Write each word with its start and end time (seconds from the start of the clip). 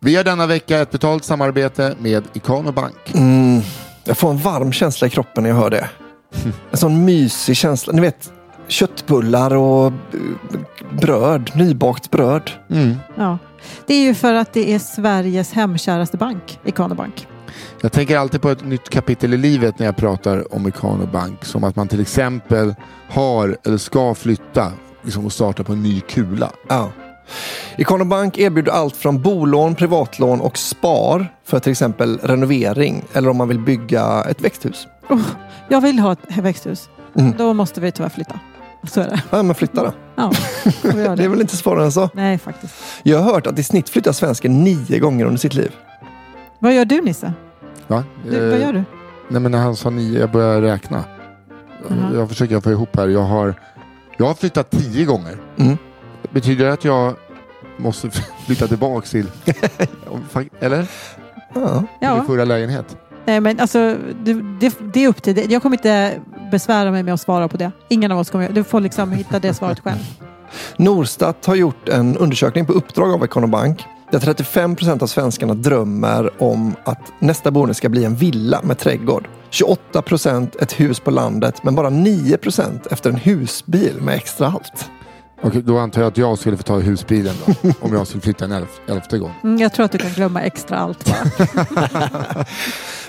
Vi 0.00 0.16
har 0.16 0.24
denna 0.24 0.46
vecka 0.46 0.78
ett 0.78 0.90
betalt 0.90 1.24
samarbete 1.24 1.94
med 1.98 2.24
Ikano 2.32 2.72
Bank. 2.72 3.12
Jag 4.04 4.18
får 4.18 4.30
en 4.30 4.38
varm 4.38 4.72
känsla 4.72 5.06
i 5.06 5.10
kroppen 5.10 5.42
när 5.42 5.50
jag 5.50 5.56
hör 5.56 5.70
det. 5.70 5.88
En 6.70 6.78
sån 6.78 7.04
mysig 7.04 7.56
känsla. 7.56 7.92
Ni 7.92 8.00
vet 8.00 8.32
köttbullar 8.68 9.54
och 9.54 9.86
eh, 9.86 9.92
bröd, 11.00 11.50
nybakt 11.54 12.10
bröd. 12.10 12.50
Ja. 13.16 13.38
Det 13.86 13.94
är 13.94 14.02
ju 14.02 14.14
för 14.14 14.34
att 14.34 14.52
det 14.52 14.74
är 14.74 14.78
Sveriges 14.78 15.52
hemkäraste 15.52 16.16
bank, 16.16 16.58
Ikano 16.64 16.94
Bank. 16.94 17.26
Jag 17.80 17.92
tänker 17.92 18.16
alltid 18.18 18.42
på 18.42 18.50
ett 18.50 18.64
nytt 18.64 18.88
kapitel 18.88 19.34
i 19.34 19.36
livet 19.36 19.78
när 19.78 19.86
jag 19.86 19.96
pratar 19.96 20.54
om 20.54 20.68
Ikano 20.68 21.06
Bank. 21.06 21.44
Som 21.44 21.64
att 21.64 21.76
man 21.76 21.88
till 21.88 22.00
exempel 22.00 22.74
har 23.10 23.56
eller 23.64 23.78
ska 23.78 24.14
flytta 24.14 24.72
liksom, 25.02 25.26
och 25.26 25.32
starta 25.32 25.64
på 25.64 25.72
en 25.72 25.82
ny 25.82 26.00
kula. 26.00 26.50
Ja. 26.68 26.92
Ikano 27.76 28.04
Bank 28.04 28.38
erbjuder 28.38 28.72
allt 28.72 28.96
från 28.96 29.22
bolån, 29.22 29.74
privatlån 29.74 30.40
och 30.40 30.58
spar 30.58 31.32
för 31.44 31.58
till 31.60 31.72
exempel 31.72 32.18
renovering 32.22 33.04
eller 33.12 33.28
om 33.28 33.36
man 33.36 33.48
vill 33.48 33.58
bygga 33.60 34.24
ett 34.30 34.40
växthus. 34.40 34.86
Oh, 35.08 35.20
jag 35.68 35.80
vill 35.80 35.98
ha 35.98 36.12
ett 36.12 36.36
växthus. 36.38 36.88
Mm. 37.18 37.32
Då 37.38 37.52
måste 37.54 37.80
vi 37.80 37.92
tyvärr 37.92 38.08
flytta. 38.10 38.38
Så 38.88 39.00
är 39.00 39.04
det. 39.08 39.22
Ja, 39.30 39.42
men 39.42 39.54
flytta 39.54 39.82
då. 39.84 39.92
Ja, 40.16 40.30
göra 40.84 40.92
Det 40.94 41.02
är 41.12 41.16
det. 41.16 41.28
väl 41.28 41.40
inte 41.40 41.56
svårare 41.56 41.84
än 41.84 41.92
så. 41.92 42.10
Nej, 42.14 42.38
faktiskt. 42.38 42.74
Jag 43.02 43.18
har 43.18 43.32
hört 43.32 43.46
att 43.46 43.58
i 43.58 43.62
snitt 43.62 43.88
flyttar 43.88 44.12
svensken 44.12 44.64
nio 44.64 44.98
gånger 44.98 45.24
under 45.24 45.38
sitt 45.38 45.54
liv. 45.54 45.72
Vad 46.58 46.74
gör 46.74 46.84
du 46.84 47.00
Nisse? 47.00 47.32
Va? 47.86 48.04
Du, 48.30 48.40
vad 48.50 48.52
Eh, 48.58 48.60
gör 48.66 48.72
du? 48.72 48.84
Nej 49.28 49.40
men 49.40 49.52
när 49.52 49.58
han 49.58 49.76
sa 49.76 49.90
nio, 49.90 50.20
jag 50.20 50.30
börjar 50.30 50.60
räkna. 50.60 51.04
Jaha. 51.88 52.10
Jag 52.14 52.28
försöker 52.28 52.60
få 52.60 52.70
ihop 52.70 52.96
här. 52.96 53.08
Jag 53.08 53.22
har, 53.22 53.54
jag 54.16 54.26
har 54.26 54.34
flyttat 54.34 54.70
tio 54.70 55.04
gånger. 55.04 55.36
Mm. 55.56 55.78
Betyder 56.30 56.64
det 56.64 56.72
att 56.72 56.84
jag 56.84 57.14
måste 57.76 58.10
flytta 58.46 58.68
tillbaka 58.68 59.06
till... 59.06 59.26
Eller? 60.60 60.86
Ja. 61.54 61.84
Till 62.00 62.08
min 62.08 62.26
förra 62.26 62.44
lägenhet? 62.44 62.96
Nej, 63.24 63.40
men 63.40 63.60
alltså, 63.60 63.96
du, 64.24 64.42
det, 64.60 64.78
det 64.94 65.04
är 65.04 65.08
upp 65.08 65.22
till 65.22 65.34
dig. 65.34 65.46
Jag 65.52 65.62
kommer 65.62 65.76
inte 65.76 66.20
besvära 66.50 66.90
mig 66.90 67.02
med 67.02 67.14
att 67.14 67.20
svara 67.20 67.48
på 67.48 67.56
det. 67.56 67.72
Ingen 67.88 68.12
av 68.12 68.18
oss 68.18 68.30
kommer 68.30 68.48
Du 68.48 68.64
får 68.64 68.80
liksom 68.80 69.12
hitta 69.12 69.38
det 69.38 69.54
svaret 69.54 69.80
själv. 69.80 69.98
Norstat 70.76 71.46
har 71.46 71.54
gjort 71.54 71.88
en 71.88 72.16
undersökning 72.16 72.66
på 72.66 72.72
uppdrag 72.72 73.12
av 73.12 73.24
Ikano 73.24 73.46
Bank 73.46 73.84
där 74.10 74.18
35 74.18 74.76
procent 74.76 75.02
av 75.02 75.06
svenskarna 75.06 75.54
drömmer 75.54 76.42
om 76.42 76.74
att 76.84 77.12
nästa 77.18 77.50
boende 77.50 77.74
ska 77.74 77.88
bli 77.88 78.04
en 78.04 78.16
villa 78.16 78.60
med 78.62 78.78
trädgård. 78.78 79.28
28 79.50 80.02
procent 80.02 80.56
ett 80.56 80.80
hus 80.80 81.00
på 81.00 81.10
landet 81.10 81.64
men 81.64 81.74
bara 81.74 81.90
9 81.90 82.36
procent 82.36 82.86
efter 82.86 83.10
en 83.10 83.16
husbil 83.16 83.94
med 84.00 84.14
extra 84.14 84.46
allt. 84.46 84.90
Okej, 85.42 85.62
då 85.62 85.78
antar 85.78 86.00
jag 86.00 86.08
att 86.08 86.16
jag 86.16 86.38
skulle 86.38 86.56
få 86.56 86.62
ta 86.62 86.78
husbilen 86.78 87.34
då. 87.46 87.72
om 87.80 87.92
jag 87.92 88.06
skulle 88.06 88.20
flytta 88.20 88.44
en 88.44 88.52
elf, 88.52 88.80
elfte 88.88 89.18
gång. 89.18 89.34
Mm, 89.44 89.58
jag 89.58 89.72
tror 89.72 89.84
att 89.84 89.92
du 89.92 89.98
kan 89.98 90.10
glömma 90.10 90.42
extra 90.42 90.78
allt. 90.78 91.12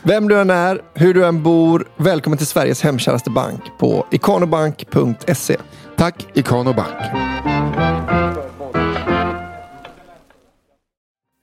Vem 0.03 0.27
du 0.27 0.39
än 0.39 0.49
är, 0.49 0.81
hur 0.93 1.13
du 1.13 1.25
än 1.25 1.43
bor, 1.43 1.87
välkommen 1.97 2.37
till 2.37 2.47
Sveriges 2.47 2.81
hemkäraste 2.81 3.29
bank 3.29 3.61
på 3.79 4.07
ikanobank.se. 4.11 5.57
Tack 5.97 6.27
Ikano 6.33 6.73
Bank. 6.73 6.95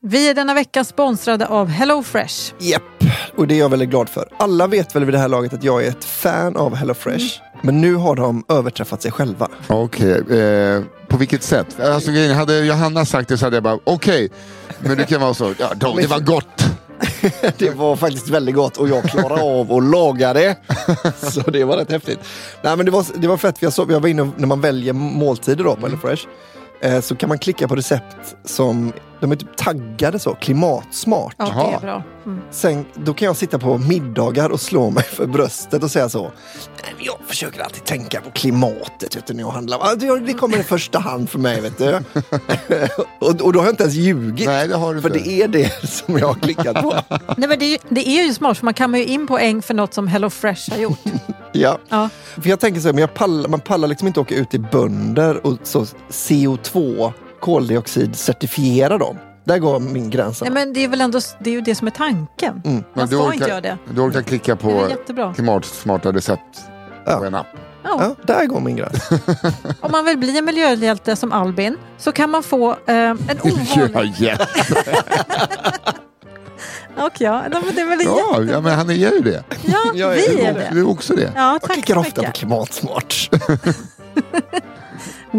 Vi 0.03 0.31
är 0.31 0.35
denna 0.35 0.55
vecka 0.55 0.85
sponsrade 0.85 1.47
av 1.47 1.69
HelloFresh. 1.69 2.55
Japp, 2.59 2.83
och 3.37 3.47
det 3.47 3.55
är 3.55 3.59
jag 3.59 3.69
väldigt 3.69 3.89
glad 3.89 4.09
för. 4.09 4.29
Alla 4.39 4.67
vet 4.67 4.97
väl 4.97 5.05
vid 5.05 5.15
det 5.15 5.19
här 5.19 5.29
laget 5.29 5.55
att 5.55 5.65
jag 5.65 5.85
är 5.85 5.89
ett 5.89 6.05
fan 6.05 6.57
av 6.57 6.75
HelloFresh. 6.75 7.41
Men 7.63 7.81
nu 7.81 7.95
har 7.95 8.17
de 8.17 8.45
överträffat 8.49 9.03
sig 9.03 9.11
själva. 9.13 9.49
Okej, 9.69 10.39
eh, 10.41 10.83
på 11.09 11.17
vilket 11.17 11.43
sätt? 11.43 11.81
Alltså, 11.81 12.11
hade 12.35 12.59
Johanna 12.59 13.05
sagt 13.05 13.29
det 13.29 13.39
så 13.39 13.47
hade 13.47 13.57
jag 13.57 13.63
bara 13.65 13.79
okej. 13.85 14.29
Men 14.81 14.97
det 14.99 15.05
kan 15.05 15.21
vara 15.21 15.35
så, 15.35 15.55
ja, 15.59 15.67
då, 15.77 15.97
det 15.97 16.07
var 16.07 16.21
gott. 16.21 16.65
Det 17.59 17.71
var 17.71 17.97
faktiskt 17.97 18.29
väldigt 18.29 18.55
gott 18.55 18.77
och 18.77 18.89
jag 18.89 19.05
klarade 19.05 19.43
av 19.43 19.73
att 19.73 19.85
laga 19.85 20.33
det. 20.33 20.57
Så 21.33 21.41
det 21.41 21.65
var 21.65 21.77
rätt 21.77 21.91
häftigt. 21.91 22.19
Nej, 22.63 22.77
men 22.77 22.87
det, 22.87 22.93
var, 22.93 23.05
det 23.15 23.29
var 23.29 23.37
fett, 23.37 23.59
för 23.59 23.67
jag, 23.67 23.73
såg, 23.73 23.93
jag 23.93 24.01
var 24.01 24.09
inne 24.09 24.23
och- 24.23 24.29
när 24.37 24.47
man 24.47 24.61
väljer 24.61 24.93
måltider 24.93 25.65
då 25.65 25.77
på 25.77 25.87
HelloFresh. 25.87 26.23
Eh, 26.81 27.01
så 27.01 27.17
kan 27.17 27.29
man 27.29 27.39
klicka 27.39 27.69
på 27.69 27.75
recept 27.77 28.17
som 28.45 28.93
de 29.21 29.33
är 29.33 29.37
typ 29.37 29.57
taggade 29.57 30.19
så, 30.19 30.35
klimatsmart. 30.35 31.35
Ja, 31.39 31.45
det 31.45 31.77
är 31.77 31.81
bra. 31.81 32.03
Mm. 32.27 32.41
Sen, 32.51 32.85
då 32.95 33.15
kan 33.15 33.27
jag 33.27 33.37
sitta 33.37 33.59
på 33.59 33.79
middagar 33.79 34.51
och 34.51 34.61
slå 34.61 34.91
mig 34.91 35.03
för 35.05 35.27
bröstet 35.27 35.83
och 35.83 35.91
säga 35.91 36.09
så. 36.09 36.23
"Nej, 36.23 36.95
men 36.97 37.05
Jag 37.05 37.17
försöker 37.27 37.63
alltid 37.63 37.85
tänka 37.85 38.21
på 38.21 38.31
klimatet 38.31 39.17
vet 39.17 39.27
du, 39.27 39.35
när 39.35 39.43
jag 39.43 39.51
handlar. 39.51 39.97
Det 39.97 40.21
det 40.27 40.33
kommer 40.33 40.59
i 40.59 40.63
första 40.63 40.99
hand 40.99 41.31
för 41.31 41.39
mig. 41.39 41.61
Vet 41.61 41.79
du. 41.79 41.95
och, 43.19 43.41
och 43.41 43.53
då 43.53 43.59
har 43.59 43.67
jag 43.67 43.73
inte 43.73 43.83
ens 43.83 43.95
ljugit. 43.97 44.47
Nej, 44.47 44.69
det 44.69 44.77
har 44.77 44.95
du 44.95 45.01
för 45.03 45.17
inte. 45.17 45.29
det 45.31 45.43
är 45.43 45.49
det 45.49 45.89
som 45.89 46.19
jag 46.19 46.27
har 46.27 46.35
klickat 46.35 46.83
på. 46.83 46.95
Nej, 47.37 47.49
men 47.49 47.59
det, 47.59 47.65
är 47.65 47.71
ju, 47.71 47.79
det 47.89 48.09
är 48.09 48.25
ju 48.27 48.35
smart, 48.35 48.59
för 48.59 48.65
man 48.65 48.75
kan 48.75 48.95
ju 48.95 49.05
in 49.05 49.27
poäng 49.27 49.63
för 49.63 49.75
något 49.75 49.95
som 49.95 50.09
HelloFresh 50.09 50.71
har 50.71 50.79
gjort. 50.79 50.99
ja. 51.53 51.79
Ja. 51.89 52.09
För 52.43 52.49
jag 52.49 52.61
tänker 52.61 52.81
så 52.81 52.89
här, 52.89 52.93
men 52.93 53.01
jag 53.01 53.15
pallar, 53.15 53.49
man 53.49 53.61
pallar 53.61 53.89
liksom 53.89 54.07
inte 54.09 54.21
åka 54.21 54.35
ut 54.35 54.51
till 54.51 54.67
bönder 54.73 55.47
och 55.47 55.59
så 55.63 55.85
CO2 56.11 57.13
koldioxid 57.41 58.17
certifiera 58.17 58.99
dem. 58.99 59.19
Där 59.45 59.59
går 59.59 59.81
min 59.81 60.11
gräns. 60.11 60.41
Nej, 60.43 60.51
men 60.51 60.73
det 60.73 60.85
är 60.85 60.89
väl 60.89 61.01
ändå 61.01 61.21
det, 61.39 61.51
är 61.51 61.55
ju 61.55 61.61
det 61.61 61.75
som 61.75 61.87
är 61.87 61.91
tanken. 61.91 62.61
Man 62.65 62.85
Men 62.95 63.07
du 63.09 63.17
ska 63.17 63.25
orkar- 63.25 63.33
inte 63.35 63.49
göra 63.49 63.61
det. 63.61 63.79
Du 63.95 64.01
orkar 64.01 64.23
klicka 64.23 64.57
på 64.57 64.89
klimatsmarta 65.35 66.13
recept 66.13 66.41
Ja. 67.07 67.17
på 67.19 67.25
en 67.25 67.35
app. 67.35 67.47
Ja. 67.83 67.97
Ja, 68.01 68.15
där 68.35 68.47
går 68.47 68.61
min 68.61 68.77
gräns. 68.77 69.11
Om 69.81 69.93
man 69.93 70.05
vill 70.05 70.19
bli 70.19 70.39
en 70.39 70.45
miljöhjälte 70.45 71.17
som 71.17 71.33
Albin 71.33 71.77
så 71.99 72.13
kan 72.13 72.31
man 72.31 72.43
få 72.43 72.71
eh, 72.71 72.77
en 72.87 73.19
Ja, 73.43 73.85
ovanlig... 73.85 74.37
Och 76.97 77.13
ja, 77.21 77.45
det 77.75 77.81
är 77.81 77.89
väl 77.89 78.05
ja, 78.05 78.43
ja, 78.53 78.61
men 78.61 78.75
han 78.75 78.91
är 78.91 78.95
ju 78.95 79.21
det. 79.21 79.45
Ja, 79.63 79.79
Jag 79.95 80.13
är 80.19 80.31
vi 80.31 80.37
det. 80.37 80.43
är 80.47 80.55
Du 80.71 80.75
det. 80.75 80.81
är 80.81 80.89
också 80.91 81.15
det. 81.15 81.33
Ja, 81.35 81.53
Jag 81.53 81.63
tack 81.63 81.73
klickar 81.73 81.95
så 81.95 82.01
ofta 82.01 82.23
på 82.23 82.31
klimatsmart. 82.33 83.31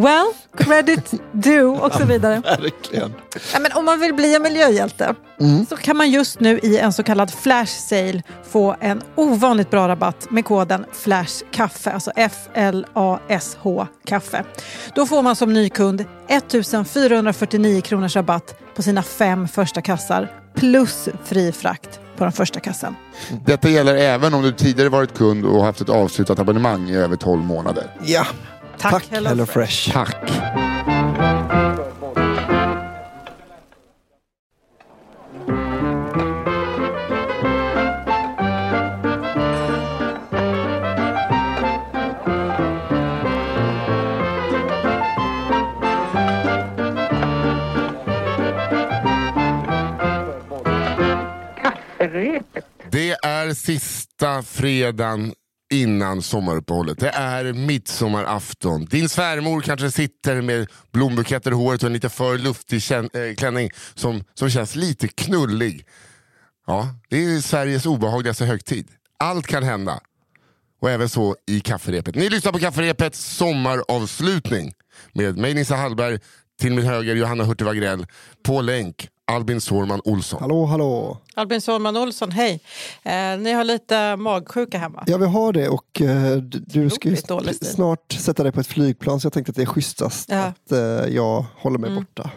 Well, 0.02 0.26
credit 0.58 1.14
due 1.32 1.66
och 1.66 1.94
så 1.94 2.06
vidare. 2.06 2.42
Verkligen. 2.46 3.14
Ja, 3.54 3.60
men 3.60 3.72
om 3.72 3.86
man 3.86 4.00
vill 4.00 4.14
bli 4.14 4.36
en 4.36 4.42
miljöhjälte 4.44 5.16
Mm. 5.40 5.66
så 5.66 5.76
kan 5.78 5.98
man 5.98 6.10
just 6.12 6.40
nu 6.40 6.60
i 6.64 6.78
en 6.78 6.94
så 6.94 7.04
kallad 7.04 7.32
flash 7.32 7.72
sale 7.80 8.24
få 8.50 8.76
en 8.80 9.02
ovanligt 9.16 9.70
bra 9.72 9.88
rabatt 9.88 10.28
med 10.32 10.46
koden 10.46 10.86
FLASHKAFFE, 10.94 11.92
alltså 11.92 12.12
F-L-A-S-H 12.16 13.88
kaffe. 14.06 14.44
Då 14.96 15.06
får 15.06 15.22
man 15.22 15.36
som 15.36 15.54
ny 15.54 15.70
kund 15.70 16.06
1449 16.28 17.82
kronors 17.82 18.16
rabatt 18.16 18.56
på 18.76 18.82
sina 18.84 19.04
fem 19.04 19.48
första 19.48 19.82
kassar 19.82 20.32
plus 20.56 21.10
fri 21.26 21.52
frakt 21.52 22.00
på 22.18 22.24
den 22.24 22.34
första 22.34 22.60
kassan. 22.60 22.96
Detta 23.46 23.70
gäller 23.70 23.96
även 23.96 24.34
om 24.34 24.42
du 24.42 24.52
tidigare 24.52 24.90
varit 24.90 25.14
kund 25.18 25.46
och 25.46 25.64
haft 25.64 25.82
ett 25.82 25.90
avslutat 25.90 26.40
abonnemang 26.40 26.90
i 26.90 26.96
över 26.98 27.16
12 27.16 27.44
månader. 27.44 27.84
Ja, 28.06 28.26
Tack, 28.78 28.92
tack 28.92 29.04
Hello 29.10 29.30
Hello 29.30 29.46
Fresh. 29.46 29.92
Fresh. 29.92 29.94
Tack! 29.94 30.48
Det 52.92 53.12
är 53.12 53.54
sista 53.54 54.44
fredagen 54.44 55.34
innan 55.74 56.22
sommaruppehållet. 56.22 57.00
Det 57.00 57.10
är 57.10 57.54
midsommarafton. 57.54 58.86
Din 58.86 59.10
svärmor 59.10 59.62
kanske 59.62 59.92
sitter 59.92 60.42
med 60.42 60.68
blombuketter 60.92 61.52
i 61.52 61.54
håret 61.54 61.84
och 61.84 61.88
en 61.88 61.94
lite 61.94 62.10
för 62.10 62.38
luftig 62.38 62.80
kän- 62.80 63.30
eh, 63.30 63.36
klänning 63.36 63.70
som, 63.94 64.24
som 64.34 64.50
känns 64.50 64.76
lite 64.76 65.08
knullig. 65.08 65.86
Ja, 66.68 66.90
det 67.10 67.24
är 67.24 67.42
Sveriges 67.42 67.86
obehagligaste 67.86 68.46
högtid. 68.46 68.88
Allt 69.20 69.48
kan 69.48 69.64
hända. 69.64 70.00
Och 70.82 70.92
även 70.92 71.10
så 71.10 71.36
i 71.48 71.60
kafferepet. 71.60 72.16
Ni 72.16 72.30
lyssnar 72.30 72.52
på 72.52 72.60
kafferepets 72.60 73.36
sommaravslutning 73.36 74.74
med 75.14 75.38
mig 75.38 75.54
Nissa 75.54 75.76
Hallberg, 75.76 76.20
till 76.60 76.74
min 76.74 76.86
höger 76.86 77.16
Johanna 77.16 77.44
Hurtig 77.44 77.66
Wagrell, 77.66 78.06
på 78.44 78.62
länk 78.62 79.10
Albin 79.32 79.62
Sårman 79.62 80.02
Olsson. 80.04 80.42
Hallå, 80.42 80.66
hallå. 80.66 81.18
Albin 81.36 81.62
Sårman 81.62 81.98
Olsson, 81.98 82.32
hej. 82.32 82.60
Eh, 83.04 83.12
ni 83.40 83.52
har 83.52 83.64
lite 83.64 84.16
magsjuka 84.16 84.78
hemma. 84.78 85.04
Ja, 85.08 85.18
vi 85.18 85.26
har 85.26 85.54
det 85.54 85.70
och 85.70 86.02
eh, 86.02 86.38
du, 86.38 86.90
ska 86.90 87.16
snart 87.62 88.12
sätta 88.12 88.44
dig 88.44 88.52
på 88.52 88.60
ett 88.60 88.68
flygplan 88.68 89.20
så 89.20 89.26
jag 89.26 89.34
tänkte 89.34 89.50
att 89.50 89.56
det 89.56 89.62
är 89.62 89.66
schysstast 89.66 90.30
Ja. 90.30 90.38
att 90.38 90.72
eh, 90.72 90.80
jag 91.16 91.46
håller 91.58 91.78
mig 91.80 91.96
borta. 91.96 92.30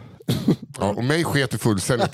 Ja, 0.78 0.84
och 0.88 1.04
mig 1.04 1.24
sket 1.24 1.50
du 1.50 1.58
fullständigt. 1.58 2.10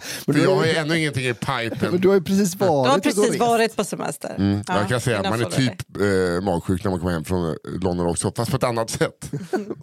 För 0.00 0.38
jag 0.44 0.56
har 0.56 0.64
ju- 0.64 0.74
ändå 0.74 0.94
ingenting 0.94 1.24
i 1.24 1.34
Men 1.46 1.70
pipen. 1.70 2.00
du 2.00 2.08
har 2.08 2.14
ju 2.14 2.22
precis 2.22 2.54
varit 2.56 2.84
Du 2.86 2.90
har 2.90 2.98
precis 2.98 3.40
varit 3.40 3.76
på 3.76 3.84
semester. 3.84 4.34
Mm, 4.38 4.62
Ja, 4.68 4.78
jag 4.78 4.88
kan 4.88 5.00
säga 5.00 5.20
att 5.20 5.30
man 5.30 5.40
är 5.40 5.50
typ 5.50 5.96
eh, 6.00 6.44
magsjuk 6.44 6.84
när 6.84 6.90
man 6.90 7.00
kommer 7.00 7.12
hem 7.12 7.24
från 7.24 7.48
eh, 7.50 7.54
London 7.80 8.06
också, 8.06 8.32
fast 8.36 8.50
på 8.50 8.56
ett 8.56 8.64
annat 8.64 8.90
sätt. 8.90 9.30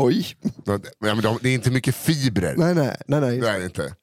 Oj. 0.00 0.36
Ja, 0.64 0.78
men 1.00 1.20
de, 1.20 1.38
det 1.42 1.48
är 1.48 1.54
inte 1.54 1.70
mycket 1.70 1.94
fibrer. 1.94 2.54
Nej, 2.56 2.74
nej, 2.74 2.96
nej. 3.06 3.20
nej. 3.20 3.40
Det 3.40 3.48
är 3.48 3.64
inte. 3.64 3.94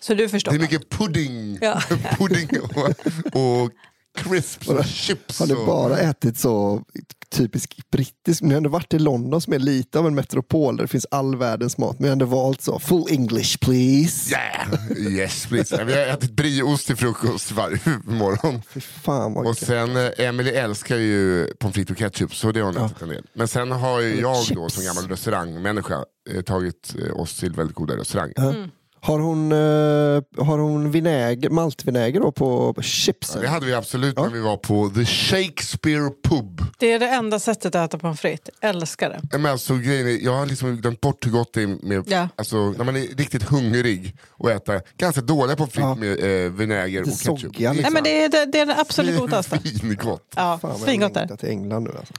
Så 0.00 0.14
du 0.14 0.28
förstår. 0.28 0.52
Det 0.52 0.58
är 0.58 0.60
mycket 0.60 0.90
pudding, 0.90 1.58
Ja. 1.60 1.82
pudding 2.18 2.48
och, 2.60 3.62
och 3.62 3.70
crisps 4.14 4.68
och 4.68 4.84
chips. 4.84 5.38
Har 5.40 5.46
du 5.46 5.54
och, 5.56 5.66
bara 5.66 5.98
ätit 5.98 6.38
så 6.38 6.82
typisk 7.30 7.76
brittisk, 7.92 8.42
ni 8.42 8.50
har 8.50 8.56
ändå 8.56 8.70
varit 8.70 8.94
i 8.94 8.98
London 8.98 9.40
som 9.40 9.52
är 9.52 9.58
lite 9.58 9.98
av 9.98 10.06
en 10.06 10.14
metropol 10.14 10.76
där 10.76 10.84
det 10.84 10.88
finns 10.88 11.06
all 11.10 11.36
världens 11.36 11.78
mat, 11.78 11.98
men 11.98 12.04
jag 12.04 12.08
har 12.10 12.12
ändå 12.12 12.26
valt 12.26 12.60
så, 12.62 12.78
full 12.78 13.04
English 13.10 13.58
please. 13.60 14.30
Yeah, 14.34 15.12
yes 15.12 15.46
please. 15.46 15.84
Vi 15.84 15.92
har 15.92 16.00
ätit 16.06 16.30
brieost 16.30 16.86
till 16.86 16.96
frukost 16.96 17.52
varje 17.52 17.78
morgon. 18.04 18.62
Fy 18.68 18.80
fan 18.80 19.34
vad 19.34 19.46
Och 19.46 19.50
gött. 19.50 19.58
sen, 19.66 19.96
eh, 19.96 20.10
Emily 20.18 20.50
älskar 20.50 20.96
ju 20.96 21.46
pommes 21.60 21.74
frites 21.74 21.90
och 21.90 21.98
ketchup, 21.98 22.34
så 22.34 22.52
det 22.52 22.60
har 22.60 22.66
hon 22.66 22.74
Ja. 22.76 22.86
ätit 22.86 23.02
en 23.02 23.08
del. 23.08 23.26
Men 23.34 23.48
sen 23.48 23.70
har 23.70 24.00
ju 24.00 24.20
jag 24.20 24.36
då 24.36 24.42
Chips. 24.42 24.74
som 24.74 24.84
gammal 24.84 25.08
restaurangmänniska 25.08 26.04
eh, 26.30 26.42
tagit 26.42 26.94
eh, 27.06 27.20
oss 27.20 27.38
till 27.40 27.52
väldigt 27.52 27.76
goda 27.76 27.96
restauranger. 27.96 28.38
Mm. 28.38 28.70
Har 29.04 29.18
hon, 29.18 29.52
eh, 29.52 30.44
har 30.46 30.58
hon 30.58 30.90
vinäger, 30.90 31.50
maltvinäger 31.50 32.20
då 32.20 32.32
på 32.32 32.74
chipsen? 32.82 33.42
Det 33.42 33.48
hade 33.48 33.66
vi 33.66 33.74
absolut 33.74 34.14
Ja. 34.16 34.22
när 34.22 34.30
vi 34.30 34.40
var 34.40 34.56
på 34.56 34.90
The 34.94 35.04
Shakespeare 35.04 36.10
Pub. 36.28 36.62
Det 36.78 36.92
är 36.92 36.98
det 36.98 37.08
enda 37.08 37.38
sättet 37.38 37.74
att 37.74 37.88
äta 37.88 37.98
pommes 37.98 38.20
frites. 38.20 38.54
Älskar 38.60 39.10
det. 39.30 39.38
Men 39.38 39.52
alltså, 39.52 39.74
grejen 39.76 40.06
är, 40.08 40.24
jag 40.24 40.32
har 40.32 40.46
liksom 40.46 40.76
glömt 40.76 41.00
bort 41.00 41.26
hur 41.26 41.30
gott 41.30 41.52
det 41.52 41.62
är 41.62 41.66
med, 41.66 42.04
Ja. 42.06 42.28
alltså, 42.36 42.56
när 42.56 42.84
man 42.84 42.96
är 42.96 43.00
riktigt 43.16 43.42
hungrig 43.42 44.16
och 44.30 44.50
äta 44.50 44.80
ganska 44.96 45.20
dåliga 45.20 45.56
pommes 45.56 45.72
frites 45.72 45.88
Ja. 45.88 45.94
med 45.94 46.44
eh, 46.46 46.52
vinäger 46.52 47.00
och 47.02 47.06
ketchup. 47.08 47.40
soggiga, 47.40 47.72
Nej, 47.72 47.86
men 47.90 48.02
det 48.04 48.24
är 48.24 48.28
det, 48.28 48.46
det, 48.52 48.58
är 48.60 48.66
det 48.66 48.80
absolut 48.80 49.20
godaste. 49.20 49.58
Svingott. 49.80 50.32
Ja, 50.36 50.58
Fan 50.62 50.78
svingott 50.78 51.14
där. 51.14 51.36
till 51.36 51.48
England 51.48 51.84
nu 51.84 51.90
alltså. 51.98 52.14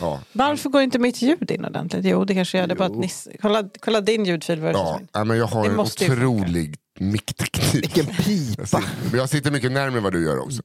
Ja. 0.00 0.20
Varför 0.32 0.70
går 0.70 0.82
inte 0.82 0.98
mitt 0.98 1.22
ljud 1.22 1.50
in 1.50 1.64
ordentligt? 1.64 2.04
Jo, 2.04 2.24
det 2.24 2.34
kanske 2.34 2.58
gör 2.58 2.66
det. 2.66 2.74
Bara 2.74 2.88
att 2.88 2.96
Nisse, 2.96 3.36
kolla, 3.42 3.64
kolla 3.80 4.00
din 4.00 4.24
ljudfil. 4.24 4.58
Ja, 4.62 5.00
ja, 5.12 5.24
men 5.24 5.36
jag 5.38 5.46
har 5.46 5.64
Det 5.64 5.70
en 5.70 5.80
otrolig 5.80 6.76
mickteknik. 6.98 7.74
Vilken 7.74 8.06
Jag 8.06 8.16
pipa! 8.16 8.66
sitter, 8.66 9.10
men 9.10 9.18
jag 9.20 9.28
sitter 9.28 9.50
mycket 9.50 9.72
närmare 9.72 10.00
vad 10.00 10.12
du 10.12 10.24
gör 10.24 10.38
också. 10.38 10.62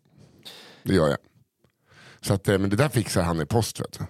Det 0.83 0.93
gör 0.93 1.07
jag. 1.07 1.17
Så 2.21 2.33
att, 2.33 2.47
eh, 2.47 2.57
men 2.57 2.69
det 2.69 2.75
där 2.75 2.89
fixar 2.89 3.21
han 3.21 3.41
i 3.41 3.45
post. 3.45 3.79
Vet 3.79 3.99
du. 3.99 4.05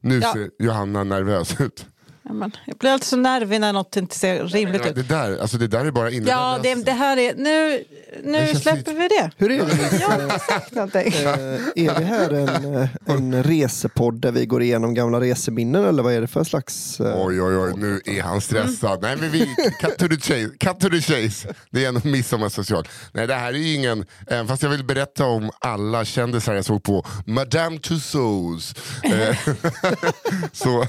Nu 0.00 0.18
Ja. 0.20 0.32
ser 0.32 0.50
Johanna 0.58 1.04
nervös 1.04 1.60
ut. 1.60 1.86
Ja, 2.28 2.34
men, 2.34 2.52
jag 2.66 2.76
blir 2.76 2.90
alltid 2.90 3.06
så 3.08 3.16
nervig 3.16 3.60
när 3.60 3.72
något 3.72 3.96
inte 3.96 4.18
ser 4.18 4.44
rimligt 4.44 4.80
Ja, 4.84 4.88
ut. 4.90 4.94
det, 4.94 5.02
där, 5.02 5.38
alltså 5.38 5.58
det 5.58 5.66
där 5.66 5.84
är 5.84 5.90
bara 5.90 6.10
Ja, 6.10 6.16
inlämnat. 6.16 6.62
det, 6.62 6.74
det 6.74 6.92
här 6.92 7.16
är... 7.16 7.34
Nu, 7.36 7.84
nu 8.24 8.46
släpper 8.54 8.76
lite- 8.78 8.92
vi 8.94 9.08
det. 9.08 9.30
Hur 9.36 9.50
är 9.50 9.66
det? 9.66 9.98
Jag 10.00 10.08
har 10.08 10.22
inte 10.22 10.38
sagt 10.38 10.74
någonting. 10.74 11.12
Eh, 11.12 11.28
är 11.74 11.98
det 11.98 12.04
här 12.04 12.30
en, 12.32 12.74
eh, 12.74 12.88
en 13.06 13.42
resepodd 13.42 14.20
där 14.20 14.32
vi 14.32 14.46
går 14.46 14.62
igenom 14.62 14.94
gamla 14.94 15.20
reseminnen 15.20 15.84
eller 15.84 16.02
vad 16.02 16.12
är 16.12 16.20
det 16.20 16.26
för 16.26 16.44
slags... 16.44 17.00
eh, 17.00 17.26
Oj, 17.26 17.42
oj, 17.42 17.56
oj, 17.56 17.72
nu 17.76 18.00
är 18.04 18.22
han 18.22 18.40
stressad. 18.40 19.02
Nej, 19.02 19.16
men 19.20 19.30
vi, 19.30 19.54
cut, 19.80 19.98
to 19.98 20.08
the 20.08 20.16
chase, 20.16 20.50
cut 20.60 20.80
to 20.80 20.88
the 20.90 21.00
chase. 21.00 21.54
Det 21.70 21.84
är 21.84 21.88
en 21.88 22.00
midsommarspecial. 22.04 22.88
Nej, 23.12 23.26
det 23.26 23.34
här 23.34 23.48
är 23.52 23.58
ju 23.58 23.74
ingen... 23.74 24.04
Även 24.26 24.48
fast 24.48 24.62
jag 24.62 24.70
vill 24.70 24.84
berätta 24.84 25.24
om 25.24 25.50
alla 25.60 26.04
kändisar 26.04 26.54
jag 26.54 26.64
såg 26.64 26.82
på 26.82 27.06
Madame 27.26 27.78
Tussauds. 27.78 28.74
eh, 29.02 29.36
så, 30.52 30.86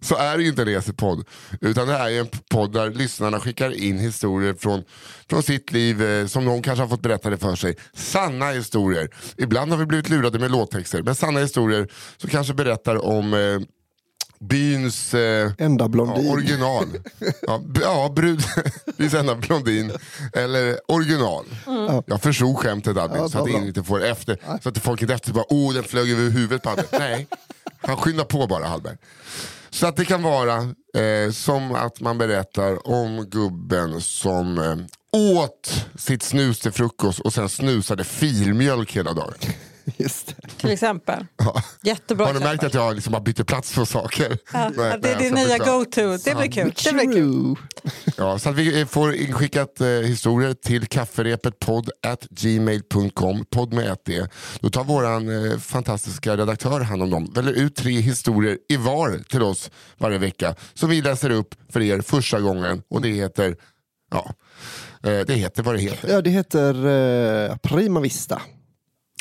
så 0.00 0.16
är 0.16 0.36
det 0.38 0.43
ju 0.44 0.50
inte 0.50 0.62
en 0.62 0.68
resepodd. 0.68 1.26
Utan 1.60 1.86
det 1.88 1.92
här 1.98 2.10
är 2.10 2.20
en 2.20 2.28
podd 2.50 2.72
där 2.72 2.90
lyssnarna 2.90 3.40
skickar 3.40 3.70
in 3.82 3.98
historier 3.98 4.54
från, 4.54 4.84
från 5.30 5.42
sitt 5.42 5.72
liv 5.72 6.02
eh, 6.02 6.26
som 6.26 6.44
någon 6.44 6.62
kanske 6.62 6.82
har 6.82 6.88
fått 6.88 7.02
berätta 7.02 7.30
det 7.30 7.38
för 7.38 7.56
sig. 7.56 7.76
Sanna 7.94 8.50
historier. 8.50 9.08
Ibland 9.36 9.70
har 9.70 9.78
vi 9.78 9.86
blivit 9.86 10.08
lurade 10.08 10.38
med 10.38 10.50
låttexter. 10.50 11.02
Men 11.02 11.14
sanna 11.14 11.40
historier 11.40 11.88
som 12.16 12.30
kanske 12.30 12.54
berättar 12.54 13.04
om 13.04 13.34
eh, 13.34 13.60
byns... 14.40 15.14
Eh, 15.14 15.52
Enda 15.58 15.84
Ja, 15.84 15.88
blondin. 15.88 16.30
original. 16.32 16.86
Ja, 17.46 17.62
ja 17.80 18.12
brud, 18.16 18.42
byns 18.96 19.14
enda 19.14 19.34
blondin. 19.34 19.92
Eller 20.32 20.78
original. 20.88 21.44
Jag 22.06 22.22
förstod 22.22 22.56
skämtet 22.58 22.96
Albin, 22.96 23.18
Ja, 23.18 23.28
så 23.28 23.38
att 23.42 23.48
ingen 23.48 23.66
inte 23.66 23.82
får 23.82 24.04
efter. 24.04 24.40
Så 24.62 24.68
att 24.68 24.78
folk 24.78 25.02
inte 25.02 25.14
efter 25.14 25.32
bara, 25.32 25.44
oh 25.48 25.74
den 25.74 25.84
flög 25.84 26.10
över 26.10 26.30
huvudet 26.30 26.62
på 26.62 26.70
Albin. 26.70 26.84
Nej, 26.92 27.26
han 27.80 27.96
skyndar 27.96 28.24
på 28.24 28.46
bara 28.46 28.66
Hallberg. 28.66 28.96
Så 29.74 29.86
att 29.86 29.96
det 29.96 30.04
kan 30.04 30.22
vara 30.22 30.56
eh, 30.96 31.30
som 31.32 31.74
att 31.74 32.00
man 32.00 32.18
berättar 32.18 32.88
om 32.88 33.26
gubben 33.30 34.00
som 34.00 34.58
eh, 34.58 34.76
åt 35.20 35.86
sitt 35.96 36.22
snus 36.22 36.60
till 36.60 36.72
frukost 36.72 37.20
och 37.20 37.32
sen 37.32 37.48
snusade 37.48 38.04
filmjölk 38.04 38.96
hela 38.96 39.12
dagen. 39.12 39.34
Just 39.96 40.26
det. 40.26 40.48
Till 40.48 40.70
exempel. 40.70 41.26
Ja. 41.36 41.62
Jättebra 41.82 42.26
Har 42.26 42.34
du 42.34 42.40
märkt 42.40 42.64
att 42.64 42.74
jag 42.74 42.94
liksom 42.94 43.12
bara 43.12 43.22
byter 43.22 43.44
plats 43.44 43.74
på 43.74 43.86
saker? 43.86 44.38
Ja, 44.52 44.70
Nej, 44.76 44.90
det 44.90 44.98
nej, 45.02 45.12
är 45.12 45.18
din 45.18 45.28
så 45.28 45.34
nya 45.34 45.58
go-to. 45.58 46.16
Det 46.24 46.34
blir 46.34 46.52
kul. 46.52 46.72
Det 46.84 46.92
blir 46.92 47.12
kul. 47.12 47.56
Ja, 48.16 48.38
så 48.38 48.50
att 48.50 48.56
vi 48.56 48.86
får 48.86 49.14
inskickat 49.14 49.80
eh, 49.80 49.86
historier 49.86 50.54
till 50.54 50.86
kafferepet 50.86 51.58
podd 51.58 51.90
at 52.06 52.26
gmail.com, 52.30 53.44
podd 53.50 53.72
med 53.72 53.92
ett 53.92 54.04
D. 54.04 54.26
Då 54.60 54.70
tar 54.70 54.84
våran 54.84 55.50
eh, 55.52 55.58
fantastiska 55.58 56.36
redaktör 56.36 56.80
hand 56.80 57.02
om 57.02 57.10
dem, 57.10 57.32
väljer 57.34 57.52
ut 57.54 57.76
tre 57.76 58.00
historier 58.00 58.58
i 58.68 58.76
var 58.76 59.18
till 59.28 59.42
oss 59.42 59.70
varje 59.98 60.18
vecka 60.18 60.54
som 60.74 60.90
vi 60.90 61.02
läser 61.02 61.30
upp 61.30 61.54
för 61.68 61.82
er 61.82 62.00
första 62.00 62.40
gången 62.40 62.82
och 62.90 63.00
det 63.00 63.08
heter, 63.08 63.56
ja, 64.10 64.34
eh, 65.10 65.20
det 65.26 65.34
heter 65.34 65.62
vad 65.62 65.74
det 65.74 65.80
heter. 65.80 66.08
Ja, 66.08 66.20
det 66.20 66.30
heter 66.30 66.86
eh, 67.50 67.56
Prima 67.56 68.00
Vista. 68.00 68.42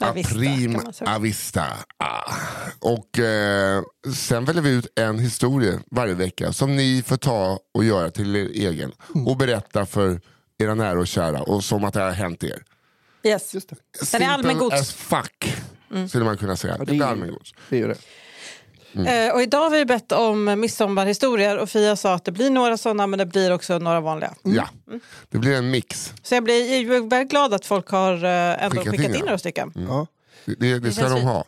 Ja, 0.05 0.11
visst, 0.13 0.29
Prim 0.33 0.79
avista. 1.05 1.63
Ah. 1.97 2.33
Och 2.79 3.19
eh, 3.19 3.83
sen 4.15 4.45
väljer 4.45 4.61
vi 4.63 4.69
ut 4.69 4.87
en 4.99 5.19
historia 5.19 5.79
varje 5.91 6.13
vecka 6.13 6.53
som 6.53 6.75
ni 6.75 7.03
får 7.05 7.17
ta 7.17 7.59
och 7.73 7.83
göra 7.83 8.11
till 8.11 8.35
er 8.35 8.49
egen 8.53 8.91
Mm. 9.15 9.27
och 9.27 9.37
berätta 9.37 9.85
för 9.85 10.21
era 10.63 10.75
nära 10.75 10.99
och 10.99 11.07
kära 11.07 11.41
och 11.41 11.63
som 11.63 11.83
att 11.83 11.93
det 11.93 12.01
har 12.01 12.11
hänt 12.11 12.43
er. 12.43 12.63
Yes. 13.23 13.53
Just 13.53 13.69
det. 13.69 13.75
Den 14.11 14.21
är 14.21 14.29
allmängods. 14.29 14.81
as 14.81 14.93
fuck, 14.93 15.55
skulle 16.09 16.25
man 16.25 16.37
kunna 16.37 16.55
säga. 16.55 16.75
Ja, 16.79 16.85
det 16.85 16.97
är 16.97 17.01
allmängods. 17.03 17.53
det 17.69 17.75
är 17.75 17.87
ju 17.87 17.95
det. 18.93 19.25
Eh, 19.25 19.33
och 19.33 19.41
idag 19.41 19.59
har 19.59 19.69
vi 19.69 19.85
bett 19.85 20.11
om 20.11 20.59
midsommarhistorier 20.59 21.57
och 21.57 21.69
Fia 21.69 21.95
sa 21.95 22.13
att 22.13 22.25
det 22.25 22.31
blir 22.31 22.49
några 22.49 22.77
sådana 22.77 23.07
men 23.07 23.19
det 23.19 23.25
blir 23.25 23.51
också 23.51 23.77
några 23.79 24.01
vanliga. 24.01 24.33
Ja, 24.43 24.67
det 25.29 25.37
blir 25.37 25.53
en 25.53 25.71
mix. 25.71 26.13
Så 26.23 26.35
jag 26.35 26.43
blir 26.43 26.81
jag 26.91 27.09
väldigt 27.09 27.29
glad 27.29 27.53
att 27.53 27.65
folk 27.65 27.89
har 27.89 28.13
eh, 28.25 28.63
ändå 28.63 28.77
Skickat 28.77 28.91
skickat, 28.91 29.09
in, 29.09 29.15
in 29.15 29.25
några 29.25 29.37
stycken. 29.37 29.71
Ja. 29.75 30.07
Det, 30.45 30.55
det, 30.55 30.79
det 30.79 30.91
ska 30.91 31.09
de 31.09 31.21
ha. 31.21 31.45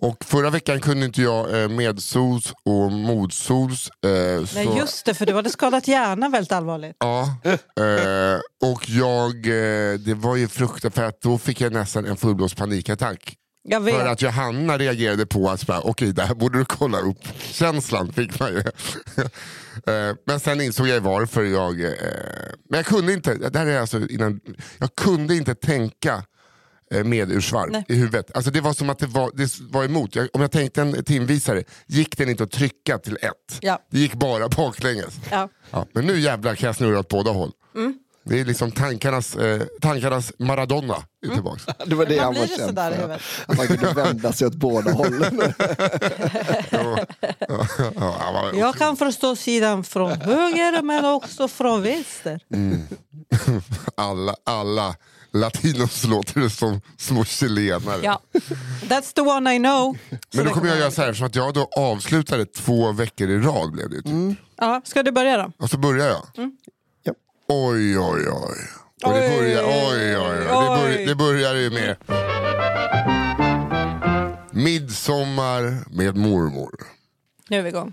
Och 0.00 0.24
förra 0.24 0.50
veckan 0.50 0.80
kunde 0.80 1.06
inte 1.06 1.22
jag 1.22 1.62
eh, 1.62 1.68
medsols 1.68 2.52
och 2.64 2.92
motsols. 2.92 3.90
Eh, 4.04 4.10
Nej 4.54 4.66
så, 4.66 4.76
just 4.78 5.06
det, 5.06 5.14
för 5.14 5.26
du 5.26 5.34
hade 5.34 5.50
skadat 5.50 5.88
hjärnan 5.88 6.32
väldigt 6.32 6.52
allvarligt. 6.52 6.96
Ja, 6.98 7.36
eh, 7.44 8.40
och 8.70 8.88
jag, 8.88 9.46
eh, 9.46 9.98
det 9.98 10.14
var 10.14 10.36
ju 10.36 10.48
fruktansvärt 10.48 10.94
för 10.94 11.04
att 11.04 11.20
då 11.20 11.38
fick 11.38 11.60
jag 11.60 11.72
nästan 11.72 12.06
en 12.06 12.16
fullblåst 12.16 12.56
panikattack. 12.56 13.36
För 13.68 14.06
att 14.06 14.22
Johanna 14.22 14.78
reagerade 14.78 15.26
på 15.26 15.50
att 15.50 15.64
okej 15.68 16.12
det 16.12 16.22
här 16.22 16.34
borde 16.34 16.58
du 16.58 16.64
kolla 16.64 16.98
upp. 17.00 17.18
Känslan 17.38 18.12
fick 18.12 18.40
man 18.40 18.52
ju. 18.52 18.62
Eh, 19.86 20.16
men 20.26 20.40
sen 20.40 20.60
insåg 20.60 20.88
jag 20.88 21.00
varför 21.00 21.42
jag... 21.44 21.80
eh, 21.80 21.90
Men 22.70 22.76
jag 22.76 22.86
kunde 22.86 23.12
inte, 23.12 23.34
det 23.34 23.58
här 23.58 23.66
är 23.66 23.80
alltså 23.80 24.08
innan, 24.08 24.40
jag 24.78 24.94
kunde 24.94 25.34
inte 25.36 25.54
tänka 25.54 26.24
eh, 26.94 27.04
med 27.04 27.32
ursvarv 27.32 27.70
Nej. 27.70 27.84
i 27.88 27.94
huvudet. 27.94 28.30
Alltså 28.36 28.50
det 28.50 28.60
var 28.60 28.72
som 28.72 28.90
att 28.90 28.98
det 28.98 29.06
var, 29.06 29.30
det 29.34 29.60
var 29.60 29.84
emot. 29.84 30.14
Jag, 30.16 30.28
om 30.32 30.40
jag 30.40 30.50
tänkte 30.50 30.82
en 30.82 31.04
timvisare 31.04 31.64
gick 31.86 32.18
den 32.18 32.28
inte 32.28 32.44
att 32.44 32.50
trycka 32.50 32.98
till 32.98 33.18
ett. 33.22 33.58
Ja. 33.60 33.78
Det 33.90 33.98
gick 33.98 34.14
bara 34.14 34.48
baklänges. 34.48 35.14
Ja. 35.30 35.48
Ja, 35.70 35.86
men 35.92 36.06
nu 36.06 36.20
jävlar 36.20 36.54
kan 36.54 36.66
jag 36.66 36.76
snurra 36.76 36.98
åt 36.98 37.08
båda 37.08 37.30
håll. 37.30 37.52
Det 38.24 38.40
är 38.40 38.44
liksom 38.44 38.70
tankarnas, 38.72 39.36
eh, 39.36 39.62
tankarnas 39.80 40.32
Maradona 40.38 40.96
är 41.26 41.34
tillbaks. 41.34 41.66
Det 41.86 41.94
var 41.94 42.06
det 42.06 42.16
Man 42.16 42.24
han 42.24 42.32
blir 42.32 42.40
var 42.40 42.48
känd 42.48 42.60
sådär 42.68 42.90
i 42.90 42.94
för. 42.94 43.02
huvudet. 43.02 43.22
Att 43.46 43.56
man 43.56 43.66
kunde 43.66 43.92
vända 43.92 44.32
sig 44.32 44.46
åt 44.46 44.54
båda 44.54 44.92
hållen. 44.92 45.40
Jag 48.58 48.74
kan 48.74 48.96
förstå 48.96 49.36
sidan 49.36 49.84
från 49.84 50.10
höger 50.20 50.82
men 50.82 51.04
också 51.04 51.48
från 51.48 51.82
vänster. 51.82 52.40
alla, 53.94 54.34
alla 54.44 54.94
latinos 55.32 56.04
låter 56.04 56.40
det 56.40 56.50
som 56.50 56.80
små 56.98 57.24
chilenare. 57.24 58.00
Ja. 58.02 58.20
That's 58.88 59.14
the 59.14 59.20
one 59.20 59.54
I 59.54 59.58
know. 59.58 59.96
Så 60.10 60.16
Men 60.36 60.46
då 60.46 60.52
kommer 60.52 60.68
jag 60.68 60.78
göra 60.78 60.90
så 60.90 61.02
här, 61.02 61.08
eftersom 61.08 61.26
att 61.26 61.34
jag 61.36 61.54
då 61.54 61.68
avslutade 61.76 62.46
två 62.46 62.92
veckor 62.92 63.30
i 63.30 63.38
rad 63.38 63.72
blev 63.72 63.90
det 63.90 64.02
typ. 64.02 64.38
Ja, 64.56 64.80
ska 64.84 65.02
du 65.02 65.12
börja 65.12 65.36
då? 65.36 65.52
Och 65.58 65.70
så 65.70 65.78
börjar 65.78 66.06
jag. 66.08 66.22
Ja. 66.34 66.50
Oj 67.52 67.98
oj 67.98 68.28
oj. 68.28 68.58
Och 69.04 69.12
det 69.14 69.28
börjar, 69.36 69.64
oj, 69.64 70.16
oj, 70.16 70.18
oj. 70.18 70.38
Det, 70.38 70.44
bör, 70.46 70.86
oj. 70.86 71.04
det 71.06 71.14
börjar 71.14 71.54
ju 71.54 71.70
med 71.70 71.96
Midsommar 74.50 75.94
med 75.96 76.16
mormor. 76.16 76.74
Nu 77.48 77.58
är 77.58 77.62
vi 77.62 77.68
igång. 77.68 77.92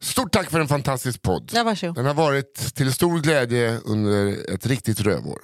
Stort 0.00 0.32
tack 0.32 0.50
för 0.50 0.60
en 0.60 0.68
fantastisk 0.68 1.22
podd. 1.22 1.50
Ja, 1.54 1.62
varsågod. 1.62 1.94
Den 1.94 2.06
har 2.06 2.14
varit 2.14 2.74
till 2.74 2.92
stor 2.92 3.20
glädje 3.20 3.78
under 3.84 4.36
ett 4.54 4.66
riktigt 4.66 5.00
rövår. 5.00 5.40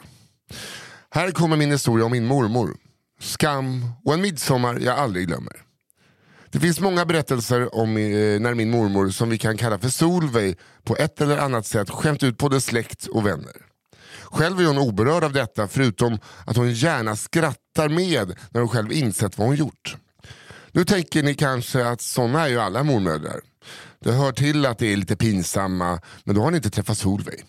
Här 1.11 1.31
kommer 1.31 1.57
min 1.57 1.71
historia 1.71 2.05
om 2.05 2.13
min 2.13 2.27
mormor. 2.27 2.77
Skam 3.21 3.93
och 4.05 4.15
en 4.15 4.21
midsommar 4.21 4.79
jag 4.81 4.99
aldrig 4.99 5.27
glömmer. 5.27 5.64
Det 6.55 6.61
finns 6.61 6.81
många 6.81 7.05
berättelser 7.05 7.75
om 7.75 7.97
eh, 7.97 8.41
när 8.41 8.55
min 8.55 8.71
mormor, 8.71 9.11
som 9.11 9.31
vi 9.31 9.39
kan 9.39 9.57
kalla 9.57 9.79
för 9.79 9.89
Solveig, 9.89 10.59
på 10.85 10.97
ett 10.97 11.21
eller 11.21 11.39
annat 11.39 11.67
sätt 11.67 11.91
skämt 11.91 12.23
ut 12.23 12.39
både 12.39 12.61
släkt 12.61 13.07
och 13.07 13.27
vänner. 13.27 13.53
Själv 14.23 14.61
är 14.61 14.67
hon 14.67 14.79
oberörd 14.79 15.25
av 15.25 15.33
detta 15.33 15.69
förutom 15.69 16.19
att 16.47 16.57
hon 16.57 16.73
gärna 16.73 17.17
skrattar 17.17 17.89
med 17.89 18.39
när 18.51 18.61
hon 18.61 18.69
själv 18.69 18.93
insett 18.93 19.39
vad 19.39 19.47
hon 19.47 19.57
gjort. 19.57 19.97
Nu 20.73 20.85
tänker 20.85 21.23
ni 21.23 21.35
kanske 21.35 21.87
att 21.87 22.01
såna 22.01 22.45
är 22.45 22.49
ju 22.49 22.61
alla 22.61 22.83
mormödrar. 22.83 23.41
Det 24.05 24.13
hör 24.13 24.33
till 24.33 24.67
att 24.67 24.79
det 24.79 24.93
är 24.93 24.97
lite 24.97 25.17
pinsamma, 25.17 26.01
men 26.25 26.35
då 26.35 26.43
har 26.43 26.51
ni 26.51 26.57
inte 26.57 26.71
träffat 26.71 26.99
Solveig. 26.99 27.45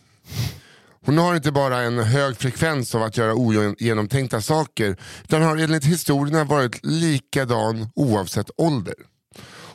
Hon 1.06 1.18
har 1.18 1.36
inte 1.36 1.52
bara 1.52 1.78
en 1.82 2.00
hög 2.00 2.38
frekvens 2.38 2.96
av 2.96 3.04
att 3.04 3.18
göra 3.18 3.34
ogenomtänkta 3.34 4.42
saker, 4.42 4.98
utan 5.24 5.42
har 5.42 5.58
enligt 5.58 5.86
historierna 5.86 6.44
varit 6.44 6.86
likadan 6.86 7.88
oavsett 7.96 8.50
ålder. 8.58 8.96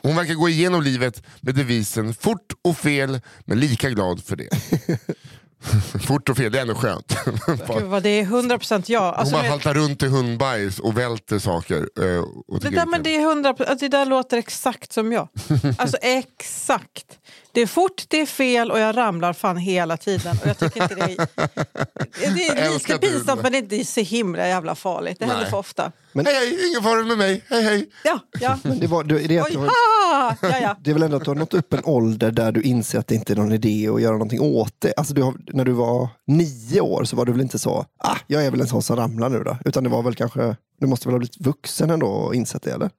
Hon 0.01 0.15
verkar 0.15 0.33
gå 0.33 0.49
igenom 0.49 0.81
livet 0.83 1.23
med 1.41 1.55
devisen 1.55 2.13
fort 2.13 2.53
och 2.63 2.77
fel, 2.77 3.21
men 3.45 3.59
lika 3.59 3.89
glad 3.89 4.23
för 4.23 4.35
det. 4.35 4.49
fort 6.07 6.29
och 6.29 6.37
fel, 6.37 6.51
det 6.51 6.57
är 6.57 6.61
ändå 6.61 6.75
skönt. 6.75 7.17
Gud, 7.67 7.83
vad 7.83 8.03
det 8.03 8.09
är 8.09 8.21
100 8.23 8.57
procent. 8.57 8.87
Hon 8.87 8.97
Alltså, 8.97 9.33
bara 9.33 9.41
men- 9.41 9.51
haltar 9.51 9.73
runt 9.73 10.03
i 10.03 10.07
hundbajs 10.07 10.79
och 10.79 10.97
välter 10.97 11.39
saker. 11.39 11.77
eh, 11.77 12.23
Och 12.47 12.59
det, 12.61 12.69
där, 12.69 12.81
är 12.81 12.85
men 12.85 13.03
det 13.03 13.15
är 13.15 13.21
100 13.21 13.49
alltså, 13.49 13.75
Det 13.75 13.87
där 13.87 14.05
låter 14.05 14.37
exakt 14.37 14.93
som 14.93 15.11
jag. 15.11 15.29
Alltså 15.77 15.97
exakt. 16.01 17.05
Det 17.53 17.61
är 17.61 17.67
fort, 17.67 18.05
det 18.07 18.21
är 18.21 18.25
fel 18.25 18.71
och 18.71 18.79
jag 18.79 18.97
ramlar 18.97 19.33
fan 19.33 19.57
hela 19.57 19.97
tiden. 19.97 20.37
Och 20.41 20.47
jag 20.47 20.57
tycker 20.59 20.83
inte 20.83 20.95
det 20.95 21.01
är, 21.01 21.17
det 22.35 22.47
är 22.47 22.73
lite 22.73 22.97
pinsamt 22.97 23.41
men 23.41 23.51
det 23.51 23.57
är 23.57 23.61
inte 23.61 23.85
så 23.85 24.01
himla 24.01 24.47
jävla 24.47 24.75
farligt. 24.75 25.19
Det 25.19 25.25
händer 25.25 25.41
Nej. 25.41 25.49
för 25.49 25.57
ofta. 25.57 25.91
Hej, 26.13 26.25
hej, 26.25 26.67
ingen 26.69 26.83
fara 26.83 27.03
med 27.03 27.17
mig. 27.17 27.43
Hej, 27.49 27.63
hej. 27.63 27.89
Ja, 28.03 28.19
ja. 28.39 28.57
Men 28.63 28.79
det, 28.79 28.87
var, 28.87 29.03
det, 29.03 29.15
är 29.15 29.43
Oj, 29.43 29.55
ha! 29.55 30.35
Ja, 30.41 30.59
ja. 30.61 30.77
det 30.83 30.89
är 30.89 30.93
väl 30.93 31.03
ändå 31.03 31.17
att 31.17 31.23
du 31.23 31.29
har 31.29 31.35
nått 31.35 31.53
upp 31.53 31.73
en 31.73 31.85
ålder 31.85 32.31
där 32.31 32.51
du 32.51 32.61
inser 32.61 32.99
att 32.99 33.07
det 33.07 33.15
inte 33.15 33.33
är 33.33 33.37
någon 33.37 33.51
idé 33.51 33.87
att 33.87 34.01
göra 34.01 34.13
någonting 34.13 34.41
åt 34.41 34.75
det. 34.79 34.93
Alltså 34.97 35.13
du 35.13 35.23
har, 35.23 35.35
när 35.53 35.65
du 35.65 35.71
var 35.71 36.09
nio 36.27 36.81
år 36.81 37.03
så 37.03 37.15
var 37.15 37.25
du 37.25 37.31
väl 37.31 37.41
inte 37.41 37.59
så, 37.59 37.85
ah, 37.97 38.17
jag 38.27 38.45
är 38.45 38.51
väl 38.51 38.61
en 38.61 38.67
sån 38.67 38.83
som 38.83 38.95
ramlar 38.95 39.29
nu 39.29 39.43
då. 39.43 39.57
Utan 39.65 39.83
det 39.83 39.89
var 39.89 40.03
väl 40.03 40.15
kanske, 40.15 40.55
du 40.79 40.87
måste 40.87 41.07
väl 41.07 41.13
ha 41.13 41.19
blivit 41.19 41.41
vuxen 41.41 41.89
ändå 41.89 42.07
och 42.07 42.35
insett 42.35 42.61
det 42.61 42.71
eller? 42.71 42.89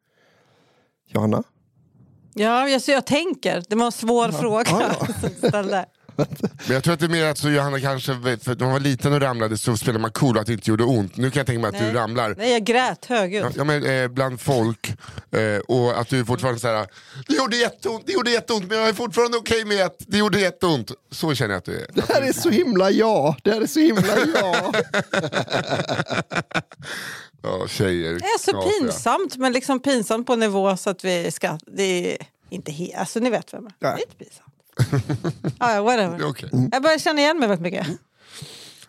Johanna? 1.09 1.43
Ja 2.35 2.69
jag, 2.69 2.83
så 2.83 2.91
jag 2.91 3.07
tänker. 3.07 3.63
Det 3.69 3.77
var 3.77 3.87
en 3.87 3.93
svår 3.93 4.29
fråga 4.33 4.65
Ja, 4.71 5.07
som 5.21 5.31
du 5.41 5.49
ställde. 5.49 5.87
Men 6.17 6.27
jag 6.75 6.85
tror 6.85 6.95
att 6.95 7.01
det 7.01 7.07
är 7.07 7.11
mer 7.11 7.25
att 7.25 7.39
så 7.39 7.51
Johanna 7.51 7.81
kanske, 7.81 8.13
för 8.13 8.55
när 8.55 8.65
man 8.65 8.73
var 8.73 8.81
liten 8.81 9.13
och 9.13 9.21
ramlade 9.21 9.59
så 9.59 9.77
spelade 9.77 9.99
man 9.99 10.11
cool 10.11 10.39
att 10.39 10.47
det 10.47 10.53
inte 10.53 10.71
gjorde 10.71 10.85
ont. 10.85 11.17
Nu 11.17 11.31
kan 11.31 11.41
jag 11.41 11.47
tänka 11.47 11.61
mig 11.61 11.69
att 11.69 11.83
Nej. 11.83 11.93
du 11.93 11.99
ramlar 11.99 12.35
Nej, 12.39 12.53
jag 12.53 12.65
grät 12.65 13.05
högljutt. 13.05 13.57
Ja, 13.57 13.65
men, 13.65 13.85
eh, 13.87 14.09
bland 14.09 14.41
folk 14.41 14.89
eh, 15.31 15.59
och 15.69 16.01
att 16.01 16.09
du 16.09 16.25
fortfarande 16.25 16.61
säger 16.61 16.87
det 17.27 17.35
gjorde 17.35 17.57
jätteont, 17.57 18.07
det 18.07 18.13
gjorde 18.13 18.31
jätteont 18.31 18.69
men 18.69 18.79
jag 18.79 18.89
är 18.89 18.93
fortfarande 18.93 19.39
okej 19.39 19.65
med 19.65 19.87
att 19.87 19.97
det 19.99 20.19
gjorde 20.19 20.41
jätteont. 20.41 20.91
Så 21.11 21.35
känner 21.35 21.51
jag 21.51 21.59
att 21.59 21.65
du 21.65 21.81
är. 21.81 21.87
Det 21.95 22.13
här 22.13 22.23
är 22.23 22.33
så 22.33 22.51
himla 22.51 22.91
jag, 22.91 23.37
det 23.43 23.51
här 23.53 23.61
är 23.61 23.67
så 23.67 23.81
himla 23.81 24.17
jag. 24.35 24.75
Ja, 27.43 27.69
tjejer. 27.69 28.13
Det 28.13 28.25
är 28.25 28.39
så 28.39 28.51
knasiga. 28.51 28.73
pinsamt, 28.81 29.37
men 29.37 29.53
liksom 29.53 29.81
pinsamt 29.81 30.27
på 30.27 30.37
nivå 30.37 30.77
så 30.77 30.91
att 30.91 31.05
vi 31.05 31.31
ska... 31.31 31.59
Det 31.67 32.13
är 32.13 32.27
inte 32.51 32.73
helt... 32.73 32.95
Alltså 32.95 33.21
ni 33.21 33.31
vet 33.31 33.55
vem 33.55 33.69
jag 33.79 33.91
är. 33.91 33.95
Ja. 33.95 33.99
Lite 33.99 34.17
pinsamt. 34.17 35.59
ah, 35.59 35.75
ja, 35.75 35.83
whatever. 35.83 36.25
Okej. 36.29 36.51
Jag 36.73 36.83
börjar 36.83 36.99
känna 36.99 37.21
igen 37.21 37.39
mig 37.39 37.49
väldigt 37.49 37.73
mycket. 37.73 37.87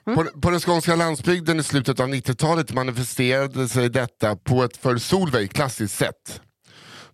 På, 0.06 0.26
på 0.42 0.50
den 0.50 0.60
skånska 0.60 0.96
landsbygden 0.96 1.60
i 1.60 1.64
slutet 1.64 2.00
av 2.00 2.08
90-talet 2.08 2.74
manifesterade 2.74 3.68
sig 3.68 3.90
detta 3.90 4.36
på 4.36 4.64
ett 4.64 4.78
för 4.78 4.98
Solveig 4.98 5.52
klassiskt 5.52 5.98
sätt. 5.98 6.42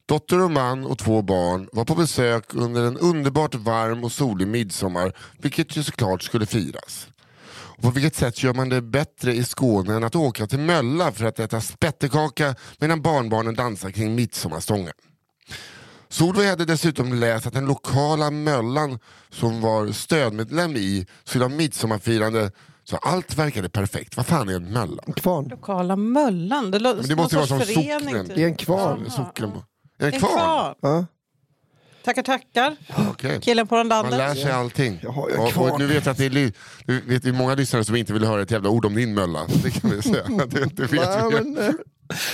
Dotter 0.06 0.44
och 0.44 0.52
man 0.52 0.86
och 0.86 0.98
två 0.98 1.22
barn 1.22 1.70
var 1.72 1.86
på 1.86 1.96
besök 1.96 2.54
under 2.54 2.84
en 2.84 2.98
underbart 2.98 3.56
varm 3.56 4.04
och 4.04 4.12
solig 4.12 4.48
midsommar, 4.48 5.14
vilket 5.38 5.78
ju 5.78 5.84
såklart 5.84 6.24
skulle 6.24 6.46
firas. 6.46 7.08
Och 7.80 7.84
på 7.84 7.90
vilket 7.90 8.16
sätt 8.16 8.44
gör 8.44 8.54
man 8.54 8.70
det 8.70 8.82
bättre 8.82 9.34
i 9.34 9.44
Skåne 9.44 9.94
än 9.96 10.04
att 10.04 10.16
åka 10.16 10.48
till 10.48 10.60
Mölla 10.60 11.12
för 11.12 11.26
att 11.26 11.40
äta 11.40 11.62
spettekaka 11.62 12.56
medan 12.80 13.02
barnbarnen 13.02 13.56
dansar 13.56 13.92
kring 13.92 14.16
midsommarstången? 14.16 14.94
Solveig 16.10 16.50
hade 16.50 16.66
dessutom 16.66 17.14
läst 17.14 17.48
att 17.48 17.54
den 17.54 17.66
lokala 17.66 18.32
Möllan 18.32 19.00
som 19.30 19.62
var 19.62 19.88
stödmedlem 19.92 20.76
i 20.76 21.08
skulle 21.24 21.44
ha 21.46 21.50
midsommarfirande 21.50 22.52
så 22.84 22.98
allt 22.98 23.36
verkade 23.38 23.70
perfekt. 23.70 24.18
Vad 24.18 24.26
fan 24.26 24.50
är 24.50 24.54
en 24.56 24.72
Möllan? 24.74 25.14
Kvarn. 25.16 25.48
Lokala 25.48 25.96
Möllan. 25.96 26.72
Det, 26.72 26.80
Men 26.80 27.08
det 27.08 27.16
måste 27.16 27.36
vara 27.36 27.48
som 27.48 27.60
förening, 27.60 28.00
socknen. 28.06 28.26
typ. 28.26 28.36
Det 28.36 28.44
är 28.44 28.48
en 28.48 28.56
kvarn. 28.56 29.12
Socknen. 29.12 29.50
Är 29.50 29.58
det 29.98 30.06
En 30.06 30.20
kvar? 30.20 30.30
kvarn. 30.30 30.76
Ja. 30.82 31.06
Tackar, 32.04 32.24
tackar. 32.24 32.76
Okej. 33.10 33.42
Killen 33.42 33.68
på 33.68 33.76
Man 33.84 34.10
lär 34.10 34.36
sig 34.36 34.52
allting. 34.52 35.00
Och, 35.08 35.58
och 35.72 35.80
nu 35.80 35.88
vet 35.88 36.06
jag 36.06 36.12
att 36.12 36.18
det 36.18 36.26
är, 36.26 36.30
li- 36.30 36.54
nu 36.86 37.02
vet 37.02 37.24
det 37.24 37.30
är 37.30 37.34
många 37.34 37.56
lyssnare 37.56 37.84
som 37.86 37.96
inte 37.96 38.14
vill 38.14 38.24
höra 38.24 38.42
ett 38.42 38.52
jävla 38.52 38.70
ord 38.70 38.86
om 38.86 38.96
din 38.96 39.14
mölla. 39.14 39.46
Det 39.64 39.72
kan 39.72 39.90
vi 39.92 40.02
säga. 40.02 40.24
Det, 40.28 40.66
det 40.76 40.82
vet 40.82 40.92
Nej, 40.92 41.22
vi. 41.32 41.42
men, 41.42 41.58
eh, 41.58 41.74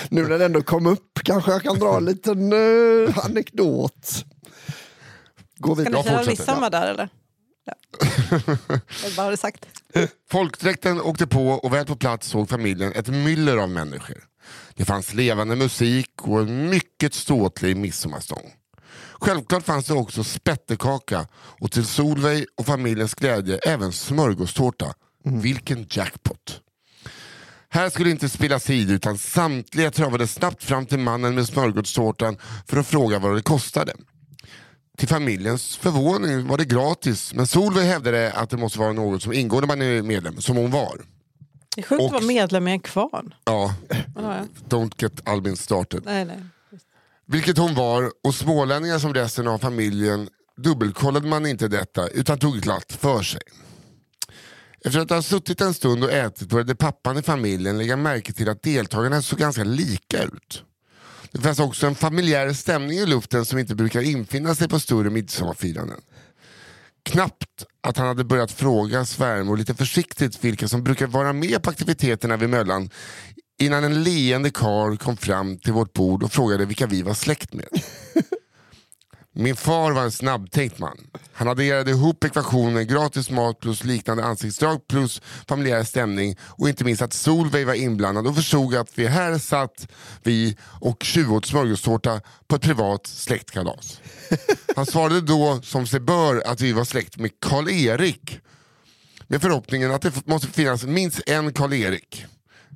nu 0.09 0.27
när 0.27 0.39
det 0.39 0.45
ändå 0.45 0.61
kom 0.61 0.85
upp 0.87 1.19
kanske 1.23 1.51
jag 1.51 1.63
kan 1.63 1.79
dra 1.79 1.97
en 1.97 2.05
liten 2.05 2.53
uh, 2.53 3.25
anekdot. 3.25 4.25
Gå 5.57 5.75
Ska 5.75 5.83
vidare. 5.83 6.03
ni 6.03 6.09
fortsätter. 6.09 6.29
midsommar 6.31 6.69
där 6.69 6.87
eller? 6.91 7.09
Ja. 7.65 7.73
Bara 9.17 9.23
har 9.23 9.31
det 9.31 9.37
sagt. 9.37 9.65
Folkdräkten 10.31 11.01
åkte 11.01 11.27
på 11.27 11.47
och 11.47 11.73
väl 11.73 11.85
på 11.85 11.95
plats 11.95 12.27
såg 12.27 12.49
familjen 12.49 12.91
ett 12.95 13.07
myller 13.07 13.57
av 13.57 13.69
människor. 13.69 14.23
Det 14.73 14.85
fanns 14.85 15.13
levande 15.13 15.55
musik 15.55 16.11
och 16.21 16.39
en 16.39 16.69
mycket 16.69 17.13
ståtlig 17.13 17.77
midsommarstång. 17.77 18.51
Självklart 19.25 19.63
fanns 19.63 19.85
det 19.85 19.93
också 19.93 20.23
spettekaka 20.23 21.27
och 21.59 21.71
till 21.71 21.85
Solveig 21.85 22.45
och 22.57 22.65
familjens 22.65 23.13
glädje 23.15 23.57
även 23.57 23.91
smörgåstårta. 23.91 24.93
Vilken 25.23 25.87
jackpot! 25.89 26.61
Här 27.69 27.89
skulle 27.89 28.09
inte 28.09 28.29
spillas 28.29 28.63
tid 28.63 28.91
utan 28.91 29.17
samtliga 29.17 29.91
travade 29.91 30.27
snabbt 30.27 30.63
fram 30.63 30.85
till 30.85 30.99
mannen 30.99 31.35
med 31.35 31.47
smörgåstårtan 31.47 32.37
för 32.67 32.77
att 32.77 32.87
fråga 32.87 33.19
vad 33.19 33.35
det 33.35 33.41
kostade. 33.41 33.93
Till 34.97 35.07
familjens 35.07 35.77
förvåning 35.77 36.47
var 36.47 36.57
det 36.57 36.65
gratis 36.65 37.33
men 37.33 37.47
Solveig 37.47 37.85
hävdade 37.85 38.33
att 38.33 38.49
det 38.49 38.57
måste 38.57 38.79
vara 38.79 38.93
något 38.93 39.23
som 39.23 39.33
ingår 39.33 39.61
när 39.61 39.67
man 39.67 39.81
är 39.81 40.01
medlem, 40.01 40.41
som 40.41 40.57
hon 40.57 40.71
var. 40.71 41.01
Det 41.75 41.81
är 41.81 41.85
sjukt 41.85 42.01
att 42.01 42.05
Och- 42.05 42.11
vara 42.11 42.23
medlem 42.23 42.67
i 42.67 42.71
en 42.71 42.79
kvarn. 42.79 43.33
Ja? 43.45 43.73
don't 44.69 44.91
get 44.97 45.27
Albin 45.27 45.57
started. 45.57 46.01
Nej, 46.05 46.25
nej. 46.25 46.39
Vilket 47.27 47.57
hon 47.57 47.75
var 47.75 48.11
och 48.23 48.35
smålänningar 48.35 48.99
som 48.99 49.13
resten 49.13 49.47
av 49.47 49.57
familjen 49.57 50.29
dubbelkollade 50.57 51.27
man 51.27 51.45
inte 51.45 51.67
detta 51.67 52.07
utan 52.07 52.39
tog 52.39 52.59
glatt 52.59 52.91
för 52.99 53.21
sig. 53.21 53.41
Efter 54.85 54.99
att 54.99 55.09
ha 55.09 55.21
suttit 55.21 55.61
en 55.61 55.73
stund 55.73 56.03
och 56.03 56.11
ätit 56.11 56.49
började 56.49 56.75
pappan 56.75 57.17
i 57.17 57.21
familjen 57.21 57.77
lägga 57.77 57.97
märke 57.97 58.33
till 58.33 58.49
att 58.49 58.63
deltagarna 58.63 59.21
såg 59.21 59.39
ganska 59.39 59.63
lika 59.63 60.23
ut. 60.23 60.63
Det 61.31 61.41
fanns 61.41 61.59
också 61.59 61.87
en 61.87 61.95
familjär 61.95 62.53
stämning 62.53 62.97
i 62.97 63.05
luften 63.05 63.45
som 63.45 63.59
inte 63.59 63.75
brukar 63.75 64.01
infinna 64.01 64.55
sig 64.55 64.67
på 64.67 64.79
större 64.79 65.09
midsommarfiranden. 65.09 66.01
Knappt 67.03 67.65
att 67.81 67.97
han 67.97 68.07
hade 68.07 68.23
börjat 68.23 68.51
fråga 68.51 69.05
svärmor 69.05 69.57
lite 69.57 69.75
försiktigt 69.75 70.43
vilka 70.43 70.67
som 70.67 70.83
brukar 70.83 71.07
vara 71.07 71.33
med 71.33 71.63
på 71.63 71.69
aktiviteterna 71.69 72.37
vid 72.37 72.49
Möllan 72.49 72.89
innan 73.59 73.83
en 73.83 74.03
leende 74.03 74.51
karl 74.51 74.97
kom 74.97 75.17
fram 75.17 75.59
till 75.59 75.73
vårt 75.73 75.93
bord 75.93 76.23
och 76.23 76.31
frågade 76.31 76.65
vilka 76.65 76.87
vi 76.87 77.01
var 77.01 77.13
släkt 77.13 77.53
med. 77.53 77.67
Min 79.37 79.55
far 79.55 79.91
var 79.91 80.03
en 80.03 80.11
snabbtänkt 80.11 80.79
man. 80.79 80.97
Han 81.33 81.47
adderade 81.47 81.91
ihop 81.91 82.23
ekvationen 82.23 82.87
gratis 82.87 83.29
mat 83.29 83.59
plus 83.59 83.83
liknande 83.83 84.23
ansiktsdrag 84.23 84.87
plus 84.87 85.21
familjär 85.47 85.83
stämning 85.83 86.37
och 86.41 86.69
inte 86.69 86.83
minst 86.83 87.01
att 87.01 87.13
Solveig 87.13 87.67
var 87.67 87.73
inblandad 87.73 88.27
och 88.27 88.35
förstod 88.35 88.75
att 88.75 88.99
vi 88.99 89.07
här 89.07 89.37
satt 89.37 89.87
vi 90.23 90.57
och 90.81 91.03
tjuvåt 91.03 91.45
smörgåstårta 91.45 92.21
på 92.47 92.55
ett 92.55 92.61
privat 92.61 93.07
släktkalas. 93.07 94.01
Han 94.75 94.85
svarade 94.85 95.21
då 95.21 95.61
som 95.63 95.87
sig 95.87 95.99
bör 95.99 96.47
att 96.47 96.61
vi 96.61 96.73
var 96.73 96.83
släkt 96.83 97.17
med 97.17 97.31
Karl-Erik 97.41 98.39
med 99.27 99.41
förhoppningen 99.41 99.91
att 99.91 100.01
det 100.01 100.27
måste 100.27 100.47
finnas 100.47 100.83
minst 100.83 101.21
en 101.25 101.53
Karl-Erik. 101.53 102.25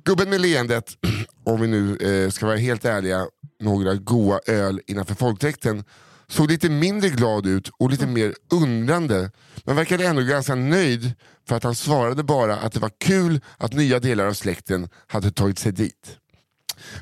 Gubben 0.04 0.30
med 0.30 0.40
leendet, 0.40 0.96
om 1.44 1.60
vi 1.60 1.66
nu 1.66 1.96
eh, 1.96 2.30
ska 2.30 2.46
vara 2.46 2.56
helt 2.56 2.84
ärliga, 2.84 3.26
några 3.60 3.94
goa 3.94 4.40
öl 4.46 4.80
innanför 4.86 5.14
folkdräkten 5.14 5.84
såg 6.28 6.50
lite 6.50 6.68
mindre 6.70 7.08
glad 7.08 7.46
ut 7.46 7.70
och 7.78 7.90
lite 7.90 8.06
mer 8.06 8.34
undrande 8.52 9.30
men 9.64 9.76
verkade 9.76 10.06
ändå 10.06 10.22
ganska 10.22 10.54
nöjd 10.54 11.12
för 11.48 11.56
att 11.56 11.64
han 11.64 11.74
svarade 11.74 12.22
bara 12.22 12.56
att 12.56 12.72
det 12.72 12.80
var 12.80 12.90
kul 13.00 13.40
att 13.56 13.72
nya 13.72 13.98
delar 13.98 14.26
av 14.26 14.32
släkten 14.32 14.88
hade 15.06 15.30
tagit 15.30 15.58
sig 15.58 15.72
dit. 15.72 16.16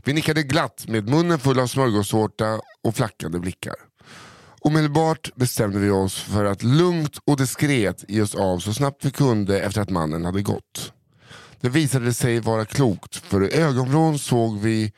Vi 0.05 0.13
nickade 0.13 0.43
glatt 0.43 0.85
med 0.89 1.09
munnen 1.09 1.39
full 1.39 1.61
av 1.61 1.67
smörgåstårta 1.67 2.61
och 2.85 2.97
flackande 2.97 3.39
blickar. 3.39 3.75
Omedelbart 4.61 5.35
bestämde 5.35 5.79
vi 5.79 5.91
oss 5.91 6.21
för 6.21 6.45
att 6.45 6.63
lugnt 6.63 7.19
och 7.25 7.37
diskret 7.37 8.05
ge 8.09 8.23
oss 8.23 8.35
av 8.35 8.59
så 8.59 8.75
snabbt 8.75 9.05
vi 9.05 9.11
kunde 9.11 9.61
efter 9.61 9.81
att 9.81 9.91
mannen 9.91 10.25
hade 10.25 10.43
gått. 10.43 10.93
Det 11.61 11.69
visade 11.69 12.15
sig 12.15 12.41
vara 12.41 12.65
klokt 12.65 13.17
för 13.17 13.45
i 13.45 13.53
ögonvrån 13.53 14.19
såg 14.19 14.59
vi 14.61 14.93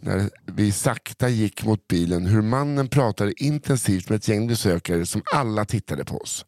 när 0.00 0.30
vi 0.46 0.72
sakta 0.72 1.28
gick 1.28 1.64
mot 1.64 1.88
bilen 1.88 2.26
hur 2.26 2.42
mannen 2.42 2.88
pratade 2.88 3.42
intensivt 3.42 4.08
med 4.08 4.16
ett 4.16 4.28
gäng 4.28 4.46
besökare 4.46 5.06
som 5.06 5.22
alla 5.32 5.64
tittade 5.64 6.04
på 6.04 6.18
oss. 6.18 6.44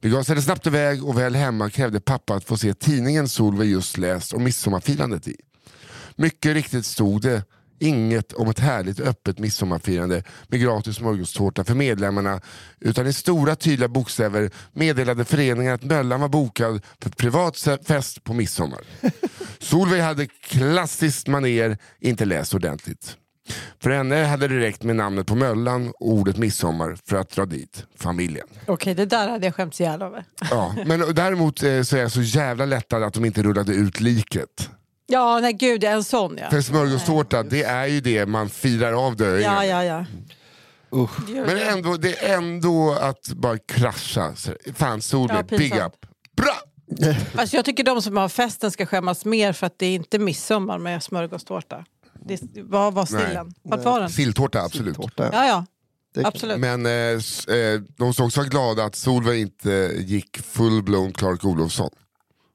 Vi 0.00 0.10
gasade 0.10 0.42
snabbt 0.42 0.66
iväg 0.66 1.04
och 1.04 1.18
väl 1.18 1.34
hemma 1.34 1.70
krävde 1.70 2.00
pappa 2.00 2.34
att 2.34 2.44
få 2.44 2.56
se 2.56 2.74
tidningen 2.74 3.28
Solveig 3.28 3.70
just 3.70 3.98
läst 3.98 4.32
om 4.32 4.44
midsommarfirandet 4.44 5.28
i. 5.28 5.36
Mycket 6.16 6.54
riktigt 6.54 6.86
stod 6.86 7.22
det 7.22 7.42
inget 7.78 8.32
om 8.32 8.50
ett 8.50 8.58
härligt 8.58 9.00
öppet 9.00 9.38
midsommarfirande 9.38 10.22
med 10.48 10.60
gratis 10.60 10.96
smörgåstårta 10.96 11.64
för 11.64 11.74
medlemmarna 11.74 12.40
utan 12.80 13.06
i 13.06 13.12
stora 13.12 13.56
tydliga 13.56 13.88
bokstäver 13.88 14.50
meddelade 14.72 15.24
föreningen 15.24 15.74
att 15.74 15.82
Möllan 15.82 16.20
var 16.20 16.28
bokad 16.28 16.84
för 17.02 17.10
privat 17.10 17.68
fest 17.86 18.24
på 18.24 18.34
midsommar. 18.34 18.80
Solveig 19.58 20.00
hade 20.00 20.26
klassiskt 20.26 21.28
maner 21.28 21.78
inte 22.00 22.24
läst 22.24 22.54
ordentligt. 22.54 23.16
För 23.82 23.90
henne 23.90 24.24
hade 24.24 24.48
det 24.48 24.60
räckt 24.60 24.82
med 24.82 24.96
namnet 24.96 25.26
på 25.26 25.34
Möllan 25.34 25.88
och 25.88 26.12
ordet 26.12 26.36
midsommar 26.36 26.96
för 27.08 27.16
att 27.16 27.30
dra 27.30 27.46
dit 27.46 27.86
familjen. 27.96 28.46
Okej, 28.66 28.94
det 28.94 29.06
där 29.06 29.28
hade 29.28 29.46
jag 29.46 29.54
skämts 29.54 29.80
ihjäl 29.80 30.02
över. 30.02 30.24
Ja, 30.50 30.74
men 30.86 31.14
däremot 31.14 31.62
eh, 31.62 31.82
så 31.82 31.96
är 31.96 32.00
jag 32.00 32.12
så 32.12 32.22
jävla 32.22 32.64
lättad 32.64 33.02
att 33.02 33.14
de 33.14 33.24
inte 33.24 33.42
rullade 33.42 33.74
ut 33.74 34.00
liket. 34.00 34.70
Ja, 35.06 35.40
nej 35.40 35.52
gud, 35.52 35.84
en 35.84 36.04
sån 36.04 36.38
ja. 36.40 36.50
För 36.50 36.60
smörgåstårta, 36.60 37.42
det 37.42 37.62
är 37.62 37.86
ju 37.86 38.00
det 38.00 38.26
man 38.26 38.48
firar 38.48 38.92
av 39.06 39.16
döingen. 39.16 39.42
Ja, 39.42 39.64
ja, 39.64 39.84
ja. 39.84 40.04
Usch. 40.94 41.28
Men 41.28 41.58
ändå, 41.58 41.96
det 41.96 42.24
är 42.24 42.36
ändå 42.36 42.92
att 42.92 43.28
bara 43.28 43.58
krascha. 43.58 44.34
Fan 44.74 45.02
Solveig, 45.02 45.44
Ja, 45.50 45.58
big 45.58 45.72
up. 45.72 45.92
Bra! 46.36 46.54
Alltså, 47.34 47.56
jag 47.56 47.64
tycker 47.64 47.84
de 47.84 48.02
som 48.02 48.16
har 48.16 48.28
festen 48.28 48.70
ska 48.70 48.86
skämmas 48.86 49.24
mer 49.24 49.52
för 49.52 49.66
att 49.66 49.78
det 49.78 49.86
är 49.86 49.94
inte 49.94 50.18
midsommar 50.18 50.78
med 50.78 51.02
smörgåstårta. 51.02 51.84
Det, 52.26 52.40
vad 52.62 52.94
var 52.94 53.06
stilen? 53.06 53.54
Vart 53.62 53.84
var 53.84 54.00
den? 54.00 54.10
Silltårta, 54.10 54.62
absolut. 54.62 54.96
Tårta. 54.96 55.30
Ja, 55.32 55.46
ja. 55.46 55.66
Absolut. 56.24 56.58
Men 56.58 56.86
eh, 56.86 56.92
eh, 56.92 57.80
de 57.98 58.14
ska 58.14 58.24
också 58.24 58.40
vara 58.40 58.48
glada 58.48 58.84
att 58.84 58.94
Solveig 58.94 59.40
inte 59.40 59.92
gick 59.96 60.38
full-blown 60.38 61.12
Clark 61.12 61.44
Olofsson 61.44 61.90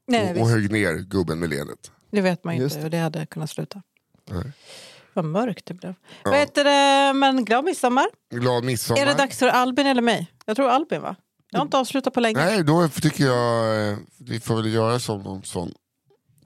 Nej, 0.06 0.34
och, 0.34 0.40
och 0.40 0.48
högg 0.48 0.72
ner 0.72 0.94
gubben 0.94 1.38
med 1.38 1.50
ledet. 1.50 1.90
Det 2.12 2.20
vet 2.20 2.44
man 2.44 2.56
ju 2.56 2.62
Just 2.62 2.76
inte 2.76 2.82
hur 2.82 2.90
det 2.90 2.98
hade 2.98 3.26
kunnat 3.26 3.50
sluta. 3.50 3.82
Nej. 4.30 4.52
Vad 5.14 5.24
mörkt 5.24 5.66
det 5.66 5.74
blev. 5.74 5.94
Ja. 6.24 6.30
Vad 6.30 6.38
heter 6.38 6.64
det? 6.64 7.12
Men 7.18 7.44
glad 7.44 7.64
midsommar. 7.64 8.06
Glad 8.34 8.64
midsommar. 8.64 9.00
Är 9.00 9.06
det 9.06 9.14
dags 9.14 9.38
för 9.38 9.48
Albin 9.48 9.86
eller 9.86 10.02
mig? 10.02 10.26
Jag 10.46 10.56
tror 10.56 10.68
Albin 10.68 11.02
va? 11.02 11.16
Jag 11.50 11.58
har 11.58 11.64
inte 11.64 11.78
avslutat 11.78 12.14
på 12.14 12.20
länge. 12.20 12.44
Nej, 12.44 12.64
då 12.64 12.88
tycker 12.88 13.24
jag 13.24 13.88
eh, 13.90 13.96
vi 14.18 14.40
får 14.40 14.56
väl 14.56 14.72
göra 14.72 14.98
som 14.98 15.22
någon 15.22 15.42
sån. 15.42 15.72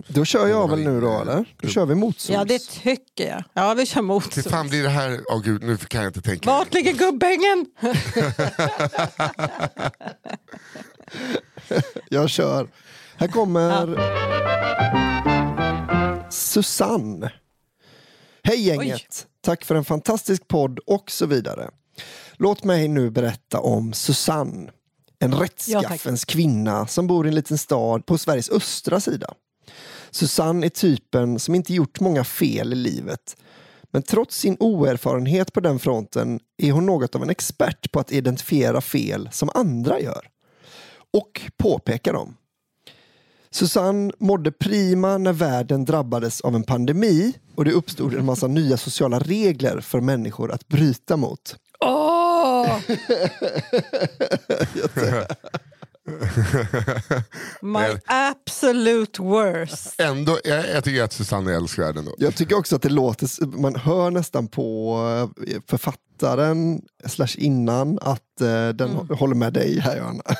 Då 0.09 0.24
kör 0.24 0.46
jag 0.46 0.70
väl 0.70 0.79
nu 0.81 1.00
då 1.00 1.20
eller? 1.20 1.44
Då 1.62 1.68
kör 1.68 1.87
vi 1.87 1.94
motsols. 1.94 2.35
Ja 2.35 2.44
det 2.44 2.59
tycker 2.59 3.29
jag. 3.29 3.44
Ja 3.52 3.74
vi 3.74 3.87
kör 3.87 4.02
mot. 4.02 4.37
Hur 4.37 4.42
fan 4.42 4.68
blir 4.68 4.83
det 4.83 4.88
här? 4.88 5.20
Åh 5.33 5.42
gud, 5.42 5.62
nu 5.62 5.76
kan 5.76 6.02
jag 6.02 6.11
inte 6.11 6.22
tänka. 6.22 6.50
Vart 6.50 6.74
ligger 6.74 6.92
gubbängen? 6.92 7.66
Jag 12.09 12.31
kör. 12.31 12.68
Här 13.16 13.29
kommer 13.29 13.96
Susanne. 16.31 17.33
Hej 18.43 18.61
gänget! 18.62 19.27
Tack 19.41 19.65
för 19.65 19.75
en 19.75 19.85
fantastisk 19.85 20.49
podd 20.49 20.79
och 20.79 21.11
så 21.11 21.27
vidare. 21.27 21.71
Låt 22.37 22.65
mig 22.65 22.89
nu 22.89 23.11
berätta 23.11 23.61
om 23.61 23.93
Susanne. 23.93 24.71
En 25.19 25.35
rättskaffens 25.35 26.25
kvinna 26.25 26.87
som 26.87 27.07
bor 27.07 27.27
i 27.27 27.29
en 27.29 27.35
liten 27.35 27.59
stad 27.59 28.07
på 28.07 28.19
Sveriges 28.19 28.51
östra 28.51 29.01
sida. 29.01 29.35
Susanne 30.11 30.67
är 30.67 30.71
typen 30.71 31.39
som 31.39 31.55
inte 31.55 31.75
gjort 31.75 32.01
många 32.01 32.25
fel 32.25 32.73
i 32.73 32.77
livet. 32.77 33.37
Men 33.91 34.03
trots 34.03 34.37
sin 34.37 34.57
oerfarenhet 34.61 35.53
på 35.53 35.61
den 35.61 35.79
fronten 35.79 36.41
är 36.62 36.73
hon 36.73 36.87
något 36.87 37.15
av 37.15 37.23
en 37.23 37.31
expert 37.31 37.93
på 37.93 38.01
att 38.01 38.12
identifiera 38.12 38.81
fel 38.81 39.29
som 39.33 39.51
andra 39.55 40.01
gör. 40.01 40.29
Och 41.12 41.41
påpeka 41.57 42.12
dem. 42.12 42.37
Susanne 43.51 44.13
mådde 44.19 44.53
prima 44.53 45.19
när 45.19 45.33
världen 45.33 45.85
drabbades 45.85 46.41
av 46.41 46.55
en 46.55 46.63
pandemi 46.63 47.35
och 47.55 47.65
det 47.65 47.73
uppstod 47.73 48.15
en 48.15 48.25
massa 48.25 48.47
nya 48.47 48.77
sociala 48.77 49.19
regler 49.19 49.81
för 49.81 50.01
människor 50.01 50.53
att 50.53 50.69
bryta 50.69 51.17
mot. 51.17 51.57
Åh! 51.81 52.79
My 57.63 57.87
absolute 58.07 59.23
worst. 59.23 60.01
Ändå, 60.01 60.39
jag, 60.45 60.69
jag 60.69 60.85
tycker 60.85 61.03
att 61.03 61.13
Susanne 61.13 61.53
är 61.53 61.57
älskvärd 61.57 61.97
ändå. 61.97 62.15
Jag 62.19 62.35
tycker 62.35 62.59
också 62.59 62.77
att 62.77 62.83
det 62.83 62.89
låter, 62.89 63.47
man 63.47 63.77
hör 63.77 64.11
nästan 64.11 64.49
på 64.49 64.97
eh, 65.49 65.61
författaren 65.67 66.83
slash 67.07 67.35
innan 67.37 67.99
att 68.03 68.41
eh, 68.41 68.69
den 68.69 68.91
håller 68.91 69.35
med 69.35 69.53
dig 69.53 69.81
här 69.81 69.97
Johanna. 69.97 70.23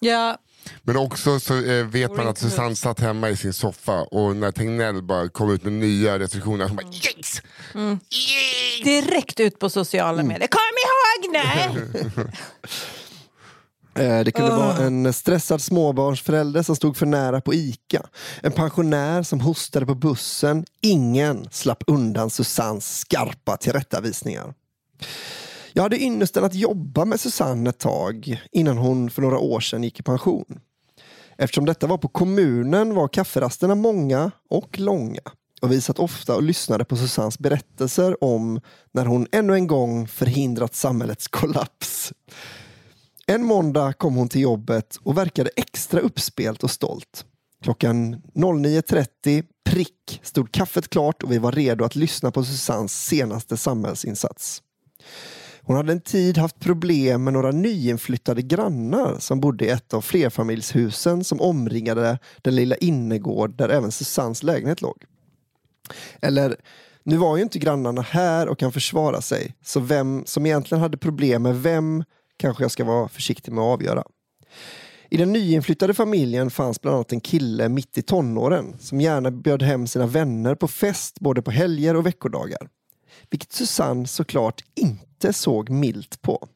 Ja, 0.00 0.36
Men 0.82 0.96
också 0.96 1.40
så 1.40 1.64
eh, 1.64 1.86
vet 1.86 2.16
man 2.16 2.28
att 2.28 2.38
Susanne 2.38 2.76
satt 2.76 3.00
hemma 3.00 3.30
i 3.30 3.36
sin 3.36 3.52
soffa 3.52 4.02
och 4.02 4.36
när 4.36 4.52
Tegnell 4.52 5.02
bara 5.02 5.28
kom 5.28 5.50
ut 5.50 5.64
med 5.64 5.72
nya 5.72 6.18
restriktioner, 6.18 6.68
hon 6.68 6.76
bara 6.76 6.86
yes! 6.86 7.42
yes! 7.74 8.84
direkt 8.84 9.40
ut 9.40 9.58
på 9.58 9.70
sociala 9.70 10.22
medier. 10.22 10.48
Kom 10.48 10.60
ihåg 10.84 11.32
nu! 11.32 12.30
Eh, 13.94 14.24
Det 14.24 14.30
kunde 14.32 14.50
vara 14.50 14.76
en 14.76 15.12
stressad 15.12 15.62
småbarnsförälder 15.62 16.62
som 16.62 16.76
stod 16.76 16.96
för 16.96 17.06
nära 17.06 17.40
på 17.40 17.54
ICA. 17.54 18.06
En 18.42 18.52
pensionär 18.52 19.22
som 19.22 19.40
hostade 19.40 19.86
på 19.86 19.94
bussen. 19.94 20.64
Ingen 20.80 21.48
slapp 21.50 21.82
undan 21.86 22.30
Susannes 22.30 22.98
skarpa 22.98 23.56
tillrättavisningar. 23.56 24.54
Jag 25.78 25.82
hade 25.82 26.02
ynnesten 26.02 26.44
att 26.44 26.54
jobba 26.54 27.04
med 27.04 27.20
Susanne 27.20 27.70
ett 27.70 27.78
tag 27.78 28.42
innan 28.52 28.78
hon 28.78 29.10
för 29.10 29.22
några 29.22 29.38
år 29.38 29.60
sedan 29.60 29.84
gick 29.84 30.00
i 30.00 30.02
pension. 30.02 30.60
Eftersom 31.36 31.66
detta 31.66 31.86
var 31.86 31.98
på 31.98 32.08
kommunen 32.08 32.94
var 32.94 33.08
kafferasterna 33.08 33.74
många 33.74 34.30
och 34.50 34.78
långa. 34.78 35.20
Och 35.62 35.72
vi 35.72 35.80
satt 35.80 35.98
ofta 35.98 36.36
och 36.36 36.42
lyssnade 36.42 36.84
på 36.84 36.96
Susannes 36.96 37.38
berättelser 37.38 38.24
om 38.24 38.60
när 38.92 39.06
hon 39.06 39.26
ännu 39.32 39.54
en 39.54 39.66
gång 39.66 40.08
förhindrat 40.08 40.74
samhällets 40.74 41.28
kollaps. 41.30 42.12
En 43.26 43.44
måndag 43.44 43.92
kom 43.92 44.14
hon 44.14 44.28
till 44.28 44.40
jobbet 44.40 44.98
och 45.02 45.18
verkade 45.18 45.50
extra 45.56 46.00
uppspelt 46.00 46.62
och 46.62 46.70
stolt. 46.70 47.24
Klockan 47.62 48.22
09.30 48.34 49.44
prick 49.70 50.20
stod 50.22 50.52
kaffet 50.52 50.88
klart 50.88 51.22
och 51.22 51.32
vi 51.32 51.38
var 51.38 51.52
redo 51.52 51.84
att 51.84 51.96
lyssna 51.96 52.30
på 52.30 52.44
Susannes 52.44 53.04
senaste 53.04 53.56
samhällsinsats. 53.56 54.62
Hon 55.68 55.76
hade 55.76 55.92
en 55.92 56.00
tid 56.00 56.38
haft 56.38 56.60
problem 56.60 57.24
med 57.24 57.32
några 57.32 57.50
nyinflyttade 57.50 58.42
grannar 58.42 59.16
som 59.18 59.40
bodde 59.40 59.64
i 59.64 59.68
ett 59.68 59.94
av 59.94 60.00
flerfamiljshusen 60.00 61.24
som 61.24 61.40
omringade 61.40 62.18
den 62.42 62.56
lilla 62.56 62.76
innergård 62.76 63.56
där 63.56 63.68
även 63.68 63.92
Susannes 63.92 64.42
lägenhet 64.42 64.82
låg. 64.82 65.04
Eller, 66.20 66.56
nu 67.02 67.16
var 67.16 67.36
ju 67.36 67.42
inte 67.42 67.58
grannarna 67.58 68.02
här 68.02 68.48
och 68.48 68.58
kan 68.58 68.72
försvara 68.72 69.20
sig, 69.20 69.54
så 69.64 69.80
vem 69.80 70.22
som 70.26 70.46
egentligen 70.46 70.82
hade 70.82 70.96
problem 70.96 71.42
med 71.42 71.62
vem 71.62 72.04
kanske 72.36 72.64
jag 72.64 72.70
ska 72.70 72.84
vara 72.84 73.08
försiktig 73.08 73.52
med 73.52 73.62
att 73.64 73.74
avgöra. 73.80 74.04
I 75.10 75.16
den 75.16 75.32
nyinflyttade 75.32 75.94
familjen 75.94 76.50
fanns 76.50 76.80
bland 76.80 76.94
annat 76.94 77.12
en 77.12 77.20
kille 77.20 77.68
mitt 77.68 77.98
i 77.98 78.02
tonåren 78.02 78.76
som 78.78 79.00
gärna 79.00 79.30
bjöd 79.30 79.62
hem 79.62 79.86
sina 79.86 80.06
vänner 80.06 80.54
på 80.54 80.68
fest 80.68 81.20
både 81.20 81.42
på 81.42 81.50
helger 81.50 81.96
och 81.96 82.06
veckodagar. 82.06 82.68
Vilket 83.30 83.52
Susanne 83.52 84.06
såklart 84.06 84.64
inte 84.74 85.32
såg 85.32 85.70
milt 85.70 86.22
på. 86.22 86.48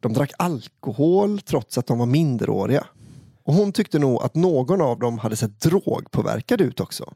De 0.00 0.12
drack 0.12 0.32
alkohol 0.38 1.40
trots 1.40 1.78
att 1.78 1.86
de 1.86 1.98
var 1.98 2.06
minderåriga. 2.06 2.86
Och 3.44 3.54
hon 3.54 3.72
tyckte 3.72 3.98
nog 3.98 4.22
att 4.22 4.34
någon 4.34 4.80
av 4.80 4.98
dem 4.98 5.18
hade 5.18 5.36
sett 5.36 5.60
drogpåverkad 5.60 6.60
ut 6.60 6.80
också. 6.80 7.12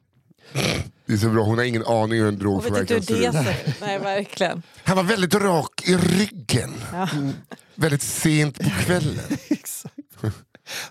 Det 1.07 1.13
är 1.13 1.17
så 1.17 1.29
bra, 1.29 1.43
hon 1.45 1.59
har 1.59 1.65
ingen 1.65 1.87
aning 1.87 2.19
hur 2.19 2.29
en 2.29 2.39
drogpåverkan 2.39 2.97
hur 2.97 3.03
ser 3.03 3.33
det 3.33 3.51
ut. 3.69 3.75
Nej, 3.81 3.99
verkligen. 3.99 4.63
Han 4.85 4.97
var 4.97 5.05
väldigt 5.05 5.35
rak 5.35 5.89
i 5.89 5.97
ryggen. 5.97 6.75
Mm. 7.13 7.33
Väldigt 7.75 8.03
sent 8.03 8.59
på 8.59 8.71
kvällen. 8.71 9.25
Exakt. 9.49 9.95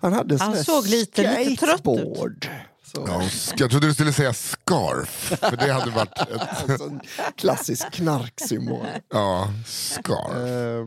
Han 0.02 0.13
hade 0.13 0.36
en 0.36 0.39
Han 0.41 0.50
sån 0.52 0.58
här 0.58 0.63
såg 0.63 0.88
lite- 0.88 1.44
lite 1.46 1.65
trött 1.65 1.82
ut. 1.88 2.50
Så. 2.95 3.03
Ja, 3.08 3.21
jag 3.58 3.69
trodde 3.69 3.88
du 3.88 3.93
skulle 3.93 4.13
säga 4.13 4.34
scarf, 4.34 5.38
för 5.39 5.58
det 5.58 5.73
hade 5.73 5.91
varit 5.91 6.19
ett... 6.19 6.69
Alltså, 6.69 6.84
en 6.84 7.01
klassisk 7.36 7.91
knarksymbol. 7.91 8.86
Ja, 9.10 9.53
scarf. 9.65 10.36
Eh, 10.36 10.86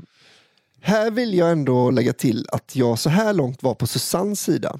här 0.80 1.10
vill 1.10 1.34
jag 1.34 1.52
ändå 1.52 1.90
lägga 1.90 2.12
till 2.12 2.46
att 2.52 2.76
jag 2.76 2.98
så 2.98 3.10
här 3.10 3.32
långt 3.32 3.62
var 3.62 3.74
på 3.74 3.86
Susannes 3.86 4.40
sida. 4.40 4.78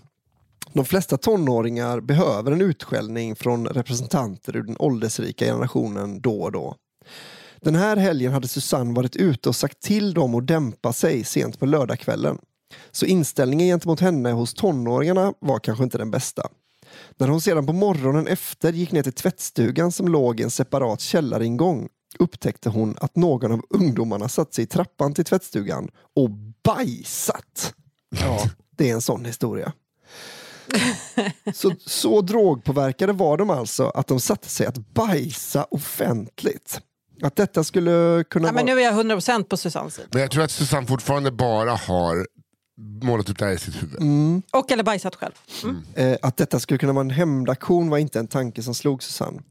De 0.72 0.84
flesta 0.84 1.16
tonåringar 1.16 2.00
behöver 2.00 2.52
en 2.52 2.60
utskällning 2.60 3.36
från 3.36 3.66
representanter 3.66 4.56
ur 4.56 4.62
den 4.62 4.76
åldersrika 4.78 5.44
generationen 5.44 6.20
då 6.20 6.42
och 6.42 6.52
då. 6.52 6.76
Den 7.60 7.74
här 7.74 7.96
helgen 7.96 8.32
hade 8.32 8.48
Susanne 8.48 8.94
varit 8.94 9.16
ute 9.16 9.48
och 9.48 9.56
sagt 9.56 9.80
till 9.80 10.14
dem 10.14 10.34
att 10.34 10.46
dämpa 10.46 10.92
sig 10.92 11.24
sent 11.24 11.58
på 11.58 11.66
lördagskvällen. 11.66 12.38
Så 12.90 13.06
inställningen 13.06 13.66
gentemot 13.66 14.00
henne 14.00 14.32
hos 14.32 14.54
tonåringarna 14.54 15.34
var 15.40 15.58
kanske 15.58 15.84
inte 15.84 15.98
den 15.98 16.10
bästa. 16.10 16.48
När 17.16 17.28
hon 17.28 17.40
sedan 17.40 17.66
på 17.66 17.72
morgonen 17.72 18.26
efter 18.26 18.72
gick 18.72 18.92
ner 18.92 19.02
till 19.02 19.12
tvättstugan 19.12 19.92
som 19.92 20.08
låg 20.08 20.40
i 20.40 20.42
en 20.42 20.50
separat 20.50 21.00
källaringång 21.00 21.88
upptäckte 22.18 22.68
hon 22.68 22.96
att 23.00 23.16
någon 23.16 23.52
av 23.52 23.62
ungdomarna 23.70 24.28
satt 24.28 24.54
sig 24.54 24.64
i 24.64 24.66
trappan 24.66 25.14
till 25.14 25.24
tvättstugan 25.24 25.90
och 26.16 26.30
bajsat. 26.64 27.74
Ja, 28.20 28.40
det 28.76 28.90
är 28.90 28.94
en 28.94 29.02
sån 29.02 29.24
historia. 29.24 29.72
Så, 31.54 31.72
så 31.86 32.20
drogpåverkade 32.20 33.12
var 33.12 33.36
de 33.36 33.50
alltså 33.50 33.88
att 33.88 34.06
de 34.06 34.20
satte 34.20 34.48
sig 34.48 34.66
att 34.66 34.94
bajsa 34.94 35.64
offentligt. 35.70 36.80
Att 37.22 37.36
detta 37.36 37.64
skulle 37.64 38.24
kunna 38.30 38.48
Ja, 38.48 38.52
men 38.52 38.66
vara... 38.66 38.74
nu 38.74 38.80
är 38.80 38.84
jag 38.84 38.94
100% 38.94 39.44
på 39.44 39.56
Susannes 39.56 39.94
sida. 39.94 40.08
Men 40.12 40.22
jag 40.22 40.30
tror 40.30 40.42
att 40.42 40.50
Susanne 40.50 40.86
fortfarande 40.86 41.30
bara 41.30 41.70
har 41.74 42.26
målat 43.02 43.30
upp 43.30 43.38
det 43.38 43.44
här 43.44 43.52
i 43.52 43.58
sitt 43.58 43.82
huvud. 43.82 44.00
Och 44.52 44.72
eller 44.72 44.82
bajsat 44.82 45.14
själv. 45.14 45.32
Mm. 45.64 45.82
Eh, 45.94 46.18
att 46.22 46.36
detta 46.36 46.60
skulle 46.60 46.78
kunna 46.78 46.92
vara 46.92 47.04
en 47.04 47.10
hämndaktion 47.10 47.90
var 47.90 47.98
inte 47.98 48.18
en 48.18 48.26
tanke 48.26 48.62
som 48.62 48.74
slog 48.74 49.02
Susanne. 49.02 49.42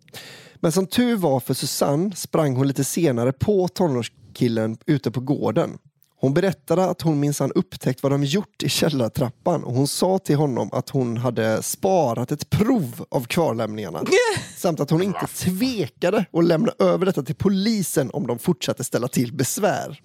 Men 0.56 0.72
som 0.72 0.88
tur 0.88 1.16
var 1.16 1.40
för 1.40 1.54
Susanne 1.54 2.16
sprang 2.16 2.56
hon 2.56 2.68
lite 2.68 2.84
senare 2.84 3.32
på 3.34 3.68
tonårskillen 3.68 4.78
ute 4.86 5.12
på 5.12 5.20
gården. 5.20 5.78
Hon 6.20 6.34
berättade 6.34 6.86
att 6.86 7.02
hon 7.02 7.20
minsann 7.20 7.52
upptäckt 7.56 8.04
vad 8.04 8.12
de 8.12 8.24
gjort 8.24 8.64
i 8.64 8.70
källartrappan 8.70 9.64
och 9.64 9.74
hon 9.74 9.88
sa 9.88 10.20
till 10.20 10.36
honom 10.36 10.70
att 10.72 10.90
hon 10.90 11.18
hade 11.18 11.64
sparat 11.64 12.32
ett 12.32 12.50
prov 12.50 13.06
av 13.10 13.24
kvarlämningarna. 13.24 14.04
samt 14.58 14.80
att 14.80 14.90
hon 14.90 15.02
inte 15.02 15.28
tvekade 15.28 16.26
att 16.34 16.46
lämna 16.46 16.72
över 16.80 17.06
detta 17.06 17.24
till 17.24 17.36
polisen 17.36 18.10
om 18.14 18.28
de 18.28 18.40
fortsatte 18.40 18.84
ställa 18.84 19.08
till 19.08 19.34
besvär. 19.34 20.02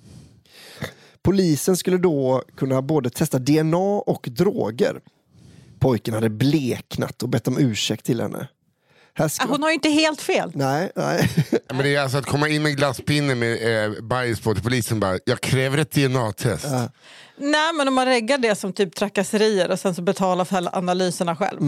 Polisen 1.22 1.76
skulle 1.76 1.98
då 1.98 2.42
kunna 2.56 2.82
både 2.82 3.10
testa 3.10 3.38
DNA 3.38 4.02
och 4.06 4.28
droger. 4.30 5.00
Pojken 5.78 6.14
hade 6.14 6.30
bleknat 6.30 7.22
och 7.22 7.28
bett 7.28 7.48
om 7.48 7.58
ursäkt 7.58 8.04
till 8.04 8.20
henne. 8.20 8.48
Ska... 9.30 9.46
Hon 9.46 9.62
har 9.62 9.68
ju 9.70 9.74
inte 9.74 9.88
helt 9.88 10.20
fel. 10.20 10.52
Nej, 10.54 10.92
nej. 10.96 11.30
Men 11.68 11.78
det 11.78 11.94
är 11.96 12.00
alltså 12.00 12.18
att 12.18 12.26
komma 12.26 12.48
in 12.48 12.62
med 12.62 12.76
glasspinne 12.76 13.34
med 13.34 13.84
eh, 13.84 14.02
bajs 14.02 14.40
på 14.40 14.54
till 14.54 14.62
polisen 14.62 15.00
bara, 15.00 15.18
jag 15.24 15.40
kräver 15.40 15.78
ett 15.78 15.90
DNA-test. 15.90 16.66
Nej, 17.36 17.72
men 17.74 17.88
om 17.88 17.94
man 17.94 18.06
reggar 18.06 18.38
det 18.38 18.54
som 18.54 18.72
typ 18.72 18.94
trakasserier 18.94 19.70
och 19.70 19.80
sen 19.80 19.94
så 19.94 20.02
betalar 20.02 20.44
för 20.44 20.56
alla 20.56 20.70
analyserna 20.72 21.36
själv. 21.36 21.58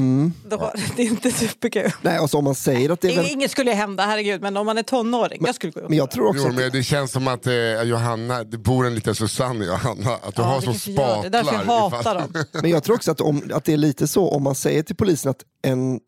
Då, 0.49 0.73
Det 0.97 1.03
är 1.03 1.07
inte 1.07 1.31
superkul. 1.33 1.91
nej 2.03 2.19
och 2.19 2.31
så 2.31 2.39
om 2.39 2.45
man 2.45 2.55
säger 2.55 2.91
att 2.91 3.01
det 3.01 3.13
är... 3.13 3.17
Väl... 3.17 3.27
Inget 3.31 3.51
skulle 3.51 3.73
hända, 3.73 4.03
herregud. 4.07 4.41
Men 4.43 4.57
om 4.57 4.67
man 4.67 4.79
är 4.79 4.83
tonåring, 4.83 5.43
jag 5.47 5.55
skulle 5.55 5.73
gå 5.73 5.81
Men 5.89 5.99
jag 5.99 6.11
tror 6.11 6.27
också 6.29 6.43
Jo, 6.43 6.49
att... 6.49 6.55
men 6.55 6.71
det 6.73 6.83
känns 6.83 7.13
som 7.13 7.29
att 7.29 7.47
eh, 7.47 7.83
Johanna, 7.83 8.45
det 8.45 8.59
bor 8.59 8.87
en 8.87 8.95
liten 8.95 9.15
Susanne 9.15 9.65
i 9.65 9.69
Johanna, 9.69 10.11
att 10.23 10.37
du 10.37 10.43
Ja, 10.43 10.49
har 10.49 10.61
det. 10.61 10.75
spatlar. 10.79 11.23
Det 11.23 11.27
är 11.29 11.31
därför 11.31 11.53
jag 11.53 11.65
hatar 11.65 12.01
ifall- 12.01 12.17
dem. 12.33 12.45
Men 12.63 12.71
jag 12.71 12.85
tror 12.85 12.97
också 12.97 13.11
att, 13.11 13.21
om, 13.21 13.51
att 13.55 13.65
det 13.65 13.73
är 13.73 13.77
lite 13.77 14.07
så 14.09 14.29
om 14.31 14.43
man 14.43 14.55
säger 14.55 14.83
till 14.83 14.97
polisen 14.97 15.31
att 15.31 15.41
en, 15.63 16.01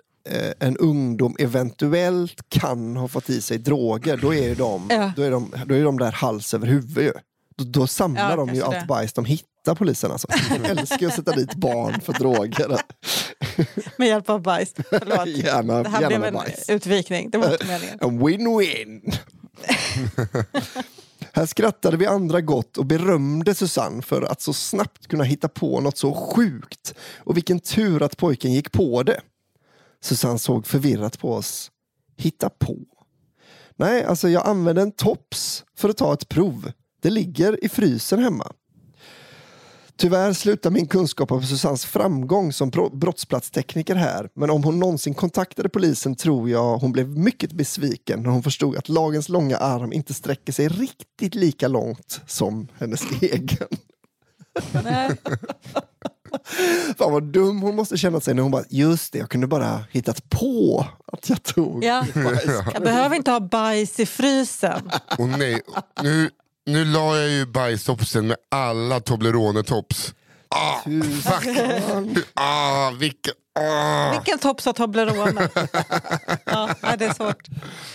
en 0.60 0.76
ungdom 0.76 1.36
eventuellt 1.38 2.40
kan 2.48 2.96
ha 2.96 3.08
fått 3.08 3.30
i 3.30 3.40
sig 3.40 3.58
droger, 3.58 4.16
då 4.16 4.34
är 4.34 4.54
de, 4.54 4.86
Ja. 4.90 5.12
då 5.16 5.22
är 5.22 5.30
de, 5.30 5.54
då 5.66 5.74
är 5.74 5.84
de 5.84 5.98
där 5.98 6.12
hals 6.12 6.54
över 6.54 6.66
huvud. 6.66 7.12
Då, 7.58 7.64
då 7.64 7.86
samlar 7.86 8.30
Ja, 8.30 8.36
de 8.36 8.54
ju 8.54 8.62
allt 8.62 8.80
det. 8.80 8.86
bajs 8.88 9.12
de 9.12 9.24
hittar 9.24 9.74
polisen. 9.74 10.10
Alltså. 10.12 10.28
De 10.62 10.64
älskar 10.68 11.06
att 11.06 11.14
sätta 11.14 11.32
dit 11.32 11.54
barn 11.54 12.00
för 12.00 12.12
droger. 12.12 12.80
Med 13.96 14.08
hjälp 14.08 14.30
av 14.30 14.42
bajs. 14.42 14.74
Förlåt. 14.90 15.26
Gärna, 15.44 15.82
Det 15.82 15.88
här 15.88 16.00
gärna 16.00 16.08
blev 16.18 16.24
en 16.24 16.34
bajs. 16.34 16.70
utvikning. 16.70 17.30
Det 17.30 17.38
var 17.38 17.52
inte 17.52 17.66
meningen. 17.66 17.98
En 18.02 18.20
win-win. 18.22 19.14
Här 21.32 21.46
skrattade 21.46 21.96
vi 21.96 22.06
andra 22.06 22.40
gott 22.40 22.76
och 22.76 22.86
berömde 22.86 23.54
Susanne 23.54 24.02
för 24.02 24.22
att 24.22 24.40
så 24.40 24.52
snabbt 24.52 25.06
kunna 25.06 25.24
hitta 25.24 25.48
på 25.48 25.80
något 25.80 25.98
så 25.98 26.14
sjukt. 26.14 26.94
Och 27.18 27.36
vilken 27.36 27.60
tur 27.60 28.02
att 28.02 28.16
pojken 28.16 28.52
gick 28.52 28.72
på 28.72 29.02
det. 29.02 29.20
Susanne 30.00 30.38
såg 30.38 30.66
förvirrat 30.66 31.18
på 31.18 31.32
oss. 31.32 31.70
Hitta 32.16 32.48
på? 32.48 32.76
Nej, 33.76 34.04
alltså 34.04 34.28
jag 34.28 34.46
använde 34.46 34.82
en 34.82 34.92
tops 34.92 35.64
för 35.76 35.88
att 35.88 35.96
ta 35.96 36.12
ett 36.12 36.28
prov. 36.28 36.72
Det 37.02 37.10
ligger 37.10 37.64
i 37.64 37.68
frysen 37.68 38.18
hemma. 38.18 38.52
Tyvärr 39.98 40.32
slutar 40.32 40.70
min 40.70 40.86
kunskap 40.86 41.32
om 41.32 41.42
Susannes 41.42 41.84
framgång 41.84 42.52
som 42.52 42.70
brottsplatstekniker 42.92 43.94
här. 43.94 44.28
Men 44.34 44.50
om 44.50 44.64
hon 44.64 44.78
någonsin 44.78 45.14
kontaktade 45.14 45.68
polisen 45.68 46.14
tror 46.14 46.50
jag 46.50 46.78
hon 46.78 46.92
blev 46.92 47.08
mycket 47.18 47.52
besviken 47.52 48.22
när 48.22 48.30
hon 48.30 48.42
förstod 48.42 48.76
att 48.76 48.88
lagens 48.88 49.28
långa 49.28 49.56
arm 49.56 49.92
inte 49.92 50.14
sträcker 50.14 50.52
sig 50.52 50.68
riktigt 50.68 51.34
lika 51.34 51.68
långt 51.68 52.20
som 52.26 52.68
hennes 52.78 53.02
egen. 53.22 53.68
Nej. 54.84 55.10
Fan 56.98 57.12
vad 57.12 57.22
dum 57.22 57.62
hon 57.62 57.76
måste 57.76 57.96
känna 57.96 58.20
sig 58.20 58.34
när 58.34 58.42
hon 58.42 58.52
bara, 58.52 58.64
just 58.68 59.12
det, 59.12 59.18
jag 59.18 59.30
kunde 59.30 59.46
bara 59.46 59.84
hittat 59.90 60.30
på 60.30 60.86
att 61.12 61.28
jag 61.28 61.42
tog 61.42 61.84
Ja. 61.84 62.06
Jag 62.72 62.82
behöver 62.82 63.16
inte 63.16 63.30
ha 63.30 63.40
bajs 63.40 64.00
i 64.00 64.06
frysen. 64.06 64.90
Och 65.18 65.28
nej, 65.28 65.60
nu, 66.02 66.30
nu 66.66 66.84
la 66.84 67.16
jag 67.18 67.28
ju 67.30 67.46
bajstopsen 67.46 68.26
med 68.26 68.36
alla 68.50 68.98
Toblerone-tops. 68.98 70.14
Ah, 70.56 70.82
fuck! 71.22 72.24
Ah, 72.34 72.90
vilken... 72.90 73.34
Ah. 73.58 74.10
Vilken 74.10 74.38
tops 74.38 74.66
har 74.66 74.72
Toblerone? 74.72 75.48
Ja, 76.44 76.74
nej, 76.82 76.96
det 76.98 77.04
är 77.04 77.14
svårt. 77.14 77.48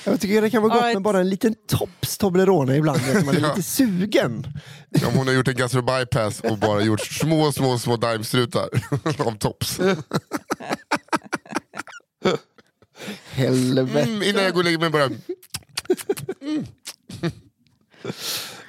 Jag 0.04 0.22
tycker 0.22 0.42
det 0.42 0.50
kan 0.50 0.62
vara 0.62 0.74
gott 0.74 0.84
right. 0.84 0.96
med 0.96 1.04
bara 1.04 1.20
en 1.20 1.30
liten 1.30 1.56
tops 1.68 2.18
Toblerone 2.18 2.76
ibland, 2.76 3.00
man 3.26 3.36
är 3.36 3.40
lite 3.40 3.64
sugen. 3.64 4.48
Om 5.08 5.14
hon 5.14 5.28
har 5.28 5.34
gjort 5.34 5.48
en 5.48 5.56
gastro-bypass 5.56 6.42
och 6.42 6.58
bara 6.58 6.82
gjort 6.82 7.02
små, 7.02 7.52
små, 7.52 7.80
små 7.80 7.98
daimstrutar 7.98 8.70
av 9.26 9.38
tops. 9.38 9.80
Helvete. 13.32 14.02
Mm, 14.02 14.24
innan 14.24 14.44
jag 14.44 14.54
går 14.54 14.60
och 14.60 14.66
lägger 14.66 14.80
mig 14.80 14.90
bara... 14.90 15.10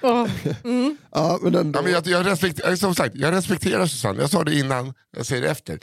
Ja, 0.03 0.29
men. 0.63 0.97
Ja, 1.11 1.39
men 1.83 1.93
jag, 1.93 2.07
jag, 2.07 2.27
respekterar, 2.27 2.77
som 2.77 2.95
sagt, 2.95 3.17
jag 3.17 3.33
respekterar 3.33 3.87
Susanne, 3.87 4.21
jag 4.21 4.31
sa 4.31 4.45
det 4.45 4.59
innan, 4.59 4.95
jag 5.17 5.27
säger 5.27 5.43
det 5.43 5.51
efter. 5.51 5.79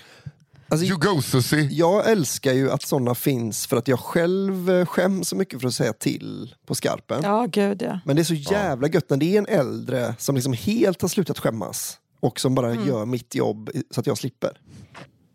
Alltså, 0.71 0.85
You 0.85 0.97
go 0.97 1.21
Susie. 1.21 1.67
jag 1.71 2.11
älskar 2.11 2.53
ju 2.53 2.71
att 2.71 2.81
sådana 2.81 3.15
finns 3.15 3.67
för 3.67 3.77
att 3.77 3.87
jag 3.87 3.99
själv 3.99 4.69
eh, 4.69 4.85
skäms 4.85 5.29
så 5.29 5.35
mycket 5.35 5.61
för 5.61 5.67
att 5.67 5.73
säga 5.73 5.93
till 5.93 6.55
på 6.65 6.75
skarpen. 6.75 7.19
Ja, 7.23 7.45
gud 7.45 7.81
ja. 7.81 7.99
Men 8.05 8.15
det 8.15 8.21
är 8.21 8.23
så 8.23 8.33
jävla 8.33 8.87
gött 8.87 9.09
när 9.09 9.17
det 9.17 9.35
är 9.35 9.37
en 9.37 9.47
äldre 9.47 10.15
som 10.17 10.35
liksom 10.35 10.53
helt 10.53 11.01
har 11.01 11.09
slutat 11.09 11.39
skämmas 11.39 11.97
och 12.19 12.39
som 12.39 12.55
bara 12.55 12.73
gör 12.73 13.05
mitt 13.05 13.35
jobb 13.35 13.69
så 13.91 13.99
att 13.99 14.07
jag 14.07 14.17
slipper. 14.17 14.51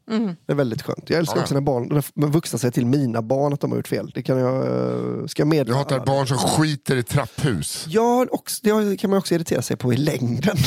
Det 0.07 0.53
är 0.53 0.55
väldigt 0.55 0.83
skönt. 0.83 1.11
Jag 1.11 1.19
älskar 1.19 1.37
Ja. 1.37 1.43
också 1.43 1.55
när 1.55 1.61
barn, 1.61 2.03
när 2.14 2.29
vuxna 2.29 2.59
säger 2.59 2.73
till 2.73 2.87
mina 2.87 3.23
barn 3.23 3.53
att 3.53 3.61
de 3.61 3.71
har 3.71 3.79
gjort 3.79 3.88
fel. 3.88 4.11
Det 4.14 4.23
kan 4.23 4.38
jag, 4.38 4.55
eh, 4.67 5.27
ska 5.27 5.40
jag 5.40 5.47
meddela. 5.49 5.71
Jag 5.71 5.77
hatar 5.77 6.07
barn 6.07 6.27
som 6.27 6.37
skiter 6.38 6.97
i 6.97 7.03
trapphus. 7.03 7.85
Ja, 7.88 8.27
också, 8.31 8.61
det 8.62 8.97
kan 8.97 9.11
man 9.11 9.19
också 9.19 9.35
irritera 9.35 9.62
sig 9.62 9.77
på 9.77 9.93
i 9.93 9.97
längden. 9.97 10.57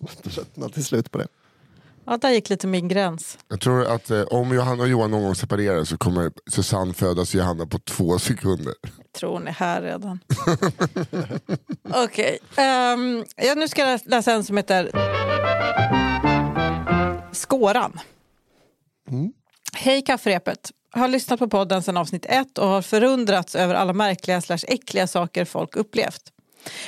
Man 0.00 0.32
tröttnar 0.32 0.68
till 0.68 0.84
slut 0.84 1.10
på 1.10 1.18
det. 1.18 1.26
Ja, 2.06 2.16
där 2.16 2.30
gick 2.30 2.50
lite 2.50 2.66
min 2.66 2.88
gräns. 2.88 3.38
Jag 3.48 3.60
tror 3.60 3.84
att 3.86 4.10
eh, 4.10 4.22
om 4.22 4.54
Johanna 4.54 4.82
och 4.82 4.88
Johan 4.88 5.10
någon 5.10 5.22
gång 5.22 5.34
separerar 5.34 5.84
så 5.84 5.98
kommer 5.98 6.30
Susanne 6.50 6.92
födas 6.94 7.34
Johanna 7.34 7.66
på 7.66 7.78
två 7.78 8.18
sekunder. 8.18 8.74
Tror 9.18 9.40
ni 9.40 9.50
här 9.50 9.82
redan? 9.82 10.18
Okej. 12.04 12.38
ehm, 12.56 13.24
ja, 13.36 13.54
nu 13.56 13.68
ska 13.68 13.90
jag 13.90 14.00
läsa 14.04 14.32
en 14.32 14.44
som 14.44 14.56
heter 14.56 14.90
Skåran. 17.32 18.00
Hej 19.72 20.02
kafferepet. 20.02 20.70
Har 20.92 21.08
lyssnat 21.08 21.38
på 21.38 21.48
podden 21.48 21.82
sedan 21.82 21.96
avsnitt 21.96 22.26
ett 22.28 22.58
och 22.58 22.68
har 22.68 22.82
förundrats 22.82 23.54
över 23.54 23.74
alla 23.74 23.92
märkliga 23.92 24.40
slash 24.40 24.58
äckliga 24.68 25.06
saker 25.06 25.44
folk 25.44 25.76
upplevt. 25.76 26.22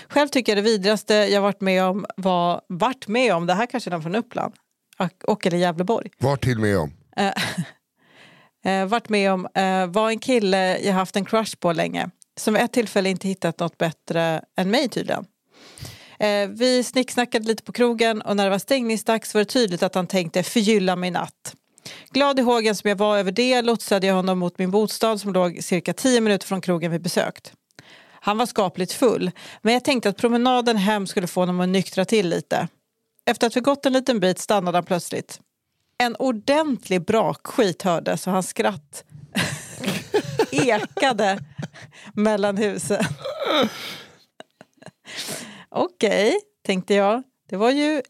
Själv 0.09 0.29
tycker 0.29 0.53
jag 0.53 0.65
det 0.65 0.71
vidrigaste 0.71 1.15
jag 1.15 1.41
varit 1.41 1.61
med 1.61 1.85
om 1.85 2.07
var, 2.17 2.61
vart 2.69 3.09
med 3.09 3.35
om, 3.35 3.47
det 3.47 3.55
här 3.55 3.67
kanske 3.67 3.89
är 3.89 3.93
den 3.93 4.03
från 4.03 4.15
Uppland 4.15 4.55
och, 4.99 5.25
och 5.25 5.47
eller 5.47 5.59
Gävleborg. 5.59 6.11
Var 6.19 6.37
till 6.37 6.59
med 6.59 6.79
om. 6.79 6.93
eh, 8.65 8.87
varit 8.87 9.09
med 9.09 9.33
om 9.33 9.49
eh, 9.55 9.87
var 9.87 10.11
en 10.11 10.19
kille 10.19 10.79
jag 10.79 10.93
haft 10.93 11.17
en 11.17 11.25
crush 11.25 11.57
på 11.57 11.73
länge. 11.73 12.11
Som 12.37 12.55
vid 12.55 12.63
ett 12.63 12.73
tillfälle 12.73 13.09
inte 13.11 13.29
hittat 13.29 13.59
något 13.59 13.79
bättre 13.79 14.45
än 14.57 14.71
mig 14.71 14.89
tydligen. 14.89 15.27
Eh, 16.19 16.49
vi 16.49 16.85
snicksnackade 16.85 17.47
lite 17.47 17.63
på 17.63 17.73
krogen 17.73 18.23
och 18.23 18.37
när 18.37 18.45
det 18.45 18.51
var 18.51 18.59
stängningsdags 18.59 19.35
var 19.35 19.39
det 19.39 19.45
tydligt 19.45 19.83
att 19.83 19.95
han 19.95 20.07
tänkte 20.07 20.43
förgylla 20.43 20.97
mig 20.97 21.11
natt. 21.11 21.55
Glad 22.11 22.39
i 22.39 22.43
hågen 22.43 22.75
som 22.75 22.89
jag 22.89 22.97
var 22.97 23.19
över 23.19 23.33
det 23.33 23.63
lotsade 23.63 24.07
jag 24.07 24.15
honom 24.15 24.39
mot 24.39 24.59
min 24.59 24.71
bostad 24.71 25.21
som 25.21 25.33
låg 25.33 25.65
cirka 25.65 25.93
tio 25.93 26.21
minuter 26.21 26.47
från 26.47 26.61
krogen 26.61 26.91
vi 26.91 26.99
besökt. 26.99 27.53
Han 28.25 28.39
var 28.39 28.47
skapligt 28.47 28.93
full, 28.93 29.31
men 29.63 29.75
jag 29.75 29.85
tänkte 29.85 30.09
att 30.09 30.17
promenaden 30.17 30.77
hem 30.77 31.07
skulle 31.07 31.27
få 31.27 31.41
honom 31.41 31.61
att 31.61 31.69
nyktra 31.69 32.05
till 32.05 32.29
lite. 32.29 32.69
Efter 33.27 33.47
att 33.47 33.57
vi 33.57 33.61
gått 33.61 33.87
en 33.87 33.93
liten 33.93 34.21
bit 34.21 34.39
stannade 34.39 34.77
han 34.77 34.85
plötsligt. 34.85 35.41
En 35.99 36.17
ordentlig 36.17 37.05
brakskit 37.05 37.83
hördes 37.83 38.27
och 38.27 38.33
hans 38.33 38.49
skratt 38.49 39.05
ekade 40.51 41.39
mellan 42.15 42.57
husen. 42.57 43.05
Okej, 45.69 46.41
tänkte 46.67 46.95
jag. 46.95 47.23
Det 47.49 47.57
var 47.57 47.71
ju 47.71 48.03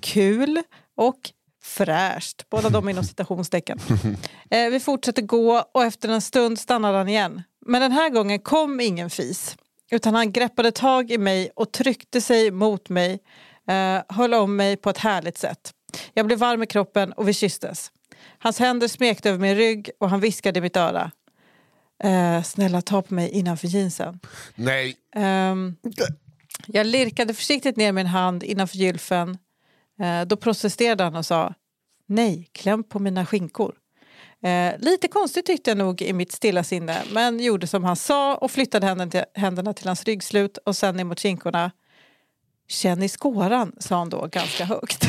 kul 0.00 0.62
och 0.96 1.30
fräscht. 1.72 2.50
Båda 2.50 2.68
de 2.68 2.88
inom 2.88 3.04
citationstecken. 3.04 3.78
Eh, 4.50 4.70
vi 4.70 4.80
fortsatte 4.80 5.22
gå 5.22 5.64
och 5.74 5.84
efter 5.84 6.08
en 6.08 6.20
stund 6.20 6.58
stannade 6.58 6.98
han 6.98 7.08
igen. 7.08 7.42
Men 7.66 7.80
den 7.80 7.92
här 7.92 8.10
gången 8.10 8.38
kom 8.38 8.80
ingen 8.80 9.10
fis. 9.10 9.56
Utan 9.90 10.14
han 10.14 10.32
greppade 10.32 10.72
tag 10.72 11.10
i 11.10 11.18
mig 11.18 11.50
och 11.56 11.72
tryckte 11.72 12.20
sig 12.20 12.50
mot 12.50 12.88
mig. 12.88 13.18
Eh, 13.68 14.02
höll 14.08 14.34
om 14.34 14.56
mig 14.56 14.76
på 14.76 14.90
ett 14.90 14.98
härligt 14.98 15.38
sätt. 15.38 15.72
Jag 16.14 16.26
blev 16.26 16.38
varm 16.38 16.62
i 16.62 16.66
kroppen 16.66 17.12
och 17.12 17.28
vi 17.28 17.34
kysstes. 17.34 17.90
Hans 18.38 18.58
händer 18.58 18.88
smekte 18.88 19.28
över 19.28 19.38
min 19.38 19.56
rygg 19.56 19.90
och 20.00 20.10
han 20.10 20.20
viskade 20.20 20.58
i 20.58 20.62
mitt 20.62 20.76
öra. 20.76 21.10
Eh, 22.04 22.42
snälla 22.42 22.82
ta 22.82 23.02
på 23.02 23.14
mig 23.14 23.30
innanför 23.30 23.68
jeansen. 23.68 24.20
Nej, 24.54 24.96
Ehm, 25.16 25.76
jag 26.66 26.86
lirkade 26.86 27.34
försiktigt 27.34 27.76
ner 27.76 27.92
min 27.92 28.06
hand 28.06 28.42
innanför 28.42 28.76
gylfen. 28.76 29.38
Eh, 30.00 30.22
då 30.22 30.36
protesterade 30.36 31.04
han 31.04 31.16
och 31.16 31.26
sa 31.26 31.54
nej, 32.06 32.48
kläm 32.52 32.84
på 32.84 32.98
mina 32.98 33.26
skinkor. 33.26 33.74
Eh, 34.42 34.74
lite 34.78 35.08
konstigt 35.08 35.46
tyckte 35.46 35.70
jag 35.70 35.78
nog 35.78 36.02
i 36.02 36.12
mitt 36.12 36.32
stilla 36.32 36.64
sinne 36.64 37.02
men 37.12 37.40
gjorde 37.40 37.66
som 37.66 37.84
han 37.84 37.96
sa 37.96 38.36
och 38.36 38.50
flyttade 38.50 38.86
händerna 38.86 39.10
till, 39.10 39.24
händerna 39.34 39.74
till 39.74 39.86
hans 39.86 40.04
ryggslut 40.04 40.58
och 40.58 40.76
sen 40.76 40.96
ner 40.96 41.04
mot 41.04 41.20
skinkorna. 41.20 41.70
Känn 42.68 43.02
i 43.02 43.08
skåran, 43.08 43.72
sa 43.78 43.98
han 43.98 44.08
då 44.08 44.26
ganska 44.26 44.64
högt. 44.64 45.04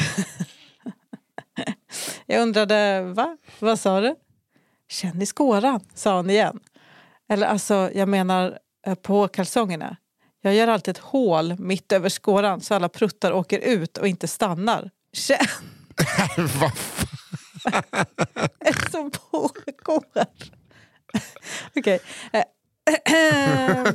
jag 2.26 2.42
undrade, 2.42 3.02
va? 3.02 3.38
Vad 3.60 3.80
sa 3.80 4.02
du? 4.02 4.16
Känn 4.90 5.22
i 5.22 5.26
skåran, 5.26 5.80
sa 5.94 6.16
han 6.16 6.30
igen. 6.30 6.60
Eller 7.30 7.48
alltså, 7.48 7.90
jag 7.94 8.10
menar 8.10 8.60
eh, 8.88 8.96
på 8.96 9.28
kalsongerna. 9.28 9.98
Jag 10.42 10.56
gör 10.56 10.68
alltid 10.68 10.92
ett 10.92 11.04
hål 11.04 11.60
mitt 11.60 11.92
över 11.92 12.10
skåran 12.10 12.62
så 12.62 12.76
alla 12.76 12.90
pruttar 12.90 13.34
åker 13.34 13.60
ut 13.60 13.98
och 13.98 14.08
inte 14.08 14.28
stannar. 14.28 14.92
Känn 15.14 15.48
vad 16.60 16.78
fan. 16.78 17.14
som 18.92 19.12
pågår. 19.12 20.04
Okej. 21.76 22.00
Eh, 22.34 22.44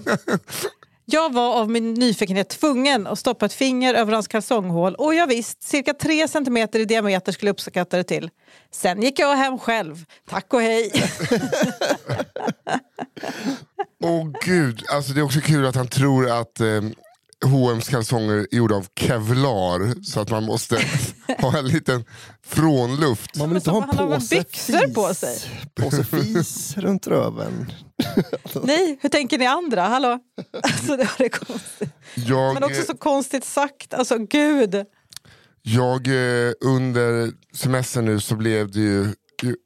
Jag 1.10 1.32
var 1.32 1.54
av 1.54 1.70
min 1.70 1.94
nyfikenhet 1.94 2.48
tvungen 2.48 3.06
att 3.06 3.18
stoppa 3.18 3.46
ett 3.46 3.52
finger 3.52 3.94
över 3.94 4.12
hans 4.12 4.28
kalsonghål 4.28 4.94
och 4.94 5.14
jag 5.14 5.26
visst, 5.26 5.62
cirka 5.62 5.94
tre 5.94 6.28
centimeter 6.28 6.80
i 6.80 6.84
diameter 6.84 7.32
skulle 7.32 7.48
jag 7.48 7.52
uppskatta 7.54 7.96
det 7.96 8.04
till. 8.04 8.30
Sen 8.70 9.02
gick 9.02 9.18
jag 9.18 9.36
hem 9.36 9.58
själv. 9.58 10.04
Tack 10.28 10.54
och 10.54 10.60
hej. 10.60 10.92
Åh 14.04 14.30
gud, 14.44 14.84
alltså 14.88 15.12
det 15.12 15.20
är 15.20 15.24
också 15.24 15.40
kul 15.40 15.66
att 15.66 15.76
han 15.76 15.88
tror 15.88 16.30
att 16.30 16.60
eh, 16.60 16.80
H&M's 17.44 17.90
kalsonger 17.90 18.34
är 18.34 18.56
gjorda 18.56 18.74
av 18.74 18.86
kevlar 19.00 20.04
så 20.04 20.20
att 20.20 20.30
man 20.30 20.44
måste 20.44 20.80
ha 21.38 21.58
en 21.58 21.66
liten 21.66 22.04
frånluft. 22.46 23.36
Man 23.36 23.48
vill 23.48 23.56
inte 23.56 23.70
ha 23.70 23.82
en 23.82 23.96
påse 23.96 24.36
byxor 24.36 24.78
fis, 24.78 24.94
på 24.94 25.14
sig? 25.14 25.38
Påse 25.74 26.04
fis 26.04 26.76
runt 26.76 27.06
röven. 27.06 27.72
Nej, 28.62 28.98
hur 29.00 29.08
tänker 29.08 29.38
ni 29.38 29.46
andra? 29.46 29.82
Hallå? 29.82 30.18
Alltså, 30.62 30.96
det 30.96 31.04
var 31.04 31.18
det 31.18 31.28
konstigt. 31.28 31.90
Jag, 32.14 32.54
Men 32.54 32.64
också 32.64 32.80
eh, 32.80 32.84
så 32.86 32.96
konstigt 32.96 33.44
sagt. 33.44 33.94
Alltså 33.94 34.18
gud. 34.18 34.86
jag 35.62 36.06
eh, 36.06 36.52
under 36.60 37.32
semestern 37.56 38.04
nu 38.04 38.20
så 38.20 38.36
blev 38.36 38.70
det 38.70 38.80
ju, 38.80 39.14
ju 39.42 39.56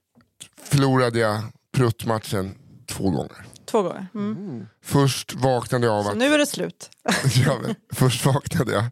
förlorade 0.63 1.19
jag 1.19 1.43
pruttmatchen 1.77 2.55
två 2.89 3.11
gånger. 3.11 3.52
Två 3.73 3.83
gånger. 3.83 4.07
Mm. 4.15 4.67
Först 4.85 5.35
vaknade 5.35 5.87
jag 5.87 5.95
av 5.95 6.03
Så 6.03 6.11
att 6.11 6.17
nu 6.17 6.35
är 6.35 6.39
det 6.39 6.47
slut. 6.47 6.91
Ja, 7.47 7.59
men, 7.63 7.75
först 7.93 8.27
vaknade 8.27 8.73
jag 8.73 8.85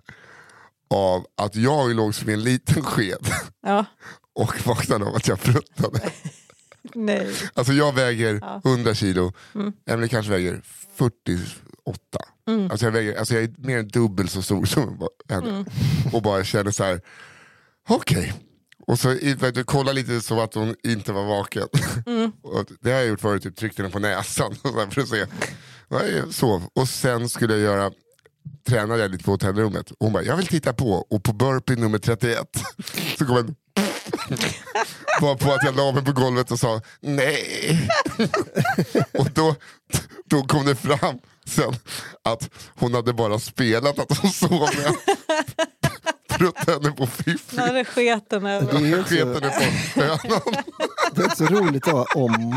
av 0.95 1.27
att 1.37 1.57
jag 1.57 1.95
låg 1.95 2.15
som 2.15 2.29
en 2.29 2.43
liten 2.43 2.83
sked 2.83 3.27
Ja. 3.67 3.85
och 4.35 4.67
vaknade 4.67 5.05
av 5.05 5.15
att 5.15 5.29
jag 5.29 5.41
pruttade. 5.41 6.01
Nej. 6.95 7.35
Alltså 7.55 7.73
jag 7.73 7.95
väger 7.95 8.61
100 8.65 8.95
kilo, 8.95 9.33
Mm. 9.55 9.73
Emily 9.87 10.09
kanske 10.09 10.33
väger 10.33 10.61
48. 10.97 11.99
Alltså, 12.71 12.87
jag 12.87 12.93
väger, 12.93 13.19
alltså 13.19 13.35
jag 13.35 13.43
är 13.45 13.55
mer 13.59 13.79
än 13.79 13.89
dubbelt 13.89 14.31
så 14.31 14.43
stor 14.43 14.65
som 14.65 15.09
henne. 15.29 15.51
Mm. 15.51 15.65
Och 16.13 16.23
bara 16.23 16.45
kände 16.45 16.73
så 16.73 16.85
här, 16.85 17.01
okej. 17.89 18.33
Och 18.91 18.99
så 18.99 19.09
du, 19.55 19.65
kolla 19.65 19.93
lite 19.93 20.21
så 20.21 20.41
att 20.41 20.55
hon 20.55 20.75
inte 20.83 21.13
var 21.13 21.25
vaken. 21.25 21.69
Mm. 22.07 22.33
det 22.81 22.91
har 22.91 22.99
jag 22.99 23.09
gjort 23.09 23.21
förut, 23.21 23.43
typ, 23.43 23.57
tryckte 23.57 23.83
henne 23.83 23.93
på 23.93 23.99
näsan 23.99 24.55
för 24.91 25.01
att 25.01 25.09
se. 25.09 25.27
Ja, 25.89 26.05
jag 26.05 26.35
sov. 26.35 26.63
Och 26.75 26.89
sen 26.89 27.29
skulle 27.29 27.53
jag 27.53 27.63
göra 27.63 27.91
tränade 28.69 29.03
jag 29.03 29.11
lite 29.11 29.25
på 29.25 29.31
hotellrummet. 29.31 29.91
Och 29.91 29.97
hon 29.99 30.13
bara, 30.13 30.23
jag 30.23 30.37
vill 30.37 30.47
titta 30.47 30.73
på. 30.73 30.93
Och 30.93 31.23
på 31.23 31.33
burpee 31.33 31.77
nummer 31.77 31.99
31 31.99 32.49
så 33.19 33.27
kom 33.27 33.37
en 33.37 33.55
var 35.21 35.35
på 35.35 35.53
att 35.53 35.65
jag 35.65 35.77
la 35.77 35.93
mig 35.93 36.05
på 36.05 36.13
golvet 36.13 36.51
och 36.51 36.61
sa 36.61 36.81
nej. 37.01 37.89
och 39.13 39.31
då, 39.35 39.57
då 40.25 40.43
kom 40.43 40.67
det 40.67 40.75
fram 40.75 41.19
sen 41.47 41.75
att 42.25 42.51
hon 42.77 42.95
hade 42.95 43.13
bara 43.13 43.39
spelat 43.39 43.99
att 43.99 44.19
hon 44.19 44.31
sov 44.31 44.61
med. 44.61 44.95
Pruttade 46.55 46.73
henne 46.73 46.97
på 46.97 47.07
fiffi. 47.07 47.57
När 47.57 47.75
det 47.75 47.85
sketen 47.85 48.43
Det 48.45 48.51
över. 48.51 48.75
är 48.75 48.81
ju 48.81 49.03
Sket 49.05 49.23
också, 49.29 49.41
henne 49.41 49.53
på 49.95 50.01
hönan. 50.01 50.19
det 51.15 51.23
är 51.23 51.27
också 51.27 51.45
roligt 51.45 51.85
då, 51.85 52.07
om, 52.15 52.57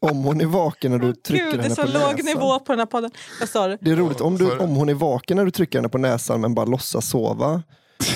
om 0.00 0.24
hon 0.24 0.40
är 0.40 0.46
vaken 0.46 0.90
när 0.90 0.98
du 0.98 1.14
trycker 1.14 1.44
Gud, 1.44 1.54
det 1.54 1.58
är 1.58 1.62
henne 1.62 1.74
så 1.74 1.82
på 1.82 1.88
låg 1.88 2.02
näsan. 2.12 2.24
nivå 2.26 2.58
på 2.60 2.72
den 2.72 2.78
här 2.78 2.86
podden. 2.86 3.10
Vad 3.40 3.48
sa 3.48 3.68
du? 3.68 3.78
Det 3.80 3.90
är 3.90 3.96
roligt 3.96 4.20
om, 4.20 4.38
du, 4.38 4.58
om 4.58 4.70
hon 4.76 4.88
är 4.88 4.94
vaken 4.94 5.36
när 5.36 5.44
du 5.44 5.50
trycker 5.50 5.78
henne 5.78 5.88
på 5.88 5.98
näsan 5.98 6.40
men 6.40 6.54
bara 6.54 6.66
låtsas 6.66 7.08
sova. 7.08 7.62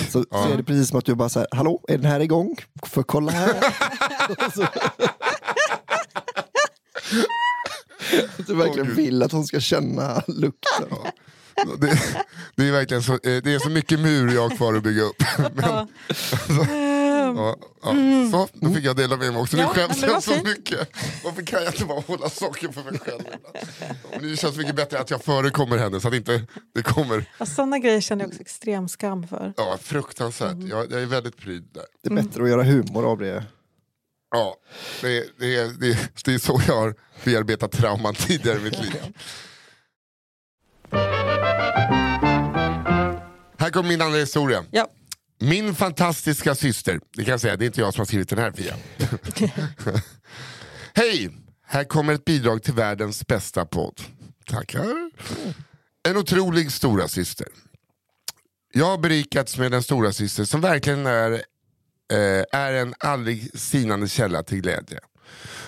Så, 0.09 0.25
så 0.31 0.49
är 0.53 0.57
det 0.57 0.63
precis 0.63 0.89
som 0.89 0.99
att 0.99 1.05
du 1.05 1.15
bara 1.15 1.29
säger 1.29 1.47
hallå, 1.51 1.81
är 1.87 1.97
den 1.97 2.05
här 2.11 2.19
igång? 2.19 2.55
Får 2.85 3.03
kolla 3.03 3.31
här. 3.31 3.53
Så- 4.55 4.67
Att 8.39 8.47
du 8.47 8.55
verkligen 8.55 8.95
vill 8.95 9.23
att 9.23 9.31
hon 9.31 9.45
ska 9.45 9.59
känna 9.59 10.21
lukten. 10.27 10.87
Det, 11.77 11.99
det 12.55 12.67
är 12.67 12.71
verkligen 12.71 13.03
så, 13.03 13.13
eh, 13.13 13.19
det 13.23 13.53
är 13.53 13.59
så 13.59 13.69
mycket 13.69 13.99
mur 13.99 14.33
jag 14.33 14.49
har 14.49 14.55
kvar 14.57 14.73
att 14.73 14.83
bygga 14.83 15.01
upp. 15.01 15.23
Men, 15.53 15.63
Oh 15.69 15.87
Ja, 17.35 17.55
ja. 17.83 17.91
Så, 18.31 18.47
då 18.53 18.73
fick 18.73 18.85
jag 18.85 18.95
dela 18.95 19.17
med 19.17 19.33
mig 19.33 19.41
också. 19.41 19.57
Nu 19.57 19.63
Mm. 19.63 19.73
Ja, 19.77 19.87
skäms 19.87 20.01
jag 20.03 20.23
så 20.23 20.31
fint. 20.31 20.43
mycket. 20.43 20.89
Varför 21.23 21.41
kan 21.45 21.63
jag 21.63 21.73
inte 21.73 21.85
bara 21.85 21.99
hålla 21.99 22.29
saker 22.29 22.67
för 22.71 22.83
mig 22.91 22.99
själv? 22.99 23.21
Ja, 23.53 23.59
men 24.19 24.29
det 24.31 24.37
känns 24.37 24.57
mycket 24.57 24.75
bättre 24.75 24.99
att 24.99 25.09
jag 25.09 25.23
förekommer 25.23 25.77
henne 25.77 25.99
så 26.01 26.07
att 26.07 26.13
inte 26.13 26.41
det 26.75 26.83
kommer 26.83 27.25
Ja, 27.37 27.45
sådana 27.45 27.79
grejer 27.79 28.01
känner 28.01 28.23
jag 28.23 28.29
också 28.29 28.41
extrem 28.41 28.87
skam 28.89 29.27
för. 29.27 29.53
ja, 29.57 29.77
fruktansvärt. 29.81 30.51
Mm. 30.53 30.67
Jag, 30.67 30.91
jag 30.91 31.01
är 31.01 31.05
väldigt 31.05 31.37
pryd 31.37 31.67
där. 31.73 31.83
Det 32.03 32.09
är 32.09 32.15
bättre 32.23 32.43
att 32.43 32.49
göra 32.49 32.63
humor 32.63 33.05
av 33.11 33.19
det. 33.19 33.43
Ja, 34.31 34.55
det, 35.01 35.25
det, 35.39 35.55
är- 35.55 35.79
det, 35.79 35.87
är- 35.91 36.09
det 36.25 36.33
är 36.33 36.39
så 36.39 36.61
jag 36.67 36.75
har 36.75 36.95
bearbetat 37.23 37.71
trauman 37.71 38.15
tidigare 38.15 38.57
i 38.57 38.61
mitt 38.61 38.81
liv. 38.81 38.93
Här 43.63 43.69
kommer 43.69 43.89
min 43.89 44.01
andra 44.01 44.19
historia. 44.19 44.65
Ja. 44.71 44.87
Min 45.39 45.75
fantastiska 45.75 46.55
syster, 46.55 46.99
det 47.15 47.23
kan 47.23 47.31
jag 47.31 47.41
säga, 47.41 47.57
det 47.57 47.65
är 47.65 47.67
inte 47.67 47.81
jag 47.81 47.93
som 47.93 48.01
har 48.01 48.05
skrivit 48.05 48.29
den 48.29 48.39
här 48.39 48.51
Fia. 48.51 48.75
Hej! 50.93 51.31
Här 51.65 51.83
kommer 51.83 52.13
ett 52.13 52.25
bidrag 52.25 52.63
till 52.63 52.73
världens 52.73 53.27
bästa 53.27 53.65
podd. 53.65 54.01
Tackar. 54.45 55.11
En 56.09 56.17
otrolig 56.17 56.71
stora 56.71 57.07
syster. 57.07 57.47
Jag 58.73 58.85
har 58.85 58.97
berikats 58.97 59.57
med 59.57 59.73
en 59.73 59.83
stora 59.83 60.11
syster 60.11 60.45
som 60.45 60.61
verkligen 60.61 61.05
är, 61.05 61.31
eh, 61.31 62.43
är 62.51 62.73
en 62.73 62.93
aldrig 62.99 63.59
sinande 63.59 64.07
källa 64.07 64.43
till 64.43 64.61
glädje. 64.61 64.99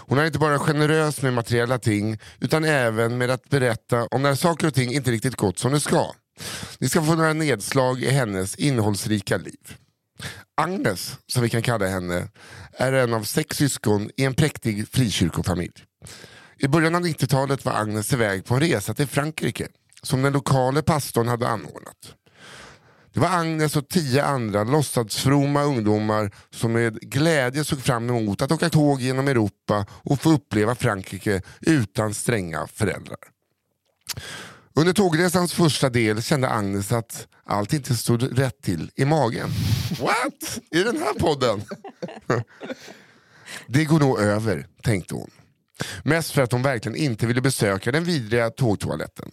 Hon 0.08 0.18
är 0.18 0.26
inte 0.26 0.40
bara 0.40 0.60
generös 0.60 1.22
med 1.22 1.34
materiella 1.34 1.80
ting 1.80 2.20
utan 2.40 2.64
även 2.64 3.18
med 3.18 3.30
att 3.30 3.50
berätta 3.50 4.06
om 4.06 4.22
när 4.22 4.36
saker 4.36 4.68
och 4.68 4.74
ting 4.74 4.94
inte 4.94 5.12
riktigt 5.12 5.36
gått 5.36 5.60
som 5.60 5.72
det 5.72 5.80
ska. 5.80 6.12
Ni 6.80 6.90
ska 6.90 7.02
få 7.02 7.16
några 7.16 7.34
nedslag 7.34 8.02
i 8.02 8.10
hennes 8.10 8.56
innehållsrika 8.56 9.38
liv. 9.38 9.78
Agnes, 10.56 11.18
som 11.28 11.44
vi 11.44 11.50
kan 11.50 11.62
kalla 11.62 11.88
henne, 11.88 12.28
är 12.72 12.94
en 12.94 13.14
av 13.14 13.24
sex 13.24 13.58
syskon 13.58 14.10
i 14.18 14.24
en 14.24 14.34
präktig 14.34 14.88
frikyrkofamilj. 14.88 15.74
I 16.58 16.68
början 16.68 16.96
av 16.96 17.02
90-talet 17.02 17.66
var 17.66 17.74
Agnes 17.74 18.14
iväg 18.14 18.46
på 18.46 18.54
en 18.54 18.60
resa 18.60 18.94
till 18.94 19.08
Frankrike 19.08 19.68
som 20.02 20.22
den 20.22 20.34
lokale 20.34 20.82
pastorn 20.82 21.28
hade 21.28 21.48
anordnat. 21.48 22.16
Det 23.14 23.20
var 23.20 23.30
Agnes 23.30 23.76
och 23.76 23.90
tio 23.90 24.24
andra 24.24 24.64
låtsasfromma 24.64 25.64
ungdomar 25.64 26.32
som 26.50 26.72
med 26.72 27.00
glädje 27.00 27.64
såg 27.64 27.80
fram 27.80 28.10
emot 28.10 28.42
att 28.42 28.52
åka 28.52 28.70
tåg 28.70 29.02
genom 29.02 29.28
Europa 29.28 29.86
och 29.90 30.22
få 30.22 30.32
uppleva 30.32 30.76
Frankrike 30.76 31.42
utan 31.62 32.14
stränga 32.14 32.68
föräldrar. 32.68 33.18
Under 34.76 34.94
tågresans 34.94 35.54
första 35.54 35.90
del 35.90 36.24
kände 36.24 36.50
Agnes 36.50 36.92
att 36.92 37.28
allt 37.44 37.74
inte 37.74 37.96
stod 37.96 38.40
rätt 38.40 38.62
till 38.62 38.92
i 38.96 39.06
magen. 39.06 39.50
What? 40.00 40.60
I 40.72 40.84
den 40.84 40.98
här 40.98 41.14
podden? 41.14 41.62
Det 43.68 43.86
går 43.86 44.00
nog 44.00 44.20
över, 44.20 44.68
tänkte 44.84 45.16
hon. 45.16 45.32
Mest 46.04 46.32
för 46.32 46.42
att 46.42 46.52
hon 46.52 46.62
verkligen 46.62 46.96
inte 46.96 47.28
ville 47.28 47.42
besöka 47.42 47.92
den 47.92 48.04
vidriga 48.04 48.50
tågtoaletten. 48.50 49.32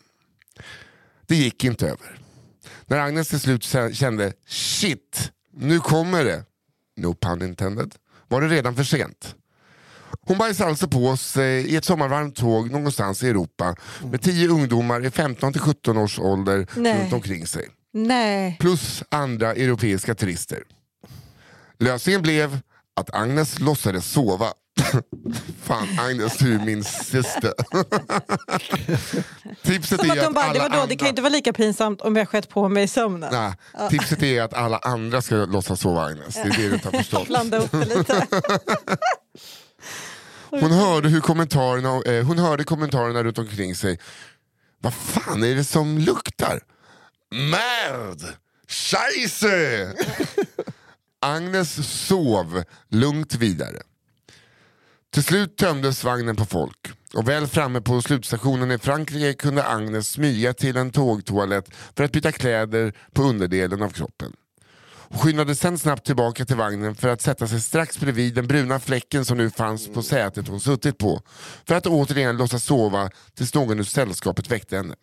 Det 1.27 1.37
gick 1.37 1.65
inte 1.65 1.87
över. 1.87 2.19
När 2.87 2.99
Agnes 2.99 3.29
till 3.29 3.41
slut 3.41 3.63
kä- 3.63 3.93
kände 3.93 4.33
shit, 4.47 5.33
nu 5.53 5.81
kommer 5.81 6.25
det, 6.25 6.45
no 6.97 7.15
pun 7.15 7.43
intended, 7.43 7.95
var 8.29 8.41
det 8.41 8.49
redan 8.49 8.77
för 8.77 8.85
sent. 8.85 9.35
Hon 10.21 10.39
bajsade 10.39 10.71
alltså 10.71 10.89
på 10.89 11.17
sig 11.17 11.67
i 11.67 11.77
ett 11.77 11.85
sommarvarmt 11.85 12.37
tåg 12.37 12.71
någonstans 12.71 13.23
i 13.23 13.29
Europa 13.29 13.75
med 14.11 14.23
tio 14.23 14.49
ungdomar 14.49 15.07
i 15.07 15.11
15 15.11 15.53
till 15.53 15.63
17 15.63 15.97
års 15.99 16.19
ålder 16.19 16.67
Nej. 16.77 17.03
runt 17.03 17.13
omkring 17.13 17.47
sig. 17.47 17.69
Nej. 17.93 18.57
Plus 18.61 19.03
andra 19.09 19.55
europeiska 19.55 20.15
turister. 20.15 20.63
Lösningen 21.79 22.23
blev 22.23 22.59
att 22.97 23.15
Agnes 23.15 23.61
låtsades 23.61 24.13
sova. 24.13 24.47
Fan 25.63 25.89
Agnes, 26.01 26.37
du 26.39 26.55
är 26.55 26.59
min 26.59 26.85
syster. 26.85 27.53
Tipset 29.63 30.01
Som 30.01 30.11
är 30.11 30.19
att 30.19 30.25
de 30.25 30.35
bara, 30.35 30.45
alla 30.45 30.53
det, 30.53 30.59
var 30.59 30.69
då, 30.69 30.75
det 30.77 30.83
andra... 30.83 30.97
kan 30.97 31.07
ju 31.07 31.09
inte 31.09 31.23
vara 31.23 31.33
lika 31.33 31.53
pinsamt 31.53 32.01
om 32.01 32.17
jag 32.17 32.29
skett 32.29 32.49
på 32.49 32.69
mig 32.69 32.85
i 32.85 32.89
sömnen. 32.89 33.29
Nej, 33.33 33.53
tipset 33.91 34.23
är 34.23 34.43
att 34.43 34.55
alla 34.55 34.79
andra 34.79 35.23
ska 35.23 35.35
låtsas 35.35 35.81
sova 35.81 36.05
Agnes. 36.05 36.35
Det 36.35 36.41
är 36.41 36.57
det 36.57 36.69
du 36.69 36.75
inte 36.75 36.89
har 36.89 36.93
förstått. 36.99 37.27
Blanda 37.29 37.59
upp 37.59 37.71
det 37.71 37.85
lite. 37.85 38.27
Hon 40.61 40.71
hörde, 40.73 41.09
hur 41.09 41.21
kommentarerna, 41.21 42.03
eh, 42.03 42.27
hon 42.27 42.39
hörde 42.39 42.65
kommentarerna 42.65 43.25
runt 43.25 43.39
omkring 43.39 43.75
sig. 43.75 43.99
Vad 44.79 44.95
fan 44.95 45.43
är 45.45 45.55
det 45.55 45.65
som 45.65 45.99
luktar? 45.99 46.61
Merd! 47.31 48.21
Scheisse! 48.69 49.93
Agnes 51.21 51.91
sov 52.07 52.63
lugnt 52.89 53.35
vidare. 53.35 53.83
Till 55.13 55.25
slut 55.25 55.57
tömdes 55.57 56.05
vagnen 56.05 56.37
på 56.37 56.45
folk 56.45 56.93
och 57.15 57.29
väl 57.29 57.47
framme 57.47 57.81
på 57.81 58.03
slutstationen 58.03 58.71
i 58.71 58.79
Frankrike 58.79 59.35
kunde 59.35 59.65
Agnes 59.65 60.09
smyga 60.09 60.55
till 60.55 60.77
en 60.77 60.91
tågtoalett 60.91 61.71
för 61.97 62.05
att 62.05 62.13
byta 62.13 62.33
kläder 62.33 62.93
på 63.13 63.23
underdelen 63.23 63.83
av 63.83 63.91
kroppen. 63.91 64.33
Hon 65.13 65.21
skyndade 65.21 65.55
sen 65.55 65.79
snabbt 65.79 66.07
tillbaka 66.07 66.45
till 66.45 66.57
vagnen 66.57 66.95
för 66.95 67.09
att 67.09 67.21
sätta 67.21 67.49
sig 67.49 67.61
strax 67.61 68.01
bredvid 68.01 68.35
den 68.35 68.47
bruna 68.47 68.81
fläcken 68.81 69.25
som 69.25 69.39
nu 69.39 69.51
fanns 69.51 69.89
på 69.89 70.03
sätet 70.03 70.49
hon 70.49 70.61
suttit 70.61 70.99
på 70.99 71.23
för 71.65 71.75
att 71.75 71.87
återigen 71.87 72.37
låtsas 72.37 72.65
sova 72.65 73.11
tills 73.35 73.55
någon 73.55 73.79
ur 73.79 73.85
sällskapet 73.85 74.51
väckte 74.51 74.77
henne. 74.77 74.95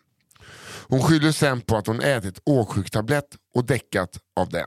Hon 0.88 1.02
skyller 1.04 1.32
sen 1.32 1.62
på 1.62 1.78
att 1.78 1.88
hon 1.88 2.02
ätit 2.02 2.40
åksjuktablett 2.46 3.26
och 3.56 3.66
däckat 3.66 4.20
av 4.36 4.50
den. 4.50 4.66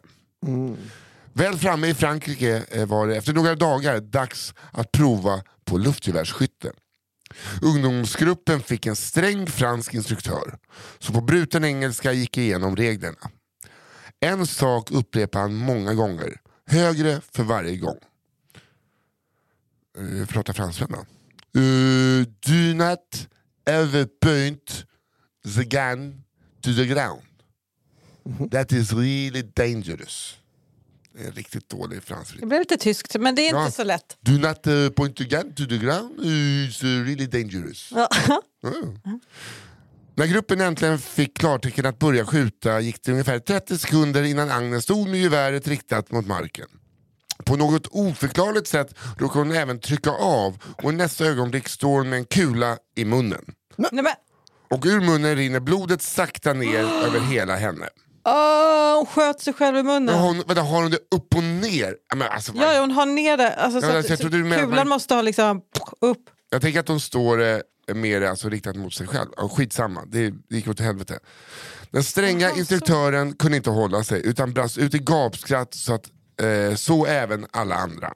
Väl 1.32 1.58
framme 1.58 1.88
i 1.88 1.94
Frankrike 1.94 2.62
eh, 2.70 2.86
var 2.86 3.06
det 3.06 3.16
efter 3.16 3.32
några 3.32 3.54
dagar 3.54 4.00
dags 4.00 4.54
att 4.70 4.92
prova 4.92 5.42
på 5.64 5.78
luftgevärsskytte. 5.78 6.72
Ungdomsgruppen 7.62 8.60
fick 8.60 8.86
en 8.86 8.96
sträng 8.96 9.46
fransk 9.46 9.94
instruktör 9.94 10.58
som 10.98 11.14
på 11.14 11.20
bruten 11.20 11.64
engelska 11.64 12.12
gick 12.12 12.38
igenom 12.38 12.76
reglerna. 12.76 13.30
En 14.22 14.46
sak 14.46 14.90
upprepade 14.90 15.42
han 15.42 15.54
många 15.54 15.94
gånger, 15.94 16.40
högre 16.66 17.20
för 17.20 17.42
varje 17.42 17.76
gång. 17.76 17.98
Uh, 19.98 20.26
prata 20.26 20.52
franska 20.52 20.86
då. 20.86 20.96
Uh, 21.60 22.24
do 22.46 22.74
not 22.74 23.28
ever 23.66 24.04
point 24.20 24.84
the 25.56 25.64
gun 25.64 26.22
to 26.60 26.74
the 26.74 26.86
ground. 26.86 27.22
That 28.50 28.72
is 28.72 28.92
really 28.92 29.42
dangerous. 29.42 30.38
Det 31.14 31.26
är 31.26 31.32
riktigt 31.32 31.68
dålig 31.68 32.02
fransk. 32.02 32.40
Det 32.40 32.46
blev 32.46 32.60
lite 32.60 32.76
tyskt, 32.76 33.16
men 33.20 33.34
det 33.34 33.42
är 33.42 33.46
inte 33.46 33.58
Ja. 33.58 33.70
så 33.70 33.84
lätt. 33.84 34.16
Do 34.20 34.32
not 34.32 34.66
uh, 34.66 34.88
point 34.88 35.16
the 35.16 35.24
gun 35.24 35.54
to 35.54 35.64
the 35.66 35.78
ground, 35.78 36.20
it's 36.20 36.84
uh, 36.84 37.04
really 37.04 37.26
dangerous. 37.26 37.92
Ja. 37.94 38.08
Mm. 38.64 39.20
När 40.14 40.26
gruppen 40.26 40.60
äntligen 40.60 40.98
fick 40.98 41.38
klartecken 41.38 41.86
att 41.86 41.98
börja 41.98 42.26
skjuta 42.26 42.80
gick 42.80 43.02
det 43.04 43.12
ungefär 43.12 43.38
30 43.38 43.78
sekunder 43.78 44.22
innan 44.22 44.50
Agnes 44.50 44.84
stod 44.84 45.08
med 45.08 45.20
geväret 45.20 45.68
riktat 45.68 46.10
mot 46.10 46.26
marken. 46.26 46.66
På 47.44 47.56
något 47.56 47.86
oförklarligt 47.90 48.66
sätt 48.68 48.94
råkade 49.18 49.38
hon 49.44 49.52
även 49.56 49.80
trycka 49.80 50.10
av 50.10 50.56
och 50.82 50.92
i 50.92 50.96
nästa 50.96 51.24
ögonblick 51.24 51.68
står 51.68 51.88
hon 51.98 52.08
med 52.08 52.18
en 52.18 52.24
kula 52.24 52.76
i 52.96 53.04
munnen. 53.04 53.44
Nej, 53.76 53.90
men, 53.92 54.06
Och 54.70 54.84
ur 54.86 55.00
munnen 55.00 55.36
rinner 55.36 55.60
blodet 55.60 56.02
sakta 56.02 56.52
ner 56.52 56.78
över 57.06 57.20
hela 57.20 57.56
henne. 57.56 57.88
åh, 58.28 58.96
hon 58.96 59.06
sköt 59.06 59.40
sig 59.40 59.52
själv 59.52 59.76
i 59.76 59.82
munnen. 59.82 60.14
Har 60.14 60.22
hon, 60.26 60.36
vänta, 60.46 60.62
har 60.62 60.82
hon 60.82 60.90
det 60.90 60.98
upp 61.14 61.34
och 61.36 61.42
ner? 61.42 61.96
Ja, 62.08 62.16
Men 62.16 62.28
alltså, 62.28 62.52
Ja, 62.56 62.72
ja, 62.74 62.80
hon 62.80 62.90
har 62.90 63.06
ner 63.06 63.36
det. 63.36 63.54
Alltså, 63.54 63.78
Ja, 63.80 64.02
så 64.02 64.08
jag 64.08 64.12
att, 64.12 64.20
trodde 64.20 64.36
du 64.36 64.42
så 64.42 64.48
menade- 64.48 64.68
kulan 64.68 64.88
måste 64.88 65.14
ha 65.14 65.22
liksom 65.22 65.60
upp. 66.00 66.18
Jag 66.50 66.62
tänker 66.62 66.80
att 66.80 66.88
hon 66.88 67.00
står 67.00 67.42
eh, 67.42 67.58
mer 67.94 68.22
alltså, 68.22 68.48
riktat 68.48 68.76
mot 68.76 68.94
sig 68.94 69.06
själv. 69.06 69.30
Ja, 69.36 69.48
skitsamma, 69.48 70.04
det, 70.06 70.34
gick 70.48 70.68
åt 70.68 70.80
helvete. 70.80 71.18
Den 71.90 72.04
stränga 72.04 72.50
instruktören 72.50 73.34
kunde 73.34 73.56
inte 73.56 73.70
hålla 73.70 74.04
sig 74.04 74.26
utan 74.26 74.52
brast 74.52 74.78
ut 74.78 74.94
i 74.94 74.98
gapskratt 74.98 75.74
så 75.74 75.94
att 75.94 76.10
eh, 76.40 76.74
så 76.74 77.06
även 77.06 77.46
alla 77.50 77.74
andra. 77.74 78.14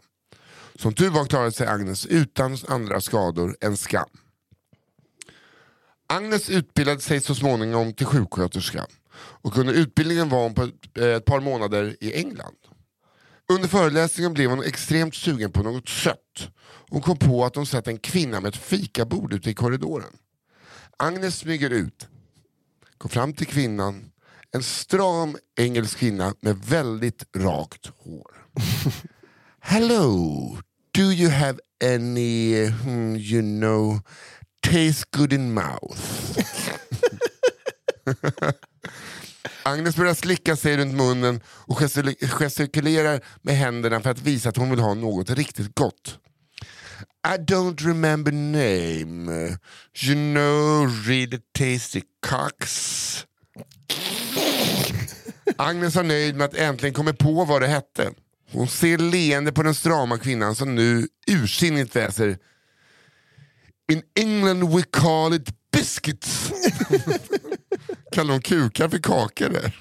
Som 0.75 0.93
tur 0.93 1.11
var 1.11 1.25
klarade 1.25 1.53
sig 1.53 1.67
Agnes 1.67 2.07
utan 2.07 2.59
andra 2.69 3.01
skador 3.01 3.57
än 3.61 3.77
skam. 3.77 4.09
Agnes 6.09 6.51
utbildade 6.51 7.01
sig 7.01 7.21
så 7.21 7.35
småningom 7.35 7.93
till 7.93 8.07
sjuksköterska 8.07 8.87
och 9.19 9.59
under 9.59 9.75
utbildningen 9.75 10.29
var 10.29 10.43
hon 10.43 10.55
på 10.55 10.63
ett, 10.63 10.99
eh, 10.99 11.05
ett 11.09 11.25
par 11.25 11.41
månader 11.41 11.97
i 12.01 12.13
England. 12.13 12.57
Under 13.49 13.69
föreläsningen 13.69 14.35
blev 14.35 14.51
hon 14.51 14.63
extremt 14.63 15.15
sugen 15.15 15.53
på 15.53 15.63
något 15.63 15.89
sött. 15.89 16.49
Hon 16.89 17.03
kom 17.03 17.19
på 17.19 17.45
att 17.45 17.57
hon 17.57 17.67
sett 17.67 17.89
en 17.89 17.99
kvinna 17.99 18.41
med 18.41 18.49
ett 18.49 18.63
fikabord 18.63 19.33
ute 19.33 19.51
i 19.51 19.55
korridoren. 19.55 20.17
Agnes 20.97 21.39
smyger 21.39 21.71
ut, 21.71 22.09
går 22.99 23.09
fram 23.09 23.33
till 23.33 23.47
kvinnan. 23.47 24.11
En 24.53 24.63
stram 24.63 25.37
engelsk 25.57 25.99
kvinna 25.99 26.35
med 26.41 26.59
väldigt 26.59 27.25
rakt 27.37 27.87
hår. 27.99 28.31
Hello, 29.61 30.59
do 30.95 31.03
you 31.03 31.31
have 31.31 31.59
any, 31.85 32.67
hmm, 32.67 33.17
you 33.17 33.43
know, 33.43 34.01
taste 34.61 35.05
good 35.11 35.33
in 35.33 35.55
mouth? 35.55 36.01
Agnes 39.63 39.97
börjar 39.97 40.15
slicka 40.15 40.57
sig 40.57 40.77
runt 40.77 40.95
munnen 40.95 41.41
och 41.47 41.79
gestikulerar 42.21 43.21
med 43.43 43.57
händerna 43.57 44.01
för 44.01 44.11
att 44.11 44.23
visa 44.23 44.49
att 44.49 44.57
hon 44.57 44.71
vill 44.71 44.81
ha 44.81 44.95
något 44.95 45.31
riktigt 45.31 45.75
gott. 45.75 46.19
I 47.27 47.39
don't 47.39 47.87
remember 47.87 48.33
name. 48.33 49.59
You 50.03 50.15
know 50.15 50.89
really 51.07 51.39
tasty 51.59 52.03
cocks. 52.27 53.27
Agnes 55.59 55.95
var 55.95 56.03
nöjd 56.03 56.37
med 56.37 56.45
att 56.45 56.55
äntligen 56.55 56.95
komma 56.95 57.13
på 57.13 57.45
vad 57.45 57.63
det 57.63 57.69
hette. 57.69 58.13
Hon 58.53 58.69
ser 58.69 58.99
leende 58.99 59.53
på 59.53 59.63
den 59.63 59.75
strama 59.75 60.19
kvinnan 60.19 60.55
som 60.55 60.75
nu 60.75 61.09
ursinnigt 61.27 61.97
väser 61.97 62.39
In 63.93 64.03
England 64.15 64.77
we 64.77 64.83
call 64.83 65.35
it 65.35 65.49
biscuits. 65.73 66.53
Kallar 68.17 68.33
de 68.33 68.41
kukar 68.41 68.89
för 68.89 68.99
kakor 68.99 69.49
där? 69.49 69.73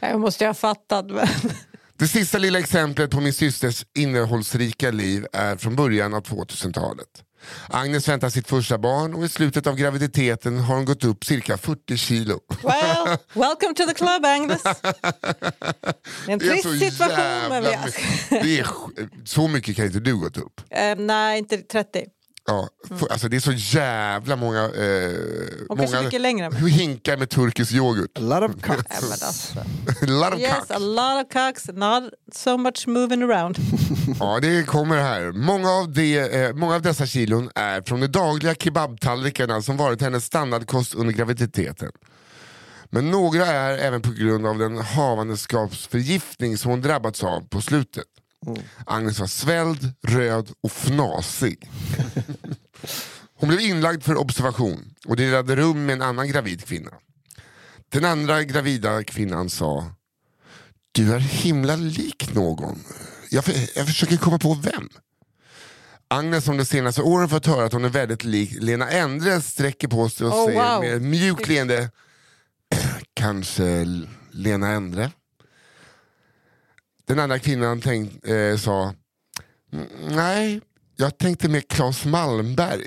Jag 0.00 0.20
måste 0.20 0.46
ha 0.46 0.54
fattat. 0.54 1.06
Men... 1.10 1.28
Det 1.96 2.08
sista 2.08 2.38
lilla 2.38 2.58
exemplet 2.58 3.10
på 3.10 3.20
min 3.20 3.32
systers 3.32 3.84
innehållsrika 3.94 4.90
liv 4.90 5.26
är 5.32 5.56
från 5.56 5.76
början 5.76 6.14
av 6.14 6.22
2000-talet. 6.22 7.08
Agnes 7.68 8.08
väntar 8.08 8.30
sitt 8.30 8.48
första 8.48 8.78
barn 8.78 9.14
och 9.14 9.24
i 9.24 9.28
slutet 9.28 9.66
av 9.66 9.76
graviditeten 9.76 10.58
har 10.58 10.74
hon 10.74 10.84
gått 10.84 11.04
upp 11.04 11.24
cirka 11.24 11.58
40 11.58 11.96
kilo. 11.96 12.40
Well, 12.62 13.18
welcome 13.32 13.74
to 13.74 13.86
the 13.86 13.94
club 13.94 14.24
Agnes. 14.24 14.62
En 16.28 16.38
Det 16.38 16.46
är 16.46 16.50
trist 16.50 16.62
så 16.62 16.78
situation. 16.78 17.48
Men 17.48 17.62
vi... 17.62 17.70
Det 18.30 18.58
är, 18.58 18.66
så 19.24 19.48
mycket 19.48 19.76
kan 19.76 19.86
inte 19.86 20.00
du 20.00 20.16
gått 20.16 20.36
upp. 20.36 20.60
Eh, 20.70 20.96
nej, 20.96 21.38
inte 21.38 21.58
30. 21.58 22.04
Ja, 22.46 22.68
för, 22.88 23.12
alltså 23.12 23.28
det 23.28 23.36
är 23.36 23.40
så 23.40 23.52
jävla 23.52 24.36
många, 24.36 24.64
eh, 24.64 25.12
många 25.68 26.02
mycket 26.02 26.20
längre. 26.20 26.50
Men... 26.50 26.66
hinkar 26.66 27.16
med 27.16 27.30
turkisk 27.30 27.72
yoghurt. 27.72 28.18
A 28.18 28.20
lot 28.20 28.50
of 28.50 28.68
men 28.68 28.78
alltså. 29.10 29.58
A 29.58 30.06
lot 30.06 30.34
of 30.34 30.40
Yes, 30.40 30.70
a 30.70 30.78
lot 30.78 31.26
of 31.26 31.32
cocks, 31.32 31.68
not 31.68 32.12
so 32.32 32.56
much 32.56 32.86
moving 32.86 33.22
around. 33.22 33.58
Ja, 34.20 34.38
det 34.42 34.66
kommer 34.66 34.96
här. 34.96 35.32
Många 35.32 35.70
av, 35.70 35.92
de, 35.92 36.18
eh, 36.18 36.52
många 36.52 36.74
av 36.74 36.82
dessa 36.82 37.06
kilon 37.06 37.50
är 37.54 37.82
från 37.82 38.00
de 38.00 38.06
dagliga 38.06 38.54
kebabtallrikarna 38.54 39.62
som 39.62 39.76
varit 39.76 40.00
hennes 40.00 40.24
standardkost 40.24 40.94
under 40.94 41.12
graviditeten. 41.14 41.92
Men 42.90 43.10
några 43.10 43.46
är 43.46 43.78
även 43.78 44.02
på 44.02 44.12
grund 44.12 44.46
av 44.46 44.58
den 44.58 44.78
havandeskapsförgiftning 44.78 46.58
som 46.58 46.70
hon 46.70 46.80
drabbats 46.80 47.24
av 47.24 47.48
på 47.48 47.60
slutet. 47.60 48.04
Agnes 48.86 49.18
var 49.18 49.26
svälld, 49.26 49.94
röd 50.02 50.50
och 50.60 50.70
fnasig. 50.70 51.70
Hon 53.34 53.48
blev 53.48 53.60
inlagd 53.60 54.02
för 54.02 54.16
observation 54.16 54.94
och 55.06 55.16
delade 55.16 55.56
rum 55.56 55.86
med 55.86 55.92
en 55.92 56.02
annan 56.02 56.28
gravid 56.28 56.64
kvinna. 56.64 56.90
Den 57.88 58.04
andra 58.04 58.42
gravida 58.42 59.04
kvinnan 59.04 59.50
sa 59.50 59.94
Du 60.92 61.14
är 61.14 61.18
himla 61.18 61.76
lik 61.76 62.34
någon. 62.34 62.78
Jag, 63.30 63.44
för, 63.44 63.54
jag 63.78 63.86
försöker 63.86 64.16
komma 64.16 64.38
på 64.38 64.54
vem. 64.54 64.88
Agnes 66.08 66.44
som 66.44 66.56
de 66.56 66.64
senaste 66.64 67.02
åren 67.02 67.28
fått 67.28 67.46
höra 67.46 67.64
att 67.64 67.72
hon 67.72 67.84
är 67.84 67.88
väldigt 67.88 68.24
lik 68.24 68.52
Lena 68.60 68.90
Endre 68.90 69.40
sträcker 69.40 69.88
på 69.88 70.08
sig 70.08 70.26
och 70.26 70.32
Oh, 70.32 70.46
säger 70.46 70.74
wow. 70.74 70.84
med 70.84 71.02
mjukt 71.02 71.48
leende 71.48 71.90
Kanske 73.14 73.86
Lena 74.30 74.68
Endre? 74.68 75.10
Den 77.12 77.18
andra 77.18 77.38
kvinnan 77.38 77.80
tänk, 77.80 78.24
eh, 78.24 78.56
sa 78.56 78.94
"Mm, 79.72 79.86
Nej, 80.16 80.60
jag 80.96 81.18
tänkte 81.18 81.48
med 81.48 81.68
Claes 81.68 82.04
Malmberg. 82.04 82.86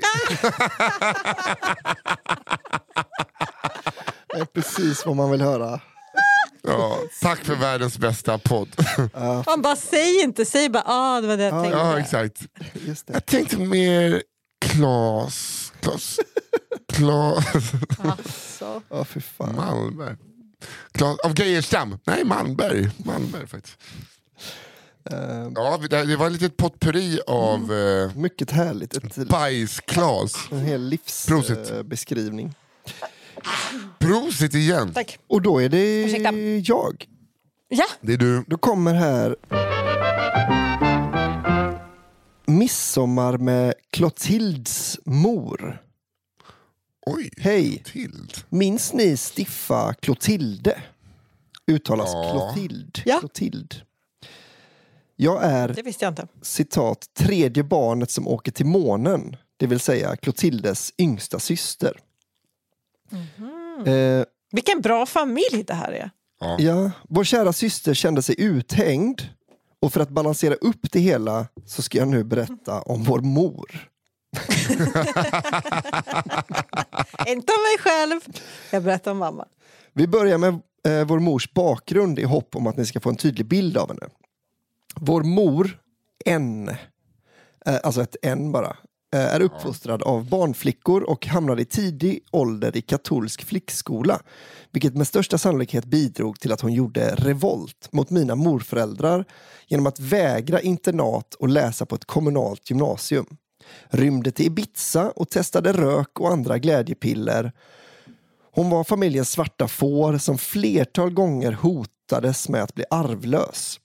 Det 4.32 4.40
är 4.40 4.44
precis 4.44 5.06
vad 5.06 5.16
man 5.16 5.30
vill 5.30 5.40
höra. 5.40 5.80
ja, 6.62 6.98
tack 7.22 7.44
för 7.44 7.54
världens 7.56 7.98
bästa 7.98 8.38
podd. 8.38 8.68
Man 9.46 9.62
bara 9.62 9.76
säg 9.76 10.22
inte, 10.22 10.44
säg 10.44 10.68
bara 10.68 10.82
ah, 10.86 11.20
det 11.20 11.26
var 11.26 11.36
det 11.36 11.42
jag 11.44 11.62
tänkte. 11.62 11.78
ja, 11.78 11.98
exakt. 11.98 12.42
Just 12.86 13.06
det. 13.06 13.12
Jag 13.12 13.26
tänkte 13.26 13.58
mer 13.58 14.22
Klas... 14.60 15.72
Klas... 15.80 16.18
Klas... 16.92 17.44
Så. 18.58 18.82
Ja, 18.90 19.04
fy 19.04 19.20
fan. 19.20 19.56
Malmberg. 19.56 20.16
Klas, 20.92 21.18
av 21.18 21.38
Geijerstam? 21.40 21.98
Nej, 22.06 22.24
Malmberg. 22.24 22.90
Malmberg 22.96 23.46
faktiskt. 23.46 23.76
Eh, 25.10 25.50
Ja, 25.54 25.78
det, 25.90 26.04
det 26.04 26.16
var 26.16 26.26
ett 26.26 26.32
litet 26.32 26.56
potpurri 26.56 27.20
av 27.26 27.72
eh, 27.72 28.16
mycket 28.16 28.50
härligt. 28.50 28.96
Ett, 28.96 29.28
bajsklas. 29.28 30.34
en 30.50 30.58
hel 30.60 30.98
Prosit. 31.28 31.58
livsbeskrivning. 31.58 32.54
Prosit 33.98 34.54
igen. 34.54 34.92
Tack. 34.94 35.18
Och 35.26 35.42
då 35.42 35.62
är 35.62 35.68
det 35.68 36.04
Ursäkta. 36.04 36.32
jag. 36.74 37.06
Ja, 37.68 37.84
Det 38.00 38.12
är 38.12 38.16
du. 38.16 38.44
Då 38.46 38.56
kommer 38.58 38.94
här 38.94 39.36
Midsommar 42.46 43.38
med 43.38 43.74
Clotildes 43.90 44.98
mor. 45.04 45.82
Oj, 47.06 47.30
Hej! 47.38 47.82
Tild. 47.92 48.32
Minns 48.48 48.92
ni 48.92 49.16
stiffa 49.16 49.94
Clotilde? 49.94 50.82
Uttalas 51.66 52.10
Ja. 52.12 52.30
Clotilde. 52.32 53.02
Ja. 53.04 53.18
Clotilde. 53.20 53.76
Jag 55.16 55.44
är 55.44 55.68
det 55.68 55.82
visste 55.82 56.04
jag 56.04 56.12
inte. 56.12 56.26
citat 56.42 57.06
tredje 57.14 57.62
barnet 57.64 58.10
som 58.10 58.28
åker 58.28 58.52
till 58.52 58.66
månen. 58.66 59.36
Det 59.56 59.66
vill 59.66 59.80
säga 59.80 60.16
Clotildes 60.16 60.92
yngsta 60.98 61.38
syster. 61.38 62.00
Eh, 63.86 64.24
Vilken 64.52 64.80
bra 64.80 65.06
familj 65.06 65.64
det 65.66 65.74
här 65.74 65.92
är. 65.92 66.10
Ja, 66.58 66.90
vår 67.08 67.24
kära 67.24 67.52
syster 67.52 67.94
kände 67.94 68.22
sig 68.22 68.34
uthängd 68.38 69.22
och 69.80 69.92
för 69.92 70.00
att 70.00 70.08
balansera 70.08 70.54
upp 70.54 70.92
det 70.92 71.00
hela 71.00 71.46
så 71.66 71.82
ska 71.82 71.98
jag 71.98 72.08
nu 72.08 72.24
berätta 72.24 72.80
om 72.80 73.04
vår 73.04 73.20
mor. 73.20 73.88
inte 77.26 77.52
om 77.52 77.62
mig 77.62 77.78
själv. 77.80 78.20
Jag 78.70 78.82
berättar 78.82 79.10
om 79.10 79.18
mamma. 79.18 79.44
Vi 79.92 80.06
börjar 80.06 80.38
med 80.38 80.60
eh, 80.86 81.04
vår 81.06 81.18
mors 81.18 81.52
bakgrund 81.52 82.18
i 82.18 82.24
hopp 82.24 82.56
om 82.56 82.66
att 82.66 82.76
ni 82.76 82.86
ska 82.86 83.00
få 83.00 83.08
en 83.08 83.16
tydlig 83.16 83.46
bild 83.46 83.76
av 83.76 83.88
henne. 83.88 84.06
Vår 85.00 85.22
mor, 85.22 85.78
N, 86.24 86.68
eh, 87.66 87.76
alltså 87.82 88.02
ett 88.02 88.16
N 88.22 88.52
bara, 88.52 88.76
eh, 89.14 89.34
är 89.34 89.40
uppfostrad 89.40 90.02
av 90.02 90.28
barnflickor 90.28 91.02
och 91.02 91.26
hamnade 91.26 91.62
i 91.62 91.64
tidig 91.64 92.20
ålder 92.30 92.76
i 92.76 92.82
katolsk 92.82 93.44
flickskola. 93.44 94.20
Vilket 94.72 94.94
med 94.94 95.06
största 95.06 95.38
sannolikhet 95.38 95.84
bidrog 95.84 96.40
till 96.40 96.52
att 96.52 96.60
hon 96.60 96.72
gjorde 96.72 97.14
revolt 97.14 97.88
mot 97.92 98.10
mina 98.10 98.34
morföräldrar 98.34 99.24
genom 99.66 99.86
att 99.86 100.00
vägra 100.00 100.60
internat 100.60 101.34
och 101.34 101.48
läsa 101.48 101.86
på 101.86 101.94
ett 101.94 102.04
kommunalt 102.04 102.70
gymnasium. 102.70 103.26
Rymde 103.88 104.30
till 104.30 104.46
Ibiza 104.46 105.10
och 105.10 105.28
testade 105.28 105.72
rök 105.72 106.20
och 106.20 106.32
andra 106.32 106.58
glädjepiller 106.58 107.52
hon 108.56 108.70
var 108.70 108.84
familjens 108.84 109.30
svarta 109.30 109.68
får 109.68 110.18
som 110.18 110.38
flertal 110.38 111.10
gånger 111.10 111.52
hotades 111.52 112.48
med 112.48 112.62
att 112.62 112.74
bli 112.74 112.84
arvlös. 112.90 113.80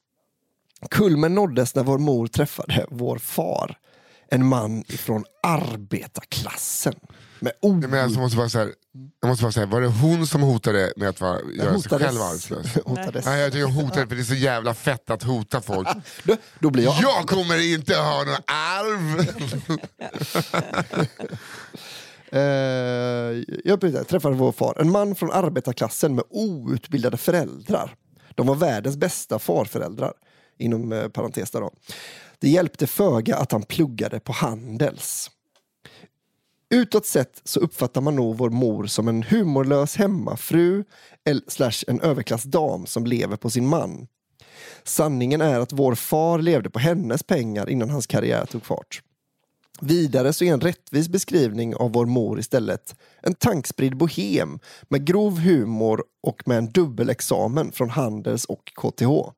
Kulmen 0.89 1.35
nåddes 1.35 1.75
när 1.75 1.83
vår 1.83 1.97
mor 1.97 2.27
träffade 2.27 2.85
vår 2.89 3.17
far. 3.17 3.77
En 4.27 4.45
man 4.45 4.83
ifrån 4.87 5.25
arbetarklassen. 5.43 6.93
Med 7.39 7.53
o... 7.61 7.73
Nej, 7.73 7.89
Men 7.89 7.99
jag 7.99 8.11
måste 8.21 8.37
bara 8.37 8.49
säga, 8.49 8.67
jag 9.21 9.27
måste 9.27 9.43
bara 9.43 9.51
säga, 9.51 9.65
var 9.65 9.81
det 9.81 9.87
hon 9.87 10.27
som 10.27 10.41
hotade 10.41 10.93
med 10.95 11.09
att 11.09 11.21
vara, 11.21 11.39
göra 11.57 11.79
sig 11.79 11.99
själv 11.99 12.21
arbetslös? 12.21 12.75
hotades. 12.85 13.25
Nej, 13.25 13.41
jag 13.41 13.51
tycker 13.51 13.65
hon 13.65 13.73
hotade 13.73 14.07
för 14.07 14.15
det 14.15 14.21
är 14.21 14.23
så 14.23 14.35
jävla 14.35 14.73
fett 14.73 15.09
att 15.09 15.23
hota 15.23 15.61
folk. 15.61 15.87
Då, 16.23 16.35
då 16.59 16.69
blir 16.69 16.83
jag... 16.83 16.95
Jag 17.01 17.27
kommer 17.27 17.73
inte 17.73 17.95
ha 17.95 18.23
någon 18.23 18.35
arv! 18.45 19.27
Eh, 22.33 23.43
jag 23.63 24.07
träffade 24.07 24.35
vår 24.35 24.51
far. 24.51 24.77
En 24.79 24.91
man 24.91 25.15
från 25.15 25.31
arbetarklassen 25.31 26.15
med 26.15 26.23
outbildade 26.29 27.17
föräldrar. 27.17 27.95
De 28.35 28.47
var 28.47 28.55
världens 28.55 28.97
bästa 28.97 29.39
farföräldrar. 29.39 30.13
Inom 30.61 30.91
eh, 30.91 31.07
parentes 31.07 31.51
där 31.51 31.61
då. 31.61 31.71
Det 32.39 32.49
hjälpte 32.49 32.87
föga 32.87 33.35
att 33.35 33.51
han 33.51 33.63
pluggade 33.63 34.19
på 34.19 34.31
Handels. 34.31 35.31
Utåt 36.69 37.05
sett 37.05 37.41
så 37.43 37.59
uppfattar 37.59 38.01
man 38.01 38.15
nog 38.15 38.37
vår 38.37 38.49
mor 38.49 38.85
som 38.85 39.07
en 39.07 39.23
humorlös 39.23 39.95
hemmafru 39.95 40.83
eller 41.25 41.41
slash 41.47 41.83
en 41.87 42.01
överklassdam 42.01 42.85
som 42.85 43.05
lever 43.05 43.37
på 43.37 43.49
sin 43.49 43.67
man. 43.67 44.07
Sanningen 44.83 45.41
är 45.41 45.59
att 45.59 45.73
vår 45.73 45.95
far 45.95 46.39
levde 46.39 46.69
på 46.69 46.79
hennes 46.79 47.23
pengar 47.23 47.69
innan 47.69 47.89
hans 47.89 48.07
karriär 48.07 48.45
tog 48.45 48.65
fart. 48.65 49.01
Vidare 49.81 50.33
så 50.33 50.43
är 50.43 50.53
en 50.53 50.61
rättvis 50.61 51.09
beskrivning 51.09 51.75
av 51.75 51.91
vår 51.91 52.05
mor 52.05 52.39
istället 52.39 52.95
en 53.21 53.33
tankspridd 53.33 53.97
bohem 53.97 54.59
med 54.89 55.05
grov 55.05 55.39
humor 55.39 56.03
och 56.23 56.47
med 56.47 56.57
en 56.57 56.71
dubbelexamen 56.71 57.71
från 57.71 57.89
Handels 57.89 58.45
och 58.45 58.71
KTH. 58.75 59.31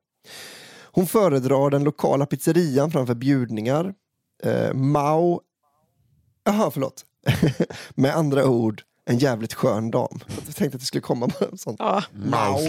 Hon 0.94 1.06
föredrar 1.06 1.70
den 1.70 1.84
lokala 1.84 2.26
pizzerian 2.26 2.90
framför 2.90 3.14
bjudningar. 3.14 3.94
Eh, 4.42 4.72
Mao... 4.74 5.40
Jaha, 6.44 6.70
förlåt. 6.70 7.04
med 7.94 8.16
andra 8.16 8.46
ord, 8.48 8.82
en 9.06 9.18
jävligt 9.18 9.54
skön 9.54 9.90
dam. 9.90 10.18
Jag 10.46 10.54
tänkte 10.56 10.76
att 10.76 10.80
det 10.80 10.86
skulle 10.86 11.00
komma 11.02 11.26
bara 11.26 11.48
en 11.52 11.58
sån. 11.58 11.76
Ja. 11.78 12.02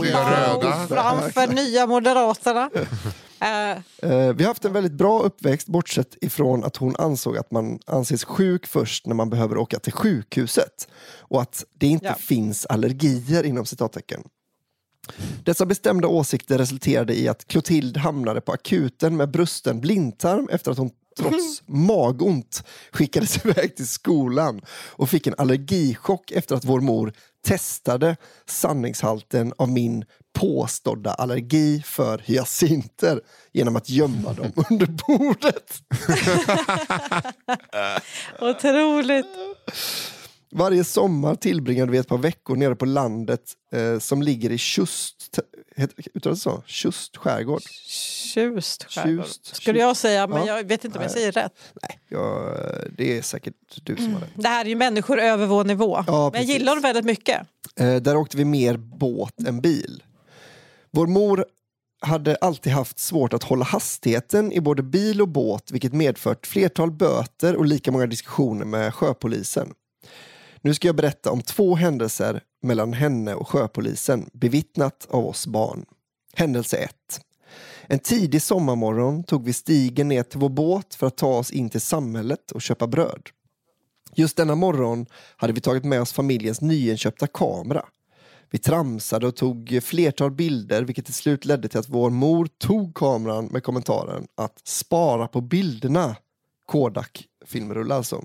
Lilla 0.02 0.54
röda. 0.56 0.88
Framför 0.88 1.48
nya 1.56 1.88
Moderaterna. 1.88 2.70
Eh, 3.40 4.34
vi 4.34 4.44
har 4.44 4.46
haft 4.46 4.66
en 4.66 4.74
väldigt 4.74 4.92
bra 4.92 5.20
uppväxt 5.22 5.68
bortsett 5.68 6.16
ifrån 6.22 6.64
att 6.64 6.78
hon 6.78 6.96
ansåg 6.96 7.38
att 7.38 7.52
man 7.52 7.80
anses 7.86 8.24
sjuk 8.24 8.66
först 8.66 9.06
när 9.06 9.16
man 9.16 9.30
behöver 9.30 9.58
åka 9.58 9.80
till 9.80 9.94
sjukhuset 9.94 10.88
och 11.20 11.42
att 11.42 11.64
det 11.74 11.88
inte 11.88 12.06
Ja. 12.06 12.14
finns 12.14 12.66
allergier 12.66 13.44
inom 13.44 13.66
citattecken. 13.66 14.24
Dessa 15.44 15.66
bestämda 15.66 16.08
åsikter 16.08 16.58
resulterade 16.58 17.20
i 17.20 17.28
att 17.28 17.48
Clotilde 17.48 18.00
hamnade 18.00 18.42
på 18.42 18.52
akuten 18.52 19.18
med 19.18 19.32
brusten 19.32 19.82
blindtarm 19.82 20.50
efter 20.52 20.72
att 20.72 20.78
hon 20.78 20.92
trots 21.20 21.64
magont 21.66 22.64
skickades 22.92 23.46
iväg 23.46 23.76
till 23.76 23.88
skolan 23.88 24.62
och 24.92 25.10
fick 25.10 25.28
en 25.28 25.36
allergichock 25.38 26.32
efter 26.32 26.56
att 26.56 26.66
vår 26.66 26.82
mor 26.82 27.14
testade 27.46 28.18
sanningshalten 28.46 29.54
av 29.58 29.70
min 29.70 30.06
påstådda 30.34 31.14
allergi 31.14 31.82
för 31.86 32.22
hyacinter 32.26 33.22
genom 33.54 33.76
att 33.76 33.90
gömma 33.90 34.34
dem 34.34 34.52
under 34.70 34.86
bordet. 34.86 35.82
otroligt. 38.40 39.26
Varje 40.58 40.84
sommar 40.84 41.36
tillbringade 41.36 41.92
vi 41.92 41.98
ett 41.98 42.08
par 42.08 42.18
veckor 42.18 42.56
nere 42.56 42.76
på 42.76 42.86
landet 42.86 43.42
eh, 43.72 44.00
som 44.00 44.22
ligger 44.22 44.50
i 44.52 44.58
Tjust, 44.58 45.40
heter- 45.76 46.06
uttalas 46.14 46.38
det 46.40 46.42
så? 46.44 46.64
Tjust 46.66 47.18
skärgård. 47.18 47.62
Tjust 48.34 48.84
skärgård, 48.84 49.26
Tjust. 49.26 49.56
skulle 49.56 49.80
jag 49.80 49.98
säga, 49.98 50.28
men 50.28 50.46
Ja. 50.46 50.58
jag 50.58 50.68
vet 50.68 50.86
inte 50.86 50.98
om 50.98 51.02
jag 51.02 51.12
säger 51.12 51.32
rätt. 51.32 51.54
Nej, 51.82 52.00
ja, 52.10 52.56
det 52.98 53.18
är 53.18 53.22
säkert 53.22 53.54
du 53.84 53.96
som 53.96 54.14
har 54.14 54.20
det. 54.22 54.28
Det 54.36 54.48
här 54.48 54.66
är 54.66 54.70
ju 54.70 54.76
människor 54.76 55.20
över 55.20 55.46
vår 55.46 55.64
nivå. 55.64 56.04
men 56.08 56.32
jag 56.34 56.44
gillar 56.44 56.76
dem 56.76 56.82
väldigt 56.82 57.06
mycket. 57.06 57.42
Eh, 57.80 57.96
där 57.96 58.16
åkte 58.18 58.38
vi 58.38 58.46
mer 58.46 58.78
båt 58.78 59.40
än 59.48 59.62
bil. 59.62 60.04
Vår 60.92 61.08
mor 61.08 61.46
hade 62.02 62.36
alltid 62.36 62.74
haft 62.74 63.00
svårt 63.00 63.34
att 63.34 63.44
hålla 63.44 63.66
hastigheten 63.66 64.52
i 64.52 64.62
både 64.62 64.84
bil 64.84 65.22
och 65.22 65.28
båt 65.28 65.72
vilket 65.72 65.94
medfört 65.94 66.48
flertal 66.48 66.92
böter 66.92 67.56
och 67.56 67.66
lika 67.66 67.92
många 67.92 68.06
diskussioner 68.08 68.66
med 68.66 68.94
sjöpolisen. 68.94 69.74
Nu 70.66 70.74
ska 70.74 70.88
jag 70.88 70.96
berätta 70.96 71.32
om 71.32 71.42
två 71.42 71.76
händelser 71.76 72.42
mellan 72.62 72.94
henne 72.94 73.36
och 73.36 73.50
sjöpolisen 73.50 74.30
bevittnat 74.34 75.08
av 75.10 75.26
oss 75.26 75.48
barn. 75.48 75.86
Händelse 76.34 76.78
1. 76.78 76.92
En 77.88 78.00
tidig 78.00 78.42
sommarmorgon 78.42 79.24
tog 79.24 79.46
vi 79.46 79.54
stigen 79.54 80.08
ner 80.08 80.24
till 80.24 80.40
vår 80.40 80.50
båt 80.50 80.96
för 80.96 81.08
att 81.08 81.18
ta 81.18 81.38
oss 81.38 81.52
in 81.52 81.70
till 81.70 81.82
samhället 81.82 82.52
och 82.52 82.62
köpa 82.62 82.88
bröd. 82.88 83.22
Just 84.16 84.38
denna 84.38 84.56
morgon 84.56 85.06
hade 85.38 85.54
vi 85.54 85.62
tagit 85.62 85.86
med 85.86 86.02
oss 86.02 86.14
familjens 86.14 86.62
nyinköpta 86.62 87.28
kamera. 87.28 87.86
Vi 88.52 88.58
tramsade 88.58 89.28
och 89.28 89.36
tog 89.36 89.80
flertal 89.84 90.32
bilder 90.32 90.84
vilket 90.84 91.06
till 91.06 91.14
slut 91.14 91.46
ledde 91.46 91.68
till 91.68 91.80
att 91.80 91.90
vår 91.90 92.10
mor 92.10 92.48
tog 92.58 92.96
kameran 92.96 93.46
med 93.46 93.64
kommentaren 93.64 94.28
att 94.36 94.68
spara 94.68 95.28
på 95.28 95.42
bilderna. 95.42 96.16
Kodak 96.66 97.28
filmrulle 97.46 97.96
alltså. 97.96 98.24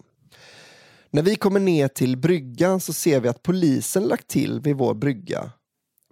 När 1.13 1.23
vi 1.23 1.37
kommer 1.37 1.61
ner 1.61 1.89
till 1.89 2.17
bryggan 2.17 2.81
så 2.81 2.93
ser 2.93 3.21
vi 3.21 3.29
att 3.29 3.43
polisen 3.43 4.03
lagt 4.03 4.29
till 4.29 4.61
vid 4.61 4.77
vår 4.77 4.95
brygga. 4.95 5.51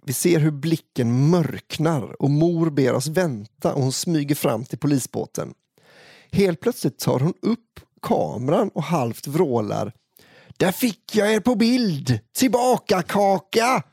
Vi 0.05 0.13
ser 0.13 0.39
hur 0.39 0.51
blicken 0.51 1.29
mörknar 1.29 2.21
och 2.21 2.29
mor 2.29 2.69
ber 2.69 2.93
oss 2.93 3.07
vänta 3.07 3.73
och 3.73 3.81
hon 3.81 3.91
smyger 3.91 4.35
fram 4.35 4.65
till 4.65 4.77
polisbåten. 4.77 5.53
Helt 6.31 6.59
plötsligt 6.59 6.99
tar 6.99 7.19
hon 7.19 7.33
upp 7.41 7.79
kameran 8.01 8.69
och 8.69 8.83
halvt 8.83 9.27
vrålar. 9.27 9.93
Där 10.57 10.71
fick 10.71 11.15
jag 11.15 11.33
er 11.33 11.39
på 11.39 11.55
bild! 11.55 12.19
Tillbaka 12.37 13.01
kaka! 13.01 13.83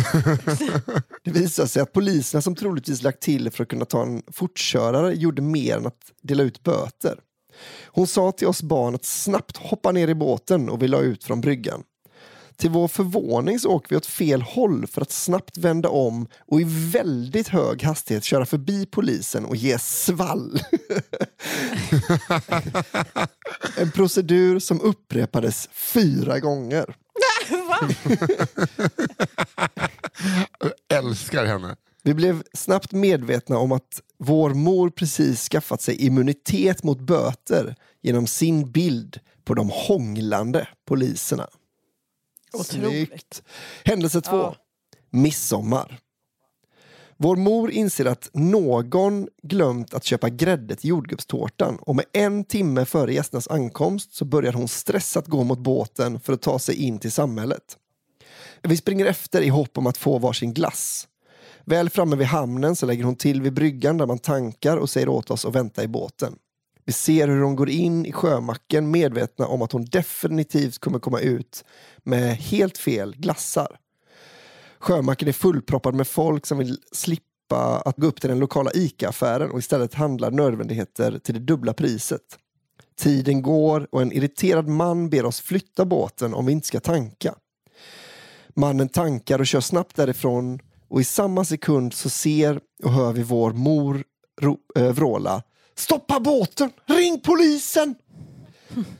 Det 1.24 1.30
visar 1.30 1.66
sig 1.66 1.82
att 1.82 1.92
poliserna 1.92 2.42
som 2.42 2.54
troligtvis 2.54 3.02
lagt 3.02 3.20
till 3.20 3.50
för 3.50 3.62
att 3.62 3.68
kunna 3.68 3.84
ta 3.84 4.02
en 4.02 4.22
fortkörare 4.32 5.14
gjorde 5.14 5.42
mer 5.42 5.76
än 5.76 5.86
att 5.86 6.12
dela 6.22 6.42
ut 6.42 6.62
böter. 6.62 7.20
Hon 7.86 8.06
sa 8.06 8.32
till 8.32 8.48
oss 8.48 8.62
barn 8.62 8.94
att 8.94 9.04
snabbt 9.04 9.56
hoppa 9.56 9.92
ner 9.92 10.08
i 10.08 10.14
båten 10.14 10.70
och 10.70 10.82
vi 10.82 10.88
la 10.88 11.00
ut 11.00 11.24
från 11.24 11.40
bryggan. 11.40 11.82
Till 12.56 12.70
vår 12.70 12.88
förvåning 12.88 13.58
så 13.58 13.70
åker 13.70 13.90
vi 13.90 13.96
åt 13.96 14.06
fel 14.06 14.42
håll 14.42 14.86
för 14.86 15.00
att 15.02 15.10
snabbt 15.10 15.58
vända 15.58 15.88
om 15.88 16.26
och 16.38 16.60
i 16.60 16.64
väldigt 16.92 17.48
hög 17.48 17.82
hastighet 17.82 18.24
köra 18.24 18.46
förbi 18.46 18.86
polisen 18.86 19.44
och 19.44 19.56
ge 19.56 19.78
svall. 19.78 20.60
en 23.76 23.90
procedur 23.90 24.58
som 24.58 24.80
upprepades 24.80 25.68
fyra 25.72 26.38
gånger. 26.40 26.96
Älskar 30.94 31.46
henne. 31.46 31.76
Vi 32.02 32.14
blev 32.14 32.42
snabbt 32.54 32.92
medvetna 32.92 33.58
om 33.58 33.72
att 33.72 34.02
vår 34.22 34.54
mor 34.54 34.90
precis 34.90 35.48
skaffat 35.48 35.82
sig 35.82 36.06
immunitet 36.06 36.82
mot 36.82 37.00
böter 37.00 37.76
genom 38.02 38.26
sin 38.26 38.70
bild 38.70 39.20
på 39.44 39.54
de 39.54 39.70
hånglande 39.72 40.68
poliserna. 40.84 41.48
Otroligt. 42.52 43.08
Snyggt. 43.08 43.42
Händelse 43.84 44.20
två. 44.20 44.36
Ja. 44.36 44.56
Midsommar. 45.10 45.98
Vår 47.16 47.36
mor 47.36 47.70
inser 47.70 48.04
att 48.04 48.30
någon 48.32 49.28
glömt 49.42 49.94
att 49.94 50.04
köpa 50.04 50.28
grädde 50.28 50.76
till 50.76 50.90
jordgubbstårtan 50.90 51.76
och 51.80 51.96
med 51.96 52.04
en 52.12 52.44
timme 52.44 52.84
före 52.84 53.14
gästernas 53.14 53.48
ankomst 53.48 54.14
så 54.14 54.24
börjar 54.24 54.52
hon 54.52 54.68
stressat 54.68 55.26
gå 55.26 55.44
mot 55.44 55.58
båten 55.58 56.20
för 56.20 56.32
att 56.32 56.42
ta 56.42 56.58
sig 56.58 56.74
in 56.74 56.98
till 56.98 57.12
samhället. 57.12 57.76
Vi 58.62 58.76
springer 58.76 59.06
efter 59.06 59.42
i 59.42 59.48
hopp 59.48 59.78
om 59.78 59.86
att 59.86 59.96
få 59.96 60.18
varsin 60.18 60.54
glass. 60.54 61.08
Väl 61.70 61.90
framme 61.90 62.16
vid 62.16 62.26
hamnen 62.26 62.76
så 62.76 62.86
lägger 62.86 63.04
hon 63.04 63.16
till 63.16 63.42
vid 63.42 63.52
bryggan 63.52 63.98
där 63.98 64.06
man 64.06 64.18
tankar 64.18 64.76
och 64.76 64.90
säger 64.90 65.08
åt 65.08 65.30
oss 65.30 65.44
att 65.44 65.54
vänta 65.54 65.82
i 65.82 65.88
båten. 65.88 66.36
Vi 66.84 66.92
ser 66.92 67.28
hur 67.28 67.42
hon 67.42 67.56
går 67.56 67.70
in 67.70 68.06
i 68.06 68.12
sjömacken 68.12 68.90
medvetna 68.90 69.46
om 69.46 69.62
att 69.62 69.72
hon 69.72 69.84
definitivt 69.84 70.78
kommer 70.78 70.98
komma 70.98 71.20
ut 71.20 71.64
med 72.04 72.36
helt 72.36 72.78
fel 72.78 73.16
glassar. 73.16 73.78
Sjömacken 74.78 75.28
är 75.28 75.32
fullproppad 75.32 75.94
med 75.94 76.08
folk 76.08 76.46
som 76.46 76.58
vill 76.58 76.78
slippa 76.92 77.82
att 77.84 77.96
gå 77.96 78.06
upp 78.06 78.20
till 78.20 78.30
den 78.30 78.38
lokala 78.38 78.70
ICA-affären 78.74 79.50
och 79.50 79.58
istället 79.58 79.94
handla 79.94 80.30
nödvändigheter 80.30 81.18
till 81.18 81.34
det 81.34 81.40
dubbla 81.40 81.72
priset. 81.72 82.38
Tiden 82.98 83.42
går 83.42 83.88
och 83.92 84.02
en 84.02 84.12
irriterad 84.12 84.68
man 84.68 85.10
ber 85.10 85.24
oss 85.24 85.40
flytta 85.40 85.84
båten 85.84 86.34
om 86.34 86.46
vi 86.46 86.52
inte 86.52 86.66
ska 86.66 86.80
tanka. 86.80 87.34
Mannen 88.54 88.88
tankar 88.88 89.38
och 89.38 89.46
kör 89.46 89.60
snabbt 89.60 89.96
därifrån 89.96 90.60
och 90.90 91.00
i 91.00 91.04
samma 91.04 91.44
sekund 91.44 91.94
så 91.94 92.10
ser 92.10 92.60
och 92.82 92.92
hör 92.92 93.12
vi 93.12 93.22
vår 93.22 93.52
mor 93.52 94.04
ro- 94.40 94.58
äh, 94.76 94.92
vråla 94.92 95.42
Stoppa 95.74 96.20
båten! 96.20 96.70
Ring 96.86 97.20
polisen! 97.20 97.94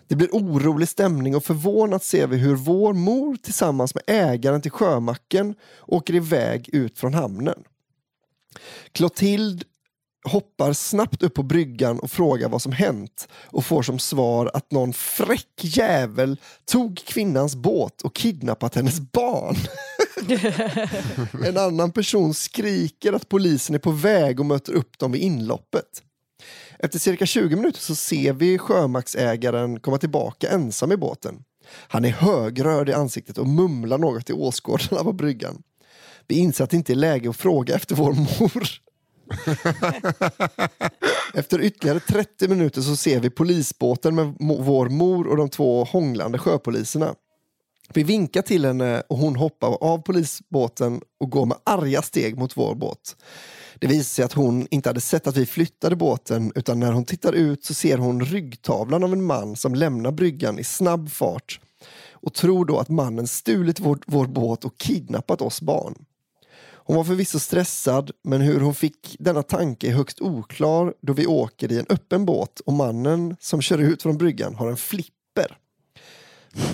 Det 0.08 0.16
blir 0.16 0.28
orolig 0.32 0.88
stämning 0.88 1.36
och 1.36 1.44
förvånat 1.44 2.04
ser 2.04 2.26
vi 2.26 2.36
hur 2.36 2.54
vår 2.56 2.92
mor 2.92 3.36
tillsammans 3.36 3.94
med 3.94 4.04
ägaren 4.06 4.62
till 4.62 4.70
sjömacken 4.70 5.54
åker 5.86 6.14
iväg 6.14 6.68
ut 6.72 6.98
från 6.98 7.14
hamnen. 7.14 7.62
Clotilde 8.92 9.64
hoppar 10.24 10.72
snabbt 10.72 11.22
upp 11.22 11.34
på 11.34 11.42
bryggan 11.42 12.00
och 12.00 12.10
frågar 12.10 12.48
vad 12.48 12.62
som 12.62 12.72
hänt 12.72 13.28
och 13.32 13.64
får 13.64 13.82
som 13.82 13.98
svar 13.98 14.50
att 14.54 14.70
någon 14.70 14.92
fräck 14.92 15.48
jävel 15.60 16.36
tog 16.64 16.98
kvinnans 16.98 17.56
båt 17.56 18.02
och 18.02 18.14
kidnappat 18.14 18.74
hennes 18.74 19.00
barn. 19.00 19.56
en 21.46 21.58
annan 21.58 21.92
person 21.92 22.34
skriker 22.34 23.12
att 23.12 23.28
polisen 23.28 23.74
är 23.74 23.78
på 23.78 23.90
väg 23.90 24.40
och 24.40 24.46
möter 24.46 24.72
upp 24.72 24.98
dem 24.98 25.12
vid 25.12 25.22
inloppet. 25.22 26.02
Efter 26.78 26.98
cirka 26.98 27.26
20 27.26 27.56
minuter 27.56 27.80
så 27.80 27.94
ser 27.94 28.32
vi 28.32 28.58
sjömaktsägaren 28.58 29.80
komma 29.80 29.98
tillbaka 29.98 30.50
ensam 30.50 30.92
i 30.92 30.96
båten. 30.96 31.44
Han 31.88 32.04
är 32.04 32.10
högröd 32.10 32.88
i 32.88 32.92
ansiktet 32.92 33.38
och 33.38 33.46
mumlar 33.46 33.98
något 33.98 34.26
till 34.26 34.34
åskådarna 34.34 35.04
på 35.04 35.12
bryggan. 35.12 35.62
Vi 36.26 36.38
inser 36.38 36.64
att 36.64 36.70
det 36.70 36.76
inte 36.76 36.92
är 36.92 36.96
läge 36.96 37.30
att 37.30 37.36
fråga 37.36 37.74
efter 37.74 37.94
vår 37.94 38.12
mor. 38.12 38.68
Efter 41.34 41.60
ytterligare 41.60 42.00
30 42.00 42.48
minuter 42.48 42.80
så 42.80 42.96
ser 42.96 43.20
vi 43.20 43.30
polisbåten 43.30 44.14
med 44.14 44.34
vår 44.38 44.88
mor 44.88 45.26
och 45.26 45.36
de 45.36 45.48
två 45.48 45.84
hånglande 45.84 46.38
sjöpoliserna. 46.38 47.14
Vi 47.94 48.02
vinkar 48.02 48.42
till 48.42 48.64
henne 48.64 49.02
och 49.08 49.18
hon 49.18 49.36
hoppar 49.36 49.68
av 49.82 49.98
polisbåten 49.98 51.00
och 51.20 51.30
går 51.30 51.46
med 51.46 51.58
arga 51.64 52.02
steg 52.02 52.38
mot 52.38 52.56
vår 52.56 52.74
båt. 52.74 53.16
Det 53.78 53.86
visar 53.86 54.04
sig 54.04 54.24
att 54.24 54.32
hon 54.32 54.66
inte 54.70 54.88
hade 54.88 55.00
sett 55.00 55.26
att 55.26 55.36
vi 55.36 55.46
flyttade 55.46 55.96
båten 55.96 56.52
utan 56.54 56.80
när 56.80 56.92
hon 56.92 57.04
tittar 57.04 57.32
ut 57.32 57.64
så 57.64 57.74
ser 57.74 57.98
hon 57.98 58.24
ryggtavlan 58.24 59.04
av 59.04 59.12
en 59.12 59.24
man 59.24 59.56
som 59.56 59.74
lämnar 59.74 60.12
bryggan 60.12 60.58
i 60.58 60.64
snabb 60.64 61.10
fart 61.10 61.60
och 62.12 62.34
tror 62.34 62.64
då 62.64 62.78
att 62.78 62.88
mannen 62.88 63.26
stulit 63.26 63.80
vår, 63.80 63.98
vår 64.06 64.26
båt 64.26 64.64
och 64.64 64.78
kidnappat 64.78 65.42
oss 65.42 65.62
barn. 65.62 65.94
Hon 66.72 66.96
var 66.96 67.04
förvisso 67.04 67.38
stressad, 67.38 68.10
men 68.24 68.40
hur 68.40 68.60
hon 68.60 68.74
fick 68.74 69.16
denna 69.18 69.42
tanke 69.42 69.88
är 69.88 69.92
högst 69.92 70.20
oklar 70.20 70.94
då 71.02 71.12
vi 71.12 71.26
åker 71.26 71.72
i 71.72 71.78
en 71.78 71.86
öppen 71.88 72.24
båt 72.24 72.60
och 72.60 72.72
mannen 72.72 73.36
som 73.40 73.62
kör 73.62 73.78
ut 73.78 74.02
från 74.02 74.18
bryggan 74.18 74.54
har 74.54 74.70
en 74.70 74.76
flipp 74.76 75.19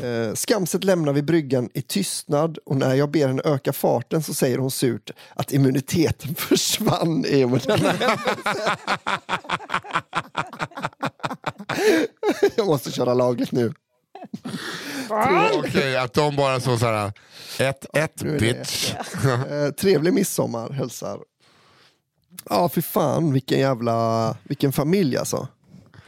Eh, 0.02 0.34
skamset 0.34 0.84
lämnar 0.84 1.12
vi 1.12 1.22
bryggan 1.22 1.70
i 1.74 1.82
tystnad 1.82 2.58
och 2.66 2.76
när 2.76 2.94
jag 2.94 3.10
ber 3.10 3.28
henne 3.28 3.42
öka 3.44 3.72
farten 3.72 4.22
så 4.22 4.34
säger 4.34 4.58
hon 4.58 4.70
surt 4.70 5.10
att 5.34 5.52
immuniteten 5.52 6.34
försvann 6.38 7.24
i 7.24 7.44
och 7.44 7.50
med 7.50 7.60
denna 7.60 7.90
händelse. 7.90 8.76
jag 12.56 12.66
måste 12.66 12.92
köra 12.92 13.14
laget 13.14 13.52
nu. 13.52 13.72
Okej, 15.54 15.96
att 15.96 16.12
de 16.12 16.36
bara 16.36 16.60
så 16.60 16.78
såhär, 16.78 17.12
ett, 17.58 17.96
ett 17.96 18.22
bitch. 18.22 18.94
Eh, 19.50 19.70
trevlig 19.70 20.12
midsommar 20.12 20.70
hälsar. 20.70 21.20
Ja, 22.50 22.68
för 22.68 22.80
fan 22.80 23.32
vilken 23.32 23.58
jävla, 23.58 24.36
vilken 24.42 24.72
familj 24.72 25.16
alltså. 25.16 25.48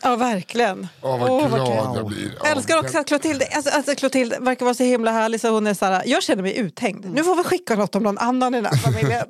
Ja, 0.03 0.17
verkligen. 0.17 0.89
Åh 1.03 1.19
vad 1.21 1.51
vad 1.51 1.51
glad 1.51 1.67
kul. 1.67 1.97
jag 1.97 2.07
blir. 2.07 2.33
Jag 2.43 2.51
älskar 2.51 2.79
också 2.79 2.99
att 2.99 3.07
Clotilde, 3.07 3.47
alltså, 3.47 3.71
alltså 3.71 3.95
Clotilde 3.95 4.39
verkar 4.41 4.65
vara 4.65 4.75
så 4.75 4.83
himla 4.83 5.13
härlig 5.13 5.41
så 5.41 5.49
hon 5.51 5.67
är 5.67 5.75
så 5.75 5.85
här, 5.85 6.03
jag 6.07 6.23
känner 6.23 6.43
mig 6.43 6.59
uthängd. 6.59 7.07
Nu 7.15 7.25
får 7.25 7.37
vi 7.37 7.45
skicka 7.45 7.75
något 7.77 7.95
om 7.95 8.03
någon 8.03 8.19
annan 8.19 8.55
i 8.55 8.61
den 8.61 8.67
här 8.67 8.77
familjen. 8.93 9.27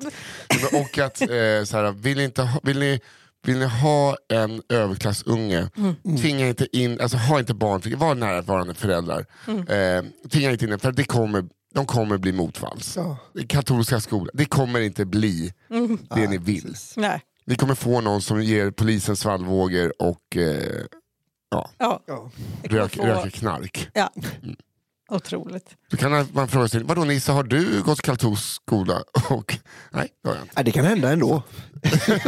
Och 0.81 0.97
att, 0.97 1.21
eh, 1.21 1.27
såhär, 1.65 1.91
vill, 1.91 2.17
ni 2.17 2.23
inte 2.23 2.41
ha, 2.41 2.59
vill, 2.63 2.79
ni, 2.79 2.99
vill 3.45 3.59
ni 3.59 3.65
ha 3.65 4.17
en 4.33 4.61
överklassunge, 4.69 5.69
tvinga 6.19 6.47
inte 6.47 6.77
in, 6.77 7.01
alltså 7.01 7.17
ha 7.17 7.39
inte 7.39 7.53
barn, 7.53 7.97
var 7.97 8.15
närvarande 8.15 8.73
föräldrar. 8.73 9.25
Eh, 9.47 10.03
tvinga 10.31 10.51
inte 10.51 10.65
in 10.65 10.79
för 10.79 10.91
det 10.91 11.03
kommer, 11.03 11.43
de 11.75 11.85
kommer 11.85 12.17
bli 12.17 12.31
motvalls. 12.31 12.93
Ja. 12.97 13.17
Katolska 13.47 13.99
skolan, 13.99 14.29
det 14.33 14.45
kommer 14.45 14.79
inte 14.79 15.05
bli 15.05 15.53
det 16.15 16.27
ni 16.27 16.37
vill. 16.37 16.75
Nej. 16.95 17.21
Ni 17.49 17.55
kommer 17.55 17.75
få 17.75 18.01
någon 18.01 18.21
som 18.21 18.43
ger 18.43 18.71
polisen 18.71 19.15
svallvågor 19.15 19.93
och 20.01 20.37
eh, 20.37 20.85
Ja, 21.51 21.69
Ja. 21.77 22.01
det 22.61 22.67
rök, 22.69 22.95
få- 22.95 23.03
röker 23.05 23.29
knark. 23.29 23.89
ja. 23.93 24.09
Otroligt. 25.11 25.75
Då 25.91 25.97
kan 25.97 26.27
man 26.31 26.47
fråga 26.47 26.67
sig, 26.67 26.83
vadå 26.83 27.03
Nisse, 27.03 27.31
har 27.31 27.43
du 27.43 27.81
gått 27.83 28.01
katolsk 28.01 28.45
skola? 28.63 29.03
Och, 29.29 29.57
nej, 29.91 30.09
det 30.23 30.29
har 30.29 30.35
jag 30.35 30.43
inte. 30.43 30.53
Nej, 30.55 30.65
det 30.65 30.71
kan 30.71 30.85
hända 30.85 31.11
ändå. 31.11 31.43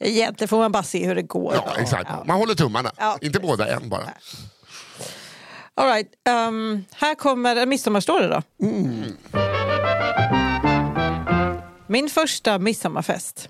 Egentligen 0.00 0.48
får 0.48 0.58
man 0.58 0.72
bara 0.72 0.82
se 0.82 1.06
hur 1.06 1.14
det 1.14 1.22
går. 1.22 1.54
Ja, 1.54 1.74
exakt. 1.78 2.10
Man 2.26 2.38
håller 2.38 2.54
tummarna. 2.54 2.90
Ja, 2.96 3.18
inte 3.20 3.40
båda, 3.40 3.76
en 3.76 3.88
bara. 3.88 4.08
All 5.74 5.86
right. 5.88 6.08
um, 6.48 6.84
här 6.92 7.14
kommer 7.14 7.56
en 7.56 7.68
midsommarstory 7.68 8.26
då. 8.28 8.42
Min 11.94 12.08
första 12.08 12.58
midsommarfest. 12.58 13.48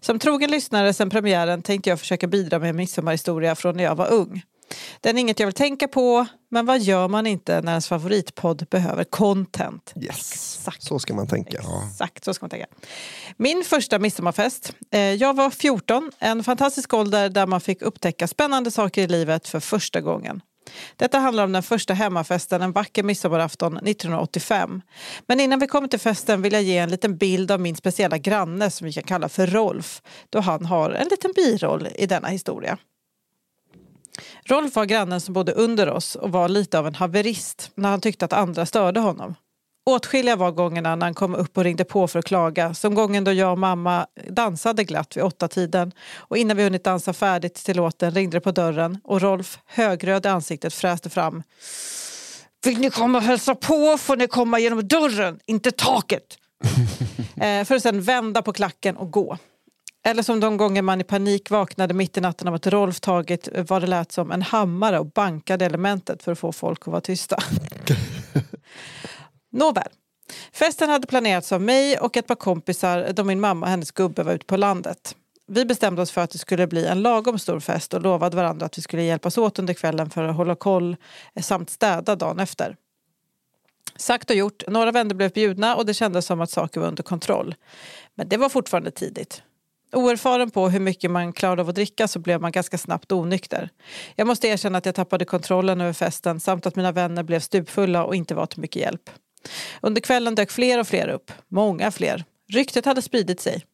Som 0.00 0.18
trogen 0.18 0.50
lyssnare 0.50 0.92
sen 0.92 1.10
premiären 1.10 1.62
tänkte 1.62 1.90
jag 1.90 2.00
försöka 2.00 2.26
bidra 2.26 2.58
med 2.58 2.70
en 2.70 2.76
midsommarhistoria 2.76 3.54
från 3.54 3.76
när 3.76 3.84
jag 3.84 3.94
var 3.94 4.12
ung. 4.12 4.42
Den 5.00 5.16
är 5.16 5.20
inget 5.20 5.40
jag 5.40 5.46
vill 5.46 5.54
tänka 5.54 5.88
på, 5.88 6.26
men 6.50 6.66
vad 6.66 6.80
gör 6.80 7.08
man 7.08 7.26
inte 7.26 7.60
när 7.60 7.72
ens 7.72 7.88
favoritpodd 7.88 8.66
behöver 8.70 9.04
content? 9.04 9.92
Yes. 9.96 10.32
Exakt. 10.32 10.82
Så 10.82 10.98
ska 10.98 11.14
man 11.14 11.28
tänka. 11.28 11.58
Exakt, 11.90 12.24
så 12.24 12.34
ska 12.34 12.44
man 12.44 12.50
tänka. 12.50 12.66
Min 13.36 13.64
första 13.64 13.98
midsommarfest. 13.98 14.72
Eh, 14.92 15.00
jag 15.00 15.36
var 15.36 15.50
14, 15.50 16.10
en 16.18 16.44
fantastisk 16.44 16.94
ålder 16.94 17.28
där 17.28 17.46
man 17.46 17.60
fick 17.60 17.82
upptäcka 17.82 18.28
spännande 18.28 18.70
saker 18.70 19.02
i 19.02 19.06
livet 19.06 19.48
för 19.48 19.60
första 19.60 20.00
gången. 20.00 20.40
Detta 20.96 21.18
handlar 21.18 21.44
om 21.44 21.52
den 21.52 21.62
första 21.62 21.94
hemmafesten 21.94 22.62
en 22.62 22.72
vacker 22.72 23.02
midsommarafton 23.02 23.76
1985. 23.76 24.82
Men 25.26 25.40
innan 25.40 25.58
vi 25.58 25.66
kommer 25.66 25.88
till 25.88 26.00
festen 26.00 26.42
vill 26.42 26.52
jag 26.52 26.62
ge 26.62 26.78
en 26.78 26.90
liten 26.90 27.16
bild 27.16 27.50
av 27.50 27.60
min 27.60 27.76
speciella 27.76 28.18
granne 28.18 28.70
som 28.70 28.86
vi 28.86 28.92
kan 28.92 29.02
kalla 29.02 29.28
för 29.28 29.46
Rolf, 29.46 30.02
då 30.30 30.40
han 30.40 30.64
har 30.64 30.90
en 30.90 31.08
liten 31.08 31.32
biroll 31.36 31.88
i 31.94 32.06
denna 32.06 32.28
historia. 32.28 32.78
Rolf 34.44 34.76
var 34.76 34.84
grannen 34.84 35.20
som 35.20 35.34
bodde 35.34 35.52
under 35.52 35.88
oss 35.90 36.14
och 36.14 36.32
var 36.32 36.48
lite 36.48 36.78
av 36.78 36.86
en 36.86 36.94
haverist 36.94 37.70
när 37.74 37.88
han 37.88 38.00
tyckte 38.00 38.24
att 38.24 38.32
andra 38.32 38.66
störde 38.66 39.00
honom. 39.00 39.34
Åtskilliga 39.90 40.36
var 40.36 40.50
gångerna 40.50 40.96
när 40.96 41.06
han 41.06 41.14
kom 41.14 41.34
upp 41.34 41.58
och 41.58 41.64
ringde 41.64 41.84
på 41.84 42.08
för 42.08 42.18
att 42.18 42.24
klaga. 42.24 42.74
Som 42.74 42.94
gången 42.94 43.24
då 43.24 43.32
jag 43.32 43.52
och 43.52 43.58
mamma 43.58 44.06
dansade 44.28 44.84
glatt 44.84 45.16
vid 45.16 45.24
åtta 45.24 45.48
tiden 45.48 45.92
och 46.16 46.36
innan 46.36 46.56
vi 46.56 46.64
hunnit 46.64 46.84
dansa 46.84 47.12
färdigt 47.12 47.54
till 47.54 47.76
låten 47.76 48.10
ringde 48.10 48.36
det 48.36 48.40
på 48.40 48.50
dörren 48.50 49.00
och 49.04 49.20
Rolf, 49.20 49.58
högröd 49.66 50.26
i 50.26 50.28
ansiktet, 50.28 50.74
fräste 50.74 51.10
fram. 51.10 51.42
Vill 52.64 52.78
ni 52.78 52.90
komma 52.90 53.18
och 53.18 53.24
hälsa 53.24 53.54
på 53.54 53.98
får 53.98 54.16
ni 54.16 54.26
komma 54.26 54.58
genom 54.58 54.88
dörren, 54.88 55.40
inte 55.46 55.70
taket. 55.70 56.38
eh, 57.36 57.64
för 57.64 57.74
att 57.74 57.82
sedan 57.82 58.02
vända 58.02 58.42
på 58.42 58.52
klacken 58.52 58.96
och 58.96 59.10
gå. 59.10 59.38
Eller 60.06 60.22
som 60.22 60.40
de 60.40 60.56
gånger 60.56 60.82
man 60.82 61.00
i 61.00 61.04
panik 61.04 61.50
vaknade 61.50 61.94
mitt 61.94 62.16
i 62.16 62.20
natten 62.20 62.48
av 62.48 62.54
att 62.54 62.66
Rolf 62.66 63.00
tagit 63.00 63.48
vad 63.68 63.82
det 63.82 63.86
lät 63.86 64.12
som 64.12 64.30
en 64.32 64.42
hammare 64.42 64.98
och 64.98 65.06
bankade 65.06 65.64
elementet 65.64 66.22
för 66.22 66.32
att 66.32 66.38
få 66.38 66.52
folk 66.52 66.80
att 66.80 66.86
vara 66.86 67.00
tysta. 67.00 67.36
Nåväl. 69.56 69.88
Festen 70.52 70.90
hade 70.90 71.06
planerats 71.06 71.52
av 71.52 71.60
mig 71.60 71.98
och 71.98 72.16
ett 72.16 72.26
par 72.26 72.34
kompisar 72.34 73.12
då 73.12 73.24
min 73.24 73.40
mamma 73.40 73.66
och 73.66 73.70
hennes 73.70 73.92
gubbe 73.92 74.22
var 74.22 74.32
ute 74.32 74.46
på 74.46 74.56
landet. 74.56 75.16
Vi 75.46 75.64
bestämde 75.64 76.02
oss 76.02 76.10
för 76.10 76.20
att 76.20 76.30
det 76.30 76.38
skulle 76.38 76.66
bli 76.66 76.86
en 76.86 77.02
lagom 77.02 77.38
stor 77.38 77.60
fest 77.60 77.94
och 77.94 78.02
lovade 78.02 78.36
varandra 78.36 78.66
att 78.66 78.78
vi 78.78 78.82
skulle 78.82 79.02
hjälpas 79.02 79.38
åt 79.38 79.58
under 79.58 79.74
kvällen 79.74 80.10
för 80.10 80.24
att 80.24 80.36
hålla 80.36 80.54
koll 80.54 80.96
eh, 81.34 81.42
samt 81.42 81.70
städa 81.70 82.16
dagen 82.16 82.38
efter. 82.38 82.76
Sagt 83.96 84.30
och 84.30 84.36
gjort, 84.36 84.62
några 84.66 84.92
vänner 84.92 85.14
blev 85.14 85.32
bjudna 85.32 85.76
och 85.76 85.86
det 85.86 85.94
kändes 85.94 86.26
som 86.26 86.40
att 86.40 86.50
saker 86.50 86.80
var 86.80 86.88
under 86.88 87.02
kontroll. 87.02 87.54
Men 88.14 88.28
det 88.28 88.36
var 88.36 88.48
fortfarande 88.48 88.90
tidigt. 88.90 89.42
Oerfaren 89.92 90.50
på 90.50 90.68
hur 90.68 90.80
mycket 90.80 91.10
man 91.10 91.32
klarade 91.32 91.62
av 91.62 91.68
att 91.68 91.74
dricka 91.74 92.08
så 92.08 92.18
blev 92.18 92.40
man 92.40 92.52
ganska 92.52 92.78
snabbt 92.78 93.12
onykter. 93.12 93.70
Jag 94.16 94.26
måste 94.26 94.48
erkänna 94.48 94.78
att 94.78 94.86
jag 94.86 94.94
tappade 94.94 95.24
kontrollen 95.24 95.80
över 95.80 95.92
festen 95.92 96.40
samt 96.40 96.66
att 96.66 96.76
mina 96.76 96.92
vänner 96.92 97.22
blev 97.22 97.40
stupfulla 97.40 98.04
och 98.04 98.16
inte 98.16 98.34
var 98.34 98.46
till 98.46 98.60
mycket 98.60 98.82
hjälp. 98.82 99.10
Under 99.80 100.00
kvällen 100.00 100.34
dök 100.34 100.50
fler 100.50 100.80
och 100.80 100.88
fler 100.88 101.08
upp. 101.08 101.32
Många 101.48 101.90
fler. 101.90 102.24
Ryktet 102.52 102.84
hade 102.84 103.02
spridit 103.02 103.40
sig. 103.40 103.64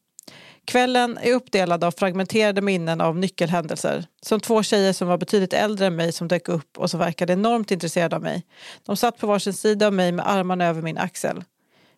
Kvällen 0.65 1.19
är 1.23 1.33
uppdelad 1.33 1.85
av 1.85 1.91
fragmenterade 1.91 2.61
minnen 2.61 3.01
av 3.01 3.19
nyckelhändelser. 3.19 4.05
Som 4.23 4.41
två 4.41 4.63
tjejer 4.63 4.93
som 4.93 5.09
var 5.09 5.19
betydligt 5.19 5.53
äldre 5.53 5.87
än 5.87 5.97
mig 5.97 6.13
som 6.13 6.29
dök 6.29 6.49
upp 6.49 6.79
och 6.79 6.91
som 6.91 7.01
verkade 7.01 7.33
enormt 7.33 7.71
intresserade 7.71 8.17
av 8.17 8.23
mig. 8.23 8.43
De 8.87 8.97
satt 8.97 9.19
på 9.19 9.27
varsin 9.27 9.53
sida 9.53 9.87
av 9.87 9.93
mig 9.93 10.13
med 10.13 10.29
armarna 10.29 10.67
över 10.67 10.83
min 10.83 10.99
axel. 10.99 11.45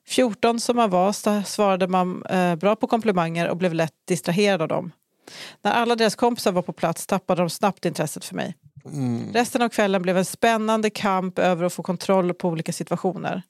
14 0.07 0.61
som 0.61 0.77
man 0.77 0.91
var 0.91 1.43
svarade 1.43 1.89
man 1.89 2.25
eh, 2.27 2.55
bra 2.55 2.77
på 2.77 2.87
komplimanger 2.87 3.49
och 3.49 3.57
blev 3.57 3.75
lätt 3.75 3.95
distraherad 4.09 4.63
av 4.63 4.69
dem. 4.69 4.93
När 5.63 5.73
alla 5.73 5.97
deras 5.97 6.15
kompisar 6.15 6.53
var 6.53 6.63
på 6.63 6.73
plats 6.73 7.07
tappade 7.07 7.43
de 7.43 7.51
snabbt 7.51 7.85
intresset 7.85 8.25
för 8.25 8.35
mig. 8.35 8.55
Resten 9.33 9.63
av 9.63 9.69
kvällen 9.69 10.03
blev 10.03 10.19
en 10.19 10.25
spännande 10.25 10.91
kamp 10.91 11.39
över 11.39 11.65
att 11.65 11.73
få 11.73 11.83
kontroll 11.83 12.35
på 12.35 12.49
olika 12.49 12.73
situationer. 12.73 13.43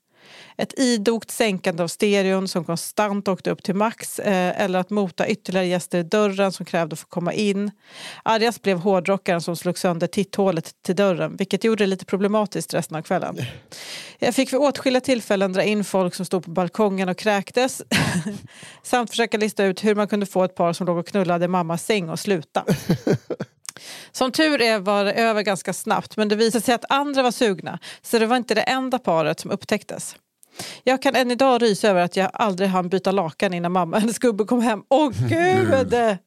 Ett 0.56 0.78
idogt 0.78 1.30
sänkande 1.30 1.82
av 1.82 1.88
stereon 1.88 2.48
som 2.48 2.64
konstant 2.64 3.28
åkte 3.28 3.50
upp 3.50 3.62
till 3.62 3.74
max 3.74 4.18
eh, 4.18 4.62
eller 4.62 4.78
att 4.78 4.90
mota 4.90 5.28
ytterligare 5.28 5.66
gäster 5.66 5.98
i 5.98 6.02
dörren 6.02 6.52
som 6.52 6.66
krävde 6.66 6.92
att 6.92 7.00
få 7.00 7.06
komma 7.06 7.32
in. 7.32 7.70
Argast 8.22 8.62
blev 8.62 8.78
hårdrockaren 8.78 9.40
som 9.40 9.56
slog 9.56 9.78
sönder 9.78 10.06
titthålet 10.06 10.82
till 10.82 10.96
dörren 10.96 11.36
vilket 11.36 11.64
gjorde 11.64 11.84
det 11.84 11.88
lite 11.88 12.04
problematiskt 12.04 12.74
resten 12.74 12.96
av 12.96 13.02
kvällen. 13.02 13.36
Jag 14.18 14.34
fick 14.34 14.52
vid 14.52 14.60
åtskilliga 14.60 15.00
tillfällen 15.00 15.52
dra 15.52 15.62
in 15.62 15.84
folk 15.84 16.14
som 16.14 16.26
stod 16.26 16.44
på 16.44 16.50
balkongen 16.50 17.08
och 17.08 17.18
kräktes 17.18 17.82
samt 18.82 19.10
försöka 19.10 19.38
lista 19.38 19.64
ut 19.64 19.84
hur 19.84 19.94
man 19.94 20.08
kunde 20.08 20.26
få 20.26 20.44
ett 20.44 20.54
par 20.54 20.72
som 20.72 20.86
låg 20.86 20.98
och 20.98 21.06
knullade 21.06 21.44
i 21.44 21.48
mammas 21.48 21.84
säng 21.84 22.08
att 22.08 22.20
sluta. 22.20 22.64
Som 24.12 24.32
tur 24.32 24.60
är 24.60 24.78
var 24.78 25.04
det 25.04 25.12
över 25.12 25.42
ganska 25.42 25.72
snabbt 25.72 26.16
men 26.16 26.28
det 26.28 26.36
visade 26.36 26.64
sig 26.64 26.74
att 26.74 26.84
andra 26.88 27.22
var 27.22 27.30
sugna 27.30 27.78
så 28.02 28.18
det 28.18 28.26
var 28.26 28.36
inte 28.36 28.54
det 28.54 28.60
enda 28.60 28.98
paret 28.98 29.40
som 29.40 29.50
upptäcktes. 29.50 30.16
Jag 30.84 31.02
kan 31.02 31.16
än 31.16 31.30
idag 31.30 31.62
rysa 31.62 31.88
över 31.88 32.02
att 32.02 32.16
jag 32.16 32.30
aldrig 32.32 32.68
hann 32.68 32.88
byta 32.88 33.10
lakan 33.10 33.54
innan 33.54 33.72
mamma 33.72 33.96
och 33.96 34.00
hennes 34.00 34.18
gubbe 34.18 34.44
kom 34.44 34.60
hem. 34.60 34.82
Åh 34.88 35.10
gud! 35.28 36.18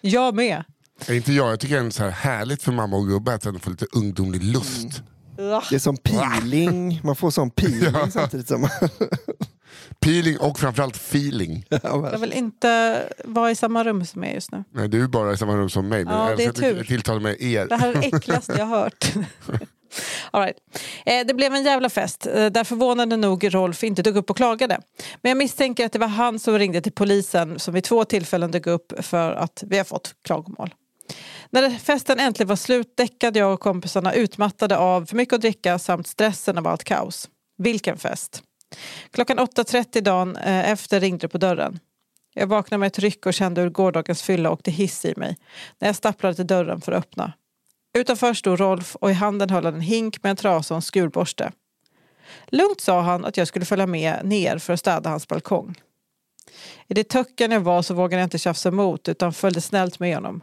Jag 0.00 0.34
med. 0.34 0.64
Är 1.06 1.14
inte 1.14 1.32
jag, 1.32 1.52
jag 1.52 1.60
tycker 1.60 1.80
det 1.80 1.86
är 1.86 1.90
så 1.90 2.02
här 2.02 2.10
härligt 2.10 2.62
för 2.62 2.72
mamma 2.72 2.96
och 2.96 3.06
gubbe 3.06 3.34
att 3.34 3.42
få 3.42 3.70
lite 3.70 3.86
ungdomlig 3.92 4.42
lust. 4.42 5.02
Det 5.70 5.74
är 5.74 5.78
som 5.78 5.96
peeling. 5.96 7.00
Man 7.04 7.16
får 7.16 7.30
sån 7.30 7.50
peeling 7.56 8.10
samtidigt 8.10 8.48
som... 8.48 8.68
Peeling 10.00 10.38
och 10.38 10.58
framförallt 10.58 10.96
feeling. 10.96 11.64
Jag 11.82 12.18
vill 12.18 12.32
inte 12.32 13.02
vara 13.24 13.50
i 13.50 13.54
samma 13.54 13.84
rum 13.84 14.04
som 14.04 14.24
er 14.24 14.34
just 14.34 14.52
nu. 14.52 14.64
Nej, 14.74 14.88
du 14.88 15.02
är 15.02 15.08
bara 15.08 15.32
i 15.32 15.36
samma 15.36 15.56
rum 15.56 15.70
som 15.70 15.88
mig. 15.88 16.04
Men 16.04 16.14
Ja, 16.14 16.28
jag 16.28 16.38
det 16.38 16.44
är 16.44 16.52
tur. 16.52 16.74
du 16.74 16.84
tilltalar 16.84 17.20
med 17.20 17.40
er. 17.42 17.66
Det 17.66 17.76
här 17.76 17.88
är 17.88 17.94
det 17.94 18.06
äckligaste 18.16 18.54
jag 18.58 18.66
har 18.66 18.78
hört. 18.78 19.12
All 20.30 20.40
right. 20.42 20.56
eh, 21.06 21.26
det 21.26 21.34
blev 21.34 21.54
en 21.54 21.62
jävla 21.62 21.90
fest 21.90 22.26
eh, 22.26 22.46
där 22.46 22.64
förvånande 22.64 23.16
nog 23.16 23.54
Rolf 23.54 23.84
inte 23.84 24.02
dök 24.02 24.16
upp 24.16 24.30
och 24.30 24.36
klagade. 24.36 24.80
Men 25.22 25.30
jag 25.30 25.36
misstänker 25.36 25.86
att 25.86 25.92
det 25.92 25.98
var 25.98 26.06
han 26.06 26.38
som 26.38 26.58
ringde 26.58 26.80
till 26.80 26.92
polisen 26.92 27.58
som 27.58 27.74
vid 27.74 27.84
två 27.84 28.04
tillfällen 28.04 28.50
dök 28.50 28.66
upp 28.66 28.92
för 28.98 29.32
att 29.32 29.64
vi 29.66 29.76
har 29.78 29.84
fått 29.84 30.14
klagomål. 30.24 30.74
När 31.50 31.70
festen 31.70 32.20
äntligen 32.20 32.48
var 32.48 32.56
slut 32.56 32.96
däckade 32.96 33.38
jag 33.38 33.52
och 33.52 33.60
kompisarna 33.60 34.14
utmattade 34.14 34.76
av 34.78 35.06
för 35.06 35.16
mycket 35.16 35.34
att 35.34 35.40
dricka 35.40 35.78
samt 35.78 36.06
stressen 36.06 36.58
av 36.58 36.66
allt 36.66 36.84
kaos. 36.84 37.28
Vilken 37.58 37.98
fest! 37.98 38.42
Klockan 39.10 39.38
8.30 39.38 40.00
dagen 40.00 40.36
eh, 40.36 40.70
efter 40.70 41.00
ringde 41.00 41.18
det 41.18 41.28
på 41.28 41.38
dörren. 41.38 41.78
Jag 42.34 42.46
vaknade 42.46 42.78
med 42.78 42.86
ett 42.86 42.98
ryck 42.98 43.26
och 43.26 43.34
kände 43.34 43.60
hur 43.60 43.70
gårdagens 43.70 44.22
fylla 44.22 44.50
åkte 44.50 44.70
hiss 44.70 45.04
i 45.04 45.14
mig 45.16 45.36
när 45.78 45.88
jag 45.88 45.96
stapplade 45.96 46.34
till 46.34 46.46
dörren 46.46 46.80
för 46.80 46.92
att 46.92 46.98
öppna. 46.98 47.32
Utanför 47.98 48.34
stod 48.34 48.60
Rolf 48.60 48.96
och 48.96 49.10
i 49.10 49.14
handen 49.14 49.50
höll 49.50 49.64
han 49.64 49.74
en 49.74 49.80
hink 49.80 50.22
med 50.22 50.30
en 50.30 50.36
trasa 50.36 50.74
och 50.74 50.76
en 50.78 50.82
skurborste. 50.82 51.52
Lugnt 52.46 52.80
sa 52.80 53.00
han 53.00 53.24
att 53.24 53.36
jag 53.36 53.48
skulle 53.48 53.64
följa 53.64 53.86
med 53.86 54.24
ner 54.24 54.58
för 54.58 54.72
att 54.72 54.80
städa 54.80 55.10
hans 55.10 55.28
balkong. 55.28 55.74
I 56.88 56.94
det 56.94 57.04
töcken 57.04 57.50
jag 57.50 57.60
var 57.60 57.82
så 57.82 57.94
vågade 57.94 58.20
jag 58.20 58.26
inte 58.26 58.38
tjafsa 58.38 58.68
emot 58.68 59.08
utan 59.08 59.32
följde 59.32 59.60
snällt 59.60 59.98
med 59.98 60.14
honom. 60.14 60.42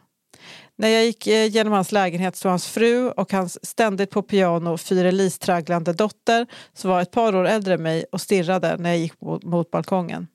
När 0.80 0.88
jag 0.88 1.05
gick 1.05 1.28
eh, 1.28 1.45
genom 1.45 1.73
hans 1.73 1.91
lägenhet 1.91 2.36
stod 2.36 2.49
hans 2.49 2.67
fru 2.67 3.09
och 3.09 3.32
hans 3.32 3.65
ständigt 3.65 4.09
på 4.09 4.21
piano 4.21 4.78
fyrelistragglande 4.78 5.93
dotter 5.93 6.47
som 6.73 6.89
var 6.89 7.01
ett 7.01 7.11
par 7.11 7.36
år 7.36 7.47
äldre 7.47 7.73
än 7.73 7.84
mig 7.84 8.05
och 8.11 8.21
stirrade 8.21 8.78
när 8.78 8.89
jag 8.89 8.99
gick 8.99 9.21
mot, 9.21 9.43
mot 9.43 9.71
balkongen. 9.71 10.28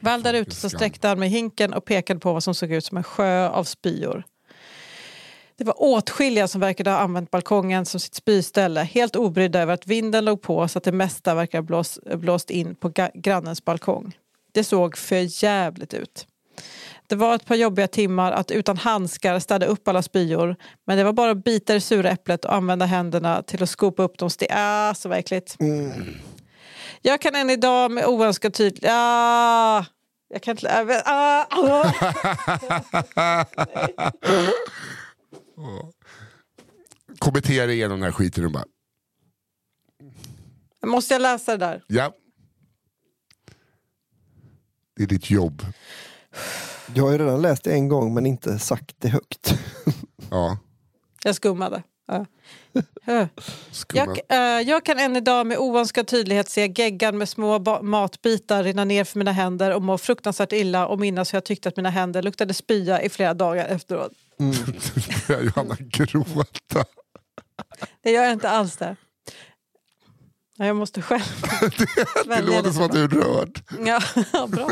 Väl 0.00 0.22
där 0.22 0.34
ute 0.34 0.54
så 0.54 0.70
sträckte 0.70 1.08
han 1.08 1.18
med 1.18 1.30
hinken 1.30 1.72
och 1.74 1.84
pekade 1.84 2.20
på 2.20 2.32
vad 2.32 2.42
som 2.42 2.54
såg 2.54 2.72
ut 2.72 2.84
som 2.84 2.96
en 2.96 3.04
sjö 3.04 3.48
av 3.48 3.64
spyor. 3.64 4.24
Det 5.56 5.64
var 5.64 5.82
åtskilliga 5.82 6.48
som 6.48 6.60
verkade 6.60 6.90
ha 6.90 6.98
använt 6.98 7.30
balkongen 7.30 7.86
som 7.86 8.00
sitt 8.00 8.14
spyställe 8.14 8.80
helt 8.80 9.16
obrydda 9.16 9.60
över 9.60 9.74
att 9.74 9.86
vinden 9.86 10.24
låg 10.24 10.42
på 10.42 10.68
så 10.68 10.78
att 10.78 10.84
det 10.84 10.92
mesta 10.92 11.34
verkade 11.34 11.62
blås, 11.62 11.98
blåst 12.14 12.50
in 12.50 12.74
på 12.74 12.92
grannens 13.14 13.64
balkong. 13.64 14.18
Det 14.52 14.64
såg 14.64 14.96
för 14.96 15.44
jävligt 15.44 15.94
ut. 15.94 16.26
Det 17.08 17.16
var 17.16 17.34
ett 17.34 17.44
par 17.44 17.54
jobbiga 17.54 17.88
timmar 17.88 18.32
att 18.32 18.50
utan 18.50 18.76
handskar 18.76 19.38
städa 19.38 19.66
upp 19.66 19.88
alla 19.88 20.02
spyor 20.02 20.56
men 20.86 20.98
det 20.98 21.04
var 21.04 21.12
bara 21.12 21.30
att 21.30 21.44
bita 21.44 21.72
det 21.72 21.80
sura 21.80 22.10
äpplet 22.10 22.44
och 22.44 22.54
använda 22.54 22.86
händerna 22.86 23.42
till 23.42 23.62
att 23.62 23.70
skopa 23.70 24.02
upp 24.02 24.18
de 24.18 24.30
sten... 24.30 24.48
Ah, 24.50 24.94
så 24.94 25.08
verkligt. 25.08 25.56
Mm. 25.60 26.14
Jag 27.02 27.20
kan 27.20 27.34
än 27.34 27.50
idag 27.50 27.90
med 27.90 28.06
oönskad 28.06 28.54
tydlighet... 28.54 28.90
Ah, 28.92 29.84
jag 30.28 30.42
kan 30.42 30.52
inte... 30.52 31.02
Ah, 31.04 31.46
ah. 31.50 31.92
Kommentera 37.18 37.72
igenom 37.72 38.00
den 38.00 38.04
här 38.04 38.12
skiten 38.12 38.44
och 38.44 38.52
bara... 38.52 38.64
Måste 40.86 41.14
jag 41.14 41.22
läsa 41.22 41.52
det 41.52 41.66
där? 41.66 41.82
Ja. 41.86 42.12
Det 44.96 45.02
är 45.02 45.06
ditt 45.06 45.30
jobb. 45.30 45.62
Jag 46.94 47.04
har 47.04 47.12
ju 47.12 47.18
redan 47.18 47.42
läst 47.42 47.64
det 47.64 47.72
en 47.72 47.88
gång 47.88 48.14
men 48.14 48.26
inte 48.26 48.58
sagt 48.58 48.96
det 48.98 49.08
högt. 49.08 49.54
Ja. 50.30 50.58
Jag 51.24 51.34
skummade. 51.34 51.82
Ja. 52.06 52.26
Jag, 53.92 54.18
äh, 54.28 54.38
jag, 54.68 54.84
kan 54.84 54.98
än 54.98 55.16
idag 55.16 55.46
med 55.46 55.58
oönskad 55.58 56.06
tydlighet 56.06 56.48
se 56.48 56.72
geggan 56.76 57.18
med 57.18 57.28
små 57.28 57.58
matbitar 57.82 58.64
rinna 58.64 58.84
ner 58.84 59.04
för 59.04 59.18
mina 59.18 59.32
händer 59.32 59.74
och 59.74 59.82
må 59.82 59.98
fruktansvärt 59.98 60.52
illa 60.52 60.86
och 60.86 61.00
minnas 61.00 61.32
hur 61.32 61.36
jag 61.36 61.44
tyckte 61.44 61.68
att 61.68 61.76
mina 61.76 61.90
händer 61.90 62.22
luktade 62.22 62.54
spya 62.54 63.02
i 63.02 63.08
flera 63.08 63.34
dagar 63.34 63.66
efteråt. 63.66 64.12
Mm. 64.38 64.54
Johanna 65.28 65.76
gråta. 65.78 66.84
Det 68.02 68.10
gör 68.10 68.22
jag 68.22 68.32
inte 68.32 68.48
alls 68.48 68.76
det. 68.76 68.96
Jag 70.56 70.76
måste 70.76 71.02
själv 71.02 71.22
Det, 72.24 72.34
det 72.36 72.42
låter 72.42 72.70
som 72.70 72.82
att 72.82 72.92
du 72.92 73.02
är 73.04 73.08
rörd. 73.08 73.60
Ja, 74.32 74.46
bra. 74.46 74.68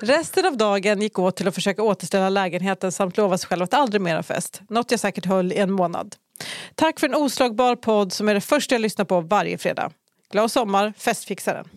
Resten 0.00 0.46
av 0.46 0.56
dagen 0.56 1.02
gick 1.02 1.18
åt 1.18 1.36
till 1.36 1.48
att 1.48 1.54
försöka 1.54 1.82
återställa 1.82 2.28
lägenheten 2.28 2.92
samt 2.92 3.16
lova 3.16 3.38
sig 3.38 3.48
själv 3.48 3.62
att 3.62 3.74
aldrig 3.74 4.00
mera 4.00 4.22
fest. 4.22 4.60
Något 4.68 4.90
jag 4.90 5.00
säkert 5.00 5.24
höll 5.24 5.52
i 5.52 5.56
en 5.56 5.72
månad. 5.72 6.16
Tack 6.74 7.00
för 7.00 7.08
en 7.08 7.14
oslagbar 7.14 7.76
podd 7.76 8.12
som 8.12 8.28
är 8.28 8.34
det 8.34 8.40
första 8.40 8.74
jag 8.74 8.82
lyssnar 8.82 9.04
på 9.04 9.20
varje 9.20 9.58
fredag. 9.58 9.90
Glad 10.30 10.50
sommar, 10.50 10.92
festfixaren. 10.98 11.68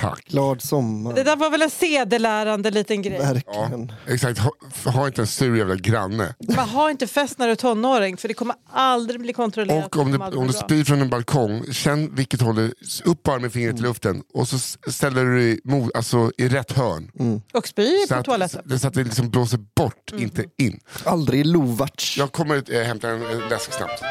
Tack. 0.00 0.24
Glad 0.24 0.62
sommar. 0.62 1.14
Det 1.14 1.22
där 1.22 1.36
var 1.36 1.50
väl 1.50 1.62
en 1.62 1.70
sedelärande 1.70 2.70
liten 2.70 3.02
grej. 3.02 3.18
Verkligen. 3.18 3.92
Ja, 4.06 4.12
exakt, 4.12 4.38
ha, 4.38 4.52
ha, 4.84 5.06
inte 5.06 5.20
en 5.20 5.26
sur 5.26 5.56
jävla 5.56 5.74
granne. 5.74 6.34
Man 6.56 6.68
har 6.68 6.90
inte 6.90 7.06
fest 7.06 7.38
när 7.38 7.46
du 7.46 7.52
är 7.52 7.56
tonåring 7.56 8.16
för 8.16 8.28
det 8.28 8.34
kommer 8.34 8.56
aldrig 8.72 9.20
bli 9.20 9.32
kontrollerat. 9.32 9.96
Och 9.96 10.02
om, 10.02 10.12
det, 10.12 10.18
om 10.18 10.46
du 10.46 10.52
spyr 10.52 10.84
från 10.84 11.00
en 11.00 11.10
balkong, 11.10 11.72
känn 11.72 12.14
vilket 12.14 12.40
håll 12.40 12.54
du 12.54 12.74
upp 13.04 13.22
bara 13.22 13.38
med 13.38 13.52
fingret 13.52 13.72
mm. 13.72 13.84
i 13.84 13.88
luften 13.88 14.22
och 14.34 14.48
så 14.48 14.58
ställer 14.90 15.24
du 15.24 15.38
dig 15.38 15.60
mot, 15.64 15.96
alltså, 15.96 16.32
i 16.38 16.48
rätt 16.48 16.72
hörn. 16.72 17.10
Mm. 17.18 17.42
Och 17.52 17.68
spy 17.68 18.06
på 18.08 18.22
toaletten. 18.22 18.78
Så 18.78 18.88
att 18.88 18.94
det 18.94 19.04
liksom 19.04 19.30
blåser 19.30 19.58
bort, 19.76 20.12
mm. 20.12 20.22
inte 20.22 20.44
in. 20.58 20.80
Aldrig 21.04 21.46
lovarts. 21.46 22.18
Jag 22.18 22.32
kommer 22.32 22.74
äh, 22.74 22.82
hämta 22.82 23.08
en, 23.08 23.22
en 23.22 23.48
läsk 23.48 23.72
snabbt. 23.72 24.02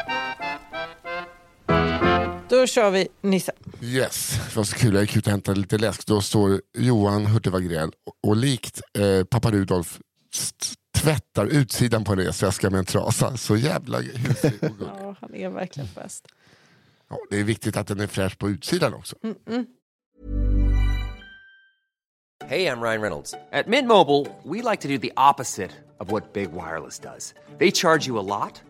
Då 2.50 2.66
kör 2.66 2.90
vi 2.90 3.08
Nisse. 3.20 3.52
Yes, 3.82 4.40
det 4.48 4.56
var 4.56 4.64
så 4.64 4.76
kul. 4.76 4.94
Jag 4.94 5.02
gick 5.02 5.16
ut 5.16 5.26
och 5.26 5.30
hämtade 5.30 5.60
lite 5.60 5.78
läsk. 5.78 6.06
Då 6.06 6.20
står 6.20 6.60
Johan 6.78 7.26
Hurtig 7.26 7.54
och, 7.54 8.28
och 8.28 8.36
likt 8.36 8.80
eh, 8.98 9.24
pappa 9.24 9.50
Rudolf 9.50 10.00
tvättar 10.98 11.46
utsidan 11.46 12.04
på 12.04 12.12
en 12.12 12.18
resväska 12.18 12.70
med 12.70 12.78
en 12.78 12.84
trasa. 12.84 13.36
Så 13.36 13.56
jävla 13.56 13.98
husig 14.00 14.52
och 14.62 14.70
Ja, 14.80 15.16
han 15.20 15.34
är 15.34 15.48
verkligen 15.48 15.88
bäst. 15.94 16.26
Ja, 17.10 17.18
det 17.30 17.40
är 17.40 17.44
viktigt 17.44 17.76
att 17.76 17.86
den 17.86 18.00
är 18.00 18.06
fräsch 18.06 18.38
på 18.38 18.50
utsidan 18.50 18.94
också. 18.94 19.16
Mm 19.22 19.36
-mm. 19.46 19.66
Hej, 22.44 22.62
jag 22.62 22.78
Ryan 22.78 23.00
Reynolds. 23.00 23.32
På 23.32 23.70
Mint 23.70 23.88
Mobile, 23.88 24.26
we 24.44 24.70
like 24.70 24.82
to 24.82 24.88
do 24.88 24.98
the 24.98 25.12
opposite 25.30 25.70
of 25.98 26.12
what 26.12 26.32
Big 26.32 26.48
Wireless 26.48 26.98
does. 26.98 27.34
They 27.58 27.70
charge 27.70 28.08
you 28.08 28.18
a 28.18 28.22
lot. 28.22 28.69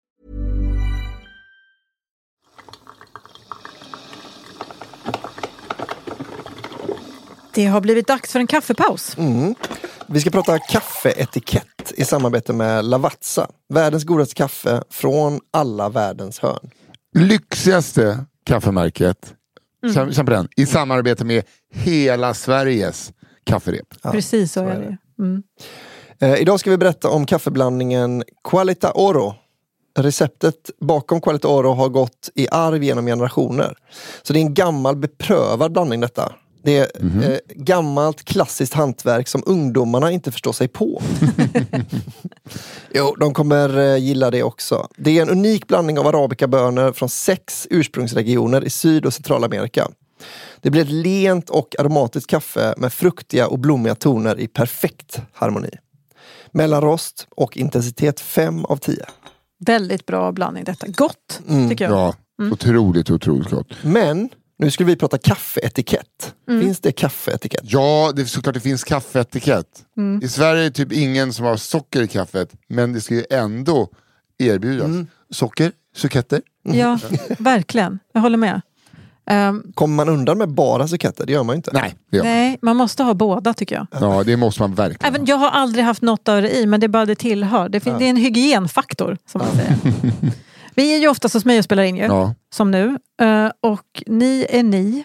Det 7.53 7.65
har 7.65 7.81
blivit 7.81 8.07
dags 8.07 8.31
för 8.31 8.39
en 8.39 8.47
kaffepaus. 8.47 9.17
Mm. 9.17 9.55
Vi 10.07 10.21
ska 10.21 10.29
prata 10.29 10.59
kaffeetikett 10.59 11.93
i 11.95 12.05
samarbete 12.05 12.53
med 12.53 12.85
Lavazza. 12.85 13.47
Världens 13.69 14.03
godaste 14.03 14.35
kaffe 14.35 14.83
från 14.89 15.39
alla 15.51 15.89
världens 15.89 16.39
hörn. 16.39 16.71
Lyxigaste 17.17 18.25
kaffemärket 18.45 19.33
mm. 19.83 20.13
Känn 20.13 20.25
på 20.25 20.31
den. 20.31 20.47
I 20.55 20.65
samarbete 20.65 21.25
med 21.25 21.43
hela 21.73 22.33
Sveriges 22.33 23.11
kafferep. 23.43 23.87
Ja, 24.01 24.11
Precis 24.11 24.51
så, 24.51 24.59
så 24.59 24.65
är 24.65 24.79
det. 24.79 24.97
Mm. 25.23 25.43
Eh, 26.19 26.41
idag 26.41 26.59
ska 26.59 26.69
vi 26.69 26.77
berätta 26.77 27.09
om 27.09 27.25
kaffeblandningen 27.25 28.23
Qualita 28.49 28.91
Oro. 28.95 29.35
Receptet 29.97 30.69
bakom 30.79 31.21
Qualita 31.21 31.47
Oro 31.47 31.73
har 31.73 31.89
gått 31.89 32.29
i 32.35 32.47
arv 32.51 32.83
genom 32.83 33.05
generationer. 33.05 33.75
Så 34.21 34.33
det 34.33 34.39
är 34.39 34.41
en 34.41 34.53
gammal 34.53 34.95
beprövad 34.95 35.71
blandning 35.71 36.01
detta. 36.01 36.33
Det 36.63 36.77
är 36.77 36.87
eh, 37.31 37.37
gammalt 37.55 38.23
klassiskt 38.23 38.73
hantverk 38.73 39.27
som 39.27 39.43
ungdomarna 39.45 40.11
inte 40.11 40.31
förstår 40.31 40.53
sig 40.53 40.67
på. 40.67 41.01
jo, 42.93 43.15
de 43.19 43.33
kommer 43.33 43.77
eh, 43.79 43.97
gilla 43.97 44.31
det 44.31 44.43
också. 44.43 44.87
Det 44.97 45.17
är 45.17 45.21
en 45.21 45.29
unik 45.29 45.67
blandning 45.67 45.99
av 45.99 46.07
arabikabönor 46.07 46.91
från 46.93 47.09
sex 47.09 47.67
ursprungsregioner 47.69 48.63
i 48.63 48.69
Syd 48.69 49.05
och 49.05 49.13
Centralamerika. 49.13 49.87
Det 50.61 50.69
blir 50.69 50.81
ett 50.81 50.91
lent 50.91 51.49
och 51.49 51.75
aromatiskt 51.79 52.29
kaffe 52.29 52.73
med 52.77 52.93
fruktiga 52.93 53.47
och 53.47 53.59
blommiga 53.59 53.95
toner 53.95 54.39
i 54.39 54.47
perfekt 54.47 55.21
harmoni. 55.33 55.69
Mellanrost 56.51 57.27
och 57.35 57.57
intensitet 57.57 58.19
5 58.19 58.65
av 58.65 58.77
10. 58.77 59.05
Väldigt 59.65 60.05
bra 60.05 60.31
blandning 60.31 60.63
detta. 60.63 60.87
Gott, 60.87 61.41
Mm. 61.47 61.69
tycker 61.69 61.85
jag. 61.85 61.93
Ja, 61.93 62.15
otroligt, 62.51 63.09
otroligt 63.11 63.49
gott. 63.49 63.67
Men 63.83 64.29
nu 64.61 64.71
skulle 64.71 64.87
vi 64.87 64.95
prata 64.95 65.17
kaffeetikett. 65.17 66.33
Finns 66.47 66.79
det 66.79 66.91
kaffeetikett? 66.91 67.61
Ja, 67.63 68.11
det 68.15 68.21
är 68.21 68.25
såklart 68.25 68.53
det 68.53 68.59
finns 68.59 68.83
kaffeetikett. 68.83 69.67
I 70.23 70.27
Sverige 70.27 70.61
är 70.61 70.63
det 70.63 70.71
typ 70.71 70.91
ingen 70.91 71.33
som 71.33 71.45
har 71.45 71.57
socker 71.57 72.01
i 72.01 72.07
kaffet, 72.07 72.49
men 72.67 72.93
det 72.93 73.01
ska 73.01 73.13
ju 73.15 73.25
ändå 73.29 73.89
erbjudas. 74.37 75.07
Socker, 75.29 75.71
suketter. 75.95 76.41
Ja, 76.63 76.99
verkligen. 77.37 77.99
Jag 78.13 78.21
håller 78.21 78.37
med. 78.37 78.61
Ehm, 79.25 79.63
Kommer 79.73 79.95
man 79.95 80.09
undan 80.09 80.37
med 80.37 80.49
bara 80.49 80.87
suketter? 80.87 81.25
Det 81.25 81.33
gör 81.33 81.43
man 81.43 81.53
ju 81.53 81.57
inte. 81.57 81.71
Nej, 81.73 81.95
man. 82.11 82.21
nej, 82.23 82.57
man 82.61 82.75
måste 82.77 83.03
ha 83.03 83.13
båda 83.13 83.53
tycker 83.53 83.75
jag. 83.75 83.87
Ja, 84.01 84.23
det 84.25 84.37
måste 84.37 84.61
man 84.61 84.75
verkligen. 84.75 85.13
Även, 85.15 85.25
jag 85.25 85.35
har 85.37 85.49
aldrig 85.49 85.85
haft 85.85 86.01
något 86.01 86.27
av 86.29 86.41
det 86.41 86.57
i, 86.57 86.65
men 86.65 86.79
det 86.79 86.85
är 86.85 86.87
bara 86.89 87.05
det 87.05 87.15
tillhör. 87.15 87.69
Det, 87.69 87.79
fin- 87.79 87.95
det 87.99 88.05
är 88.05 88.09
en 88.09 88.15
hygienfaktor, 88.17 89.17
som 89.31 89.39
man 89.41 89.47
säger. 89.55 89.77
Vi 90.75 90.95
är 90.95 90.99
ju 90.99 91.07
oftast 91.07 91.33
hos 91.33 91.45
mig 91.45 91.57
och 91.57 91.63
spelar 91.65 91.83
in 91.83 91.95
ju, 91.97 92.03
Ja, 92.03 92.35
som 92.53 92.71
nu. 92.71 92.97
Eh, 93.21 93.49
och 93.61 94.03
ni 94.07 94.45
är 94.49 94.63
ni. 94.63 95.03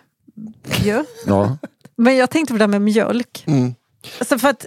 ju. 0.85 1.05
ja. 1.27 1.57
Men 1.97 2.17
jag 2.17 2.31
tänkte 2.31 2.53
på 2.55 2.59
det 2.59 2.63
där 2.63 2.69
med 2.69 2.83
mjölk. 2.83 3.45
Mm. 3.47 3.75
Alltså 4.19 4.39
för 4.39 4.49
att, 4.49 4.67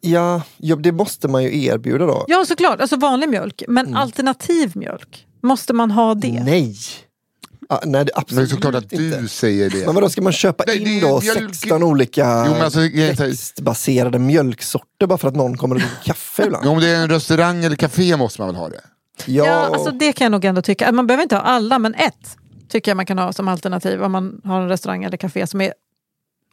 Ja, 0.00 0.42
ja, 0.56 0.76
det 0.76 0.92
måste 0.92 1.28
man 1.28 1.44
ju 1.44 1.64
erbjuda 1.64 2.06
då. 2.06 2.24
ja, 2.28 2.44
såklart, 2.48 2.80
alltså 2.80 2.96
vanlig 2.96 3.28
mjölk. 3.28 3.62
Men 3.68 3.96
alternativ 3.96 4.72
mjölk, 4.74 5.26
måste 5.42 5.72
man 5.72 5.90
ha 5.90 6.14
det? 6.14 6.42
Nej! 6.44 6.76
Ah, 7.68 7.78
nej, 7.84 8.04
det 8.04 8.10
är 8.12 8.14
Men 8.16 8.20
absolut 8.22 8.50
såklart 8.50 8.74
att 8.74 8.92
inte. 8.92 9.20
du 9.20 9.28
säger 9.28 9.70
det. 9.70 9.86
Men 9.86 9.94
vadå, 9.94 10.08
ska 10.08 10.22
man 10.22 10.32
köpa 10.32 10.64
Nej, 10.66 10.94
in 10.96 11.00
då 11.00 11.20
mjölk- 11.20 11.54
16 11.54 11.82
olika 11.82 12.44
Jo, 12.46 12.52
men 12.52 12.62
alltså, 12.62 12.80
växtbaserade 12.80 14.18
mjölksorter 14.18 15.06
bara 15.06 15.18
för 15.18 15.28
att 15.28 15.36
någon 15.36 15.56
kommer 15.56 15.74
och 15.74 15.80
dricker 15.80 16.04
kaffe 16.04 16.44
ibland? 16.46 16.66
Om 16.66 16.80
det 16.80 16.88
är 16.88 16.96
en 17.02 17.08
restaurang 17.10 17.64
eller 17.64 17.76
café 17.76 18.16
måste 18.16 18.40
man 18.40 18.48
väl 18.48 18.56
ha 18.56 18.68
det? 18.68 18.80
Ja, 19.26 19.66
alltså 19.74 19.90
det 19.90 20.12
kan 20.12 20.24
jag 20.24 20.32
nog 20.32 20.44
ändå 20.44 20.62
tycka. 20.62 20.92
Man 20.92 21.06
behöver 21.06 21.22
inte 21.22 21.36
ha 21.36 21.42
alla, 21.42 21.78
men 21.78 21.94
ett 21.94 22.36
tycker 22.68 22.90
jag 22.90 22.96
man 22.96 23.06
kan 23.06 23.18
ha 23.18 23.32
som 23.32 23.48
alternativ 23.48 24.02
om 24.02 24.12
man 24.12 24.40
har 24.44 24.60
en 24.60 24.68
restaurang 24.68 25.04
eller 25.04 25.16
café 25.16 25.46
som 25.46 25.60
är 25.60 25.74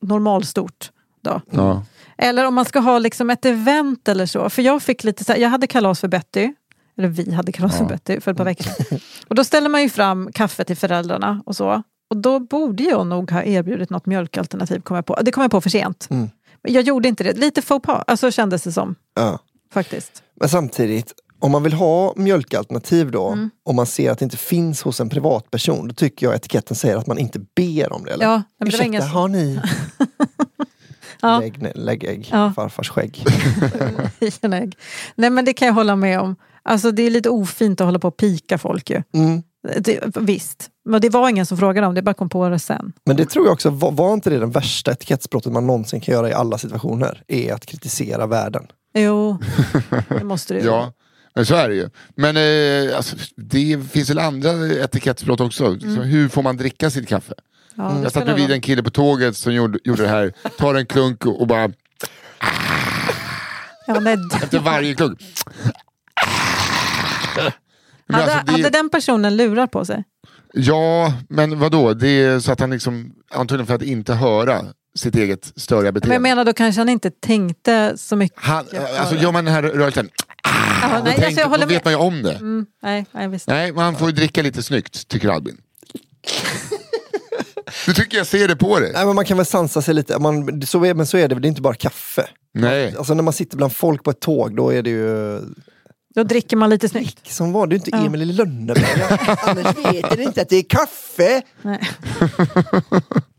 normalstort. 0.01 0.91
Då. 1.21 1.41
Ja. 1.49 1.83
Eller 2.17 2.47
om 2.47 2.53
man 2.53 2.65
ska 2.65 2.79
ha 2.79 2.99
liksom 2.99 3.29
ett 3.29 3.45
event 3.45 4.07
eller 4.07 4.25
så. 4.25 4.49
För 4.49 4.61
jag 4.61 4.83
fick 4.83 5.03
lite 5.03 5.23
så 5.23 5.31
här, 5.31 5.39
jag 5.39 5.49
hade 5.49 5.67
kalas 5.67 5.99
för 5.99 6.07
Betty. 6.07 6.53
Eller 6.97 7.07
vi 7.07 7.33
hade 7.33 7.51
kalas 7.51 7.77
för 7.77 7.85
Betty 7.85 8.19
för 8.19 8.31
ett 8.31 8.37
par 8.37 8.45
veckor 8.45 8.63
sedan. 8.63 8.99
Och 9.27 9.35
då 9.35 9.43
ställer 9.43 9.69
man 9.69 9.81
ju 9.81 9.89
fram 9.89 10.31
kaffe 10.31 10.63
till 10.63 10.77
föräldrarna 10.77 11.43
och 11.45 11.55
så. 11.55 11.83
Och 12.09 12.17
då 12.17 12.39
borde 12.39 12.83
jag 12.83 13.07
nog 13.07 13.31
ha 13.31 13.43
erbjudit 13.43 13.89
något 13.89 14.05
mjölkalternativ, 14.05 14.79
kom 14.79 14.95
jag 14.95 15.05
på. 15.05 15.19
Det 15.21 15.31
kom 15.31 15.41
jag 15.41 15.51
på 15.51 15.61
för 15.61 15.69
sent. 15.69 16.07
Mm. 16.09 16.29
Men 16.63 16.73
Jag 16.73 16.83
gjorde 16.83 17.07
inte 17.07 17.23
det. 17.23 17.33
Lite 17.33 17.61
faux 17.61 17.85
pas, 17.85 18.03
alltså 18.07 18.31
kändes 18.31 18.63
det 18.63 18.71
som. 18.71 18.95
Ja. 19.15 19.39
Faktiskt. 19.73 20.23
Men 20.35 20.49
samtidigt, 20.49 21.13
om 21.43 21.51
man 21.51 21.63
vill 21.63 21.73
ha 21.73 22.13
mjölkalternativ 22.15 23.11
då, 23.11 23.27
Mm. 23.27 23.49
om 23.65 23.75
man 23.75 23.85
ser 23.85 24.11
att 24.11 24.19
det 24.19 24.23
inte 24.25 24.37
finns 24.37 24.81
hos 24.81 24.99
en 24.99 25.09
privatperson, 25.09 25.87
då 25.87 25.93
tycker 25.93 26.25
jag 26.25 26.35
etiketten 26.35 26.75
säger 26.75 26.97
att 26.97 27.07
man 27.07 27.17
inte 27.17 27.39
ber 27.55 27.93
om 27.93 28.03
det. 28.05 28.11
Eller? 28.11 28.25
Ja, 28.25 28.31
men 28.59 28.65
det 28.65 28.67
Ursäkta, 28.67 28.85
ingen- 28.85 29.01
har 29.03 29.27
ni? 29.27 29.59
Ja. 31.21 31.39
Lägg, 31.39 31.67
lägg 31.75 32.03
ägg, 32.03 32.29
Ja. 32.31 32.53
farfars 32.55 32.89
skägg. 32.89 33.23
ägg. 34.53 34.77
Nej 35.15 35.29
men 35.29 35.45
det 35.45 35.53
kan 35.53 35.65
jag 35.67 35.73
hålla 35.75 35.95
med 35.95 36.19
om. 36.19 36.35
Alltså 36.63 36.91
det 36.91 37.03
är 37.03 37.09
lite 37.09 37.29
ofint 37.29 37.81
att 37.81 37.87
hålla 37.87 37.99
på 37.99 38.07
och 38.07 38.17
pika 38.17 38.57
folk 38.57 38.89
ju. 38.89 39.03
Mm. 39.13 39.43
Det, 39.79 39.99
visst, 40.15 40.69
men 40.85 41.01
det 41.01 41.09
var 41.09 41.29
ingen 41.29 41.45
som 41.45 41.57
frågade 41.57 41.87
om 41.87 41.95
det, 41.95 42.01
bara 42.01 42.13
kom 42.13 42.29
på 42.29 42.49
det 42.49 42.59
sen. 42.59 42.93
Men 43.05 43.15
det 43.17 43.25
tror 43.25 43.45
jag 43.45 43.53
också, 43.53 43.69
var, 43.69 43.91
var 43.91 44.13
inte 44.13 44.29
det 44.29 44.39
den 44.39 44.51
värsta 44.51 44.91
etikettsbrottet 44.91 45.53
man 45.53 45.67
någonsin 45.67 46.01
kan 46.01 46.13
göra 46.15 46.29
i 46.29 46.33
alla 46.33 46.57
situationer? 46.57 47.23
Är 47.27 47.53
att 47.53 47.65
kritisera 47.65 48.27
världen. 48.27 48.67
Jo, 48.93 49.37
det 50.09 50.23
måste 50.23 50.53
du 50.53 50.59
ju. 50.59 50.65
Ja, 51.35 51.39
men 51.39 51.45
så 51.45 51.55
är 51.55 51.69
det 51.69 51.75
ju. 51.75 51.89
Men 52.15 52.37
eh, 52.37 52.97
alltså, 52.97 53.15
det 53.35 53.79
finns 53.91 54.09
väl 54.09 54.19
andra 54.19 54.67
etikettsbrott 54.67 55.39
också. 55.39 55.79
Så 55.79 56.01
hur 56.01 56.29
får 56.29 56.43
man 56.43 56.57
dricka 56.57 56.89
sitt 56.89 57.07
kaffe? 57.07 57.33
Ja, 57.75 57.99
Jag 58.03 58.11
satt 58.11 58.25
bredvid 58.25 58.51
en 58.51 58.61
kille 58.61 58.83
på 58.83 58.89
tåget 58.89 59.37
som 59.37 59.53
gjorde, 59.53 59.79
gjorde 59.83 60.03
det 60.03 60.09
här. 60.09 60.33
Tar 60.57 60.75
en 60.75 60.85
klunk 60.85 61.25
och 61.25 61.41
och 61.41 61.47
bara 61.47 61.69
Ja, 63.87 63.99
nej, 63.99 64.17
efter 64.43 64.59
varje 64.59 64.93
klunk. 64.95 65.19
Men 68.07 68.19
hade, 68.19 68.33
alltså, 68.33 68.45
det- 68.45 68.51
hade 68.51 68.69
den 68.69 68.89
personen 68.89 69.37
lurar 69.37 69.67
på 69.67 69.85
sig? 69.85 70.03
Ja, 70.53 71.13
men 71.29 71.59
vadå? 71.59 71.93
Det 71.93 72.07
är 72.07 72.39
så 72.39 72.51
att 72.51 72.59
han 72.59 72.69
liksom, 72.71 73.11
antagligen 73.31 73.67
för 73.67 73.75
att 73.75 73.81
inte 73.81 74.13
höra 74.13 74.61
sitt 74.95 75.15
eget 75.15 75.53
störiga 75.55 75.83
Men 75.83 75.93
beteende. 75.93 76.15
jag 76.15 76.21
menar, 76.21 76.45
då 76.45 76.53
kanske 76.53 76.81
han 76.81 76.89
inte 76.89 77.11
tänkte 77.11 77.93
så 77.97 78.15
mycket. 78.15 78.39
han, 78.43 78.65
alltså 78.99 79.15
gör 79.15 79.31
man 79.31 79.45
den 79.45 79.53
här 79.53 79.63
rörelsen, 79.63 80.09
Ja, 80.89 80.97
då, 80.97 81.03
nej, 81.03 81.15
tänker, 81.15 81.25
alltså, 81.25 81.41
jag 81.41 81.59
då 81.61 81.65
vet 81.65 81.85
man 81.85 81.93
ju 81.93 81.99
om 81.99 82.23
det. 82.23 82.33
Mm, 82.35 82.65
nej, 82.83 83.05
nej, 83.11 83.27
visst. 83.27 83.47
Nej, 83.47 83.71
men 83.71 83.83
han 83.83 83.95
får 83.95 84.09
ju 84.09 84.15
dricka 84.15 84.41
lite 84.41 84.63
snyggt, 84.63 85.07
tycker 85.07 85.29
Albin. 85.29 85.57
Du 87.85 87.93
tycker 87.93 88.17
jag 88.17 88.27
ser 88.27 88.47
det 88.47 88.55
på 88.55 88.79
dig? 88.79 88.91
Nej, 88.93 89.05
men 89.05 89.15
man 89.15 89.25
kan 89.25 89.37
väl 89.37 89.45
sansa 89.45 89.81
sig 89.81 89.93
lite, 89.93 90.19
man, 90.19 90.61
så 90.61 90.85
är, 90.85 90.93
men 90.93 91.05
så 91.05 91.17
är 91.17 91.27
det, 91.27 91.35
det 91.35 91.47
är 91.47 91.49
inte 91.49 91.61
bara 91.61 91.73
kaffe. 91.73 92.27
Nej. 92.53 92.95
Alltså 92.97 93.13
när 93.13 93.23
man 93.23 93.33
sitter 93.33 93.57
bland 93.57 93.75
folk 93.75 94.03
på 94.03 94.11
ett 94.11 94.19
tåg, 94.19 94.55
då 94.55 94.73
är 94.73 94.81
det 94.81 94.89
ju... 94.89 95.39
Då 96.15 96.23
dricker 96.23 96.57
man 96.57 96.69
lite 96.69 96.89
snyggt. 96.89 97.31
Som 97.31 97.53
var 97.53 97.67
det 97.67 97.73
är 97.73 97.77
inte 97.77 97.91
Ja. 97.93 98.05
Emil 98.05 98.21
i 98.21 98.25
Lönneberga. 98.25 99.19
Annars 99.41 99.77
vet 99.77 100.17
ni 100.17 100.23
inte 100.23 100.41
att 100.41 100.49
det 100.49 100.57
är 100.57 100.63
kaffe. 100.69 101.41
Nej. 101.61 101.79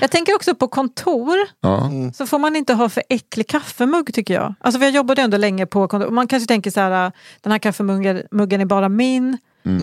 Jag 0.00 0.10
tänker 0.10 0.34
också 0.34 0.54
på 0.54 0.68
kontor. 0.68 1.36
Ja. 1.60 1.90
Så 2.14 2.26
får 2.26 2.38
man 2.38 2.56
inte 2.56 2.74
ha 2.74 2.88
för 2.88 3.02
äcklig 3.08 3.48
kaffemugg 3.48 4.14
tycker 4.14 4.34
jag. 4.34 4.54
Alltså 4.60 4.78
för 4.78 4.86
jag 4.86 4.94
jobbade 4.94 5.22
ändå 5.22 5.36
länge 5.36 5.66
på 5.66 5.88
kontor. 5.88 6.10
Man 6.10 6.28
kanske 6.28 6.46
tänker 6.46 6.70
så 6.70 6.80
här, 6.80 7.12
den 7.40 7.52
här 7.52 7.58
kaffemuggen 7.58 8.22
muggen 8.30 8.60
är 8.60 8.64
bara 8.64 8.88
min. 8.88 9.38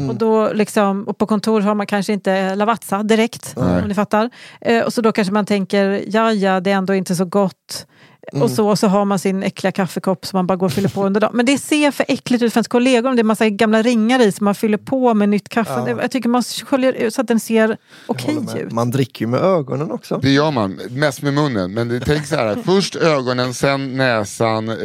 Och, 0.10 0.16
då 0.16 0.54
liksom, 0.54 1.04
och 1.04 1.18
på 1.18 1.26
kontor 1.26 1.62
har 1.62 1.76
man 1.76 1.88
kanske 1.88 2.14
inte 2.14 2.56
Lavazza 2.56 3.04
direkt, 3.04 3.54
om 3.58 3.88
ni 3.88 3.94
fattar. 3.94 4.30
Eh, 4.62 4.84
och 4.84 4.94
så 4.94 5.02
då 5.02 5.12
kanske 5.12 5.34
man 5.34 5.46
tänker, 5.46 6.04
ja 6.08 6.34
ja, 6.34 6.60
det 6.60 6.72
är 6.72 6.76
ändå 6.76 6.96
inte 6.96 7.16
så 7.16 7.26
gott. 7.26 7.88
Och 8.32 8.52
så, 8.52 8.68
och 8.70 8.80
så 8.80 8.88
har 8.88 9.06
man 9.06 9.20
sin 9.20 9.44
äckliga 9.44 9.72
kaffekopp 9.72 10.26
som 10.26 10.38
man 10.38 10.48
bara 10.48 10.56
går 10.56 10.66
och 10.68 10.74
fyller 10.74 10.90
på 10.90 11.06
under 11.06 11.22
dagen. 11.22 11.32
Men 11.34 11.46
det 11.46 11.58
ser 11.58 11.92
för 11.92 12.06
äckligt 12.10 12.44
ut 12.44 12.54
för 12.54 12.58
ens 12.58 12.68
kollegor 12.68 13.10
om 13.10 13.16
det 13.16 13.22
är 13.22 13.24
massa 13.24 13.50
gamla 13.50 13.82
ringar 13.82 14.22
i 14.22 14.32
som 14.32 14.46
man 14.46 14.56
fyller 14.56 14.78
på 14.78 15.14
med 15.14 15.30
nytt 15.30 15.50
kaffe. 15.50 15.84
Ja. 15.88 16.02
Jag 16.02 16.12
tycker 16.12 16.30
man 16.30 16.44
sköljer 16.44 16.94
ut 16.94 17.14
så 17.14 17.22
att 17.22 17.28
den 17.28 17.40
ser 17.40 17.78
okej 18.08 18.36
med. 18.40 18.58
ut. 18.58 18.72
Man 18.72 18.92
dricker 18.92 19.26
ju 19.26 19.32
med 19.32 19.40
ögonen 19.40 19.92
också. 19.92 20.18
Det 20.22 20.30
gör 20.30 20.52
man, 20.52 20.80
mest 20.90 21.22
med 21.22 21.34
munnen. 21.34 21.74
Men 21.74 21.88
det, 21.90 22.00
tänk 22.00 22.26
så 22.28 22.36
här, 22.36 22.56
först 22.66 22.96
ögonen, 22.96 23.54
sen 23.54 23.98
näsan, 23.98 24.70
eh, 24.70 24.76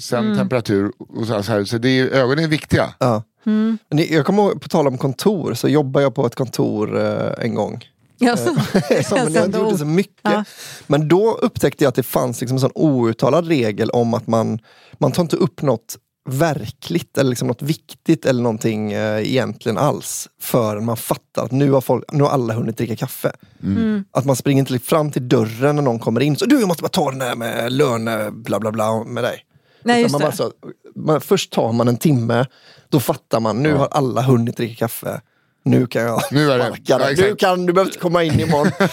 sen 0.00 0.24
Mm. 0.24 0.38
temperatur. 0.38 0.92
Och 0.98 1.26
så, 1.26 1.52
här, 1.52 1.64
så 1.64 1.78
det 1.78 1.88
är, 2.00 2.08
ögonen 2.08 2.44
är 2.44 2.48
viktiga. 2.48 2.94
Ja. 2.98 3.22
Mm. 3.46 3.78
Jag 3.90 4.26
kommer 4.26 4.42
ihåg, 4.42 4.60
på 4.62 4.68
tal 4.68 4.86
om 4.86 4.98
kontor, 4.98 5.54
så 5.54 5.68
jobbade 5.68 6.02
jag 6.02 6.14
på 6.14 6.26
ett 6.26 6.34
kontor 6.34 7.00
eh, 7.00 7.44
en 7.44 7.54
gång. 7.54 7.84
Ja, 8.18 8.36
så, 8.36 8.44
Ja, 8.90 9.04
men 9.10 9.32
jag 9.32 9.44
ändå 9.44 9.44
inte 9.44 9.58
gjorde 9.58 9.78
så 9.78 9.84
mycket. 9.84 10.20
Ja. 10.22 10.44
Men 10.86 11.08
då 11.08 11.32
upptäckte 11.32 11.84
jag 11.84 11.88
att 11.88 11.94
det 11.94 12.02
fanns 12.02 12.40
liksom 12.40 12.56
en 12.56 12.60
sån 12.60 12.72
outtalad 12.74 13.48
regel 13.48 13.90
om 13.90 14.14
att 14.14 14.26
man, 14.26 14.58
man 14.98 15.12
tar 15.12 15.22
inte 15.22 15.36
upp 15.36 15.62
något 15.62 15.96
verkligt 16.30 17.18
eller 17.18 17.30
liksom 17.30 17.48
något 17.48 17.62
viktigt 17.62 18.26
eller 18.26 18.42
någonting 18.42 18.92
eh, 18.92 19.28
egentligen 19.28 19.78
alls 19.78 20.28
förrän 20.40 20.84
man 20.84 20.96
fattar 20.96 21.44
att 21.44 21.52
nu 21.52 21.70
har, 21.70 21.80
folk, 21.80 22.04
nu 22.12 22.22
har 22.22 22.30
alla 22.30 22.54
hunnit 22.54 22.76
dricka 22.76 22.96
kaffe. 22.96 23.32
Mm. 23.62 24.04
Att 24.10 24.24
man 24.24 24.36
springer 24.36 24.60
inte 24.60 24.78
fram 24.78 25.10
till 25.10 25.28
dörren 25.28 25.76
när 25.76 25.82
någon 25.82 25.98
kommer 25.98 26.20
in. 26.20 26.36
Så 26.36 26.46
du, 26.46 26.60
jag 26.60 26.68
måste 26.68 26.82
bara 26.82 26.88
ta 26.88 27.10
den 27.10 27.20
här 27.20 27.36
med 27.36 27.72
löne, 27.72 28.30
bla 28.30 28.60
bla 28.60 28.72
bla 28.72 29.04
med 29.04 29.24
dig. 29.24 29.44
Nej, 29.82 30.02
man 30.02 30.20
det. 30.20 30.24
bara 30.24 30.32
så, 30.32 30.52
man, 30.94 31.20
först 31.20 31.52
tar 31.52 31.72
man 31.72 31.88
en 31.88 31.96
timme, 31.96 32.46
då 32.88 33.00
fattar 33.00 33.40
man, 33.40 33.62
nu 33.62 33.74
har 33.74 33.88
alla 33.90 34.22
hunnit 34.22 34.56
dricka 34.56 34.74
kaffe. 34.74 35.20
Nu 35.64 35.86
kan 35.86 36.02
jag 36.02 36.22
Nu 36.30 36.50
är 36.52 36.58
det- 36.58 36.64
sparka 36.64 36.82
ja, 36.86 36.98
dig. 36.98 37.12
exakt. 37.12 37.28
Du, 37.28 37.36
kan, 37.36 37.66
du 37.66 37.72
behöver 37.72 37.88
inte 37.90 37.98
komma 37.98 38.22
in 38.22 38.40
imorgon. 38.40 38.72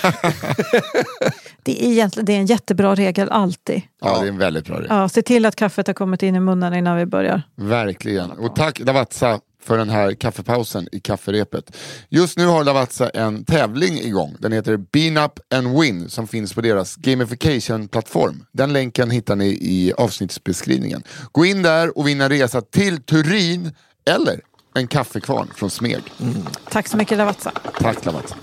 Det 1.63 1.85
är, 1.85 1.91
egentligen, 1.91 2.25
det 2.25 2.33
är 2.33 2.37
en 2.37 2.45
jättebra 2.45 2.95
regel 2.95 3.29
alltid. 3.29 3.81
Ja, 4.01 4.19
det 4.19 4.25
är 4.25 4.29
en 4.29 4.37
väldigt 4.37 4.65
bra 4.65 4.75
regel. 4.75 4.87
Ja, 4.89 5.09
se 5.09 5.21
till 5.21 5.45
att 5.45 5.55
kaffet 5.55 5.87
har 5.87 5.93
kommit 5.93 6.23
in 6.23 6.35
i 6.35 6.39
munnen 6.39 6.73
innan 6.73 6.97
vi 6.97 7.05
börjar. 7.05 7.41
Verkligen. 7.55 8.31
Och 8.31 8.55
tack 8.55 8.79
Lavazza 8.79 9.39
för 9.63 9.77
den 9.77 9.89
här 9.89 10.13
kaffepausen 10.13 10.87
i 10.91 10.99
kafferepet. 10.99 11.77
Just 12.09 12.37
nu 12.37 12.45
har 12.45 12.63
Lavazza 12.63 13.09
en 13.09 13.45
tävling 13.45 13.97
igång. 13.99 14.35
Den 14.39 14.51
heter 14.51 14.77
Bean 14.77 15.17
Up 15.25 15.39
and 15.53 15.79
Win 15.79 16.09
som 16.09 16.27
finns 16.27 16.53
på 16.53 16.61
deras 16.61 16.95
gamification-plattform. 16.95 18.45
Den 18.51 18.73
länken 18.73 19.11
hittar 19.11 19.35
ni 19.35 19.47
i 19.47 19.93
avsnittsbeskrivningen. 19.97 21.03
Gå 21.31 21.45
in 21.45 21.61
där 21.61 21.97
och 21.97 22.07
vinna 22.07 22.29
resa 22.29 22.61
till 22.61 23.03
Turin 23.03 23.71
eller 24.09 24.41
en 24.73 24.87
kaffekvarn 24.87 25.51
från 25.55 25.69
Smeg. 25.69 26.03
Mm. 26.19 26.35
Tack 26.69 26.87
så 26.87 26.97
mycket 26.97 27.17
Lavazza. 27.17 27.51
Tack 27.79 28.05
Lavazza. 28.05 28.35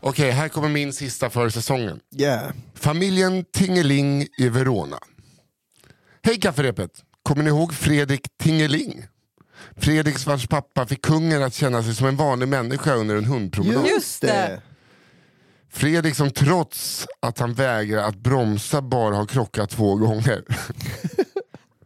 Okej, 0.00 0.30
här 0.30 0.48
kommer 0.48 0.68
min 0.68 0.92
sista 0.92 1.30
för 1.30 1.48
säsongen. 1.48 2.00
Yeah. 2.16 2.50
Familjen 2.74 3.44
Tingeling 3.44 4.26
i 4.38 4.48
Verona. 4.48 4.98
Hej 6.22 6.40
kafferepet! 6.40 6.90
Kommer 7.22 7.42
ni 7.42 7.48
ihåg 7.48 7.74
Fredrik 7.74 8.26
Tingeling? 8.42 9.04
Fredriks 9.76 10.26
vars 10.26 10.46
pappa 10.46 10.86
fick 10.86 11.02
kungen 11.02 11.42
att 11.42 11.54
känna 11.54 11.82
sig 11.82 11.94
som 11.94 12.06
en 12.06 12.16
vanlig 12.16 12.48
människa 12.48 12.94
under 12.94 13.16
en 13.16 13.24
hundpromenad. 13.24 13.86
Just 13.86 14.20
det! 14.20 14.62
Fredrik 15.70 16.14
som 16.16 16.30
trots 16.30 17.06
att 17.20 17.38
han 17.38 17.54
vägrar 17.54 18.02
att 18.02 18.16
bromsa 18.16 18.82
bara 18.82 19.16
har 19.16 19.26
krockat 19.26 19.70
två 19.70 19.94
gånger. 19.96 20.44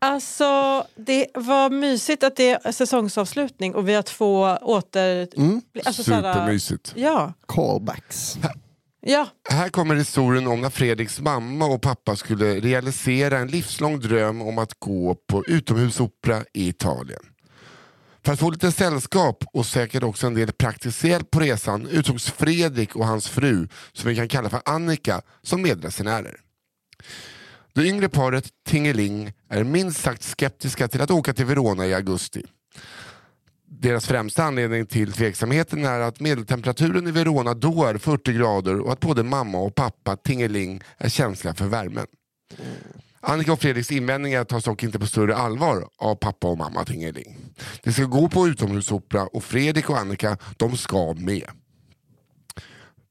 Alltså, 0.05 0.85
det 0.97 1.27
var 1.35 1.71
mysigt 1.71 2.25
att 2.25 2.37
det 2.37 2.51
är 2.67 2.73
säsongsavslutning 2.73 3.75
och 3.75 3.89
vi 3.89 3.95
har 3.95 4.03
två 4.03 4.43
åter... 4.63 5.29
Alltså, 5.85 6.03
såhär- 6.05 6.33
Supermysigt. 6.35 6.93
Ja. 6.97 7.33
Callbacks. 7.47 8.37
ja. 9.01 9.27
Här 9.51 9.69
kommer 9.69 9.95
historien 9.95 10.47
om 10.47 10.61
när 10.61 10.71
Fredriks 10.71 11.21
mamma 11.21 11.67
och 11.67 11.83
pappa 11.83 12.17
skulle 12.17 12.55
realisera 12.61 13.39
en 13.39 13.49
livslång 13.49 14.01
dröm 14.01 14.43
om 14.43 14.59
att 14.59 14.73
gå 14.79 15.15
på 15.15 15.45
utomhusopera 15.47 16.45
i 16.55 16.69
Italien. 16.69 17.23
För 18.25 18.33
att 18.33 18.39
få 18.39 18.51
lite 18.51 18.73
sällskap 18.73 19.45
och 19.53 19.67
säkert 19.67 20.03
också 20.03 20.27
en 20.27 20.35
del 20.35 20.53
praktisk 20.53 21.05
hjälp 21.05 21.31
på 21.31 21.41
resan 21.41 21.87
uttogs 21.87 22.31
Fredrik 22.31 22.97
och 22.97 23.07
hans 23.07 23.29
fru, 23.29 23.69
som 23.93 24.09
vi 24.09 24.17
kan 24.17 24.29
kalla 24.29 24.51
för 24.51 24.63
Annika, 24.65 25.23
som 25.43 25.63
medresenärer. 25.63 26.37
Det 27.73 27.87
yngre 27.87 28.09
paret 28.09 28.49
Tingeling 28.67 29.33
är 29.49 29.65
minst 29.65 30.01
sagt 30.01 30.23
skeptiska 30.23 30.89
till 30.89 31.01
att 31.01 31.11
åka 31.11 31.33
till 31.33 31.45
Verona 31.45 31.87
i 31.87 31.95
augusti. 31.95 32.43
Deras 33.67 34.07
främsta 34.07 34.45
anledning 34.45 34.87
till 34.87 35.13
tveksamheten 35.13 35.85
är 35.85 36.01
att 36.01 36.21
medeltemperaturen 36.21 37.07
i 37.07 37.11
Verona 37.11 37.55
då 37.55 37.85
är 37.85 37.99
40 37.99 38.33
grader 38.33 38.81
och 38.81 38.93
att 38.93 39.01
både 39.01 39.23
mamma 39.23 39.59
och 39.59 39.75
pappa 39.75 40.17
Tingeling 40.17 40.83
är 40.99 41.09
känsliga 41.09 41.55
för 41.55 41.67
värmen. 41.67 42.07
Annika 43.25 43.53
och 43.53 43.61
Fredriks 43.61 43.91
invändningar 43.91 44.45
tas 44.45 44.65
dock 44.65 44.83
inte 44.83 44.99
på 44.99 45.07
större 45.07 45.37
allvar 45.37 45.89
av 45.99 46.15
pappa 46.15 46.49
och 46.49 46.59
mamma 46.59 46.85
Tingeling. 46.85 47.37
De 47.83 47.93
ska 47.93 48.05
gå 48.05 48.29
på 48.29 48.49
utomhusopera 48.49 49.27
och 49.27 49.45
Fredrik 49.45 49.91
och 49.91 49.99
Annika 49.99 50.37
de 50.57 50.77
ska 50.77 51.15
med. 51.15 51.51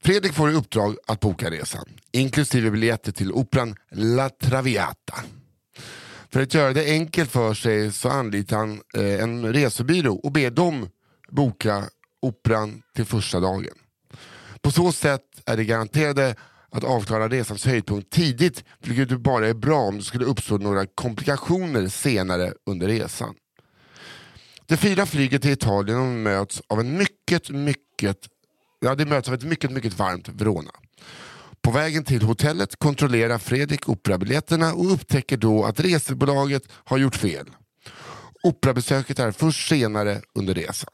Fredrik 0.04 0.32
får 0.32 0.50
i 0.50 0.54
uppdrag 0.54 0.96
att 1.06 1.20
boka 1.20 1.50
resan, 1.50 1.84
inklusive 2.12 2.70
biljetter 2.70 3.12
till 3.12 3.32
operan 3.32 3.76
La 3.90 4.28
Traviata. 4.28 5.14
För 6.32 6.42
att 6.42 6.54
göra 6.54 6.72
det 6.72 6.90
enkelt 6.90 7.30
för 7.30 7.54
sig 7.54 7.92
så 7.92 8.08
anlitar 8.08 8.56
han 8.56 8.80
eh, 8.94 9.22
en 9.22 9.52
resebyrå 9.52 10.14
och 10.14 10.32
ber 10.32 10.50
dem 10.50 10.88
boka 11.30 11.84
operan 12.22 12.82
till 12.94 13.04
första 13.04 13.40
dagen. 13.40 13.74
På 14.62 14.70
så 14.70 14.92
sätt 14.92 15.22
är 15.46 15.56
det 15.56 15.64
garanterade 15.64 16.36
att 16.72 16.84
avklara 16.84 17.28
resans 17.28 17.66
höjdpunkt 17.66 18.10
tidigt, 18.10 18.64
vilket 18.78 19.20
bara 19.20 19.48
är 19.48 19.54
bra 19.54 19.80
om 19.80 19.98
det 19.98 20.04
skulle 20.04 20.24
uppstå 20.24 20.58
några 20.58 20.86
komplikationer 20.86 21.88
senare 21.88 22.52
under 22.66 22.88
resan. 22.88 23.34
Det 24.66 24.76
fyra 24.76 25.06
flyget 25.06 25.42
till 25.42 25.50
Italien 25.50 26.22
möts 26.22 26.62
av 26.68 26.80
en 26.80 26.98
mycket, 26.98 27.50
mycket, 27.50 28.18
ja 28.80 28.94
det 28.94 29.06
möts 29.06 29.28
av 29.28 29.34
ett 29.34 29.42
mycket, 29.42 29.70
mycket 29.70 29.98
varmt 29.98 30.28
Verona. 30.28 30.70
På 31.62 31.70
vägen 31.70 32.04
till 32.04 32.22
hotellet 32.22 32.78
kontrollerar 32.78 33.38
Fredrik 33.38 33.88
operabiljetterna 33.88 34.74
och 34.74 34.92
upptäcker 34.92 35.36
då 35.36 35.64
att 35.64 35.80
resebolaget 35.80 36.62
har 36.70 36.98
gjort 36.98 37.16
fel. 37.16 37.46
Operabesöket 38.42 39.18
är 39.18 39.32
först 39.32 39.68
senare 39.68 40.20
under 40.34 40.54
resan. 40.54 40.90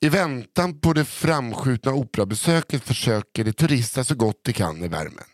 I 0.00 0.08
väntan 0.08 0.80
på 0.80 0.92
det 0.92 1.04
framskjutna 1.04 1.92
operabesöket 1.92 2.84
försöker 2.84 3.44
de 3.44 3.52
turista 3.52 4.04
så 4.04 4.14
gott 4.14 4.40
de 4.44 4.52
kan 4.52 4.84
i 4.84 4.88
värmen. 4.88 5.24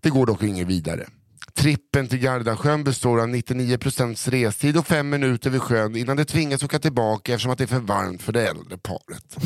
Det 0.00 0.10
går 0.10 0.26
dock 0.26 0.42
inget 0.42 0.66
vidare. 0.66 1.06
Trippen 1.54 2.08
till 2.08 2.18
Gardasjön 2.18 2.84
består 2.84 3.20
av 3.20 3.28
99% 3.28 4.30
restid 4.30 4.76
och 4.76 4.86
fem 4.86 5.10
minuter 5.10 5.50
vid 5.50 5.62
sjön 5.62 5.96
innan 5.96 6.16
de 6.16 6.24
tvingas 6.24 6.62
åka 6.62 6.78
tillbaka 6.78 7.32
eftersom 7.32 7.52
att 7.52 7.58
det 7.58 7.64
är 7.64 7.68
för 7.68 7.78
varmt 7.78 8.22
för 8.22 8.32
det 8.32 8.48
äldre 8.48 8.78
paret. 8.78 9.36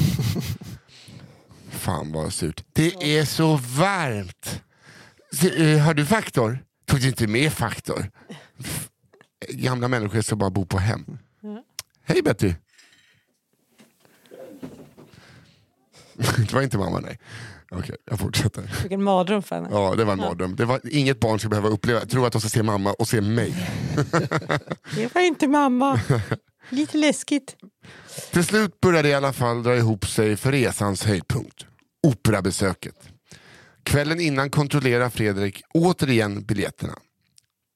Fan 1.71 2.13
vad 2.13 2.33
surt. 2.33 2.65
Det 2.73 3.19
är 3.19 3.25
så 3.25 3.57
varmt! 3.57 4.63
Eh, 5.57 5.79
har 5.79 5.95
du 5.95 6.07
faktor? 6.07 6.59
Tog 6.87 7.01
du 7.01 7.09
inte 7.09 7.27
med 7.27 7.53
faktor? 7.53 8.11
Gamla 9.49 9.89
människor 9.89 10.21
som 10.21 10.39
bara 10.39 10.51
bor 10.51 10.67
på 10.67 10.79
hem. 10.79 11.19
Hej 12.05 12.23
Betty! 12.23 12.55
det 16.39 16.53
var 16.53 16.63
inte 16.63 16.79
mamma 16.79 17.01
nej. 17.01 17.19
Okej, 17.73 17.97
jag 18.05 18.19
fortsätter. 18.19 18.71
Vilken 18.81 19.03
mardröm 19.03 19.43
för 19.43 19.57
henne. 19.57 19.69
Ja, 19.73 19.95
det 19.97 20.05
var 20.05 20.13
en 20.13 20.19
mardröm. 20.19 20.57
Det 20.57 20.65
var 20.65 20.81
inget 20.91 21.21
barn 21.21 21.39
ska 21.39 21.49
behöva 21.49 21.69
uppleva. 21.69 22.01
Tror 22.01 22.27
att 22.27 22.33
de 22.33 22.41
ska 22.41 22.51
se 22.51 22.63
mamma 22.63 22.93
och 22.93 23.09
se 23.09 23.21
mig. 23.21 23.55
Det 24.95 25.15
var 25.15 25.23
inte 25.23 25.49
mamma. 25.49 26.01
Lite 26.71 26.99
läskigt. 26.99 27.57
Till 28.33 28.45
slut 28.45 28.81
började 28.81 29.09
det 29.09 29.13
i 29.13 29.15
alla 29.15 29.33
fall 29.33 29.63
dra 29.63 29.77
ihop 29.77 30.07
sig 30.07 30.37
för 30.37 30.53
resans 30.53 31.05
höjdpunkt. 31.05 31.67
Operabesöket. 32.03 33.09
Kvällen 33.83 34.21
innan 34.21 34.51
kontrollerar 34.51 35.09
Fredrik 35.09 35.63
återigen 35.75 36.45
biljetterna. 36.45 36.95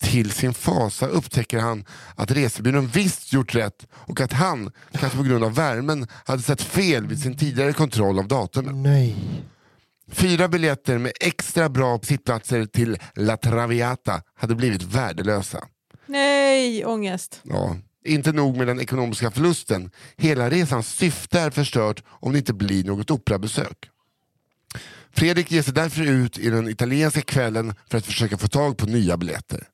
Till 0.05 0.31
sin 0.31 0.55
fasa 0.55 1.07
upptäcker 1.07 1.59
han 1.59 1.85
att 2.15 2.31
resebyrån 2.31 2.87
visst 2.87 3.33
gjort 3.33 3.55
rätt 3.55 3.87
och 3.93 4.21
att 4.21 4.33
han, 4.33 4.71
kanske 4.93 5.19
på 5.19 5.25
grund 5.25 5.45
av 5.45 5.55
värmen, 5.55 6.07
hade 6.25 6.43
sett 6.43 6.63
fel 6.63 7.07
vid 7.07 7.23
sin 7.23 7.37
tidigare 7.37 7.73
kontroll 7.73 8.19
av 8.19 8.29
datumet. 8.29 8.75
Nej. 8.75 9.17
Fyra 10.11 10.49
biljetter 10.49 10.99
med 10.99 11.13
extra 11.21 11.69
bra 11.69 12.01
sittplatser 12.03 12.67
till 12.67 12.99
La 13.15 13.37
Traviata 13.37 14.23
hade 14.35 14.55
blivit 14.55 14.83
värdelösa. 14.83 15.65
Nej, 16.07 16.85
ångest. 16.85 17.41
Ja, 17.43 17.77
inte 18.05 18.33
nog 18.33 18.57
med 18.57 18.67
den 18.67 18.81
ekonomiska 18.81 19.31
förlusten. 19.31 19.91
Hela 20.17 20.51
resans 20.51 20.89
syfte 20.89 21.41
är 21.41 21.51
förstört 21.51 22.03
om 22.07 22.33
det 22.33 22.39
inte 22.39 22.55
blir 22.55 22.85
något 22.85 23.11
operabesök. 23.11 23.91
Fredrik 25.13 25.51
ger 25.51 25.63
sig 25.63 25.75
därför 25.75 26.03
ut 26.03 26.39
i 26.39 26.51
den 26.51 26.69
italienska 26.69 27.21
kvällen 27.21 27.75
för 27.91 27.99
att 27.99 28.07
försöka 28.07 28.39
få 28.39 28.49
tag 28.49 28.77
på 28.77 28.87
nya 28.87 29.17
biljetter. 29.17 29.69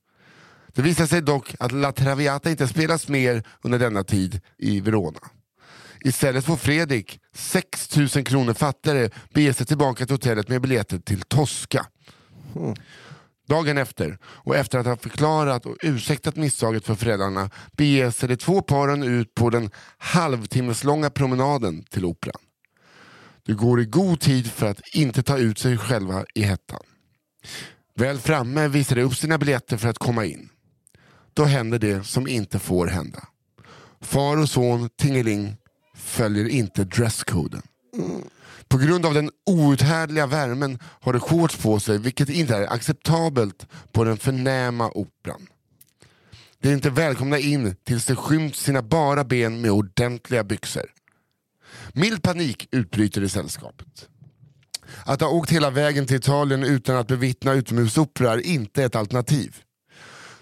Det 0.74 0.82
visar 0.82 1.06
sig 1.06 1.22
dock 1.22 1.54
att 1.58 1.72
La 1.72 1.92
Traviata 1.92 2.50
inte 2.50 2.68
spelas 2.68 3.08
mer 3.08 3.42
under 3.62 3.78
denna 3.78 4.04
tid 4.04 4.40
i 4.58 4.80
Verona. 4.80 5.20
Istället 6.04 6.44
får 6.44 6.56
Fredrik, 6.56 7.20
6 7.34 7.96
000 7.96 8.08
kronor 8.08 8.54
fattigare, 8.54 9.10
bege 9.34 9.54
sig 9.54 9.66
tillbaka 9.66 10.06
till 10.06 10.14
hotellet 10.14 10.48
med 10.48 10.60
biljetter 10.60 10.98
till 10.98 11.20
Tosca. 11.20 11.86
Dagen 13.48 13.78
efter, 13.78 14.18
och 14.24 14.56
efter 14.56 14.78
att 14.78 14.86
ha 14.86 14.96
förklarat 14.96 15.66
och 15.66 15.76
ursäktat 15.82 16.36
misstaget 16.36 16.86
för 16.86 16.94
föräldrarna, 16.94 17.50
beger 17.72 18.10
sig 18.10 18.28
de 18.28 18.36
två 18.36 18.62
paren 18.62 19.02
ut 19.02 19.34
på 19.34 19.50
den 19.50 19.70
halvtimmeslånga 19.98 21.10
promenaden 21.10 21.84
till 21.84 22.04
operan. 22.04 22.40
De 23.46 23.52
går 23.52 23.80
i 23.80 23.84
god 23.84 24.20
tid 24.20 24.50
för 24.50 24.66
att 24.66 24.80
inte 24.94 25.22
ta 25.22 25.38
ut 25.38 25.58
sig 25.58 25.78
själva 25.78 26.24
i 26.34 26.42
hettan. 26.42 26.80
Väl 27.94 28.18
framme 28.18 28.68
visar 28.68 28.96
de 28.96 29.02
upp 29.02 29.16
sina 29.16 29.38
biljetter 29.38 29.76
för 29.76 29.88
att 29.88 29.98
komma 29.98 30.24
in. 30.24 30.48
Då 31.34 31.44
händer 31.44 31.78
det 31.78 32.06
som 32.06 32.28
inte 32.28 32.58
får 32.58 32.86
hända. 32.86 33.28
Far 34.00 34.36
och 34.36 34.48
son 34.48 34.88
Tingeling 34.98 35.56
följer 35.94 36.48
inte 36.48 36.84
dresskoden. 36.84 37.62
På 38.68 38.78
grund 38.78 39.06
av 39.06 39.14
den 39.14 39.30
outhärdliga 39.46 40.26
värmen 40.26 40.78
har 40.82 41.12
de 41.12 41.20
shorts 41.20 41.56
på 41.56 41.80
sig 41.80 41.98
vilket 41.98 42.28
inte 42.28 42.56
är 42.56 42.72
acceptabelt 42.72 43.66
på 43.92 44.04
den 44.04 44.16
förnäma 44.16 44.90
operan. 44.94 45.46
De 46.62 46.68
är 46.68 46.72
inte 46.72 46.90
välkomna 46.90 47.38
in 47.38 47.76
tills 47.84 48.06
de 48.06 48.16
skymt 48.16 48.56
sina 48.56 48.82
bara 48.82 49.24
ben 49.24 49.60
med 49.60 49.70
ordentliga 49.70 50.44
byxor. 50.44 50.86
Mild 51.92 52.22
panik 52.22 52.68
utbryter 52.72 53.22
i 53.22 53.28
sällskapet. 53.28 54.08
Att 55.04 55.20
ha 55.20 55.28
åkt 55.28 55.50
hela 55.50 55.70
vägen 55.70 56.06
till 56.06 56.16
Italien 56.16 56.64
utan 56.64 56.96
att 56.96 57.08
bevittna 57.08 57.52
utomhusopera 57.52 58.32
är 58.32 58.46
inte 58.46 58.84
ett 58.84 58.96
alternativ. 58.96 59.56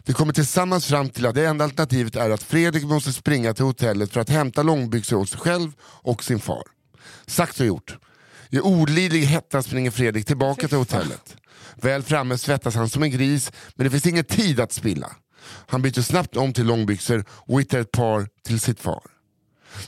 Vi 0.08 0.14
kommer 0.14 0.32
tillsammans 0.32 0.86
fram 0.86 1.08
till 1.08 1.26
att 1.26 1.34
det 1.34 1.46
enda 1.46 1.64
alternativet 1.64 2.16
är 2.16 2.30
att 2.30 2.42
Fredrik 2.42 2.84
måste 2.84 3.12
springa 3.12 3.54
till 3.54 3.64
hotellet 3.64 4.12
för 4.12 4.20
att 4.20 4.28
hämta 4.28 4.62
långbyxor 4.62 5.16
åt 5.16 5.28
sig 5.28 5.40
själv 5.40 5.72
och 5.82 6.24
sin 6.24 6.40
far. 6.40 6.62
Sagt 7.26 7.60
och 7.60 7.66
gjort. 7.66 7.98
I 8.50 8.60
olidlig 8.60 9.22
hetta 9.22 9.62
springer 9.62 9.90
Fredrik 9.90 10.26
tillbaka 10.26 10.68
till 10.68 10.76
hotellet. 10.76 11.36
Väl 11.74 12.02
framme 12.02 12.38
svettas 12.38 12.74
han 12.74 12.88
som 12.88 13.02
en 13.02 13.10
gris, 13.10 13.52
men 13.74 13.84
det 13.84 13.90
finns 13.90 14.06
ingen 14.06 14.24
tid 14.24 14.60
att 14.60 14.72
spilla. 14.72 15.10
Han 15.66 15.82
byter 15.82 16.02
snabbt 16.02 16.36
om 16.36 16.52
till 16.52 16.66
långbyxor 16.66 17.24
och 17.30 17.60
hittar 17.60 17.78
ett 17.78 17.92
par 17.92 18.28
till 18.44 18.60
sitt 18.60 18.80
far. 18.80 19.02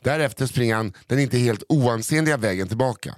Därefter 0.02 0.46
springer 0.46 0.74
han 0.74 0.92
den 1.06 1.18
inte 1.18 1.38
helt 1.38 1.62
oansenliga 1.68 2.36
vägen 2.36 2.68
tillbaka. 2.68 3.14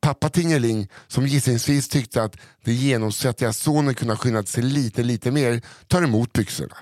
Pappa 0.00 0.28
Tingeling, 0.28 0.88
som 1.06 1.26
gissningsvis 1.26 1.88
tyckte 1.88 2.22
att 2.22 2.36
den 2.64 2.74
genomsvettiga 2.74 3.52
sonen 3.52 3.94
kunde 3.94 4.14
ha 4.14 4.18
skyndat 4.18 4.48
sig 4.48 4.62
lite, 4.62 5.02
lite 5.02 5.30
mer, 5.30 5.62
tar 5.86 6.02
emot 6.02 6.32
byxorna. 6.32 6.76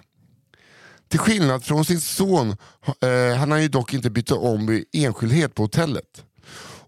Till 1.09 1.19
skillnad 1.21 1.65
från 1.65 1.85
sin 1.85 2.01
son 2.01 2.57
eh, 3.01 3.37
han 3.39 3.51
har 3.51 3.59
ju 3.59 3.69
dock 3.69 3.95
inte 3.95 4.11
bytt 4.11 4.31
om 4.31 4.71
i 4.71 4.85
enskildhet 4.93 5.55
på 5.55 5.63
hotellet. 5.63 6.25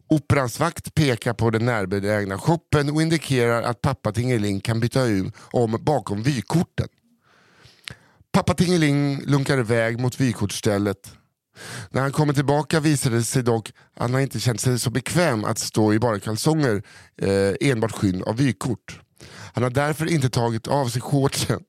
Operans 0.08 0.60
vakt 0.60 0.94
pekar 0.94 1.32
på 1.34 1.50
den 1.50 1.64
närbelägna 1.64 2.38
shoppen 2.38 2.90
och 2.90 3.02
indikerar 3.02 3.62
att 3.62 3.80
pappa 3.80 4.12
Tingeling 4.12 4.60
kan 4.60 4.80
byta 4.80 5.00
om 5.36 5.78
bakom 5.80 6.22
vykorten. 6.22 6.88
Pappa 8.32 8.54
Tingeling 8.54 9.20
lunkar 9.20 9.58
iväg 9.58 10.00
mot 10.00 10.20
vykortsstället. 10.20 11.12
När 11.90 12.02
han 12.02 12.12
kommer 12.12 12.32
tillbaka 12.32 12.80
visade 12.80 13.16
det 13.16 13.24
sig 13.24 13.42
dock 13.42 13.72
att 13.94 14.10
han 14.10 14.20
inte 14.20 14.40
känt 14.40 14.60
sig 14.60 14.78
så 14.78 14.90
bekväm 14.90 15.44
att 15.44 15.58
stå 15.58 15.94
i 15.94 15.98
bara 15.98 16.20
kalsonger 16.20 16.82
eh, 17.16 17.70
enbart 17.70 17.92
skyn 17.92 18.22
av 18.22 18.36
vykort. 18.36 19.00
Han 19.54 19.62
har 19.62 19.70
därför 19.70 20.12
inte 20.12 20.30
tagit 20.30 20.68
av 20.68 20.88
sig 20.88 21.02
shortsen. 21.02 21.64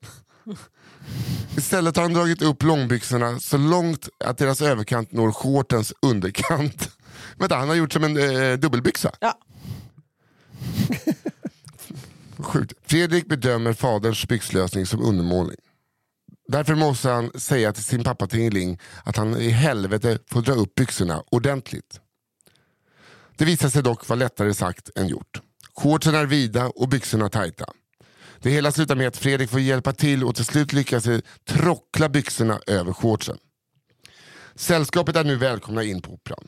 Istället 1.58 1.96
har 1.96 2.04
han 2.04 2.14
dragit 2.14 2.42
upp 2.42 2.64
långbyxorna 2.64 3.40
så 3.40 3.58
långt 3.58 4.10
att 4.26 4.38
deras 4.38 4.62
överkant 4.62 5.12
når 5.12 5.32
shortens 5.32 5.94
underkant. 6.02 6.90
Vänta, 7.38 7.56
han 7.56 7.68
har 7.68 7.76
gjort 7.76 7.94
som 7.94 8.04
en 8.04 8.18
eh, 8.18 8.58
dubbelbyxa? 8.58 9.12
Ja. 9.20 9.40
Sjukt. 12.38 12.74
Fredrik 12.86 13.28
bedömer 13.28 13.74
faderns 13.74 14.28
byxlösning 14.28 14.86
som 14.86 15.02
undermålig. 15.02 15.58
Därför 16.48 16.76
måste 16.76 17.10
han 17.10 17.32
säga 17.36 17.74
till 17.74 17.84
sin 17.84 18.04
pappa 18.04 18.28
Tingeling 18.28 18.80
att 19.04 19.18
han 19.18 19.38
i 19.38 19.50
helvete 19.50 20.20
får 20.28 20.42
dra 20.42 20.54
upp 20.54 20.76
byxorna 20.76 21.24
ordentligt. 21.32 22.00
Det 23.38 23.46
visar 23.46 23.70
sig 23.70 23.84
dock 23.84 24.10
vara 24.10 24.20
lättare 24.20 24.54
sagt 24.54 24.90
än 24.96 25.08
gjort. 25.08 25.42
Shortsen 25.76 26.16
är 26.16 26.26
vida 26.26 26.68
och 26.68 26.90
byxorna 26.90 27.30
tajta. 27.30 27.66
Det 28.40 28.50
hela 28.50 28.72
slutar 28.72 28.96
med 28.96 29.08
att 29.08 29.18
Fredrik 29.18 29.50
får 29.50 29.60
hjälpa 29.60 29.94
till 29.94 30.24
och 30.24 30.36
till 30.36 30.46
slut 30.46 30.74
lyckas 30.74 31.08
trockla 31.50 32.10
byxorna 32.10 32.60
över 32.68 32.94
shortsen. 32.94 33.38
Sällskapet 34.56 35.16
är 35.16 35.24
nu 35.24 35.36
välkomna 35.36 35.84
in 35.84 36.02
på 36.02 36.12
operan. 36.12 36.48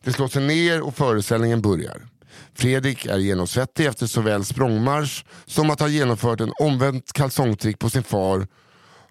De 0.00 0.12
slår 0.12 0.28
sig 0.28 0.46
ner 0.46 0.80
och 0.80 0.96
föreställningen 0.96 1.62
börjar. 1.62 2.08
Fredrik 2.54 3.06
är 3.06 3.18
genomsvettig 3.18 3.86
efter 3.86 4.06
såväl 4.06 4.44
språngmarsch 4.44 5.24
som 5.46 5.70
att 5.70 5.80
ha 5.80 5.88
genomfört 5.88 6.40
en 6.40 6.52
omvänt 6.60 7.12
kalsongtrick 7.12 7.78
på 7.78 7.90
sin 7.90 8.02
far 8.02 8.46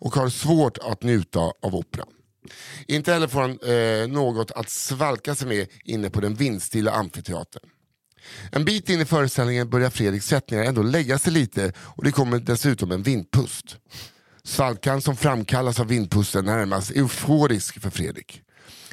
och 0.01 0.15
har 0.15 0.29
svårt 0.29 0.77
att 0.77 1.03
njuta 1.03 1.39
av 1.39 1.75
operan. 1.75 2.07
Inte 2.87 3.13
heller 3.13 3.27
får 3.27 3.41
han 3.41 3.59
eh, 3.59 4.07
något 4.07 4.51
att 4.51 4.69
svalka 4.69 5.35
sig 5.35 5.47
med 5.47 5.67
inne 5.83 6.09
på 6.09 6.21
den 6.21 6.35
vindstilla 6.35 6.91
amfiteatern. 6.91 7.69
En 8.51 8.65
bit 8.65 8.89
in 8.89 9.01
i 9.01 9.05
föreställningen 9.05 9.69
börjar 9.69 9.89
Fredriks 9.89 10.25
sättningar 10.25 10.63
ändå 10.63 10.83
lägga 10.83 11.19
sig 11.19 11.33
lite 11.33 11.73
och 11.77 12.03
det 12.03 12.11
kommer 12.11 12.39
dessutom 12.39 12.91
en 12.91 13.03
vindpust. 13.03 13.77
Svalkan 14.43 15.01
som 15.01 15.15
framkallas 15.15 15.79
av 15.79 15.87
vindpusten 15.87 16.45
närmast 16.45 16.91
euforisk 16.91 17.81
för 17.81 17.89
Fredrik. 17.89 18.41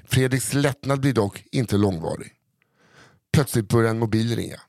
Fredriks 0.04 0.54
lättnad 0.54 1.00
blir 1.00 1.12
dock 1.12 1.44
inte 1.52 1.76
långvarig. 1.76 2.32
Plötsligt 3.32 3.68
börjar 3.68 3.90
en 3.90 3.98
mobil 3.98 4.36
ringa. 4.36 4.61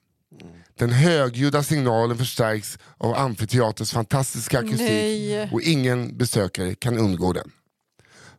Den 0.78 0.90
högljudda 0.90 1.64
signalen 1.64 2.18
förstärks 2.18 2.80
av 2.98 3.14
amfiteaterns 3.16 3.92
fantastiska 3.92 4.60
akustik 4.60 4.80
Nej. 4.80 5.50
och 5.52 5.62
ingen 5.62 6.18
besökare 6.18 6.76
kan 6.76 6.98
undgå 6.98 7.34
den. 7.34 7.52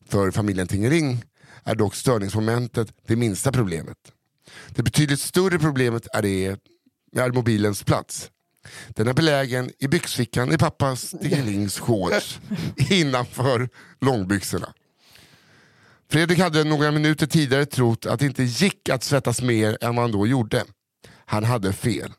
För 0.09 0.31
familjen 0.31 0.69
Tingering 0.69 1.25
är 1.65 1.75
dock 1.75 1.95
störningsmomentet 1.95 2.93
det 3.07 3.17
minsta 3.17 3.53
problemet. 3.53 3.97
Det 4.69 4.83
betydligt 4.83 5.21
större 5.21 5.59
problemet 5.59 6.07
är, 6.13 6.23
det, 6.23 6.57
är 7.17 7.33
mobilens 7.33 7.83
plats. 7.83 8.31
Den 8.89 9.09
är 9.09 9.13
belägen 9.13 9.71
i 9.79 9.89
byxfickan 9.89 10.53
i 10.53 10.59
pappas 10.59 11.11
Tingelings 11.23 11.79
shorts 11.79 12.41
innanför 12.91 13.69
långbyxorna. 14.01 14.75
Fredrik 16.11 16.39
hade 16.39 16.65
några 16.65 16.91
minuter 16.91 17.27
tidigare 17.27 17.67
trott 17.67 18.07
att 18.07 18.21
det 18.21 18.27
inte 18.27 18.43
gick 18.43 18.89
att 18.89 19.05
svettas 19.05 19.43
mer 19.43 19.79
än 19.81 19.97
vad 19.97 20.05
han 20.05 20.13
då 20.13 20.27
gjorde. 20.27 20.65
Han 21.31 21.45
hade 21.45 21.73
fel. 21.73 22.13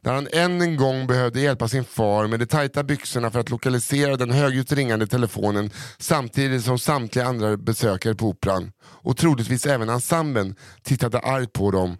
När 0.00 0.12
han 0.12 0.28
än 0.32 0.62
en 0.62 0.76
gång 0.76 1.06
behövde 1.06 1.40
hjälpa 1.40 1.68
sin 1.68 1.84
far 1.84 2.26
med 2.26 2.40
de 2.40 2.46
tajta 2.46 2.82
byxorna 2.82 3.30
för 3.30 3.40
att 3.40 3.50
lokalisera 3.50 4.16
den 4.16 4.30
högljutt 4.30 4.72
ringande 4.72 5.06
telefonen 5.06 5.70
samtidigt 5.98 6.64
som 6.64 6.78
samtliga 6.78 7.26
andra 7.26 7.56
besökare 7.56 8.14
på 8.14 8.26
operan 8.26 8.72
och 8.82 9.16
troligtvis 9.16 9.66
även 9.66 9.88
ensemblen 9.88 10.54
tittade 10.82 11.18
argt 11.18 11.52
på 11.52 11.70
dem 11.70 11.98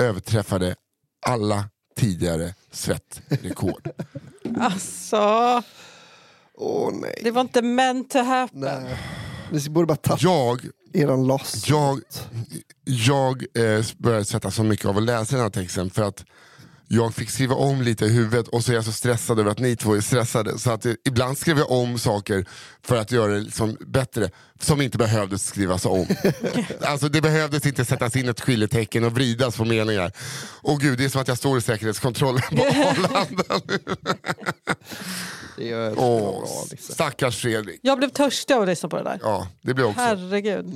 överträffade 0.00 0.74
alla 1.26 1.64
tidigare 1.96 2.54
svettrekord. 2.72 3.88
Alltså, 4.60 5.62
Åh 6.54 6.90
nej. 7.00 7.20
det 7.24 7.30
var 7.30 7.40
inte 7.40 7.62
meant 7.62 8.10
to 8.10 8.18
happen. 8.18 8.60
nej. 8.60 8.98
Ni 9.50 9.68
borde 9.70 9.86
bara 9.86 9.96
ta 9.96 10.16
Jag, 10.20 10.60
eran 10.92 11.26
loss. 11.26 11.68
jag, 11.68 12.00
jag 12.88 13.44
eh, 13.54 13.84
började 13.98 14.24
sätta 14.24 14.50
så 14.50 14.62
mycket 14.62 14.86
av 14.86 14.96
att 14.96 15.02
läsa 15.02 15.36
den 15.36 15.42
här 15.42 15.50
texten 15.50 15.90
för 15.90 16.02
att 16.02 16.24
jag 16.88 17.14
fick 17.14 17.30
skriva 17.30 17.54
om 17.54 17.82
lite 17.82 18.04
i 18.04 18.08
huvudet 18.08 18.48
och 18.48 18.64
så 18.64 18.72
är 18.72 18.74
jag 18.76 18.84
så 18.84 18.92
stressad 18.92 19.40
över 19.40 19.50
att 19.50 19.58
ni 19.58 19.76
två 19.76 19.94
är 19.94 20.00
stressade. 20.00 20.58
Så 20.58 20.70
att 20.70 20.82
det, 20.82 20.96
ibland 21.04 21.38
skrev 21.38 21.58
jag 21.58 21.70
om 21.70 21.98
saker 21.98 22.46
för 22.82 22.96
att 22.96 23.12
göra 23.12 23.32
det 23.32 23.40
liksom 23.40 23.76
bättre, 23.80 24.30
som 24.60 24.80
inte 24.80 24.98
behövdes 24.98 25.46
skrivas 25.46 25.86
om. 25.86 26.06
alltså 26.80 27.08
det 27.08 27.20
behövdes 27.20 27.66
inte 27.66 27.84
sättas 27.84 28.16
in 28.16 28.28
ett 28.28 28.40
skiljetecken 28.40 29.04
och 29.04 29.12
vridas 29.12 29.56
på 29.56 29.64
meningar. 29.64 30.12
Och 30.62 30.80
gud, 30.80 30.98
det 30.98 31.04
är 31.04 31.08
som 31.08 31.20
att 31.20 31.28
jag 31.28 31.38
står 31.38 31.58
i 31.58 31.60
säkerhetskontrollen 31.60 32.42
på 32.50 32.62
Arlanda. 32.62 33.60
Det 35.56 35.64
gör 35.64 35.90
det 35.90 35.96
Åh, 35.96 36.40
bra, 36.40 36.78
stackars 36.78 37.36
Fredrik. 37.36 37.80
Jag 37.82 37.98
blev 37.98 38.08
törstig 38.08 38.54
av 38.54 38.62
att 38.62 38.68
lyssna 38.68 38.88
på 38.88 38.96
det 38.96 39.02
där. 39.04 39.20
Ja, 39.22 39.48
det 39.62 39.74
blir 39.74 39.84
också. 39.84 40.00
Herregud. 40.00 40.66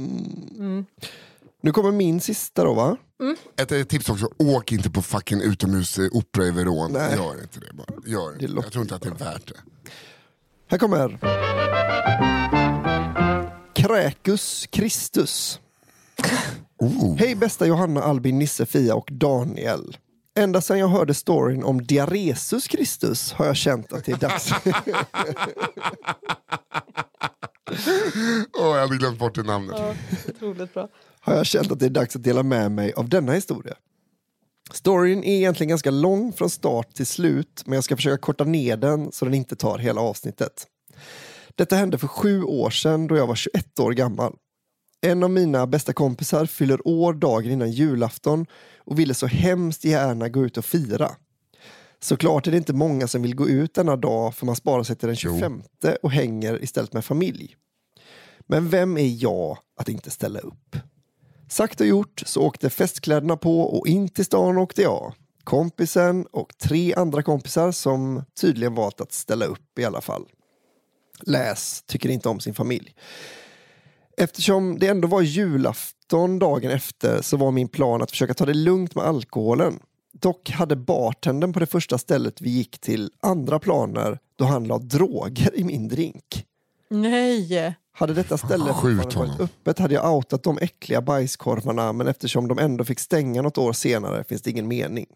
Nu 1.61 1.73
kommer 1.73 1.93
min 1.93 2.21
sista 2.21 2.65
då 2.65 2.75
va? 2.75 2.97
Ett, 3.61 3.73
ett 3.73 3.89
tips 3.89 4.09
också, 4.09 4.29
åk 4.39 4.73
inte 4.73 4.91
på 4.91 5.03
fucking 5.03 5.41
utomhusopera 5.41 6.47
i 6.47 6.51
Verona. 6.51 6.99
Nej. 6.99 7.17
Gör 7.17 7.43
inte 7.43 7.61
det 7.61 7.73
bara. 7.75 7.87
Gör 8.07 8.39
Det 8.39 8.63
Jag 8.63 8.73
tror 8.73 8.83
inte 8.83 8.95
att 8.95 9.03
det 9.03 9.09
är 9.09 9.15
värt 9.15 9.47
det. 9.49 9.61
Här 10.67 10.79
kommer. 10.79 11.19
Kräkus 13.75 14.67
Kristus. 14.71 15.61
Oh. 16.79 17.17
Hej 17.17 17.35
bästa 17.35 17.67
Johanna, 17.67 18.03
Albin, 18.03 18.39
Nisse, 18.39 18.67
Fia 18.67 18.95
och 18.95 19.09
Daniel. 19.13 19.97
Ända 20.39 20.61
sedan 20.61 20.79
jag 20.79 20.89
hörde 20.89 21.15
storyn 21.15 21.65
om 21.65 21.87
Diaresus 21.87 22.69
Kristus 22.69 23.33
har 23.33 23.47
jag 23.47 23.57
känt 23.57 23.93
att 23.93 24.05
det 24.05 24.13
är 24.13 24.17
dags. 24.17 24.51
Åh, 28.59 28.77
jag 28.77 28.81
hade 28.81 28.97
glömt 28.97 29.19
bort 29.19 29.35
det 29.35 29.43
namnet. 29.43 29.97
Otroligt 30.29 30.75
bra. 30.75 30.89
Har 31.21 31.35
jag 31.35 31.47
känt 31.47 31.73
att 31.73 31.79
det 31.81 31.87
är 31.87 31.91
dags 31.91 32.17
att 32.17 32.23
dela 32.23 32.43
med 32.43 32.73
mig 32.73 32.93
av 32.93 33.09
denna 33.09 33.33
historia. 33.33 33.75
Storyn 34.73 35.25
är 35.25 35.37
egentligen 35.37 35.69
ganska 35.69 35.91
lång 35.91 36.33
från 36.33 36.51
start 36.51 36.95
till 36.95 37.07
slut 37.07 37.63
men 37.67 37.75
jag 37.75 37.85
ska 37.85 37.97
försöka 37.97 38.19
korta 38.19 38.45
ner 38.45 38.77
den 38.77 39.13
så 39.13 39.25
den 39.25 39.35
inte 39.35 39.57
tar 39.57 39.79
hela 39.79 40.01
avsnittet. 40.01 40.67
Detta 41.55 41.77
hände 41.77 41.99
för 41.99 42.07
sju 42.07 42.43
år 42.43 42.71
sedan 42.71 43.07
då 43.07 43.17
jag 43.17 43.27
var 43.27 43.35
21 43.35 43.81
år 43.81 43.93
gammal. 43.93 44.37
En 45.01 45.23
av 45.23 45.31
mina 45.31 45.67
bästa 45.67 45.93
kompisar 45.93 46.47
fyller 46.47 46.89
år 46.89 47.15
dagen 47.15 47.51
innan 47.53 47.71
julafton 47.71 48.47
och 48.79 48.99
ville 48.99 49.15
så 49.15 49.27
hemskt 49.27 49.85
gärna 49.85 50.29
gå 50.29 50.45
ut 50.45 50.57
och 50.57 50.65
fira. 50.65 51.11
Såklart 52.01 52.47
är 52.47 52.51
det 52.51 52.57
inte 52.57 52.73
många 52.73 53.09
som 53.09 53.23
vill 53.23 53.35
gå 53.35 53.49
ut 53.49 53.75
denna 53.75 53.97
dag 53.97 54.35
för 54.35 54.47
man 54.47 54.57
sparar 54.57 54.83
sig 54.83 54.97
till 54.97 55.07
den 55.07 55.17
25 55.17 55.63
och 56.03 56.11
hänger 56.11 56.63
istället 56.63 56.93
med 56.93 57.05
familj. 57.05 57.57
Men 58.47 58.69
vem 58.69 58.97
är 58.97 59.23
jag 59.23 59.59
att 59.77 59.89
inte 59.89 60.11
ställa 60.11 60.39
upp? 60.39 60.77
Sagt 61.51 61.81
och 61.81 61.87
gjort 61.87 62.23
så 62.27 62.43
åkte 62.43 62.71
festkläderna 62.71 63.37
på 63.37 63.61
och 63.61 63.87
in 63.89 64.09
till 64.09 64.25
stan 64.25 64.59
åkte 64.59 64.83
jag. 64.83 65.15
Kompisen 65.45 66.27
och 66.27 66.59
tre 66.59 66.95
andra 66.95 67.23
kompisar 67.23 67.73
som 67.73 68.25
tydligen 68.41 68.75
valt 68.75 69.01
att 69.01 69.13
ställa 69.13 69.45
upp 69.45 69.79
i 69.79 69.85
alla 69.85 70.01
fall. 70.01 70.25
Läs, 71.21 71.83
tycker 71.83 72.09
inte 72.09 72.29
om 72.29 72.41
sin 72.41 72.55
familj. 72.55 72.95
Eftersom 74.17 74.79
det 74.79 74.87
ändå 74.87 75.09
var 75.09 75.23
julafton 75.23 76.39
dagen 76.39 76.71
efter 76.71 77.23
så 77.23 77.37
var 77.37 77.51
min 77.51 77.69
plan 77.69 78.03
att 78.03 78.11
försöka 78.11 78.35
ta 78.35 78.47
det 78.47 78.55
lugnt 78.55 78.95
med 78.95 79.05
alkoholen. 79.05 79.79
Dock 80.13 80.51
hade 80.51 80.77
bartendern 80.77 81.53
på 81.53 81.61
det 81.61 81.67
första 81.67 81.99
stället 81.99 82.41
vi 82.41 82.51
gick 82.51 82.79
till 82.79 83.13
andra 83.21 83.59
planer 83.59 84.19
då 84.37 84.45
han 84.45 84.65
la 84.65 84.79
droger 84.79 85.55
i 85.55 85.65
min 85.65 85.89
drink. 85.89 86.47
Nej. 86.89 87.75
Hade 87.93 88.15
detta 88.15 88.39
ställe 88.39 88.73
Skjut 88.73 89.15
varit 89.15 89.41
öppet 89.41 89.79
hade 89.79 89.95
jag 89.95 90.15
outat 90.15 90.43
de 90.43 90.59
äckliga 90.59 91.01
bajskorvarna 91.01 91.93
men 91.93 92.07
eftersom 92.07 92.49
de 92.49 92.59
ändå 92.59 92.85
fick 92.85 93.01
stänga 93.01 93.43
något 93.43 93.59
år 93.59 93.73
senare 93.73 94.25
finns 94.25 94.43
det 94.43 94.51
ingen 94.51 94.69
mening. 94.69 95.07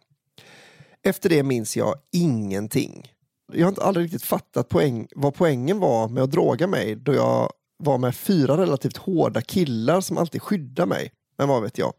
Efter 1.02 1.28
det 1.28 1.42
minns 1.42 1.76
jag 1.76 1.94
ingenting. 2.12 3.12
Jag 3.52 3.64
har 3.64 3.68
inte 3.68 3.84
aldrig 3.84 4.04
riktigt 4.04 4.22
fattat 4.22 4.68
poäng, 4.68 5.06
vad 5.16 5.34
poängen 5.34 5.78
var 5.78 6.08
med 6.08 6.22
att 6.22 6.30
droga 6.30 6.66
mig 6.66 6.96
då 6.96 7.14
jag 7.14 7.52
var 7.76 7.98
med 7.98 8.16
fyra 8.16 8.56
relativt 8.56 8.96
hårda 8.96 9.40
killar 9.40 10.00
som 10.00 10.18
alltid 10.18 10.42
skyddar 10.42 10.86
mig. 10.86 11.10
Men 11.38 11.48
vad 11.48 11.62
vet 11.62 11.78
jag. 11.78 11.92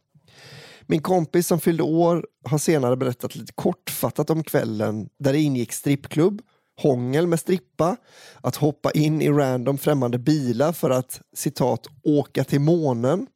Min 0.88 1.02
kompis 1.02 1.48
som 1.48 1.60
fyllde 1.60 1.84
år 1.84 2.26
har 2.46 2.58
senare 2.58 2.96
berättat 2.96 3.36
lite 3.36 3.54
kortfattat 3.54 4.30
om 4.30 4.44
kvällen 4.44 5.10
där 5.20 5.34
det 5.34 5.40
ingick 5.40 5.72
strippklubb, 5.72 6.42
hångel 6.78 7.28
med 7.28 7.40
strippa, 7.40 7.98
att 8.42 8.56
hoppa 8.56 8.92
in 8.92 9.22
i 9.22 9.30
random 9.30 9.78
främmande 9.78 10.18
bilar 10.18 10.74
för 10.74 10.90
att 10.90 11.22
citat 11.36 11.88
åka 12.04 12.44
till 12.44 12.62
månen 12.62 13.28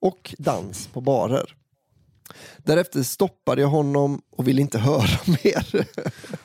och 0.00 0.34
dans 0.38 0.86
på 0.86 1.00
barer. 1.00 1.54
Därefter 2.56 3.02
stoppade 3.02 3.62
jag 3.62 3.68
honom 3.68 4.20
och 4.36 4.48
ville 4.48 4.60
inte 4.60 4.78
höra 4.78 5.18
mer. 5.26 5.86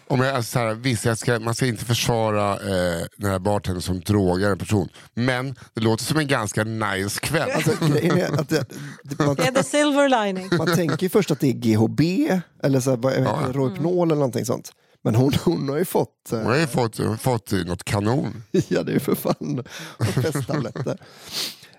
Om 0.07 0.21
jag, 0.21 0.35
alltså, 0.35 0.51
så 0.51 0.59
här, 0.59 0.73
visst, 0.73 1.05
jag 1.05 1.17
ska, 1.17 1.39
man 1.39 1.55
ska 1.55 1.65
inte 1.65 1.85
försvara 1.85 2.53
eh, 2.53 3.05
den 3.17 3.31
här 3.31 3.39
bartendern 3.39 3.81
som 3.81 3.99
drogar 3.99 4.51
en 4.51 4.57
person. 4.57 4.89
Men 5.13 5.55
det 5.73 5.81
låter 5.81 6.03
som 6.03 6.17
en 6.17 6.27
ganska 6.27 6.63
nice 6.63 7.19
kväll. 7.19 7.51
Alltså, 7.51 7.71
att 7.71 8.49
det, 8.49 8.65
det, 9.03 9.25
man, 9.25 9.39
är 9.39 9.51
the 9.51 9.63
silver 9.63 10.25
lining. 10.25 10.49
man 10.57 10.75
tänker 10.75 11.03
ju 11.03 11.09
först 11.09 11.31
att 11.31 11.39
det 11.39 11.47
är 11.47 11.53
GHB 11.53 12.01
eller 12.63 12.79
så 12.79 12.89
här, 12.89 13.17
inte, 13.17 13.57
Rohypnol 13.59 14.07
eller 14.07 14.19
någonting 14.19 14.45
sånt. 14.45 14.71
Men 15.11 15.15
hon, 15.15 15.33
hon 15.45 15.69
har 15.69 15.77
ju 15.77 15.85
fått, 15.85 16.31
eh, 16.31 16.37
Hon 16.39 16.47
har 16.47 16.55
ju 16.57 16.67
fått, 16.67 16.97
hon 16.97 17.17
fått 17.17 17.51
något 17.51 17.83
kanon. 17.83 18.43
ja 18.67 18.83
det 18.83 18.91
är 18.91 18.93
ju 18.93 18.99
för 18.99 19.15
fan 19.15 19.63
festtabletter. 20.23 21.01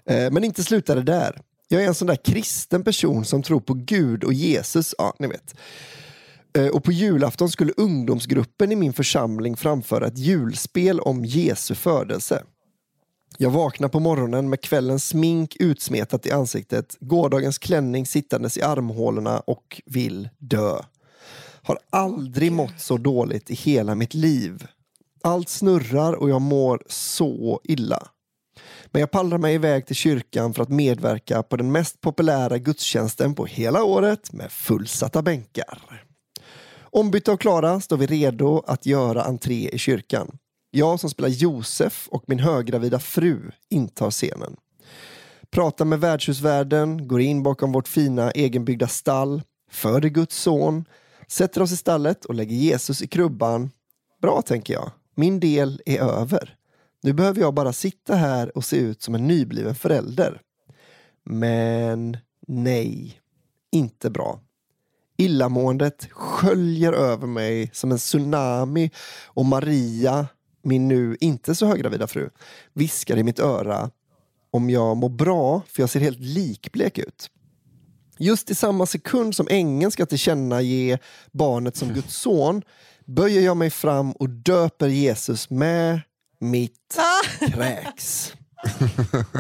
Eh, 0.07 0.31
Men 0.31 0.45
inte 0.45 0.65
slutade 0.65 1.03
där. 1.03 1.41
Jag 1.69 1.83
är 1.83 1.87
en 1.89 1.95
sån 1.95 2.09
där 2.09 2.17
kristen 2.25 2.85
person 2.85 3.25
som 3.25 3.43
tror 3.43 3.61
på 3.61 3.75
Gud 3.75 4.25
och 4.25 4.33
Jesus, 4.33 4.95
ja 4.99 5.15
ni 5.19 5.27
vet. 5.27 5.55
Eh, 6.59 6.67
Och 6.67 6.85
på 6.85 6.93
julafton 6.93 7.51
skulle 7.51 7.73
ungdomsgruppen 7.77 8.73
i 8.73 8.77
min 8.77 8.93
församling 8.93 9.57
framföra 9.57 10.07
ett 10.07 10.19
julspel 10.19 11.01
om 11.01 11.25
Jesu 11.25 11.75
födelse. 11.75 12.43
Jag 13.39 13.51
vaknar 13.51 13.89
på 13.89 14.01
morgonen 14.01 14.49
med 14.49 14.61
kvällens 14.61 15.09
smink 15.09 15.57
utsmetat 15.61 16.27
i 16.27 16.31
ansiktet, 16.31 16.97
gårdagens 17.01 17.59
klänning 17.59 18.07
sittandes 18.07 18.57
i 18.57 18.63
armhålorna 18.63 19.41
och 19.41 19.83
vill 19.87 20.29
dö. 20.39 20.79
Har 21.69 21.79
aldrig 21.91 22.53
mått 22.53 22.81
så 22.81 22.97
dåligt 22.97 23.51
i 23.51 23.55
hela 23.55 23.95
mitt 23.95 24.15
liv. 24.15 24.67
Allt 25.23 25.49
snurrar 25.49 26.13
och 26.13 26.31
jag 26.31 26.41
mår 26.41 26.83
så 26.87 27.61
illa. 27.65 28.09
Men 28.87 29.01
jag 29.01 29.11
pallrar 29.11 29.39
mig 29.39 29.55
iväg 29.55 29.87
till 29.87 29.97
kyrkan 29.97 30.55
för 30.55 30.63
att 30.63 30.69
medverka 30.69 31.43
på 31.43 31.57
den 31.57 31.73
mest 31.73 32.01
populära 32.01 32.59
gudstjänsten 32.59 33.35
på 33.35 33.47
hela 33.47 33.83
året 33.83 34.33
med 34.33 34.53
fullsatta 34.53 35.23
bänkar. 35.23 36.07
Ombytta 36.81 37.33
och 37.33 37.41
Klara 37.41 37.81
står 37.81 37.97
vi 37.97 38.07
redo 38.07 38.63
att 38.67 38.87
göra 38.87 39.23
entré 39.23 39.69
i 39.69 39.79
kyrkan. 39.79 40.39
Jag 40.71 41.01
som 41.01 41.11
spelar 41.11 41.29
Josef 41.29 42.09
och 42.11 42.25
min 42.27 42.39
höggravida 42.39 42.99
fru 42.99 43.51
intar 43.71 44.11
scenen. 44.11 44.57
Pratar 45.51 45.85
med 45.85 46.01
värdshusvärden, 46.01 47.09
går 47.09 47.21
in 47.21 47.43
bakom 47.43 47.73
vårt 47.73 47.89
fina 47.89 48.31
egenbyggda 48.31 48.89
stall, 48.89 49.43
föder 49.71 50.09
Guds 50.09 50.37
son, 50.37 50.85
sätter 51.29 51.63
oss 51.63 51.73
i 51.73 51.77
stallet 51.77 52.25
och 52.25 52.35
lägger 52.35 52.57
Jesus 52.57 53.03
i 53.03 53.07
krubban. 53.07 53.71
Bra, 54.23 54.43
tänker 54.43 54.75
jag. 54.75 54.91
Min 55.15 55.41
del 55.41 55.83
är 55.87 55.99
över. 55.99 56.57
Nu 57.03 57.13
behöver 57.13 57.41
jag 57.41 57.55
bara 57.55 57.73
sitta 57.73 58.15
här 58.15 58.57
och 58.57 58.65
se 58.65 58.77
ut 58.77 59.03
som 59.03 59.15
en 59.15 59.27
nybliven 59.27 59.75
förälder. 59.75 60.41
Men 61.25 62.17
nej, 62.47 63.21
inte 63.73 64.11
bra. 64.11 64.41
Illamåendet 65.17 66.09
sköljer 66.11 66.93
över 66.93 67.27
mig 67.27 67.71
som 67.73 67.93
en 67.93 67.99
tsunami 67.99 68.91
och 69.25 69.45
Maria, 69.45 70.27
min 70.63 70.89
nu 70.89 71.17
inte 71.21 71.55
så 71.55 71.67
höggravida 71.67 72.07
fru, 72.07 72.31
viskar 72.73 73.17
i 73.17 73.23
mitt 73.23 73.39
öra 73.39 73.91
om 74.51 74.71
jag 74.71 74.97
mår 74.97 75.09
bra 75.09 75.63
för 75.67 75.83
jag 75.83 75.91
ser 75.91 76.01
helt 76.01 76.21
likblek 76.21 76.99
ut. 76.99 77.31
Just 78.19 78.51
i 78.51 78.55
samma 78.55 78.87
sekund 78.87 79.35
som 79.37 79.47
ängeln 79.51 79.91
ska 79.91 80.07
tillkännage 80.07 80.99
barnet 81.33 81.77
som 81.77 81.89
Guds 81.95 82.15
son 82.17 82.63
böjer 83.07 83.41
jag 83.43 83.57
mig 83.57 83.71
fram 83.71 84.13
och 84.13 84.29
döper 84.31 84.89
Jesus 84.89 85.51
med 85.51 86.01
mitt 86.41 86.99
kräks. 87.53 88.33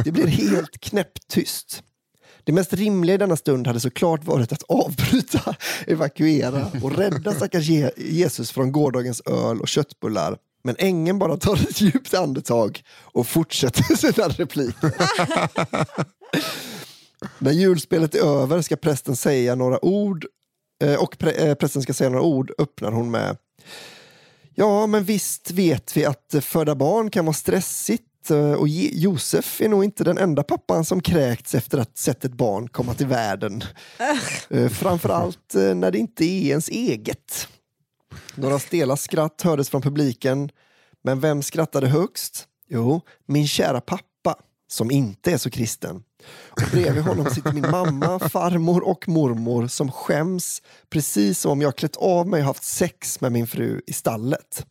Det 0.05 0.13
blir 0.13 0.27
helt 0.27 0.81
knäpptyst. 0.81 1.83
Det 2.45 2.53
mest 2.53 2.73
rimliga 2.73 3.15
i 3.15 3.19
denna 3.19 3.37
stund 3.37 3.67
hade 3.67 3.81
såklart 3.81 4.25
varit 4.25 4.53
att 4.53 4.63
avbryta, 4.69 5.55
evakuera 5.87 6.67
och 6.83 6.97
rädda 6.97 7.35
stackars 7.35 7.69
Je- 7.69 7.91
Jesus 7.97 8.51
från 8.51 8.73
gårdagens 8.73 9.23
öl 9.27 9.61
och 9.61 9.69
köttbullar. 9.69 10.37
Men 10.65 10.77
ängeln 10.79 11.19
bara 11.19 11.37
tar 11.37 11.57
ett 11.57 11.81
djupt 11.81 12.15
andetag 12.15 12.83
och 13.01 13.27
fortsätter 13.27 13.83
sina 14.13 14.29
repliker. 14.29 14.93
När 17.39 17.53
julspelet 17.53 18.15
är 18.15 18.43
över 18.43 18.63
ska 18.63 18.77
prästen 18.77 19.17
säga 19.17 19.55
några 19.55 19.85
ord 19.85 20.27
eh, 20.85 20.95
och 20.95 21.17
prä- 21.19 21.49
eh, 21.49 21.55
prästen 21.55 21.83
ska 21.83 21.95
säga 21.95 22.11
några 22.11 22.25
ord 22.25 22.53
öppnar 22.59 22.93
hon 22.93 23.11
med 23.11 23.37
Ja, 24.55 24.87
men 24.87 25.05
visst 25.05 25.51
vet 25.51 25.97
vi 25.97 26.05
att 26.05 26.35
föda 26.41 26.75
barn 26.75 27.11
kan 27.11 27.25
vara 27.25 27.35
stressigt 27.35 28.31
eh, 28.31 28.53
och 28.53 28.69
Josef 28.69 29.61
är 29.61 29.69
nog 29.69 29.85
inte 29.85 30.05
den 30.05 30.19
enda 30.19 30.43
pappan 30.43 30.85
som 30.85 31.01
kräkts 31.01 31.55
efter 31.55 31.79
att 31.79 31.99
sett 31.99 32.25
ett 32.25 32.33
barn 32.33 32.69
komma 32.69 32.95
till 32.95 33.07
världen. 33.07 33.63
Framförallt 34.71 35.55
när 35.55 35.91
det 35.91 35.99
inte 35.99 36.25
är 36.25 36.49
ens 36.49 36.69
eget. 36.69 37.49
Några 38.35 38.59
stela 38.59 38.97
skratt 38.97 39.43
hördes 39.43 39.71
från 39.71 39.83
publiken. 39.83 40.51
Men 41.05 41.21
vem 41.21 41.43
skrattade 41.43 41.87
högst? 41.89 42.45
Jo, 42.69 43.01
min 43.27 43.49
kära 43.49 43.81
pappa, 43.81 44.37
som 44.69 44.91
inte 44.91 45.33
är 45.33 45.39
så 45.39 45.51
kristen. 45.51 46.03
Och 46.49 46.63
bredvid 46.73 47.03
honom 47.03 47.27
sitter 47.31 47.53
min 47.53 47.71
mamma, 47.71 48.19
farmor 48.19 48.89
och 48.89 49.09
mormor 49.09 49.67
som 49.67 49.93
skäms 49.93 50.63
precis 50.91 51.41
som 51.41 51.53
om 51.53 51.61
jag 51.61 51.77
klätt 51.77 51.97
av 51.97 52.29
mig 52.29 52.41
och 52.41 52.47
haft 52.47 52.65
sex 52.65 53.21
med 53.21 53.33
min 53.33 53.47
fru 53.47 53.81
i 53.87 53.93
stallet. 53.93 54.67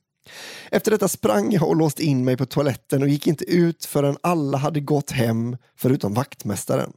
Efter 0.71 0.91
detta 0.91 1.07
sprang 1.07 1.51
jag 1.51 1.67
och 1.67 1.75
låste 1.75 2.03
in 2.03 2.25
mig 2.25 2.37
på 2.37 2.45
toaletten 2.45 3.01
och 3.01 3.09
gick 3.09 3.27
inte 3.27 3.45
ut 3.45 3.85
förrän 3.85 4.17
alla 4.21 4.57
hade 4.57 4.79
gått 4.79 5.11
hem 5.11 5.57
förutom 5.75 6.13
vaktmästaren. 6.13 6.93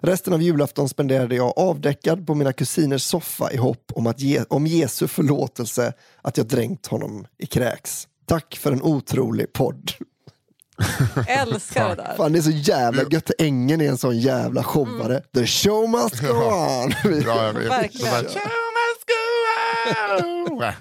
Resten 0.00 0.32
av 0.32 0.42
julafton 0.42 0.88
spenderade 0.88 1.36
jag 1.36 1.58
avdäckad 1.58 2.26
på 2.26 2.34
mina 2.34 2.52
kusiners 2.52 3.02
soffa 3.02 3.52
i 3.52 3.56
hopp 3.56 3.92
om, 3.94 4.06
att 4.06 4.20
ge, 4.20 4.44
om 4.48 4.66
Jesu 4.66 5.08
förlåtelse 5.08 5.92
att 6.22 6.36
jag 6.36 6.46
dränkt 6.46 6.86
honom 6.86 7.26
i 7.38 7.46
kräks. 7.46 8.08
Tack 8.26 8.56
för 8.56 8.72
en 8.72 8.82
otrolig 8.82 9.52
podd. 9.52 9.90
Älskar 11.26 11.88
det 11.88 11.94
där. 11.94 12.14
Fan, 12.16 12.32
det 12.32 12.38
är 12.38 12.42
så 12.42 12.50
jävla 12.50 13.02
gött. 13.10 13.30
Ängen 13.38 13.80
är 13.80 13.88
en 13.88 13.98
sån 13.98 14.18
jävla 14.18 14.62
showare. 14.64 15.22
The 15.34 15.46
show 15.46 15.88
must 15.88 16.20
go 16.20 16.28
on. 16.28 16.94
Ja, 17.26 17.46
jag 17.46 17.52
vet. 17.52 17.70
Verkligen. 17.70 18.06
Här, 18.06 18.22
Show 18.22 18.50
must 18.80 19.04
go 19.06 19.14
on! 20.58 20.72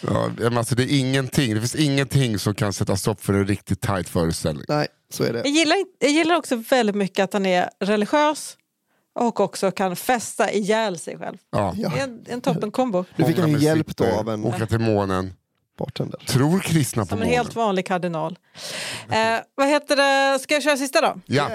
ja, 0.00 0.30
men 0.38 0.58
alltså 0.58 0.74
det 0.74 0.82
är 0.82 0.98
ingenting, 0.98 1.54
det 1.54 1.60
finns 1.60 1.74
ingenting 1.74 2.38
som 2.38 2.54
kan 2.54 2.72
sätta 2.72 2.96
stopp 2.96 3.24
för 3.24 3.32
en 3.32 3.46
riktigt 3.46 3.80
tight 3.80 4.08
föreställning. 4.08 4.64
Nej, 4.68 4.86
så 5.12 5.24
är 5.24 5.32
det. 5.32 5.38
Jag 5.38 5.48
gillar, 5.48 5.76
jag 5.98 6.10
gillar 6.10 6.36
också 6.36 6.56
väldigt 6.56 6.96
mycket 6.96 7.24
att 7.24 7.32
han 7.32 7.46
är 7.46 7.70
religiös 7.80 8.56
och 9.14 9.40
också 9.40 9.70
kan 9.70 9.96
festa 9.96 10.52
ihjäl 10.52 10.98
sig 10.98 11.18
själv. 11.18 11.36
Ja. 11.50 11.74
Det 11.76 11.84
är 12.00 12.04
en, 12.04 12.24
en 12.28 12.40
toppen 12.40 12.70
kombo. 12.70 13.04
Nu 13.16 13.24
fick 13.24 13.38
Många 13.38 13.58
hjälp 13.58 13.96
då 13.96 14.04
musiker, 14.04 14.20
av 14.20 14.28
en 14.28 14.44
Åka 14.44 14.66
till 14.66 14.78
månen. 14.78 15.32
Bartender. 15.78 16.18
Tror 16.26 16.60
kristna 16.60 17.02
på 17.02 17.08
Som 17.08 17.22
en 17.22 17.28
helt 17.28 17.54
vanlig 17.54 17.86
kardinal. 17.86 18.38
Eh, 19.10 19.40
vad 19.54 19.68
heter 19.68 19.96
det? 19.96 20.38
Ska 20.38 20.54
jag 20.54 20.62
köra 20.62 20.76
sista 20.76 21.00
då? 21.00 21.20
Ja. 21.26 21.48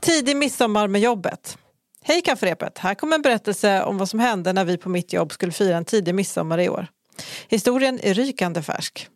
Tidig 0.00 0.36
midsommar 0.36 0.88
med 0.88 1.00
jobbet. 1.00 1.58
Hej 2.04 2.22
kafferepet! 2.22 2.78
Här 2.78 2.94
kommer 2.94 3.14
en 3.14 3.22
berättelse 3.22 3.82
om 3.82 3.98
vad 3.98 4.08
som 4.08 4.20
hände 4.20 4.52
när 4.52 4.64
vi 4.64 4.76
på 4.76 4.88
mitt 4.88 5.12
jobb 5.12 5.32
skulle 5.32 5.52
fira 5.52 5.76
en 5.76 5.84
tidig 5.84 6.14
midsommar 6.14 6.60
i 6.60 6.68
år. 6.68 6.86
Historien 7.48 8.00
är 8.02 8.14
rykande 8.14 8.62
färsk. 8.62 9.08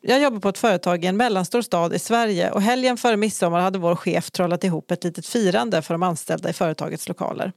Jag 0.00 0.20
jobbar 0.20 0.40
på 0.40 0.48
ett 0.48 0.58
företag 0.58 1.04
i 1.04 1.06
en 1.06 1.16
mellanstor 1.16 1.62
stad 1.62 1.94
i 1.94 1.98
Sverige 1.98 2.50
och 2.50 2.62
helgen 2.62 2.96
före 2.96 3.16
midsommar 3.16 3.60
hade 3.60 3.78
vår 3.78 3.96
chef 3.96 4.30
trollat 4.30 4.64
ihop 4.64 4.90
ett 4.90 5.04
litet 5.04 5.26
firande 5.26 5.82
för 5.82 5.94
de 5.94 6.02
anställda 6.02 6.50
i 6.50 6.52
företagets 6.52 7.08
lokaler. 7.08 7.52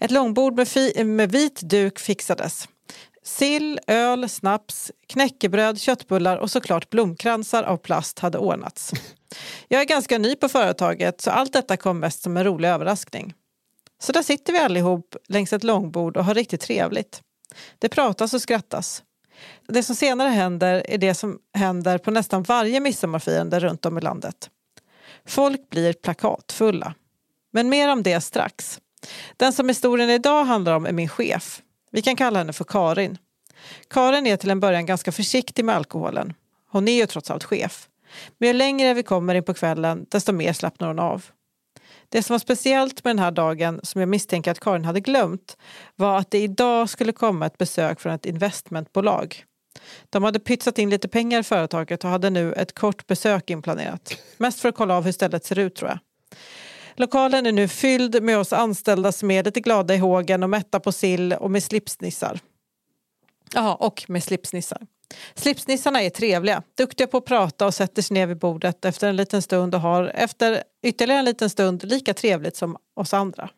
Ett 0.00 0.10
långbord 0.10 0.56
med, 0.56 1.06
med 1.06 1.32
vit 1.32 1.60
duk 1.62 1.98
fixades. 1.98 2.68
Sill, 3.28 3.80
öl, 3.86 4.28
snaps, 4.28 4.92
knäckebröd, 5.06 5.80
köttbullar 5.80 6.36
och 6.36 6.50
såklart 6.50 6.90
blomkransar 6.90 7.62
av 7.62 7.76
plast 7.76 8.18
hade 8.18 8.38
ordnats. 8.38 8.92
Jag 9.68 9.80
är 9.80 9.84
ganska 9.84 10.18
ny 10.18 10.36
på 10.36 10.48
företaget 10.48 11.20
så 11.20 11.30
allt 11.30 11.52
detta 11.52 11.76
kom 11.76 12.00
mest 12.00 12.22
som 12.22 12.36
en 12.36 12.44
rolig 12.44 12.68
överraskning. 12.68 13.34
Så 14.02 14.12
där 14.12 14.22
sitter 14.22 14.52
vi 14.52 14.58
allihop 14.58 15.16
längs 15.28 15.52
ett 15.52 15.64
långbord 15.64 16.16
och 16.16 16.24
har 16.24 16.34
riktigt 16.34 16.60
trevligt. 16.60 17.22
Det 17.78 17.88
pratas 17.88 18.34
och 18.34 18.42
skrattas. 18.42 19.02
Det 19.66 19.82
som 19.82 19.96
senare 19.96 20.28
händer 20.28 20.82
är 20.88 20.98
det 20.98 21.14
som 21.14 21.38
händer 21.54 21.98
på 21.98 22.10
nästan 22.10 22.42
varje 22.42 22.80
midsommarfirande 22.80 23.60
runt 23.60 23.86
om 23.86 23.98
i 23.98 24.00
landet. 24.00 24.50
Folk 25.26 25.70
blir 25.70 25.92
plakatfulla. 25.92 26.94
Men 27.52 27.68
mer 27.68 27.92
om 27.92 28.02
det 28.02 28.20
strax. 28.20 28.80
Den 29.36 29.52
som 29.52 29.68
historien 29.68 30.10
idag 30.10 30.44
handlar 30.44 30.72
om 30.72 30.86
är 30.86 30.92
min 30.92 31.08
chef. 31.08 31.62
Vi 31.90 32.02
kan 32.02 32.16
kalla 32.16 32.38
henne 32.38 32.52
för 32.52 32.64
Karin. 32.64 33.18
Karin 33.90 34.26
är 34.26 34.36
till 34.36 34.50
en 34.50 34.60
början 34.60 34.86
ganska 34.86 35.12
försiktig 35.12 35.64
med 35.64 35.76
alkoholen. 35.76 36.34
Hon 36.70 36.88
är 36.88 36.92
ju 36.92 37.06
trots 37.06 37.30
allt 37.30 37.44
chef. 37.44 37.88
Men 38.38 38.46
ju 38.46 38.52
längre 38.52 38.94
vi 38.94 39.02
kommer 39.02 39.34
in 39.34 39.44
på 39.44 39.54
kvällen, 39.54 40.06
desto 40.08 40.32
mer 40.32 40.52
slappnar 40.52 40.88
hon 40.88 40.98
av. 40.98 41.24
Det 42.08 42.22
som 42.22 42.34
var 42.34 42.38
speciellt 42.38 43.04
med 43.04 43.10
den 43.16 43.24
här 43.24 43.30
dagen, 43.30 43.80
som 43.82 44.00
jag 44.00 44.08
misstänker 44.08 44.50
att 44.50 44.60
Karin 44.60 44.84
hade 44.84 45.00
glömt, 45.00 45.56
var 45.96 46.18
att 46.18 46.30
det 46.30 46.38
idag 46.38 46.90
skulle 46.90 47.12
komma 47.12 47.46
ett 47.46 47.58
besök 47.58 48.00
från 48.00 48.12
ett 48.12 48.26
investmentbolag. 48.26 49.44
De 50.10 50.24
hade 50.24 50.40
pytsat 50.40 50.78
in 50.78 50.90
lite 50.90 51.08
pengar 51.08 51.40
i 51.40 51.42
företaget 51.42 52.04
och 52.04 52.10
hade 52.10 52.30
nu 52.30 52.52
ett 52.52 52.74
kort 52.74 53.06
besök 53.06 53.50
inplanerat. 53.50 54.18
Mest 54.36 54.60
för 54.60 54.68
att 54.68 54.74
kolla 54.74 54.96
av 54.96 55.04
hur 55.04 55.12
stället 55.12 55.44
ser 55.44 55.58
ut 55.58 55.74
tror 55.74 55.90
jag. 55.90 55.98
Lokalen 56.98 57.46
är 57.46 57.52
nu 57.52 57.68
fylld 57.68 58.22
med 58.22 58.38
oss 58.38 58.52
anställda 58.52 59.12
som 59.12 59.30
är 59.30 59.44
lite 59.44 59.60
glada 59.60 59.94
i 59.94 59.98
hågen 59.98 60.42
och 60.42 60.50
mätta 60.50 60.80
på 60.80 60.92
sill 60.92 61.32
och 61.32 61.50
med 61.50 61.62
slipsnissar. 61.62 62.40
Jaha, 63.54 63.74
och 63.74 64.04
med 64.08 64.24
slipsnissar. 64.24 64.86
Slipsnissarna 65.34 66.02
är 66.02 66.10
trevliga, 66.10 66.62
duktiga 66.74 67.06
på 67.06 67.16
att 67.16 67.24
prata 67.24 67.66
och 67.66 67.74
sätter 67.74 68.02
sig 68.02 68.14
ner 68.14 68.26
vid 68.26 68.38
bordet 68.38 68.84
efter 68.84 69.08
en 69.08 69.16
liten 69.16 69.42
stund 69.42 69.74
och 69.74 69.80
har 69.80 70.04
efter 70.04 70.62
ytterligare 70.82 71.18
en 71.18 71.24
liten 71.24 71.50
stund 71.50 71.84
lika 71.84 72.14
trevligt 72.14 72.56
som 72.56 72.76
oss 72.96 73.14
andra. 73.14 73.50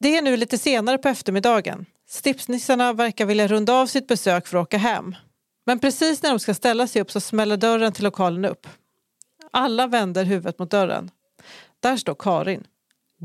Det 0.00 0.16
är 0.16 0.22
nu 0.22 0.36
lite 0.36 0.58
senare 0.58 0.98
på 0.98 1.08
eftermiddagen. 1.08 1.86
Slipsnissarna 2.08 2.92
verkar 2.92 3.26
vilja 3.26 3.46
runda 3.46 3.74
av 3.74 3.86
sitt 3.86 4.06
besök 4.06 4.46
för 4.46 4.58
att 4.58 4.62
åka 4.62 4.78
hem. 4.78 5.16
Men 5.66 5.78
precis 5.78 6.22
när 6.22 6.30
de 6.30 6.38
ska 6.38 6.54
ställa 6.54 6.86
sig 6.86 7.02
upp 7.02 7.10
så 7.10 7.20
smäller 7.20 7.56
dörren 7.56 7.92
till 7.92 8.04
lokalen 8.04 8.44
upp. 8.44 8.66
Alla 9.50 9.86
vänder 9.86 10.24
huvudet 10.24 10.58
mot 10.58 10.70
dörren. 10.70 11.10
Där 11.80 11.96
står 11.96 12.14
Karin. 12.18 12.64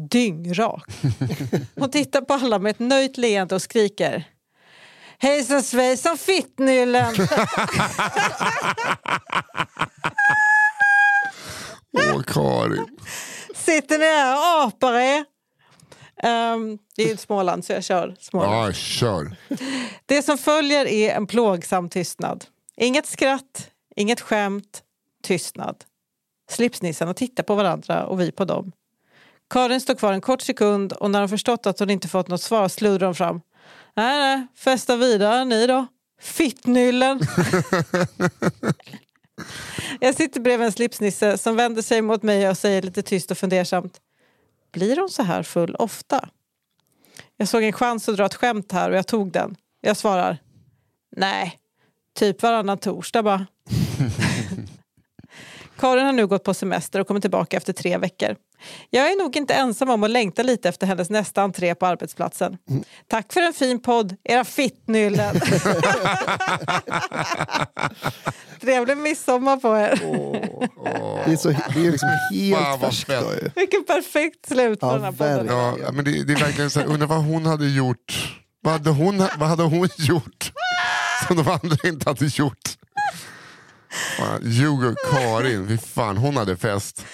Dyngrak. 0.09 0.83
Hon 1.75 1.91
tittar 1.91 2.21
på 2.21 2.33
alla 2.33 2.59
med 2.59 2.69
ett 2.69 2.79
nöjt 2.79 3.17
leende 3.17 3.55
och 3.55 3.61
skriker. 3.61 4.23
Hejsan 5.17 5.63
svejsan 5.63 6.17
fittnyllen! 6.17 7.15
Åh, 11.97 12.21
Karin. 12.27 12.97
Sitter 13.55 13.99
ni 13.99 14.05
här 14.05 14.35
och 14.35 14.63
apar 14.67 14.93
er? 14.93 15.25
Ehm, 16.23 16.77
det 16.95 17.03
är 17.03 17.07
ju 17.07 17.17
Småland 17.17 17.65
så 17.65 17.73
jag 17.73 17.83
kör 17.83 18.15
Småland. 18.19 18.67
Ja, 18.67 18.73
kör. 18.73 19.35
Det 20.05 20.21
som 20.21 20.37
följer 20.37 20.85
är 20.85 21.15
en 21.15 21.27
plågsam 21.27 21.89
tystnad. 21.89 22.45
Inget 22.77 23.05
skratt, 23.05 23.69
inget 23.95 24.21
skämt, 24.21 24.83
tystnad. 25.23 25.83
Slipsnissarna 26.49 27.13
tittar 27.13 27.43
på 27.43 27.55
varandra 27.55 28.05
och 28.05 28.19
vi 28.19 28.31
på 28.31 28.45
dem. 28.45 28.71
Karin 29.49 29.81
står 29.81 29.95
kvar 29.95 30.13
en 30.13 30.21
kort 30.21 30.41
sekund 30.41 30.93
och 30.93 31.11
när 31.11 31.19
hon 31.19 31.29
förstått 31.29 31.65
att 31.65 31.79
hon 31.79 31.89
inte 31.89 32.07
fått 32.07 32.27
något 32.27 32.41
svar 32.41 32.67
sluddrar 32.67 33.07
hon 33.07 33.15
fram. 33.15 33.41
Nej, 33.93 34.19
nej, 34.19 34.47
festa 34.55 34.95
vidare 34.95 35.45
ni 35.45 35.67
då. 35.67 35.87
Fittnyllen. 36.21 37.19
Jag 39.99 40.15
sitter 40.15 40.39
bredvid 40.39 40.65
en 40.65 40.71
slipsnisse 40.71 41.37
som 41.37 41.55
vänder 41.55 41.81
sig 41.81 42.01
mot 42.01 42.23
mig 42.23 42.49
och 42.49 42.57
säger 42.57 42.81
lite 42.81 43.01
tyst 43.01 43.31
och 43.31 43.37
fundersamt. 43.37 44.01
Blir 44.71 44.97
hon 44.97 45.09
så 45.09 45.23
här 45.23 45.43
full 45.43 45.75
ofta? 45.75 46.29
Jag 47.37 47.47
såg 47.47 47.63
en 47.63 47.73
chans 47.73 48.09
att 48.09 48.15
dra 48.15 48.25
ett 48.25 48.35
skämt 48.35 48.71
här 48.71 48.89
och 48.89 48.97
jag 48.97 49.07
tog 49.07 49.31
den. 49.31 49.55
Jag 49.81 49.97
svarar. 49.97 50.37
Nej, 51.15 51.59
typ 52.15 52.41
varannan 52.41 52.77
torsdag 52.77 53.23
bara. 53.23 53.45
Karin 55.79 56.05
har 56.05 56.13
nu 56.13 56.27
gått 56.27 56.43
på 56.43 56.53
semester 56.53 56.99
och 56.99 57.07
kommer 57.07 57.19
tillbaka 57.19 57.57
efter 57.57 57.73
tre 57.73 57.97
veckor. 57.97 58.35
Jag 58.89 59.11
är 59.11 59.23
nog 59.23 59.37
inte 59.37 59.53
ensam 59.53 59.89
om 59.89 60.03
att 60.03 60.09
längta 60.09 60.43
lite 60.43 60.69
efter 60.69 60.87
hennes 60.87 61.09
nästa 61.09 61.41
entré 61.41 61.75
på 61.75 61.85
arbetsplatsen. 61.85 62.57
Tack 63.07 63.33
för 63.33 63.41
en 63.41 63.53
fin 63.53 63.81
podd, 63.81 64.15
era 64.23 64.43
fittnyllen. 64.43 65.35
Trevlig 68.61 68.97
midsommar 68.97 69.57
på 69.57 69.77
er. 69.77 69.99
Det 71.25 71.31
är, 71.33 71.37
så, 71.37 71.49
det 71.49 71.87
är 71.87 71.91
liksom 71.91 72.09
helt 72.31 72.63
Fan, 72.63 72.79
färskt. 72.79 73.09
Vilket 73.55 73.87
perfekt 73.87 74.47
slut 74.47 74.79
på 74.79 74.87
Ja, 74.87 74.93
den 74.93 75.03
här 75.03 75.11
podden. 75.11 75.47
Ja, 75.47 75.91
men 75.91 76.05
det, 76.05 76.23
det 76.23 76.33
är 76.33 76.37
verkligen 76.39 76.69
så 76.69 76.79
här, 76.79 76.87
undrar 76.87 77.07
vad 77.07 77.23
hon 77.23 77.45
hade 77.45 77.67
gjort. 77.69 78.35
Vad 78.61 78.73
hade 78.73 78.89
hon, 78.89 79.17
vad 79.17 79.49
hade 79.49 79.63
hon 79.63 79.89
gjort 79.97 80.51
som 81.27 81.37
de 81.37 81.47
andra 81.47 81.77
inte 81.89 82.09
hade 82.09 82.25
gjort? 82.25 82.77
Hugo 84.41 84.95
Karin, 85.11 85.67
fy 85.67 85.77
fan, 85.77 86.17
hon 86.17 86.37
hade 86.37 86.57
fest. 86.57 87.05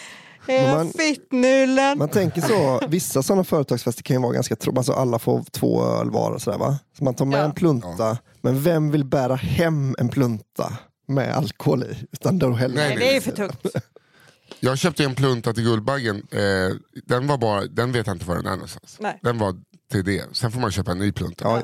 Man- 0.74 0.92
fittnyllen. 0.94 1.98
Man 1.98 2.10
tänker 2.10 2.42
så, 2.42 2.82
vissa 2.88 3.24
sådana 3.24 3.44
företagsfester 3.44 4.04
kan 4.04 4.16
ju 4.16 4.22
vara 4.22 4.34
ganska 4.34 4.56
tråkiga. 4.56 4.80
Alltså 4.80 4.94
alla 4.94 5.20
får 5.20 5.44
två 5.52 5.84
öl 5.86 6.10
var 6.12 6.32
och 6.32 6.42
sådär 6.42 6.58
va? 6.58 6.80
Så 6.98 7.04
man 7.04 7.14
tar 7.14 7.26
med 7.26 7.40
Ja. 7.40 7.44
en 7.46 7.52
plunta, 7.54 8.18
men 8.42 8.62
vem 8.64 8.92
vill 8.92 9.06
bära 9.06 9.36
hem 9.36 9.96
en 9.98 10.10
plunta 10.10 10.74
med 11.08 11.36
alkohol 11.36 11.84
i? 11.84 11.98
Utan 12.12 12.40
då 12.40 12.48
Nej, 12.48 12.70
Nej, 12.70 12.96
det 12.98 13.10
är 13.10 13.14
ju 13.14 13.22
för 13.22 13.32
tungt. 13.32 13.66
Jag 14.60 14.78
köpte 14.78 15.04
en 15.04 15.16
plunta 15.16 15.54
till 15.54 15.64
Guldbaggen, 15.64 16.16
eh, 16.32 16.76
den, 17.06 17.28
var 17.28 17.38
bara, 17.38 17.66
den 17.66 17.92
vet 17.92 18.08
jag 18.08 18.16
inte 18.16 18.26
var 18.26 18.36
den 18.36 18.46
är 18.46 18.52
någonstans. 18.52 18.98
Nej. 19.00 19.20
Den 19.24 19.38
var 19.38 19.56
till 19.92 20.04
det, 20.06 20.24
sen 20.32 20.52
får 20.52 20.60
man 20.60 20.72
köpa 20.72 20.92
en 20.92 21.00
ny 21.00 21.12
plunta. 21.12 21.44
Ja, 21.46 21.62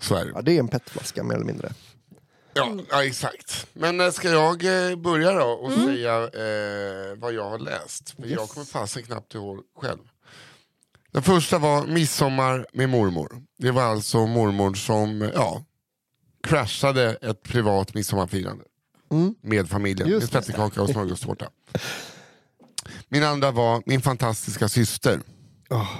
Så 0.00 0.14
är 0.14 0.24
det. 0.24 0.30
ja, 0.34 0.42
det 0.42 0.52
är 0.52 0.58
en 0.58 0.68
petflaska 0.68 1.22
mer 1.22 1.34
eller 1.34 1.44
mindre. 1.44 1.72
Ja, 2.54 2.76
ja 2.90 3.04
exakt. 3.04 3.66
Men 3.72 4.00
eh, 4.00 4.10
ska 4.10 4.28
jag 4.30 4.90
eh, 4.90 4.96
börja 4.96 5.32
då 5.32 5.44
och 5.46 5.72
Mm. 5.72 5.86
säga 5.86 6.14
eh, 6.22 7.14
vad 7.16 7.32
jag 7.32 7.50
har 7.50 7.58
läst? 7.58 8.10
För 8.10 8.26
Jag 8.26 8.48
kommer 8.48 8.66
fasen 8.66 9.02
knappt 9.02 9.34
ihåg 9.34 9.60
själv. 9.80 9.98
Den 11.12 11.22
första 11.22 11.58
var 11.58 11.86
Midsommar 11.86 12.66
med 12.72 12.88
mormor. 12.88 13.42
Det 13.58 13.70
var 13.70 13.82
alltså 13.82 14.26
mormor 14.26 14.74
som 14.74 15.30
ja, 15.34 15.64
crashade 16.42 17.14
ett 17.22 17.42
privat 17.42 17.94
midsommarfirande. 17.94 18.64
Med 19.40 19.68
familjen, 19.68 20.08
Just 20.08 20.32
med 20.32 20.44
spettekaka 20.44 20.82
och 20.82 20.88
smörgåstårta. 20.90 21.48
Min 23.08 23.24
andra 23.24 23.50
var 23.50 23.82
min 23.86 24.02
fantastiska 24.02 24.68
syster. 24.68 25.20
Oh, 25.70 25.90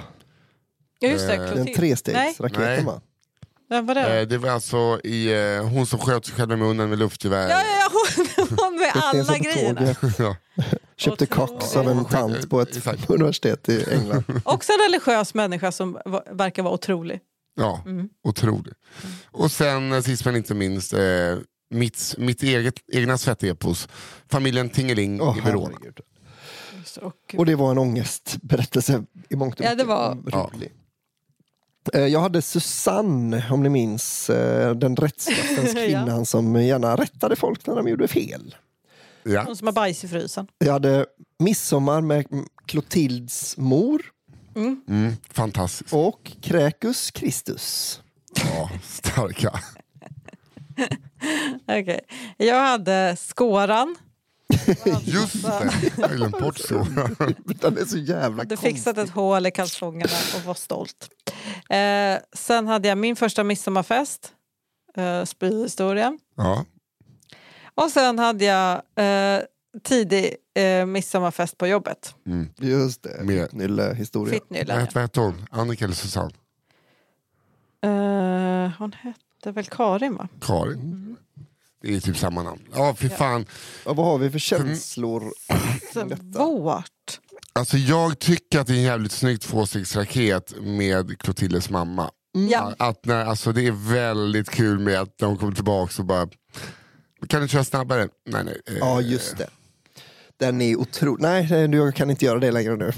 Ja, 0.99 1.09
Just 1.09 1.27
det, 1.27 1.33
Eh, 1.35 1.51
Clotilde. 1.51 1.63
Nej, 1.63 1.75
trestegsraketen 1.75 2.85
va? 2.85 3.01
Vem 3.69 3.85
var 3.85 3.95
det? 3.95 4.19
Eh, 4.21 4.27
det 4.27 4.37
var 4.37 4.49
alltså 4.49 4.99
i, 5.03 5.33
eh, 5.57 5.67
hon 5.67 5.85
som 5.85 5.99
sköt 5.99 6.25
sig 6.25 6.35
själv 6.35 6.51
i 6.51 6.55
munnen 6.55 6.89
med 6.89 6.99
luftgevär. 6.99 7.49
Ja, 7.49 7.61
ja, 7.61 7.77
ja, 7.79 7.89
hon, 7.91 8.47
hon 8.57 8.77
med 8.79 8.91
alla 8.95 9.37
grejerna. 9.37 9.95
Ja. 10.19 10.35
Köpte 10.97 11.25
kox 11.25 11.75
av 11.75 11.89
en 11.89 12.05
tant 12.05 12.49
på 12.49 12.61
ett 12.61 12.77
Exakt. 12.77 13.09
universitet 13.09 13.69
i 13.69 13.85
England. 13.93 14.23
Också 14.45 14.71
en 14.73 14.79
religiös 14.79 15.33
människa 15.33 15.71
som 15.71 15.97
verkar 16.31 16.63
vara 16.63 16.73
otrolig. 16.73 17.19
Ja, 17.57 17.81
Mm. 17.85 18.09
otroligt. 18.23 18.73
Och 19.31 19.51
sen 19.51 19.93
eh, 19.93 20.01
sist 20.01 20.25
men 20.25 20.35
inte 20.35 20.53
minst, 20.53 20.93
eh, 20.93 20.99
mitt, 21.69 22.15
mitt 22.17 22.43
eget, 22.43 22.73
egna 22.93 23.17
svettepos, 23.17 23.87
familjen 24.29 24.69
Tingeling 24.69 25.21
Åh, 25.21 25.37
i 25.37 25.41
Verona. 25.41 25.77
Och, 27.01 27.35
Och 27.37 27.45
det 27.45 27.55
var 27.55 27.71
en 27.71 27.77
ångestberättelse 27.77 29.03
i 29.29 29.35
mångt 29.35 29.59
och 29.59 29.65
Ja, 29.65 29.69
det 29.69 29.75
mycket. 29.75 29.87
var- 29.87 30.11
Mm, 30.11 30.25
rolig. 30.31 30.65
Eh, 30.67 30.71
Jag 31.93 32.19
hade 32.19 32.41
Susanne, 32.41 33.45
om 33.51 33.63
ni 33.63 33.69
minns, 33.69 34.29
eh, 34.29 34.75
den 34.75 34.95
rättskaffens 34.95 35.73
Ja. 35.75 35.85
kvinnan 35.85 36.25
som 36.25 36.55
gärna 36.61 36.95
rättade 36.95 37.35
folk 37.35 37.67
när 37.67 37.75
de 37.75 37.87
gjorde 37.87 38.07
fel. 38.07 38.55
Ja. 39.23 39.43
hon 39.45 39.55
som 39.55 39.67
har 39.67 39.73
bajs 39.73 40.03
i 40.03 40.07
frysen. 40.07 40.47
Jag 40.57 40.73
hade 40.73 41.05
Midsommar 41.39 42.01
med 42.01 42.25
Clotildes 42.65 43.57
mor 43.57 44.01
Mm, 44.55 45.13
fantastiskt. 45.31 45.93
och 45.93 46.31
Kräkus 46.41 47.11
Kristus. 47.11 48.01
Ja, 48.35 48.69
starka. 48.83 49.59
Okej. 51.67 51.99
Jag 52.37 52.61
hade 52.61 53.15
Skåran. 53.19 53.95
Just 55.03 55.43
det, 55.97 56.15
glömt 56.15 56.39
bort 56.39 56.57
så. 56.57 56.75
Den 57.45 57.77
är 57.77 57.85
så 57.85 57.97
jävla 57.97 58.37
hade 58.37 58.55
konstig. 58.55 58.75
fixat 58.75 58.97
ett 58.97 59.09
hål 59.09 59.45
i 59.47 59.51
kalsongerna 59.51 60.13
och 60.35 60.41
var 60.41 60.53
stolt. 60.53 61.09
Eh, 61.69 62.17
sen 62.33 62.67
hade 62.67 62.87
jag 62.87 62.97
min 62.97 63.15
första 63.15 63.43
midsommarfest. 63.43 64.31
Eh, 64.97 65.23
Spyhistorien. 65.25 66.19
Ja. 66.37 66.65
Och 67.75 67.91
sen 67.91 68.19
hade 68.19 68.45
jag 68.45 68.81
eh, 68.95 69.41
tidig 69.83 70.35
eh, 70.53 70.85
midsommarfest 70.85 71.57
på 71.57 71.67
jobbet. 71.67 72.15
Mm. 72.25 72.49
Just 72.57 73.03
det, 73.03 73.23
Med- 73.23 73.53
Nylle-historia. 73.53 74.31
Vad 74.33 74.41
Fittnyllen. 74.41 74.79
hette- 74.79 74.91
vad 74.95 75.01
hette 75.01 75.19
hon? 75.19 75.45
Annika 75.51 75.85
eller 75.85 75.95
Susanne? 75.95 76.31
Eh, 77.83 78.71
hon 78.79 78.93
hette 78.93 79.51
väl 79.51 79.65
Karin 79.65 80.15
va? 80.15 80.27
Karin? 80.41 81.17
Det 81.85 81.95
är 81.95 81.99
typ 81.99 82.17
samma 82.17 82.43
namn. 82.43 82.61
Ja, 82.75 82.95
fy 82.99 83.09
fan. 83.09 83.45
Ja, 83.85 83.93
vad 83.93 84.05
har 84.05 84.17
vi 84.17 84.29
för 84.31 84.39
känslor? 84.39 85.31
Svårt. 85.93 87.19
Alltså, 87.53 87.77
jag 87.77 88.19
tycker 88.19 88.59
att 88.59 88.67
det 88.67 88.73
är 88.73 88.77
en 88.77 88.83
jävligt 88.83 89.11
snygg 89.11 89.41
tvåstegsraket 89.41 90.53
med 90.61 91.19
Clotildes 91.19 91.69
mamma. 91.69 92.11
Ja. 92.49 92.73
Att 92.79 93.05
när, 93.05 93.25
alltså, 93.25 93.51
det 93.51 93.67
är 93.67 93.91
väldigt 93.93 94.49
kul 94.49 94.79
med 94.79 95.01
att 95.01 95.17
de 95.17 95.37
kommer 95.37 95.53
tillbaka 95.53 95.93
och 96.01 96.05
bara 96.05 96.27
kan 97.27 97.41
du 97.41 97.47
köra 97.47 97.63
snabbare? 97.63 98.07
Nej, 98.29 98.43
nej. 98.43 98.61
eh, 98.67 98.73
Ja, 98.79 99.01
just 99.01 99.37
det. 99.37 99.49
Den 100.37 100.61
är 100.61 100.75
otrolig. 100.75 101.21
Nej, 101.21 101.51
jag 101.75 101.95
kan 101.95 102.09
inte 102.09 102.25
göra 102.25 102.39
det 102.39 102.51
längre 102.51 102.75
nu. 102.75 102.91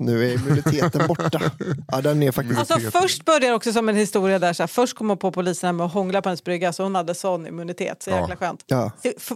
Nu 0.00 0.30
är 0.30 0.34
immuniteten 0.34 1.06
borta. 1.08 1.40
Ja, 1.88 2.00
den 2.00 2.22
är 2.22 2.32
faktiskt... 2.32 2.58
Alltså 2.58 2.90
först 2.90 3.24
började 3.24 3.46
det 3.46 3.52
också 3.54 3.72
som 3.72 3.88
en 3.88 3.96
historia 3.96 4.38
där 4.38 4.52
så 4.52 4.62
här, 4.62 4.68
först 4.68 4.96
kom 4.96 5.08
hon 5.08 5.18
på 5.18 5.32
polisen 5.32 5.76
med 5.76 5.86
att 5.86 5.92
hångla 5.92 6.22
på 6.22 6.28
hennes 6.28 6.44
brygga 6.44 6.72
så 6.72 6.82
hon 6.82 6.94
hade 6.94 7.14
sån 7.14 7.46
immunitet. 7.46 8.02
Så 8.02 8.10
Ja. 8.10 8.20
jäkla 8.20 8.36
skönt. 8.36 8.64
Ja. 8.66 8.92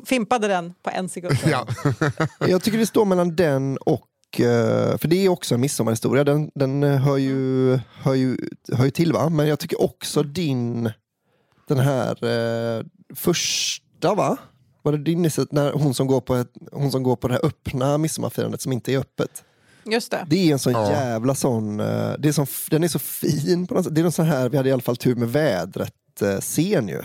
Fimpade 0.07 0.49
den 0.49 0.75
på 0.83 0.91
en 0.91 1.09
sekund. 1.09 1.39
Ja. 1.51 1.67
Jag 2.49 2.63
tycker 2.63 2.79
det 2.79 2.87
står 2.87 3.05
mellan 3.05 3.37
den 3.37 3.77
och, 3.77 4.41
eh, 4.41 4.99
för 4.99 5.09
det 5.09 5.17
är 5.25 5.29
också 5.29 5.55
en 5.55 5.61
midsommarhistoria, 5.61 6.25
den, 6.25 6.51
den 6.55 6.83
eh, 6.83 6.97
hör, 7.01 7.17
ju, 7.17 7.79
hör, 8.03 8.15
ju, 8.15 8.37
hör 8.73 8.85
ju 8.85 8.91
till 8.91 9.13
va? 9.13 9.29
Men 9.29 9.47
jag 9.47 9.59
tycker 9.59 9.83
också 9.83 10.23
din 10.23 10.91
Den 11.69 11.79
här 11.79 12.25
eh, 12.25 12.85
första 13.15 14.15
va? 14.15 14.37
Var 14.83 14.93
det 14.93 14.99
din? 14.99 15.23
När 15.51 15.73
hon, 15.73 15.95
som 15.95 16.07
går 16.07 16.21
på 16.21 16.35
ett, 16.35 16.51
hon 16.73 16.91
som 16.91 17.03
går 17.03 17.17
på 17.17 17.29
det 17.29 17.35
här 17.35 17.47
öppna 17.47 17.99
midsommarfirandet 17.99 18.61
som 18.61 18.73
inte 18.73 18.93
är 18.93 18.99
öppet. 18.99 19.45
Just 19.87 20.11
det. 20.11 20.27
Det 20.29 20.49
är 20.49 20.53
en 20.53 20.59
sån 20.59 20.73
Ja. 20.73 20.91
jävla 20.91 21.35
sån, 21.35 21.81
eh, 21.81 22.13
det 22.19 22.29
är 22.29 22.33
sån, 22.33 22.47
den 22.71 22.85
är 22.85 22.89
så 22.89 22.99
fin 22.99 23.67
på 23.67 23.75
något 23.75 23.85
sätt. 23.85 23.95
Det 23.95 24.01
är 24.01 24.03
någon 24.03 24.13
sån 24.13 24.27
här, 24.27 24.49
vi 24.49 24.57
hade 24.57 24.69
i 24.69 24.73
alla 24.73 24.83
fall 24.83 24.97
tur 24.97 25.15
med 25.15 25.29
vädret 25.33 26.23
eh, 26.23 26.39
ju. 26.89 27.03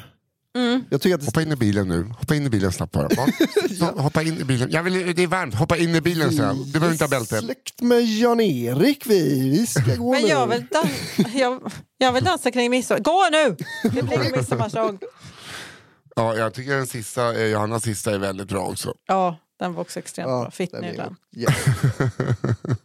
Mm. 0.57 0.84
Jag 0.89 1.01
tycker 1.01 1.15
att 1.15 1.22
det, 1.22 1.26
Hoppa 1.27 1.41
in 1.41 1.51
i 1.51 1.56
bilen 1.56 1.88
nu. 1.88 2.03
Hoppa 2.19 2.35
in 2.35 2.45
i 2.45 2.49
bilen 2.49 2.72
snabbt 2.72 2.93
bara. 2.93 3.10
Så, 3.80 3.85
Hoppa 3.85 4.22
in 4.23 4.38
i 4.41 4.43
bilen. 4.43 4.72
Jag 4.72 4.84
vill, 4.84 5.15
det 5.15 5.23
är 5.23 5.27
varmt. 5.27 5.56
Hoppa 5.56 5.77
in 5.77 5.95
i 5.95 6.01
bilen 6.01 6.31
så. 6.31 6.53
Du 6.53 6.72
behöver 6.72 6.91
inte 6.91 7.03
ha 7.03 7.10
bälte. 7.10 7.39
Släkt 7.41 7.81
med 7.81 8.01
Jan-Erik 8.06 9.06
vi, 9.07 9.49
vi 9.49 9.68
ska 9.68 9.95
gå 9.95 10.11
Men 10.11 10.22
nu. 10.22 10.27
jag 10.27 10.47
vill, 10.47 10.65
dan- 10.72 11.30
jag, 11.35 11.72
jag 11.97 12.11
vill 12.14 12.23
dansa 12.23 12.51
kring 12.51 12.72
midsommar. 12.72 12.99
Gå 13.01 13.27
nu! 13.31 13.56
Det 13.84 14.03
blir 14.03 14.38
midsommarsång. 14.38 14.99
Ja, 16.15 16.35
jag 16.35 16.53
tycker 16.53 16.72
den 16.76 16.88
sista, 16.88 17.34
eh, 17.41 17.45
Johannas 17.47 17.84
sista 17.84 18.14
är 18.14 18.18
väldigt 18.18 18.47
bra 18.47 18.65
också. 18.68 18.93
Ja, 19.07 19.38
den 19.60 19.73
var 19.73 19.81
också 19.81 19.99
extremt 19.99 20.27
bra. 20.27 20.41
den 20.44 20.52
Fittny 20.52 20.88
är- 20.88 20.98
den. 20.98 21.15
Ja. 21.30 21.52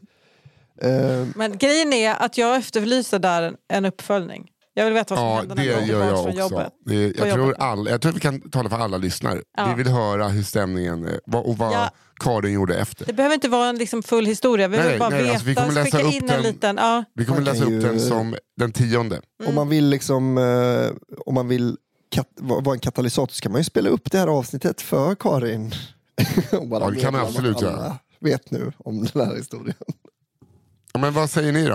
Eh, 0.83 1.27
Men 1.37 1.59
grejen 1.59 1.93
är 1.93 2.15
att 2.25 2.39
jag 2.39 2.57
efterlyser 2.57 3.19
där 3.19 3.55
en, 3.69 3.85
uppföljning. 3.85 4.51
Jag 4.75 4.85
vill 4.85 4.95
veta 4.95 5.15
vad 5.15 5.19
som 5.19 5.29
Ja, 5.29 5.37
hände 5.37 5.55
det 5.55 5.63
när 5.63 5.71
jag 5.73 5.87
gör 5.87 6.09
jag 6.09 6.23
från 6.23 6.37
jobbet. 6.37 6.73
Det, 6.87 6.95
jag, 7.05 7.17
tror 7.33 7.39
jobbet. 7.47 7.61
all, 7.61 7.89
jag 7.89 8.01
tror 8.01 8.13
vi 8.13 8.21
kan 8.21 8.51
tala 8.51 8.71
för 8.71 8.77
alla 8.79 8.97
lyssnare. 8.97 9.41
Ja. 9.57 9.67
Vi 9.67 9.83
vill 9.83 9.93
höra 9.93 10.29
hur 10.29 10.43
stämningen 10.43 11.05
är 11.05 11.21
vad- 11.27 11.45
och 11.45 11.59
vad 11.59 11.73
Ja. 11.73 11.91
Karin 12.21 12.53
gjorde 12.53 12.77
efter. 12.79 13.07
Det 13.07 13.13
behöver 13.13 13.35
inte 13.35 13.49
vara 13.49 13.69
en 13.69 13.79
liksom 13.79 14.03
full 14.03 14.27
historia. 14.27 14.69
Vi 14.69 14.77
Nej, 14.79 14.89
vill 14.91 14.99
bara 14.99 15.09
nej, 15.09 15.19
veta. 15.23 15.33
alltså 15.33 15.47
vi 15.47 15.55
kommer 15.55 15.73
läsa 15.73 16.03
upp 16.03 16.13
in 16.15 16.27
den. 16.27 16.37
en 16.37 16.43
liten... 16.43 16.77
Ja. 16.77 17.05
Vi 17.15 17.25
kommer 17.25 17.41
läsa 17.41 17.65
upp 17.65 17.71
ju- 17.71 17.81
den 17.81 18.01
som 18.01 18.37
den 18.57 18.73
tionde. 18.73 19.21
Om 19.47 19.55
man 19.55 19.69
vill 19.69 19.85
liksom, 19.89 20.39
eh, 20.39 21.17
om 21.27 21.35
man 21.35 21.49
vill 21.49 21.77
kat- 22.15 22.37
va- 22.41 22.61
vara 22.61 22.75
en 22.75 22.81
katalysator 22.81 23.33
så 23.35 23.41
kan 23.43 23.53
man 23.53 23.61
ju 23.61 23.65
spela 23.65 23.91
upp 23.91 24.11
det 24.11 24.19
här 24.19 24.27
avsnittet 24.29 24.81
för 24.81 25.15
Karin. 25.15 25.75
Ja, 26.71 26.91
det 26.91 27.01
kan 27.01 27.15
absolut 27.15 27.61
göra. 27.63 27.99
vet 28.21 28.51
nu 28.51 28.73
om 28.79 29.05
den 29.13 29.27
här 29.29 29.37
historien. 29.37 29.77
Ja, 30.93 31.01
men 31.01 31.13
vad 31.15 31.31
säger 31.31 31.53
ni 31.53 31.67
då? 31.67 31.75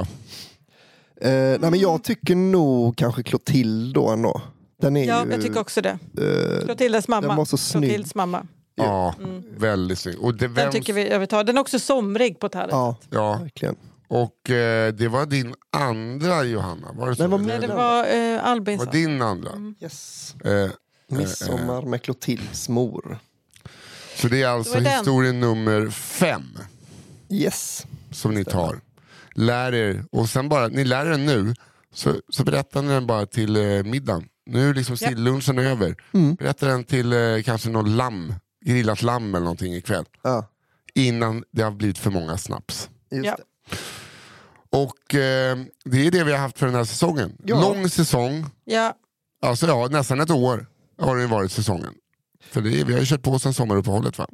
Eh, 1.22 1.60
nej, 1.60 1.72
men 1.72 1.80
jag 1.80 2.04
tycker 2.04 2.36
nog 2.36 2.98
kanske 2.98 3.24
Clotilde 3.24 3.94
då 3.94 4.10
ändå. 4.10 4.42
Den 4.82 4.98
är 4.98 5.06
ja, 5.08 5.26
ju, 5.26 5.32
jag 5.32 5.42
tycker 5.42 5.60
också 5.60 5.82
det. 5.82 5.90
eh, 6.18 6.66
Clotildes 6.66 7.08
mamma. 7.08 7.28
den 7.28 7.38
var 7.38 7.46
så 7.46 7.58
snygg. 7.58 7.84
Clotildes 7.90 8.16
mamma. 8.16 8.48
Ja, 8.76 9.16
väldigt 9.58 10.00
snyggt. 10.00 10.20
Och 10.20 10.36
det, 10.36 10.46
Mm. 10.46 10.56
Den 10.56 10.64
vem, 10.66 10.72
tycker 10.74 10.94
vi 10.94 11.10
jag 11.10 11.20
vill 11.20 11.28
ta. 11.28 11.44
Den 11.44 11.58
är 11.58 11.62
också 11.62 11.80
somrig 11.80 12.40
på 12.40 12.48
ett 12.48 12.56
härligt 12.56 12.72
Ja, 12.74 12.96
ja, 13.10 13.38
verkligen. 13.42 13.76
och 14.08 14.50
eh, 14.50 14.94
det 14.94 15.08
var 15.08 15.26
din 15.26 15.54
andra 15.72 16.44
Johanna, 16.44 16.92
var 16.94 17.10
det 17.10 17.16
så? 17.16 17.28
Nej, 17.28 17.40
Eller 17.56 17.60
Nej, 17.60 17.68
det 17.68 17.76
var 17.76 18.36
eh, 18.38 18.46
Albinsson. 18.46 18.86
var 18.86 18.94
din 18.94 19.22
andra? 19.22 19.52
Mm. 19.52 19.76
Yes. 19.82 20.36
Eh, 20.46 20.70
Midsommar 21.10 21.82
med 21.82 22.02
Clotildes 22.02 22.70
mor. 22.70 23.20
Så 24.22 24.28
det 24.28 24.42
är 24.44 24.48
alltså 24.48 24.80
Det 24.80 24.90
historien 24.90 25.40
nummer 25.40 25.90
fem 25.90 26.58
Yes. 27.30 27.86
som 28.12 28.34
ni 28.34 28.46
tar. 28.46 28.80
Lär 29.36 29.74
er, 29.74 30.04
och 30.12 30.30
sen 30.30 30.50
bara, 30.50 30.68
ni 30.68 30.84
lär 30.86 31.06
er 31.06 31.10
den 31.10 31.26
nu, 31.26 31.54
så, 31.94 32.16
så 32.30 32.44
berättar 32.44 32.82
ni 32.82 32.88
den 32.94 33.08
bara 33.08 33.26
till 33.26 33.56
eh, 33.56 33.84
middagen. 33.84 34.26
Nu 34.46 34.70
är 34.70 34.74
liksom 34.74 34.96
Ja. 35.00 35.08
sillunchen 35.10 35.60
över. 35.60 35.96
Mm. 36.14 36.36
Berätta 36.36 36.66
den 36.68 36.84
till 36.84 37.14
eh, 37.14 37.42
kanske 37.46 37.70
någon 37.70 37.96
lamm, 37.98 38.34
grillat 38.66 39.02
lamm 39.02 39.36
eller 39.36 39.44
någonting 39.44 39.74
ikväll. 39.76 40.06
Ja, 40.24 40.46
Innan 40.96 41.44
det 41.52 41.62
har 41.62 41.72
blivit 41.72 41.98
för 41.98 42.12
många 42.12 42.38
snaps. 42.38 42.90
just 43.12 43.26
Ja. 43.26 43.38
Och 44.72 45.16
eh, 45.16 45.58
det 45.86 46.08
är 46.08 46.12
det 46.12 46.24
vi 46.24 46.32
har 46.32 46.40
haft 46.40 46.60
för 46.60 46.66
den 46.66 46.76
här 46.76 46.84
säsongen. 46.84 47.38
Ja. 47.46 47.62
Lång 47.62 47.90
säsong, 47.90 48.46
Ja, 48.66 48.94
alltså 49.42 49.68
ja, 49.68 49.88
nästan 49.92 50.20
ett 50.22 50.30
år 50.32 50.66
har 51.02 51.18
det 51.18 51.28
varit 51.28 51.52
säsongen. 51.52 51.94
För 52.44 52.62
det 52.62 52.80
är, 52.80 52.86
vi 52.86 52.94
har 52.94 53.00
ju 53.00 53.06
kört 53.06 53.22
på 53.24 53.40
sen 53.40 53.54
sommaruppehållet 53.54 54.18
va? 54.18 54.28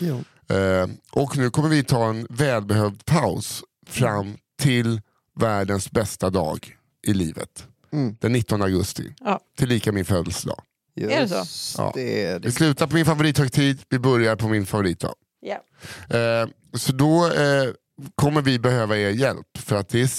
Jo. 0.00 0.24
Eh, 0.56 0.88
och 1.12 1.36
nu 1.36 1.50
kommer 1.50 1.68
vi 1.68 1.84
ta 1.84 2.08
en 2.08 2.26
välbehövd 2.30 3.04
paus 3.04 3.62
fram 3.86 4.36
till 4.58 5.00
världens 5.40 5.90
bästa 5.90 6.30
dag 6.30 6.76
i 7.06 7.14
livet. 7.14 7.66
Mm. 7.92 8.16
Den 8.20 8.32
19 8.32 8.62
augusti. 8.62 9.14
Ja. 9.20 9.40
Tillika 9.58 9.92
min 9.92 10.04
födelsedag. 10.04 10.60
Är 11.00 11.20
det 11.20 11.28
så? 11.28 11.34
Just 11.36 11.78
Ja. 11.78 11.92
Det, 11.94 12.24
är 12.24 12.32
Vi 12.34 12.38
det. 12.38 12.52
slutar 12.52 12.86
på 12.86 12.94
min 12.94 13.04
favorithögtid, 13.06 13.82
vi 13.88 13.98
börjar 13.98 14.36
på 14.36 14.48
min 14.48 14.66
favoritdag. 14.66 15.14
ja. 15.40 15.60
Eh, 16.16 16.48
så 16.74 16.92
då 16.92 17.26
eh, 17.26 17.70
kommer 18.14 18.42
vi 18.42 18.58
behöva 18.58 18.96
er 18.98 19.10
hjälp. 19.10 19.46
För 19.58 19.76
att 19.76 19.88
det 19.88 20.00
är, 20.00 20.10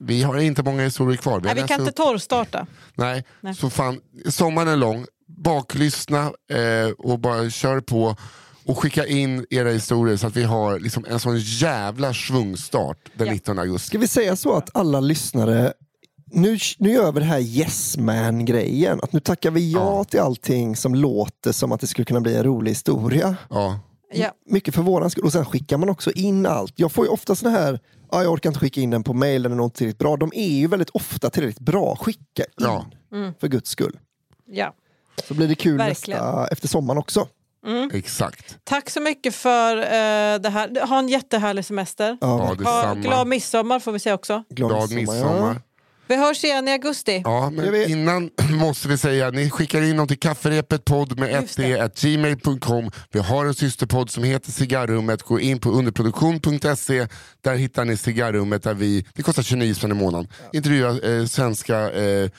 vi 0.00 0.22
har 0.22 0.38
inte 0.38 0.62
många 0.62 0.82
historier 0.84 1.16
kvar. 1.16 1.32
har 1.32 1.40
Nej, 1.40 1.54
vi 1.54 1.62
kan 1.68 1.80
inte 1.80 1.92
torrstarta. 1.92 2.66
Nej, 2.94 3.24
Nej. 3.40 3.54
så 3.54 3.70
fan, 3.70 4.00
sommaren 4.28 4.68
är 4.68 4.76
lång. 4.76 5.06
Baklyssna 5.44 6.20
eh, 6.50 6.90
och 6.98 7.18
bara 7.18 7.50
kör 7.50 7.80
på. 7.80 8.16
Och 8.64 8.78
skicka 8.78 9.06
in 9.06 9.46
era 9.50 9.68
historier 9.70 10.16
så 10.16 10.26
att 10.26 10.36
vi 10.36 10.42
har 10.42 10.78
liksom 10.78 11.04
en 11.08 11.20
sån 11.20 11.38
jävla 11.38 12.14
svungstart 12.14 12.98
den 13.14 13.26
Ja. 13.26 13.32
19 13.32 13.58
augusti. 13.58 13.86
Ska 13.86 13.98
vi 13.98 14.08
säga 14.08 14.36
så 14.36 14.56
att 14.56 14.70
alla 14.76 15.00
lyssnare, 15.00 15.72
nu, 16.32 16.58
nu 16.78 16.90
gör 16.92 17.12
vi 17.12 17.20
det 17.20 17.26
här 17.26 17.40
yes 17.40 17.96
man 17.96 18.44
grejen. 18.44 19.00
Att 19.02 19.12
nu 19.12 19.20
tackar 19.20 19.50
vi 19.50 19.72
ja, 19.72 19.96
Ja. 19.96 20.04
till 20.04 20.20
allting 20.20 20.76
som 20.76 20.94
låter 20.94 21.52
som 21.52 21.72
att 21.72 21.80
det 21.80 21.86
skulle 21.86 22.04
kunna 22.04 22.20
bli 22.20 22.36
en 22.36 22.44
rolig 22.44 22.70
historia. 22.70 23.36
Ja. 23.50 23.80
Ja. 24.12 24.30
Mycket 24.50 24.74
för 24.74 24.82
våran 24.82 25.10
skull. 25.10 25.24
Och 25.24 25.32
sen 25.32 25.44
skickar 25.44 25.76
man 25.78 25.88
också 25.88 26.10
in 26.12 26.46
allt. 26.46 26.72
Jag 26.76 26.92
får 26.92 27.04
ju 27.04 27.10
ofta 27.10 27.34
såna 27.34 27.50
här, 27.50 27.80
ja, 28.12 28.22
jag 28.22 28.32
orkar 28.32 28.50
inte 28.50 28.60
skicka 28.60 28.80
in 28.80 28.90
den 28.90 29.02
på 29.02 29.14
mail, 29.14 29.42
den 29.42 29.52
är 29.52 29.56
nog 29.56 29.66
inte 29.66 29.78
tillräckligt 29.78 29.98
bra. 29.98 30.16
De 30.16 30.30
är 30.34 30.50
ju 30.58 30.66
väldigt 30.66 30.90
ofta 30.90 31.30
tillräckligt 31.30 31.60
bra. 31.66 31.96
Skicka 31.96 32.42
in, 32.42 32.46
Ja. 32.66 32.84
för 33.40 33.48
guds 33.48 33.70
skull. 33.70 33.98
Ja. 34.46 34.74
Så 35.28 35.34
blir 35.34 35.48
det 35.48 35.54
kul 35.54 35.78
Verkligen. 35.78 36.20
nästa, 36.24 36.48
efter 36.52 36.68
sommaren 36.68 36.98
också. 36.98 37.28
Exakt. 37.92 38.56
Tack 38.64 38.90
så 38.90 39.00
mycket 39.00 39.34
för 39.34 39.76
eh, 39.76 40.40
det 40.40 40.48
här. 40.50 40.86
Ha 40.86 40.98
en 40.98 41.08
jättehärlig 41.08 41.64
semester. 41.64 42.18
Ja, 42.20 42.26
Ha 42.26 42.54
detsamma. 42.54 42.94
glad 42.94 43.26
midsommar 43.26 43.80
får 43.80 43.92
vi 43.92 43.98
säga 43.98 44.14
också. 44.14 44.44
Glad 44.50 44.90
midsommar. 44.92 45.60
Vi 46.06 46.16
hörs 46.16 46.44
igen 46.44 46.68
i 46.68 46.72
augusti. 46.72 47.22
Ja, 47.24 47.50
men 47.50 47.74
innan 47.90 48.30
måste 48.50 48.88
vi 48.88 48.98
säga, 48.98 49.30
ni 49.30 49.50
skickar 49.50 49.82
in 49.82 49.96
dem 49.96 50.08
till 50.08 50.18
kafferepet 50.18 50.84
podd 50.84 51.18
med 51.18 51.32
Just 51.42 51.58
1d 51.58 51.84
at 51.84 52.00
gmail.com. 52.00 52.90
Vi 53.12 53.20
har 53.20 53.46
en 53.46 53.54
systerpodd 53.54 54.10
som 54.10 54.24
heter 54.24 54.52
Cigarrummet. 54.52 55.22
Gå 55.22 55.40
in 55.40 55.58
på 55.58 55.70
underproduktion.se. 55.70 57.06
Där 57.40 57.54
hittar 57.54 57.84
ni 57.84 57.96
Cigarrummet. 57.96 58.62
Där 58.62 58.74
vi, 58.74 59.06
det 59.14 59.22
kostar 59.22 59.42
29 59.42 59.74
spänn 59.74 59.90
i 59.90 59.94
månaden. 59.94 60.28
Intervjuar 60.52 61.10
eh, 61.20 61.26
svenska 61.26 61.90
eh, 61.92 62.30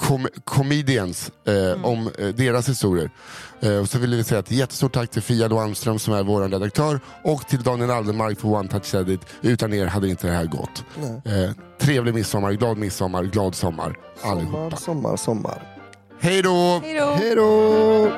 com 0.00 0.28
comedians 0.44 1.30
eh, 1.46 1.84
om 1.84 2.10
eh, 2.18 2.28
deras 2.28 2.68
historier. 2.68 3.10
Eh, 3.60 3.76
och 3.76 3.88
så 3.88 3.98
vill 3.98 4.14
vi 4.14 4.24
säga 4.24 4.38
ett 4.40 4.50
jättestort 4.50 4.92
tack 4.92 5.10
till 5.10 5.22
Fia 5.22 5.46
Almström 5.60 5.98
som 5.98 6.14
är 6.14 6.22
vår 6.22 6.48
redaktör 6.48 7.00
och 7.24 7.48
till 7.48 7.62
Daniel 7.62 7.90
Aldermark 7.90 8.40
för 8.40 8.48
One 8.48 8.68
Touch 8.68 8.94
Edit. 8.94 9.20
Utan 9.42 9.72
er 9.74 9.86
hade 9.86 10.08
inte 10.08 10.26
det 10.26 10.32
här 10.32 10.44
gått. 10.46 10.84
Eh, 11.24 11.50
trevlig 11.78 12.14
midsommar, 12.14 12.52
glad 12.52 12.78
midsommar, 12.78 13.24
glad 13.24 13.54
sommar 13.54 13.96
Sommar, 14.22 14.32
allihopa. 14.34 14.76
sommar, 14.76 15.16
sommar. 15.16 15.62
Hej 16.20 16.42
då! 16.42 16.80
Hej 16.84 16.94
då! 16.94 17.14
Hej 17.14 17.34
då! 17.34 18.12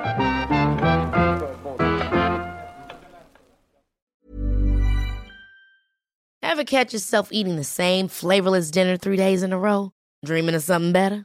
Ever 6.42 6.64
catch 6.64 6.92
yourself 6.92 7.28
eating 7.32 7.56
the 7.56 7.64
same 7.64 8.08
flavorless 8.08 8.70
dinner 8.70 8.96
three 8.96 9.16
days 9.16 9.42
in 9.42 9.52
a 9.52 9.58
row? 9.58 9.90
Dreaming 10.26 10.54
of 10.54 10.62
something 10.62 10.92
better? 10.92 11.24